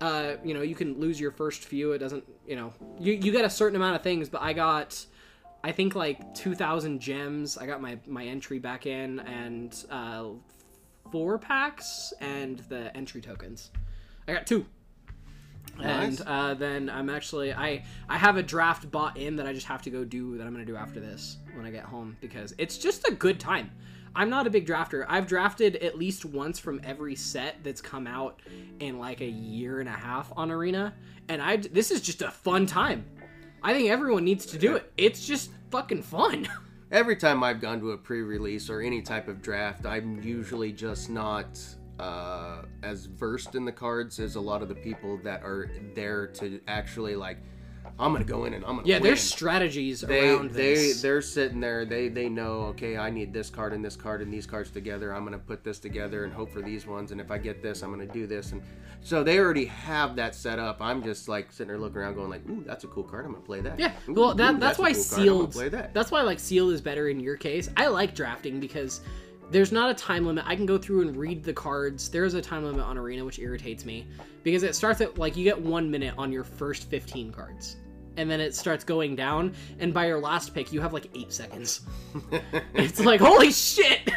uh, 0.00 0.34
you 0.44 0.54
know, 0.54 0.62
you 0.62 0.74
can 0.74 1.00
lose 1.00 1.20
your 1.20 1.30
first 1.30 1.64
few. 1.64 1.92
It 1.92 1.98
doesn't, 1.98 2.24
you 2.46 2.56
know, 2.56 2.72
you, 2.98 3.14
you 3.14 3.32
get 3.32 3.44
a 3.44 3.50
certain 3.50 3.76
amount 3.76 3.96
of 3.96 4.02
things, 4.02 4.28
but 4.28 4.42
I 4.42 4.52
got, 4.52 5.04
I 5.64 5.72
think 5.72 5.94
like 5.94 6.34
2,000 6.34 7.00
gems. 7.00 7.56
I 7.56 7.66
got 7.66 7.80
my, 7.80 7.98
my 8.06 8.24
entry 8.24 8.58
back 8.58 8.86
in 8.86 9.20
and 9.20 9.84
uh, 9.90 10.24
four 11.10 11.38
packs 11.38 12.12
and 12.20 12.58
the 12.68 12.94
entry 12.96 13.20
tokens. 13.20 13.70
I 14.28 14.34
got 14.34 14.46
two. 14.46 14.66
Nice. 15.78 16.20
And 16.20 16.28
uh, 16.28 16.54
then 16.54 16.88
I'm 16.88 17.10
actually 17.10 17.52
I 17.52 17.84
I 18.08 18.16
have 18.16 18.36
a 18.36 18.42
draft 18.42 18.90
bought 18.90 19.16
in 19.16 19.36
that 19.36 19.46
I 19.46 19.52
just 19.52 19.66
have 19.66 19.82
to 19.82 19.90
go 19.90 20.04
do 20.04 20.38
that 20.38 20.46
I'm 20.46 20.52
gonna 20.52 20.64
do 20.64 20.76
after 20.76 21.00
this 21.00 21.36
when 21.54 21.66
I 21.66 21.70
get 21.70 21.84
home 21.84 22.16
because 22.20 22.54
it's 22.58 22.78
just 22.78 23.06
a 23.08 23.12
good 23.12 23.38
time. 23.38 23.70
I'm 24.16 24.30
not 24.30 24.46
a 24.46 24.50
big 24.50 24.66
drafter. 24.66 25.04
I've 25.10 25.26
drafted 25.26 25.76
at 25.76 25.98
least 25.98 26.24
once 26.24 26.58
from 26.58 26.80
every 26.82 27.14
set 27.14 27.62
that's 27.62 27.82
come 27.82 28.06
out 28.06 28.40
in 28.80 28.98
like 28.98 29.20
a 29.20 29.28
year 29.28 29.80
and 29.80 29.88
a 29.90 29.92
half 29.92 30.32
on 30.34 30.50
Arena, 30.50 30.94
and 31.28 31.42
I 31.42 31.58
this 31.58 31.90
is 31.90 32.00
just 32.00 32.22
a 32.22 32.30
fun 32.30 32.64
time. 32.64 33.04
I 33.62 33.74
think 33.74 33.90
everyone 33.90 34.24
needs 34.24 34.46
to 34.46 34.58
do 34.58 34.74
it. 34.74 34.90
It's 34.96 35.26
just 35.26 35.50
fucking 35.70 36.02
fun. 36.02 36.48
Every 36.90 37.16
time 37.16 37.42
I've 37.42 37.60
gone 37.60 37.78
to 37.80 37.90
a 37.90 37.98
pre-release 37.98 38.70
or 38.70 38.80
any 38.80 39.02
type 39.02 39.28
of 39.28 39.42
draft, 39.42 39.84
I'm 39.84 40.22
usually 40.22 40.72
just 40.72 41.10
not 41.10 41.60
uh, 41.98 42.62
as 42.82 43.04
versed 43.06 43.54
in 43.54 43.66
the 43.66 43.72
cards 43.72 44.18
as 44.18 44.36
a 44.36 44.40
lot 44.40 44.62
of 44.62 44.68
the 44.68 44.74
people 44.76 45.18
that 45.24 45.42
are 45.42 45.70
there 45.94 46.26
to 46.28 46.58
actually 46.68 47.16
like. 47.16 47.36
I'm 47.98 48.12
gonna 48.12 48.24
go 48.24 48.44
in 48.44 48.52
and 48.52 48.64
I'm 48.64 48.76
gonna 48.76 48.86
yeah, 48.88 48.96
win. 48.96 49.04
there's 49.04 49.20
strategies 49.22 50.00
they 50.02 50.28
around 50.30 50.50
they 50.50 50.74
this. 50.74 51.00
they're 51.02 51.22
sitting 51.22 51.60
there 51.60 51.84
they 51.86 52.08
they 52.08 52.28
know 52.28 52.62
okay 52.66 52.98
i 52.98 53.08
need 53.08 53.32
this 53.32 53.48
card 53.48 53.72
and 53.72 53.82
this 53.84 53.96
card 53.96 54.20
and 54.20 54.30
these 54.32 54.46
cards 54.46 54.70
together 54.70 55.14
i'm 55.14 55.24
gonna 55.24 55.38
put 55.38 55.64
this 55.64 55.78
together 55.78 56.24
and 56.24 56.32
hope 56.32 56.52
for 56.52 56.60
these 56.60 56.86
ones 56.86 57.12
and 57.12 57.20
if 57.22 57.30
i 57.30 57.38
get 57.38 57.62
this 57.62 57.82
i'm 57.82 57.90
gonna 57.90 58.04
do 58.06 58.26
this 58.26 58.52
and 58.52 58.60
so 59.00 59.24
they 59.24 59.38
already 59.38 59.64
have 59.64 60.14
that 60.16 60.34
set 60.34 60.58
up 60.58 60.76
i'm 60.82 61.02
just 61.02 61.26
like 61.28 61.50
sitting 61.50 61.68
there 61.68 61.78
looking 61.78 61.96
around 61.98 62.14
going 62.16 62.28
like 62.28 62.46
ooh 62.50 62.62
that's 62.66 62.84
a 62.84 62.88
cool 62.88 63.02
card 63.04 63.24
i'm 63.24 63.32
gonna 63.32 63.42
play 63.44 63.60
that 63.62 63.78
Yeah, 63.78 63.92
Ooh, 64.10 64.12
well, 64.14 64.34
that 64.34 64.56
ooh, 64.56 64.58
that's, 64.58 64.78
a 64.78 64.82
why 64.82 64.92
cool 64.92 65.02
card, 65.04 65.18
I'm 65.20 65.26
gonna 65.26 65.38
sealed. 65.38 65.52
play 65.52 65.68
that 65.70 65.94
That's 65.94 66.10
why 66.10 66.20
like 66.22 66.38
sealed 66.38 66.72
is 66.72 66.80
better 66.82 67.08
in 67.08 67.18
your 67.18 67.36
case. 67.36 67.70
I 67.78 67.86
like 67.86 68.14
drafting 68.14 68.60
because 68.60 69.00
there's 69.50 69.70
not 69.72 69.88
a 69.90 69.94
time 69.94 70.26
limit. 70.26 70.44
I 70.46 70.56
can 70.56 70.66
go 70.66 70.76
through 70.76 71.02
and 71.02 71.16
read 71.16 71.44
the 71.44 71.52
cards. 71.52 72.08
There 72.08 72.24
is 72.24 72.34
a 72.34 72.42
time 72.42 72.64
limit 72.64 72.80
on 72.84 72.98
arena, 72.98 73.24
which 73.24 73.38
irritates 73.38 73.84
me 73.84 74.04
because 74.42 74.64
it 74.64 74.74
starts 74.74 75.00
at 75.00 75.18
like 75.18 75.36
you 75.36 75.44
get 75.44 75.58
one 75.60 75.88
minute 75.90 76.14
on 76.18 76.32
your 76.32 76.42
first 76.44 76.90
15 76.90 77.30
cards. 77.30 77.76
And 78.16 78.30
then 78.30 78.40
it 78.40 78.54
starts 78.54 78.82
going 78.84 79.14
down, 79.16 79.54
and 79.78 79.92
by 79.92 80.06
your 80.06 80.18
last 80.20 80.54
pick, 80.54 80.72
you 80.72 80.80
have 80.80 80.92
like 80.92 81.08
eight 81.14 81.32
seconds. 81.32 81.80
it's 82.74 83.00
like 83.00 83.20
holy 83.20 83.52
shit, 83.52 84.10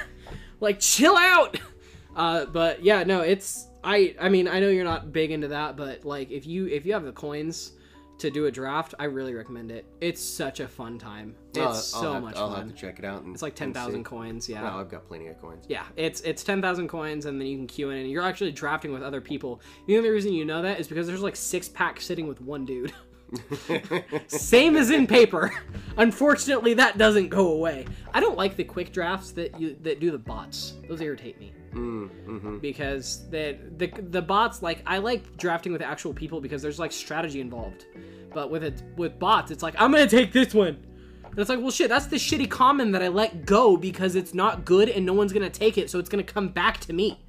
like 0.60 0.80
chill 0.80 1.16
out. 1.18 1.60
Uh, 2.16 2.46
but 2.46 2.84
yeah, 2.84 3.04
no, 3.04 3.22
it's 3.22 3.68
I. 3.84 4.16
I 4.20 4.30
mean, 4.30 4.48
I 4.48 4.60
know 4.60 4.70
you're 4.70 4.84
not 4.84 5.12
big 5.12 5.32
into 5.32 5.50
that, 5.50 5.76
but 5.78 6.06
like 6.06 6.32
if 6.32 6.46
you 6.48 6.68
if 6.68 6.86
you 6.86 6.94
have 6.94 7.04
the 7.04 7.12
coins 7.12 7.74
to 8.20 8.30
do 8.30 8.48
a 8.48 8.52
draft, 8.52 8.94
I 9.00 9.06
really 9.06 9.34
recommend 9.34 9.72
it. 9.72 9.86
It's 10.02 10.22
such 10.22 10.60
a 10.60 10.68
fun 10.68 10.98
time. 11.00 11.36
It's 11.52 11.60
I'll- 11.60 11.68
I'll 11.68 11.74
so 11.76 12.14
have- 12.14 12.24
much 12.24 12.36
i'll 12.36 12.50
fun. 12.50 12.68
have 12.68 12.76
to 12.76 12.82
check 12.82 13.00
it 13.00 13.06
out 13.06 13.24
and, 13.24 13.34
It's 13.34 13.42
like 13.42 13.56
ten 13.56 13.74
thousand 13.74 14.04
coins. 14.04 14.50
Yeah. 14.50 14.62
no 14.62 14.78
i've 14.80 14.90
got 14.90 15.08
plenty 15.08 15.28
of 15.28 15.40
coins 15.42 15.64
Yeah, 15.70 15.84
it's 15.96 16.20
it's 16.22 16.44
ten 16.44 16.62
thousand 16.62 16.90
coins, 16.90 17.26
and 17.28 17.40
then 17.40 17.48
you 17.48 17.56
can 17.58 17.68
queue 17.68 17.92
in, 17.92 17.98
and 18.00 18.10
you're 18.12 18.24
actually 18.24 18.52
drafting 18.52 18.92
with 18.92 19.04
other 19.04 19.22
people. 19.22 19.62
The 19.88 19.98
only 19.98 20.10
reason 20.10 20.34
you 20.34 20.44
know 20.46 20.62
that 20.62 20.80
is 20.82 20.88
because 20.90 21.08
there's 21.08 21.22
like 21.22 21.36
six 21.38 21.70
packs 21.70 22.06
sitting 22.06 22.28
with 22.28 22.42
one 22.42 22.66
dude. 22.66 22.92
Same 24.28 24.76
as 24.76 24.90
in 24.90 25.08
paper. 25.08 25.54
Unfortunately, 25.98 26.74
that 26.76 26.98
doesn't 26.98 27.30
go 27.30 27.54
away. 27.54 27.86
I 28.14 28.20
don't 28.20 28.38
like 28.38 28.56
the 28.56 28.64
quick 28.64 28.92
drafts 28.92 29.32
that 29.32 29.60
you 29.60 29.76
that 29.82 30.00
do 30.00 30.12
the 30.12 30.18
bots. 30.18 30.74
Those 30.88 31.02
irritate 31.02 31.40
me 31.40 31.54
mm, 31.74 32.10
mm-hmm. 32.26 32.58
because 32.60 33.30
the 33.30 33.58
the 33.78 33.88
the 34.10 34.22
bots 34.22 34.62
like 34.62 34.82
I 34.86 34.98
like 34.98 35.38
drafting 35.38 35.72
with 35.72 35.82
actual 35.82 36.14
people 36.14 36.42
because 36.42 36.62
there's 36.62 36.80
like 36.80 36.92
strategy 36.92 37.42
involved. 37.42 37.86
But 38.34 38.52
with 38.52 38.64
it 38.64 38.84
with 38.96 39.20
bots, 39.20 39.52
it's 39.52 39.64
like 39.64 39.76
I'm 39.78 39.92
gonna 39.92 40.08
take 40.08 40.32
this 40.32 40.54
one. 40.54 40.86
And 41.26 41.38
it's 41.38 41.50
like, 41.50 41.60
well, 41.60 41.70
shit, 41.70 41.90
that's 41.90 42.08
the 42.08 42.16
shitty 42.16 42.50
common 42.50 42.92
that 42.94 43.04
I 43.04 43.08
let 43.08 43.46
go 43.46 43.78
because 43.78 44.16
it's 44.16 44.34
not 44.34 44.66
good 44.66 44.90
and 44.90 45.06
no 45.06 45.14
one's 45.14 45.32
gonna 45.32 45.50
take 45.50 45.78
it, 45.78 45.90
so 45.90 46.00
it's 46.00 46.10
gonna 46.10 46.24
come 46.24 46.50
back 46.50 46.80
to 46.82 46.94
me. 46.94 47.20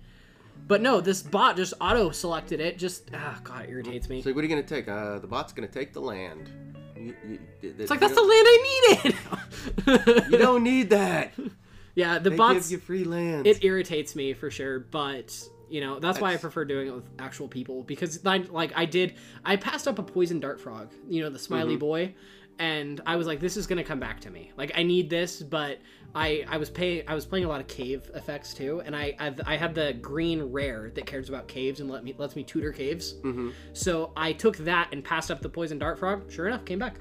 But 0.70 0.80
no, 0.82 1.01
this 1.01 1.20
bot 1.22 1.56
just 1.56 1.74
auto 1.80 2.10
selected 2.10 2.60
it. 2.60 2.78
Just 2.78 3.10
ah, 3.12 3.38
god, 3.44 3.64
it 3.64 3.70
irritates 3.70 4.09
me. 4.09 4.22
so 4.22 4.32
what 4.32 4.38
are 4.38 4.42
you 4.47 4.48
gonna 4.48 4.62
take 4.62 4.86
uh 4.88 5.18
the 5.18 5.26
bot's 5.26 5.52
gonna 5.52 5.66
take 5.66 5.92
the 5.92 6.01
land 6.01 6.48
you, 6.97 7.14
you, 7.26 7.38
It's 7.62 7.90
like 7.90 7.98
that's 7.98 8.14
the 8.14 8.20
land 8.20 8.47
I 8.48 8.59
needed. 9.02 10.30
you 10.30 10.38
don't 10.38 10.62
need 10.62 10.90
that 10.90 11.32
yeah, 11.94 12.18
the 12.18 12.30
they 12.30 12.36
bots. 12.36 12.68
give 12.68 12.70
you 12.72 12.78
free 12.78 13.05
land 13.05 13.47
it 13.47 13.64
irritates 13.64 14.14
me 14.14 14.32
for 14.34 14.51
sure 14.51 14.78
but 14.80 15.36
you 15.68 15.80
know 15.80 15.98
that's 15.98 16.20
why 16.20 16.32
i 16.34 16.36
prefer 16.36 16.64
doing 16.64 16.88
it 16.88 16.94
with 16.94 17.09
actual 17.18 17.48
people 17.48 17.82
because 17.84 18.24
I, 18.26 18.38
like 18.38 18.72
i 18.76 18.84
did 18.84 19.14
i 19.44 19.56
passed 19.56 19.88
up 19.88 19.98
a 19.98 20.02
poison 20.02 20.40
dart 20.40 20.60
frog 20.60 20.92
you 21.09 21.22
know 21.22 21.30
the 21.30 21.38
smiley 21.38 21.74
Mm-hmm. 21.74 21.78
boy 21.80 22.14
and 22.61 23.01
i 23.07 23.16
was 23.16 23.27
like 23.27 23.41
this 23.41 23.57
is 23.57 23.66
gonna 23.66 23.82
come 23.82 23.99
back 23.99 24.20
to 24.20 24.31
me 24.31 24.53
like 24.57 24.70
i 24.77 24.82
need 24.82 25.11
this 25.11 25.43
but 25.43 25.78
i 26.15 26.45
i 26.49 26.57
was 26.57 26.70
paying 26.70 27.03
i 27.09 27.15
was 27.15 27.27
playing 27.27 27.45
a 27.45 27.49
lot 27.49 27.61
of 27.61 27.66
cave 27.66 28.09
effects 28.15 28.55
too 28.55 28.81
and 28.85 28.95
i 28.95 29.15
i, 29.19 29.35
I 29.47 29.57
had 29.57 29.74
the 29.74 29.95
green 29.95 30.43
rare 30.43 30.93
that 30.95 31.07
cares 31.07 31.28
about 31.28 31.49
caves 31.49 31.81
and 31.81 31.91
let 31.91 32.05
me 32.05 32.15
lets 32.16 32.37
me 32.37 32.45
tutor 32.45 32.73
caves 32.73 33.15
mm-hmm. 33.15 33.51
so 33.73 34.12
i 34.16 34.32
took 34.32 34.57
that 34.59 34.91
and 34.93 35.03
passed 35.03 35.31
up 35.31 35.41
the 35.41 35.49
poison 35.49 35.78
dart 35.78 35.99
frog 35.99 36.31
sure 36.31 36.47
enough 36.47 36.65
came 36.65 36.78
back 36.78 36.97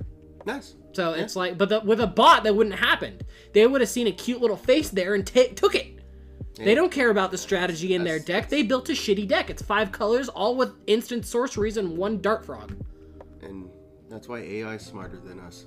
nice 0.46 0.76
so 0.94 1.14
it's 1.14 1.36
like, 1.36 1.58
but 1.58 1.70
the, 1.70 1.80
with 1.82 2.02
a 2.02 2.08
bot, 2.08 2.44
that 2.44 2.56
wouldn't 2.56 2.76
happen. 2.76 3.22
They 3.54 3.66
would 3.68 3.82
have 3.82 3.90
seen 3.90 4.08
a 4.08 4.12
cute 4.12 4.42
little 4.42 4.58
face 4.58 4.90
there 4.90 5.14
and 5.14 5.26
ta 5.26 5.44
took 5.56 5.76
it. 5.76 6.00
They 6.58 6.76
don't 6.76 6.92
care 6.92 7.10
about 7.10 7.32
the 7.32 7.38
strategy 7.38 7.96
in 7.96 8.04
their 8.04 8.20
That's- 8.20 8.44
deck. 8.44 8.50
They 8.50 8.64
built 8.64 8.90
a 8.90 8.92
shitty 8.92 9.30
deck. 9.30 9.50
It's 9.50 9.62
five 9.62 9.94
colors, 9.94 10.28
all 10.28 10.58
with 10.58 10.74
instant 10.88 11.26
sorceries 11.26 11.78
and 11.78 11.98
one 11.98 12.22
dart 12.22 12.46
frog. 12.46 12.76
and 13.42 13.69
that's 14.10 14.28
why 14.28 14.40
ai 14.40 14.76
is 14.76 14.82
smarter 14.86 15.18
than 15.20 15.40
us 15.40 15.66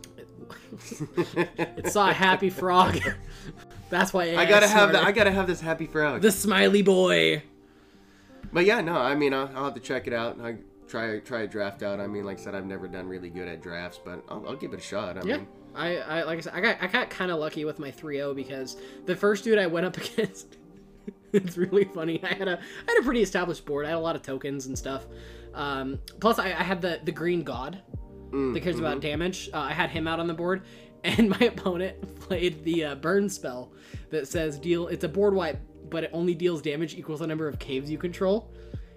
It 1.58 1.90
saw 1.92 2.10
a 2.10 2.12
happy 2.12 2.50
frog. 2.50 2.98
That's 3.90 4.12
why 4.12 4.24
AI 4.24 4.42
I 4.42 4.46
gotta 4.46 4.66
have 4.68 4.92
that. 4.92 5.04
I 5.04 5.12
gotta 5.12 5.30
have 5.30 5.46
this 5.46 5.60
happy 5.60 5.86
frog. 5.86 6.22
the 6.22 6.32
smiley 6.32 6.82
boy. 6.82 7.42
But 8.52 8.64
yeah, 8.64 8.80
no, 8.80 8.94
I 8.96 9.14
mean, 9.14 9.32
I'll, 9.34 9.50
I'll 9.54 9.64
have 9.66 9.74
to 9.74 9.80
check 9.80 10.06
it 10.06 10.12
out. 10.12 10.40
I 10.40 10.56
try 10.88 11.18
try 11.20 11.42
a 11.42 11.46
draft 11.46 11.82
out. 11.82 12.00
I 12.00 12.06
mean, 12.06 12.24
like 12.24 12.38
I 12.38 12.42
said, 12.42 12.54
I've 12.54 12.66
never 12.66 12.88
done 12.88 13.06
really 13.06 13.28
good 13.30 13.48
at 13.48 13.62
drafts, 13.62 14.00
but 14.02 14.24
I'll, 14.28 14.44
I'll 14.48 14.56
give 14.56 14.72
it 14.72 14.78
a 14.80 14.82
shot. 14.82 15.18
I 15.18 15.26
Yeah. 15.26 15.36
mean, 15.36 15.48
I, 15.74 15.96
I 15.98 16.22
like 16.24 16.38
I 16.38 16.40
said, 16.40 16.54
I 16.54 16.60
got 16.60 16.76
I 16.82 16.86
got 16.86 17.10
kind 17.10 17.30
of 17.30 17.38
lucky 17.38 17.64
with 17.64 17.78
my 17.78 17.90
3-0 17.90 18.34
because 18.34 18.76
the 19.06 19.14
first 19.14 19.44
dude 19.44 19.58
I 19.58 19.66
went 19.66 19.86
up 19.86 19.96
against, 20.04 20.56
it's 21.32 21.56
really 21.58 21.84
funny. 21.84 22.22
I 22.24 22.34
had 22.34 22.48
a 22.48 22.58
I 22.58 22.92
had 22.92 23.00
a 23.00 23.04
pretty 23.04 23.22
established 23.22 23.64
board. 23.66 23.84
I 23.86 23.90
had 23.90 23.98
a 23.98 24.00
lot 24.00 24.16
of 24.16 24.22
tokens 24.22 24.66
and 24.66 24.76
stuff. 24.78 25.06
Um, 25.54 25.98
plus, 26.20 26.38
I, 26.38 26.46
I 26.46 26.62
had 26.62 26.80
the 26.80 27.00
the 27.04 27.12
green 27.12 27.42
god 27.42 27.82
mm, 28.32 28.54
that 28.54 28.62
cares 28.62 28.78
about 28.78 29.00
damage. 29.00 29.50
Uh, 29.52 29.58
I 29.58 29.72
had 29.72 29.90
him 29.90 30.08
out 30.08 30.18
on 30.20 30.26
the 30.26 30.34
board, 30.34 30.62
and 31.04 31.28
my 31.28 31.38
opponent 31.40 32.20
played 32.20 32.64
the 32.64 32.84
uh, 32.84 32.94
burn 32.96 33.28
spell 33.28 33.72
that 34.10 34.26
says 34.28 34.58
deal. 34.58 34.88
It's 34.88 35.04
a 35.04 35.08
board 35.08 35.34
wipe, 35.34 35.60
but 35.90 36.04
it 36.04 36.10
only 36.12 36.34
deals 36.34 36.62
damage 36.62 36.94
equals 36.94 37.20
the 37.20 37.26
number 37.26 37.46
of 37.48 37.58
caves 37.58 37.90
you 37.90 37.98
control. 37.98 38.52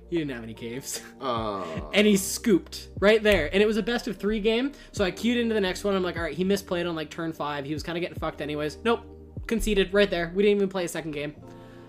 He 0.10 0.18
didn't 0.18 0.36
have 0.36 0.44
any 0.44 0.54
caves. 0.54 1.02
uh, 1.20 1.64
and 1.94 2.06
he 2.06 2.16
scooped 2.16 2.90
right 3.00 3.22
there. 3.24 3.50
And 3.52 3.62
it 3.62 3.66
was 3.66 3.78
a 3.78 3.84
best 3.84 4.08
of 4.08 4.18
three 4.18 4.40
game. 4.40 4.72
So 4.92 5.04
I 5.04 5.10
queued 5.10 5.38
into 5.38 5.56
the 5.56 5.62
next 5.62 5.84
one. 5.84 5.96
I'm 5.96 6.04
like, 6.04 6.16
all 6.16 6.22
right, 6.22 6.36
he 6.36 6.46
misplayed 6.46 6.88
on 6.88 6.96
like 6.96 7.10
turn 7.10 7.34
five. 7.34 7.66
He 7.66 7.74
was 7.74 7.82
kind 7.82 7.98
of 7.98 8.02
getting 8.02 8.18
fucked 8.20 8.40
anyways. 8.40 8.78
Nope, 8.84 9.02
conceded 9.48 9.94
right 9.94 10.10
there. 10.10 10.32
We 10.36 10.44
didn't 10.44 10.58
even 10.58 10.70
play 10.70 10.86
a 10.86 10.88
second 10.88 11.12
game. 11.12 11.34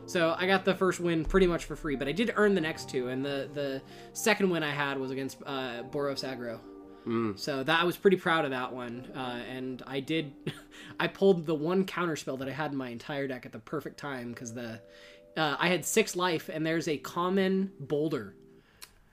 So 0.07 0.35
I 0.39 0.47
got 0.47 0.65
the 0.65 0.75
first 0.75 0.99
win 1.01 1.25
pretty 1.25 1.47
much 1.47 1.65
for 1.65 1.77
free, 1.77 1.97
but 1.97 2.09
I 2.09 2.13
did 2.13 2.33
earn 2.37 2.55
the 2.55 2.61
next 2.61 2.89
two. 2.89 3.09
And 3.09 3.25
the 3.25 3.51
the 3.53 3.83
second 4.13 4.49
win 4.51 4.63
I 4.63 4.71
had 4.71 4.99
was 4.99 5.11
against 5.11 5.43
uh, 5.45 5.83
Boros 5.91 6.25
Aggro. 6.25 6.61
So 7.37 7.63
that 7.63 7.81
I 7.81 7.85
was 7.85 7.97
pretty 7.97 8.17
proud 8.17 8.45
of 8.45 8.51
that 8.51 8.73
one, 8.73 9.11
uh, 9.15 9.41
and 9.49 9.83
I 9.87 10.01
did. 10.01 10.33
I 11.01 11.07
pulled 11.07 11.47
the 11.47 11.55
one 11.55 11.85
counter 11.85 12.17
spell 12.17 12.37
that 12.39 12.49
I 12.49 12.53
had 12.53 12.73
in 12.73 12.77
my 12.77 12.89
entire 12.89 13.27
deck 13.29 13.47
at 13.47 13.53
the 13.53 13.59
perfect 13.59 13.99
time 13.99 14.31
because 14.33 14.53
the 14.53 14.81
uh, 15.37 15.57
I 15.59 15.69
had 15.69 15.85
six 15.85 16.17
life, 16.17 16.49
and 16.53 16.67
there's 16.67 16.89
a 16.89 16.97
common 16.97 17.73
boulder 17.79 18.35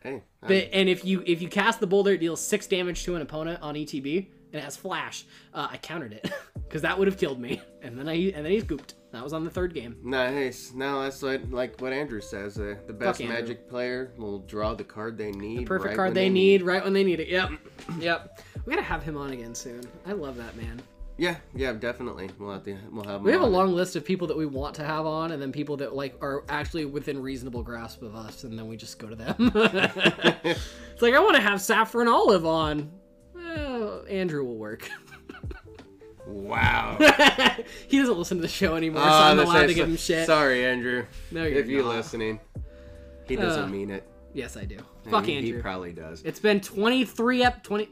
hey, 0.03 0.21
but, 0.41 0.69
and 0.71 0.89
if 0.89 1.03
you 1.05 1.23
if 1.25 1.41
you 1.41 1.47
cast 1.47 1.79
the 1.79 1.87
boulder, 1.87 2.11
it 2.11 2.19
deals 2.19 2.45
six 2.45 2.67
damage 2.67 3.03
to 3.05 3.15
an 3.15 3.21
opponent 3.21 3.61
on 3.61 3.75
ETB, 3.75 4.27
and 4.51 4.55
it 4.55 4.63
has 4.63 4.75
flash. 4.75 5.25
Uh, 5.53 5.67
I 5.71 5.77
countered 5.77 6.13
it 6.13 6.29
because 6.53 6.81
that 6.83 6.97
would 6.97 7.07
have 7.07 7.17
killed 7.17 7.39
me, 7.39 7.61
and 7.81 7.97
then 7.97 8.07
I 8.07 8.13
and 8.13 8.45
then 8.45 8.51
he 8.51 8.59
scooped. 8.59 8.95
That 9.13 9.23
was 9.23 9.31
on 9.31 9.45
the 9.45 9.51
third 9.51 9.75
game. 9.75 9.95
nice. 10.03 10.73
No, 10.73 11.03
that's 11.03 11.21
like 11.21 11.41
like 11.51 11.79
what 11.79 11.93
Andrew 11.93 12.19
says. 12.19 12.57
Uh, 12.57 12.75
the 12.87 12.93
best 12.93 13.21
Andrew. 13.21 13.35
Magic 13.35 13.69
player 13.69 14.11
will 14.17 14.39
draw 14.39 14.73
the 14.73 14.83
card 14.83 15.19
they 15.19 15.31
need. 15.31 15.67
Perfect 15.67 15.89
right 15.89 15.95
card 15.95 16.07
when 16.09 16.13
they, 16.15 16.29
need, 16.29 16.63
right 16.63 16.83
when 16.83 16.93
they 16.93 17.03
need 17.03 17.19
it. 17.19 17.27
Yep, 17.27 17.51
yep. 17.99 18.41
We 18.65 18.73
gotta 18.73 18.83
have 18.83 19.03
him 19.03 19.15
on 19.15 19.29
again 19.29 19.53
soon. 19.53 19.83
I 20.07 20.13
love 20.13 20.35
that 20.37 20.57
man. 20.57 20.81
Yeah, 21.17 21.35
yeah, 21.53 21.73
definitely. 21.73 22.31
We'll 22.39 22.53
have 22.53 22.63
to. 22.63 22.75
We'll 22.91 23.03
have. 23.03 23.21
We 23.21 23.31
have 23.31 23.41
a 23.41 23.45
on. 23.45 23.51
long 23.51 23.73
list 23.75 23.95
of 23.95 24.03
people 24.03 24.25
that 24.27 24.37
we 24.37 24.47
want 24.47 24.73
to 24.75 24.83
have 24.83 25.05
on, 25.05 25.31
and 25.31 25.39
then 25.39 25.51
people 25.51 25.77
that 25.77 25.95
like 25.95 26.15
are 26.21 26.43
actually 26.49 26.85
within 26.85 27.21
reasonable 27.21 27.61
grasp 27.61 28.01
of 28.01 28.15
us, 28.15 28.45
and 28.45 28.57
then 28.57 28.67
we 28.67 28.77
just 28.77 28.97
go 28.97 29.07
to 29.09 29.15
them. 29.15 29.35
it's 29.55 31.01
like 31.01 31.13
I 31.13 31.19
want 31.19 31.35
to 31.35 31.41
have 31.41 31.61
Saffron 31.61 32.07
Olive 32.07 32.47
on. 32.47 32.91
Well, 33.35 34.05
Andrew 34.09 34.43
will 34.43 34.57
work. 34.57 34.89
Wow. 36.27 36.97
he 37.87 37.97
doesn't 37.99 38.17
listen 38.17 38.37
to 38.37 38.41
the 38.41 38.47
show 38.47 38.75
anymore, 38.75 39.01
so 39.03 39.07
Ah, 39.09 39.29
I'm 39.31 39.39
allowed 39.39 39.53
right. 39.53 39.67
to 39.67 39.73
give 39.73 39.87
him 39.89 39.97
shit. 39.97 40.25
Sorry, 40.25 40.65
Andrew. 40.65 41.05
No, 41.31 41.43
you're 41.43 41.59
if 41.59 41.67
you're 41.67 41.83
not. 41.83 41.95
listening, 41.95 42.39
he 43.27 43.35
doesn't 43.35 43.65
Uh, 43.65 43.67
mean 43.67 43.89
it. 43.89 44.07
Yes, 44.33 44.55
I 44.57 44.65
do. 44.65 44.77
Fuck 45.09 45.25
he, 45.25 45.35
Andrew. 45.35 45.57
He 45.57 45.61
probably 45.61 45.91
does. 45.93 46.21
It's 46.23 46.39
been 46.39 46.59
23 46.61 47.43
ep 47.43 47.63
20 47.63 47.89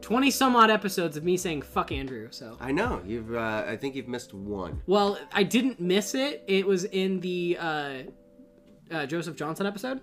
20 0.00 0.30
some 0.30 0.56
odd 0.56 0.70
episodes 0.70 1.16
of 1.16 1.24
me 1.24 1.36
saying 1.36 1.62
fuck 1.62 1.92
Andrew. 1.92 2.28
So, 2.30 2.56
I 2.60 2.72
know 2.72 3.00
you've. 3.06 3.34
Uh, 3.34 3.64
I 3.66 3.76
think 3.76 3.94
you've 3.94 4.08
missed 4.08 4.32
one. 4.34 4.80
well, 4.86 5.18
I 5.32 5.42
didn't 5.42 5.80
miss 5.80 6.14
it. 6.14 6.42
It 6.48 6.66
was 6.66 6.84
in 6.84 7.20
the 7.20 7.56
uh, 7.60 7.92
uh, 8.90 9.06
Joseph 9.06 9.36
Johnson 9.36 9.66
episode, 9.66 10.00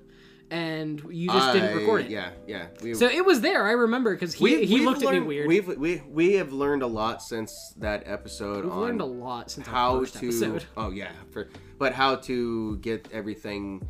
and 0.52 1.02
you 1.12 1.30
just 1.30 1.54
didn't 1.54 1.78
record 1.78 2.06
it. 2.06 2.12
Yeah, 2.12 2.32
yeah. 2.48 2.68
We, 2.82 2.94
So 2.94 3.08
it 3.08 3.24
was 3.26 3.42
there. 3.42 3.66
I 3.68 3.72
remember 3.72 4.14
because 4.16 4.34
he 4.34 4.44
we- 4.44 4.66
he 4.66 4.80
looked 4.86 5.04
at 5.04 5.12
me 5.14 5.20
weird. 5.20 5.48
We've 5.48 5.68
we 5.78 6.02
we 6.08 6.34
have 6.34 6.52
learned 6.54 6.82
a 6.82 6.88
lot 6.88 7.22
since 7.22 7.74
that 7.78 8.04
episode. 8.06 8.64
We've 8.66 8.74
on 8.74 8.80
learned 8.80 9.02
a 9.02 9.06
lot 9.06 9.52
since 9.52 9.68
how 9.68 10.04
to. 10.06 10.18
episode. 10.18 10.66
Oh 10.78 10.92
yeah, 10.92 11.12
for 11.32 11.50
but 11.78 11.94
how 11.94 12.16
to 12.16 12.78
get 12.78 13.08
everything 13.12 13.88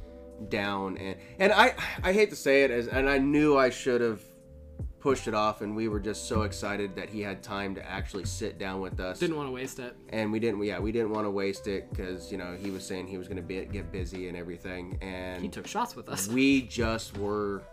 down 0.50 0.98
and 0.98 1.18
and 1.38 1.52
I 1.52 1.76
I 2.02 2.14
hate 2.14 2.30
to 2.30 2.36
say 2.36 2.64
it 2.64 2.72
as 2.72 2.88
and 2.88 3.10
I 3.10 3.18
knew 3.18 3.58
I 3.58 3.70
should 3.70 4.00
have 4.00 4.22
pushed 5.00 5.28
it 5.28 5.34
off 5.34 5.62
and 5.62 5.76
we 5.76 5.88
were 5.88 6.00
just 6.00 6.28
so 6.28 6.42
excited 6.42 6.96
that 6.96 7.10
he 7.10 7.22
had 7.22 7.42
time 7.42 7.74
to 7.76 7.90
actually 7.90 8.26
sit 8.26 8.58
down 8.60 8.82
with 8.82 9.00
us 9.00 9.20
Didn't 9.20 9.38
want 9.38 9.48
to 9.48 9.52
waste 9.52 9.80
it. 9.80 9.96
and 10.10 10.32
we 10.32 10.40
didn't 10.40 10.62
yeah 10.64 10.80
we 10.80 10.92
didn't 10.92 11.12
want 11.12 11.26
to 11.26 11.32
waste 11.32 11.68
it 11.68 11.90
because 11.90 12.32
you 12.32 12.38
know 12.38 12.56
he 12.62 12.70
was 12.72 12.86
saying 12.86 13.08
he 13.08 13.18
was 13.18 13.28
going 13.28 13.38
to 13.38 13.44
be 13.44 13.64
get 13.66 13.92
busy 13.92 14.28
and 14.28 14.38
everything 14.38 14.98
and 15.02 15.42
He 15.42 15.48
took 15.50 15.68
shots 15.68 15.96
with 15.96 16.10
us. 16.10 16.28
we 16.28 16.64
just 16.64 17.18
were 17.18 17.64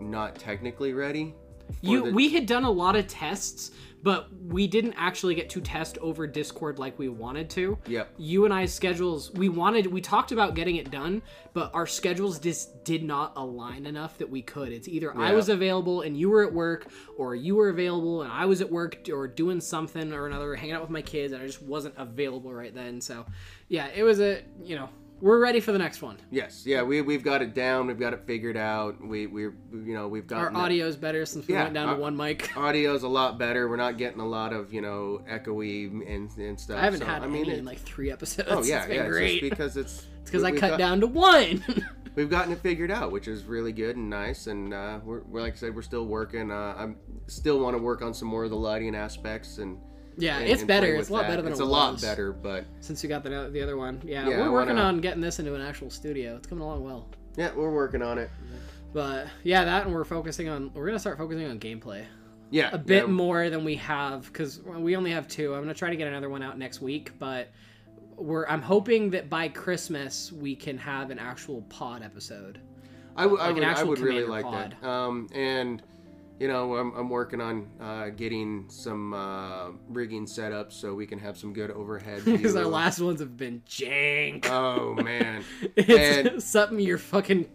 not 0.00 0.36
technically 0.36 0.92
ready 0.92 1.34
You 1.80 2.04
the- 2.06 2.12
we 2.12 2.30
had 2.30 2.46
done 2.46 2.64
a 2.64 2.70
lot 2.70 2.96
of 2.96 3.06
tests, 3.06 3.70
but 4.02 4.28
we 4.46 4.66
didn't 4.66 4.94
actually 4.96 5.34
get 5.34 5.50
to 5.50 5.60
test 5.60 5.98
over 5.98 6.26
Discord 6.26 6.78
like 6.78 6.98
we 6.98 7.08
wanted 7.08 7.50
to. 7.50 7.76
Yep. 7.86 8.14
You 8.16 8.44
and 8.46 8.54
I's 8.54 8.72
schedules, 8.72 9.30
we 9.32 9.48
wanted 9.50 9.86
we 9.86 10.00
talked 10.00 10.32
about 10.32 10.54
getting 10.54 10.76
it 10.76 10.90
done, 10.90 11.20
but 11.52 11.70
our 11.74 11.86
schedules 11.86 12.38
just 12.38 12.82
did 12.84 13.02
not 13.02 13.32
align 13.36 13.84
enough 13.86 14.16
that 14.18 14.30
we 14.30 14.40
could. 14.42 14.72
It's 14.72 14.88
either 14.88 15.14
I 15.16 15.32
was 15.34 15.48
available 15.50 16.00
and 16.00 16.16
you 16.16 16.30
were 16.30 16.44
at 16.46 16.52
work, 16.52 16.88
or 17.18 17.34
you 17.34 17.56
were 17.56 17.68
available 17.68 18.22
and 18.22 18.32
I 18.32 18.46
was 18.46 18.60
at 18.60 18.70
work 18.70 18.98
or 19.12 19.28
doing 19.28 19.60
something 19.60 20.12
or 20.12 20.26
another, 20.26 20.54
hanging 20.54 20.74
out 20.74 20.80
with 20.80 20.90
my 20.90 21.02
kids, 21.02 21.32
and 21.34 21.42
I 21.42 21.46
just 21.46 21.62
wasn't 21.62 21.94
available 21.98 22.52
right 22.54 22.74
then. 22.74 23.00
So, 23.02 23.26
yeah, 23.68 23.88
it 23.94 24.02
was 24.02 24.20
a 24.20 24.42
you 24.64 24.76
know 24.76 24.88
we're 25.20 25.38
ready 25.38 25.60
for 25.60 25.72
the 25.72 25.78
next 25.78 26.02
one. 26.02 26.16
yes 26.30 26.64
yeah 26.66 26.82
we, 26.82 27.02
we've 27.02 27.22
got 27.22 27.42
it 27.42 27.54
down 27.54 27.86
we've 27.86 27.98
got 28.00 28.12
it 28.12 28.22
figured 28.26 28.56
out 28.56 29.00
we 29.04 29.26
we're 29.26 29.54
you 29.72 29.94
know 29.94 30.08
we've 30.08 30.26
got 30.26 30.38
Our 30.40 30.50
audio's 30.52 30.96
better 30.96 31.24
since 31.26 31.46
we 31.46 31.54
Yeah, 31.54 31.64
went 31.64 31.74
down 31.74 31.88
uh, 31.90 31.94
to 31.94 32.00
one 32.00 32.16
mic. 32.16 32.50
audio's 32.56 33.02
a 33.02 33.08
lot 33.08 33.38
better 33.38 33.68
we're 33.68 33.76
not 33.76 33.98
getting 33.98 34.20
a 34.20 34.26
lot 34.26 34.52
of 34.52 34.72
you 34.72 34.80
know 34.80 35.22
echoey 35.30 35.86
and, 36.08 36.30
and 36.38 36.58
stuff 36.58 36.78
I 36.78 36.82
haven't 36.82 37.00
so, 37.00 37.06
had 37.06 37.22
I 37.22 37.26
mean 37.26 37.46
any 37.48 37.58
in 37.58 37.64
like 37.64 37.78
three 37.80 38.10
episodes. 38.10 38.48
oh 38.50 38.62
yeah 38.64 38.78
it's 38.78 38.86
been 38.86 38.96
yeah 38.96 39.02
it's 39.02 39.10
great. 39.10 39.40
just 39.40 39.50
because 39.50 39.76
it's 39.76 40.06
It's 40.20 40.30
because 40.30 40.44
I 40.44 40.50
cut 40.52 40.70
got- 40.72 40.78
down 40.78 41.00
to 41.00 41.06
one. 41.06 41.64
we've 42.14 42.28
gotten 42.28 42.52
it 42.52 42.58
figured 42.60 42.90
out, 42.90 43.10
which 43.10 43.26
is 43.26 43.44
really 43.44 43.72
good 43.72 43.96
and 43.96 44.10
nice. 44.10 44.48
And 44.48 44.74
uh, 44.74 45.00
we're, 45.02 45.22
we're 45.22 45.40
like 45.40 45.54
I 45.54 45.56
said, 45.56 45.74
we're 45.74 45.80
still 45.82 46.04
working. 46.06 46.50
Uh, 46.50 46.74
I'm 46.76 46.96
still 47.26 47.58
want 47.58 47.74
to 47.74 47.82
work 47.82 48.02
on 48.02 48.12
some 48.12 48.28
more 48.28 48.44
of 48.44 48.50
the 48.50 48.56
lighting 48.56 48.94
aspects 48.94 49.56
and. 49.58 49.78
Yeah, 50.16 50.38
and- 50.38 50.48
it's 50.48 50.60
and 50.62 50.68
better. 50.68 50.94
It's 50.94 51.08
a 51.08 51.12
lot 51.12 51.22
that. 51.22 51.28
better 51.28 51.42
than 51.42 51.52
it's 51.52 51.60
it 51.60 51.64
a 51.64 51.66
lot 51.66 52.00
better, 52.00 52.32
but 52.32 52.64
since 52.80 53.02
we 53.02 53.08
got 53.08 53.22
the 53.24 53.48
the 53.52 53.62
other 53.62 53.76
one. 53.76 54.00
Yeah, 54.04 54.28
Yeah, 54.28 54.38
we're 54.40 54.52
working 54.52 54.76
wanna- 54.76 54.88
on 54.88 55.00
getting 55.00 55.20
this 55.20 55.38
into 55.38 55.54
an 55.54 55.60
actual 55.62 55.90
studio. 55.90 56.36
It's 56.36 56.46
coming 56.46 56.62
along 56.64 56.82
well. 56.84 57.06
yeah, 57.36 57.50
we're 57.54 57.72
working 57.72 58.02
on 58.02 58.18
it. 58.18 58.30
But 58.92 59.28
yeah, 59.44 59.64
that 59.64 59.86
and 59.86 59.94
we're 59.94 60.04
focusing 60.04 60.48
on 60.48 60.72
we're 60.74 60.86
gonna 60.86 60.98
start 60.98 61.16
focusing 61.18 61.46
on 61.46 61.60
gameplay 61.60 62.04
Yeah, 62.50 62.70
a 62.72 62.78
bit 62.78 63.04
yeah, 63.04 63.10
more 63.12 63.48
than 63.48 63.64
we 63.64 63.76
have 63.76 64.24
because 64.26 64.60
we 64.64 64.96
only 64.96 65.12
have 65.12 65.28
two. 65.28 65.54
I'm 65.54 65.62
gonna 65.62 65.74
try 65.74 65.90
to 65.90 65.96
get 65.96 66.08
another 66.08 66.28
one 66.28 66.42
out 66.42 66.58
next 66.58 66.80
week, 66.80 67.12
but 67.18 67.48
we're 68.16 68.46
I'm 68.48 68.62
hoping 68.62 69.10
that 69.10 69.30
by 69.30 69.48
Christmas 69.48 70.32
we 70.32 70.56
can 70.56 70.76
have 70.78 71.10
an 71.10 71.18
actual 71.20 71.62
pod 71.68 72.02
episode. 72.02 72.60
I, 73.16 73.22
w- 73.24 73.40
I 73.40 73.46
like 73.48 73.56
an 73.56 73.68
would, 73.68 73.76
I 73.78 73.82
would 73.84 73.98
really 74.00 74.22
commander 74.24 74.48
like 74.50 74.70
that. 74.80 74.86
Um, 74.88 75.28
and 75.34 75.82
you 76.40 76.48
know, 76.48 76.74
I'm, 76.74 76.92
I'm 76.96 77.10
working 77.10 77.40
on 77.42 77.68
uh, 77.78 78.08
getting 78.08 78.64
some 78.70 79.12
uh, 79.12 79.68
rigging 79.88 80.26
set 80.26 80.52
up 80.52 80.72
so 80.72 80.94
we 80.94 81.06
can 81.06 81.18
have 81.18 81.36
some 81.36 81.52
good 81.52 81.70
overhead. 81.70 82.22
Because 82.40 82.56
our 82.56 82.64
last 82.64 82.98
ones 82.98 83.20
have 83.20 83.36
been 83.36 83.60
jank. 83.68 84.46
Oh 84.46 84.94
man, 84.94 85.44
it's 85.76 86.28
and- 86.28 86.42
something 86.42 86.80
you're 86.80 86.96
fucking 86.96 87.46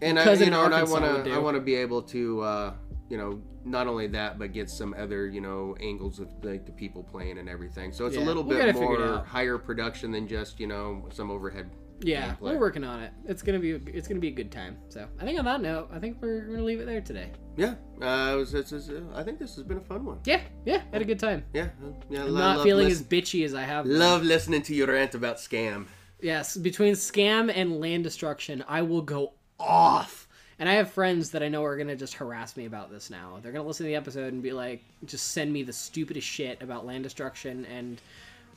and 0.00 0.18
I, 0.18 0.32
you 0.34 0.48
know, 0.50 0.64
and 0.64 0.74
I 0.74 0.84
want 0.84 1.04
to. 1.24 1.32
I 1.32 1.38
want 1.38 1.56
to 1.56 1.60
be 1.60 1.74
able 1.74 2.02
to, 2.02 2.40
uh, 2.42 2.72
you 3.08 3.18
know, 3.18 3.42
not 3.64 3.88
only 3.88 4.06
that, 4.08 4.38
but 4.38 4.52
get 4.52 4.70
some 4.70 4.94
other, 4.96 5.26
you 5.26 5.40
know, 5.40 5.74
angles 5.80 6.20
of 6.20 6.28
like 6.42 6.64
the 6.66 6.72
people 6.72 7.02
playing 7.02 7.38
and 7.38 7.48
everything. 7.48 7.92
So 7.92 8.06
it's 8.06 8.16
Yeah, 8.16 8.22
a 8.22 8.26
little 8.26 8.44
bit 8.44 8.58
get 8.58 8.68
it 8.68 8.74
figured 8.76 9.00
more 9.00 9.24
higher 9.24 9.58
production 9.58 10.12
than 10.12 10.28
just, 10.28 10.60
you 10.60 10.68
know, 10.68 11.08
some 11.12 11.30
overhead. 11.30 11.68
Yeah, 12.02 12.30
gameplay. 12.30 12.40
we're 12.40 12.58
working 12.58 12.84
on 12.84 13.00
it. 13.00 13.12
It's 13.26 13.42
gonna 13.42 13.58
be 13.58 13.72
it's 13.72 14.08
gonna 14.08 14.20
be 14.20 14.28
a 14.28 14.32
good 14.32 14.50
time. 14.50 14.78
So 14.88 15.06
I 15.20 15.24
think 15.24 15.38
on 15.38 15.44
that 15.44 15.60
note, 15.60 15.88
I 15.92 15.98
think 15.98 16.18
we're 16.20 16.40
gonna 16.46 16.62
leave 16.62 16.80
it 16.80 16.86
there 16.86 17.00
today. 17.00 17.30
Yeah, 17.56 17.74
uh, 18.00 18.32
it 18.32 18.36
was, 18.36 18.54
it's, 18.54 18.72
it's, 18.72 18.88
uh, 18.88 19.02
I 19.14 19.22
think 19.22 19.38
this 19.38 19.54
has 19.56 19.64
been 19.64 19.76
a 19.78 19.82
fun 19.82 20.04
one. 20.04 20.20
Yeah, 20.24 20.40
yeah, 20.64 20.82
had 20.92 21.02
a 21.02 21.04
good 21.04 21.18
time. 21.18 21.44
Yeah, 21.52 21.68
uh, 21.84 21.92
yeah. 22.08 22.24
I'm 22.24 22.34
not 22.34 22.62
feeling 22.62 22.88
listen- 22.88 23.04
as 23.04 23.08
bitchy 23.08 23.44
as 23.44 23.54
I 23.54 23.62
have. 23.62 23.84
been. 23.84 23.98
love 23.98 24.22
listening 24.22 24.62
to 24.62 24.74
your 24.74 24.88
rant 24.88 25.14
about 25.14 25.36
scam. 25.36 25.86
Yes, 26.22 26.56
between 26.56 26.94
scam 26.94 27.52
and 27.54 27.80
land 27.80 28.04
destruction, 28.04 28.64
I 28.68 28.82
will 28.82 29.02
go 29.02 29.32
off. 29.58 30.26
And 30.58 30.68
I 30.68 30.74
have 30.74 30.90
friends 30.90 31.30
that 31.30 31.42
I 31.42 31.48
know 31.48 31.64
are 31.64 31.76
gonna 31.76 31.96
just 31.96 32.14
harass 32.14 32.56
me 32.56 32.66
about 32.66 32.90
this 32.90 33.08
now. 33.08 33.38
They're 33.42 33.52
gonna 33.52 33.66
listen 33.66 33.84
to 33.84 33.88
the 33.88 33.96
episode 33.96 34.32
and 34.34 34.42
be 34.42 34.52
like, 34.52 34.82
just 35.06 35.28
send 35.32 35.50
me 35.52 35.62
the 35.62 35.72
stupidest 35.72 36.26
shit 36.26 36.62
about 36.62 36.84
land 36.84 37.04
destruction 37.04 37.64
and 37.66 38.00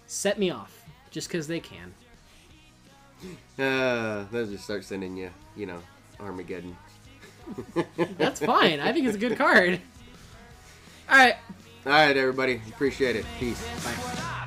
set 0.06 0.38
me 0.38 0.50
off 0.50 0.84
just 1.12 1.30
because 1.30 1.48
they 1.48 1.62
can. 1.62 1.94
Uh, 3.60 4.26
they'll 4.32 4.48
just 4.48 4.64
start 4.64 4.84
sending 4.84 5.16
you, 5.18 5.30
you 5.56 5.66
know, 5.66 5.80
Armageddon. 6.20 6.76
That's 8.18 8.40
fine. 8.40 8.80
I 8.80 8.92
think 8.92 9.06
it's 9.06 9.16
a 9.16 9.20
good 9.20 9.38
card. 9.38 9.80
All 11.10 11.18
right. 11.18 11.36
All 11.86 11.92
right, 11.92 12.16
everybody, 12.16 12.62
appreciate 12.70 13.16
it. 13.16 13.26
Peace. 13.40 13.62
Bye. 13.84 14.40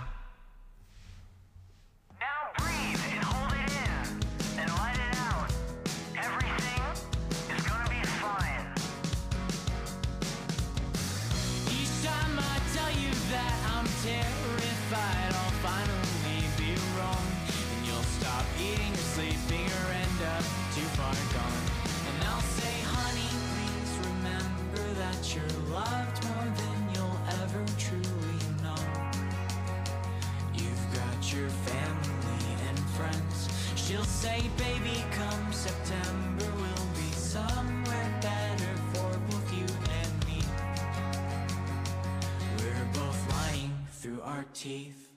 Through 44.07 44.23
our 44.23 44.47
teeth. 44.55 45.11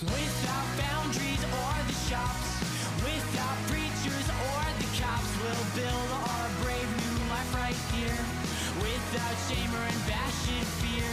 Without 0.00 0.68
boundaries 0.80 1.44
or 1.44 1.72
the 1.84 1.98
shops, 2.08 2.48
without 3.04 3.58
preachers 3.68 4.28
or 4.32 4.64
the 4.80 4.88
cops, 4.96 5.28
we'll 5.36 5.68
build 5.76 6.08
our 6.24 6.48
brave 6.64 6.88
new 6.88 7.20
life 7.28 7.52
right 7.52 7.80
here. 7.92 8.16
Without 8.80 9.36
shame 9.44 9.68
or 9.76 9.84
ambassador 9.92 10.64
fear, 10.80 11.10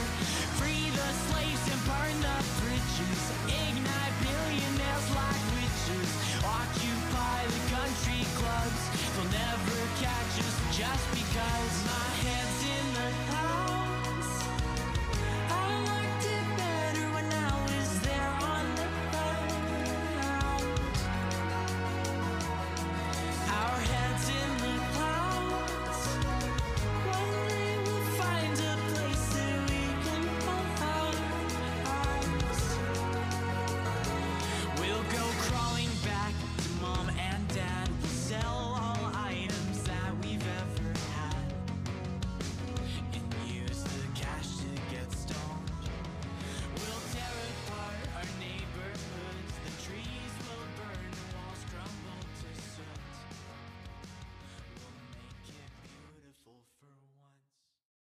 free 0.56 0.88
the 0.96 1.10
slaves 1.28 1.66
and 1.68 1.82
burn 1.84 2.16
the 2.24 2.38
bridges. 2.64 3.22
Ignite 3.52 4.16
billionaires 4.24 5.08
like 5.20 5.44
witches. 5.60 6.10
Occupy 6.48 7.40
the 7.44 7.64
country 7.76 8.24
clubs. 8.40 8.84
They'll 9.20 9.32
never 9.36 9.80
catch 10.00 10.34
us 10.48 10.56
just 10.80 11.06
because. 11.12 11.90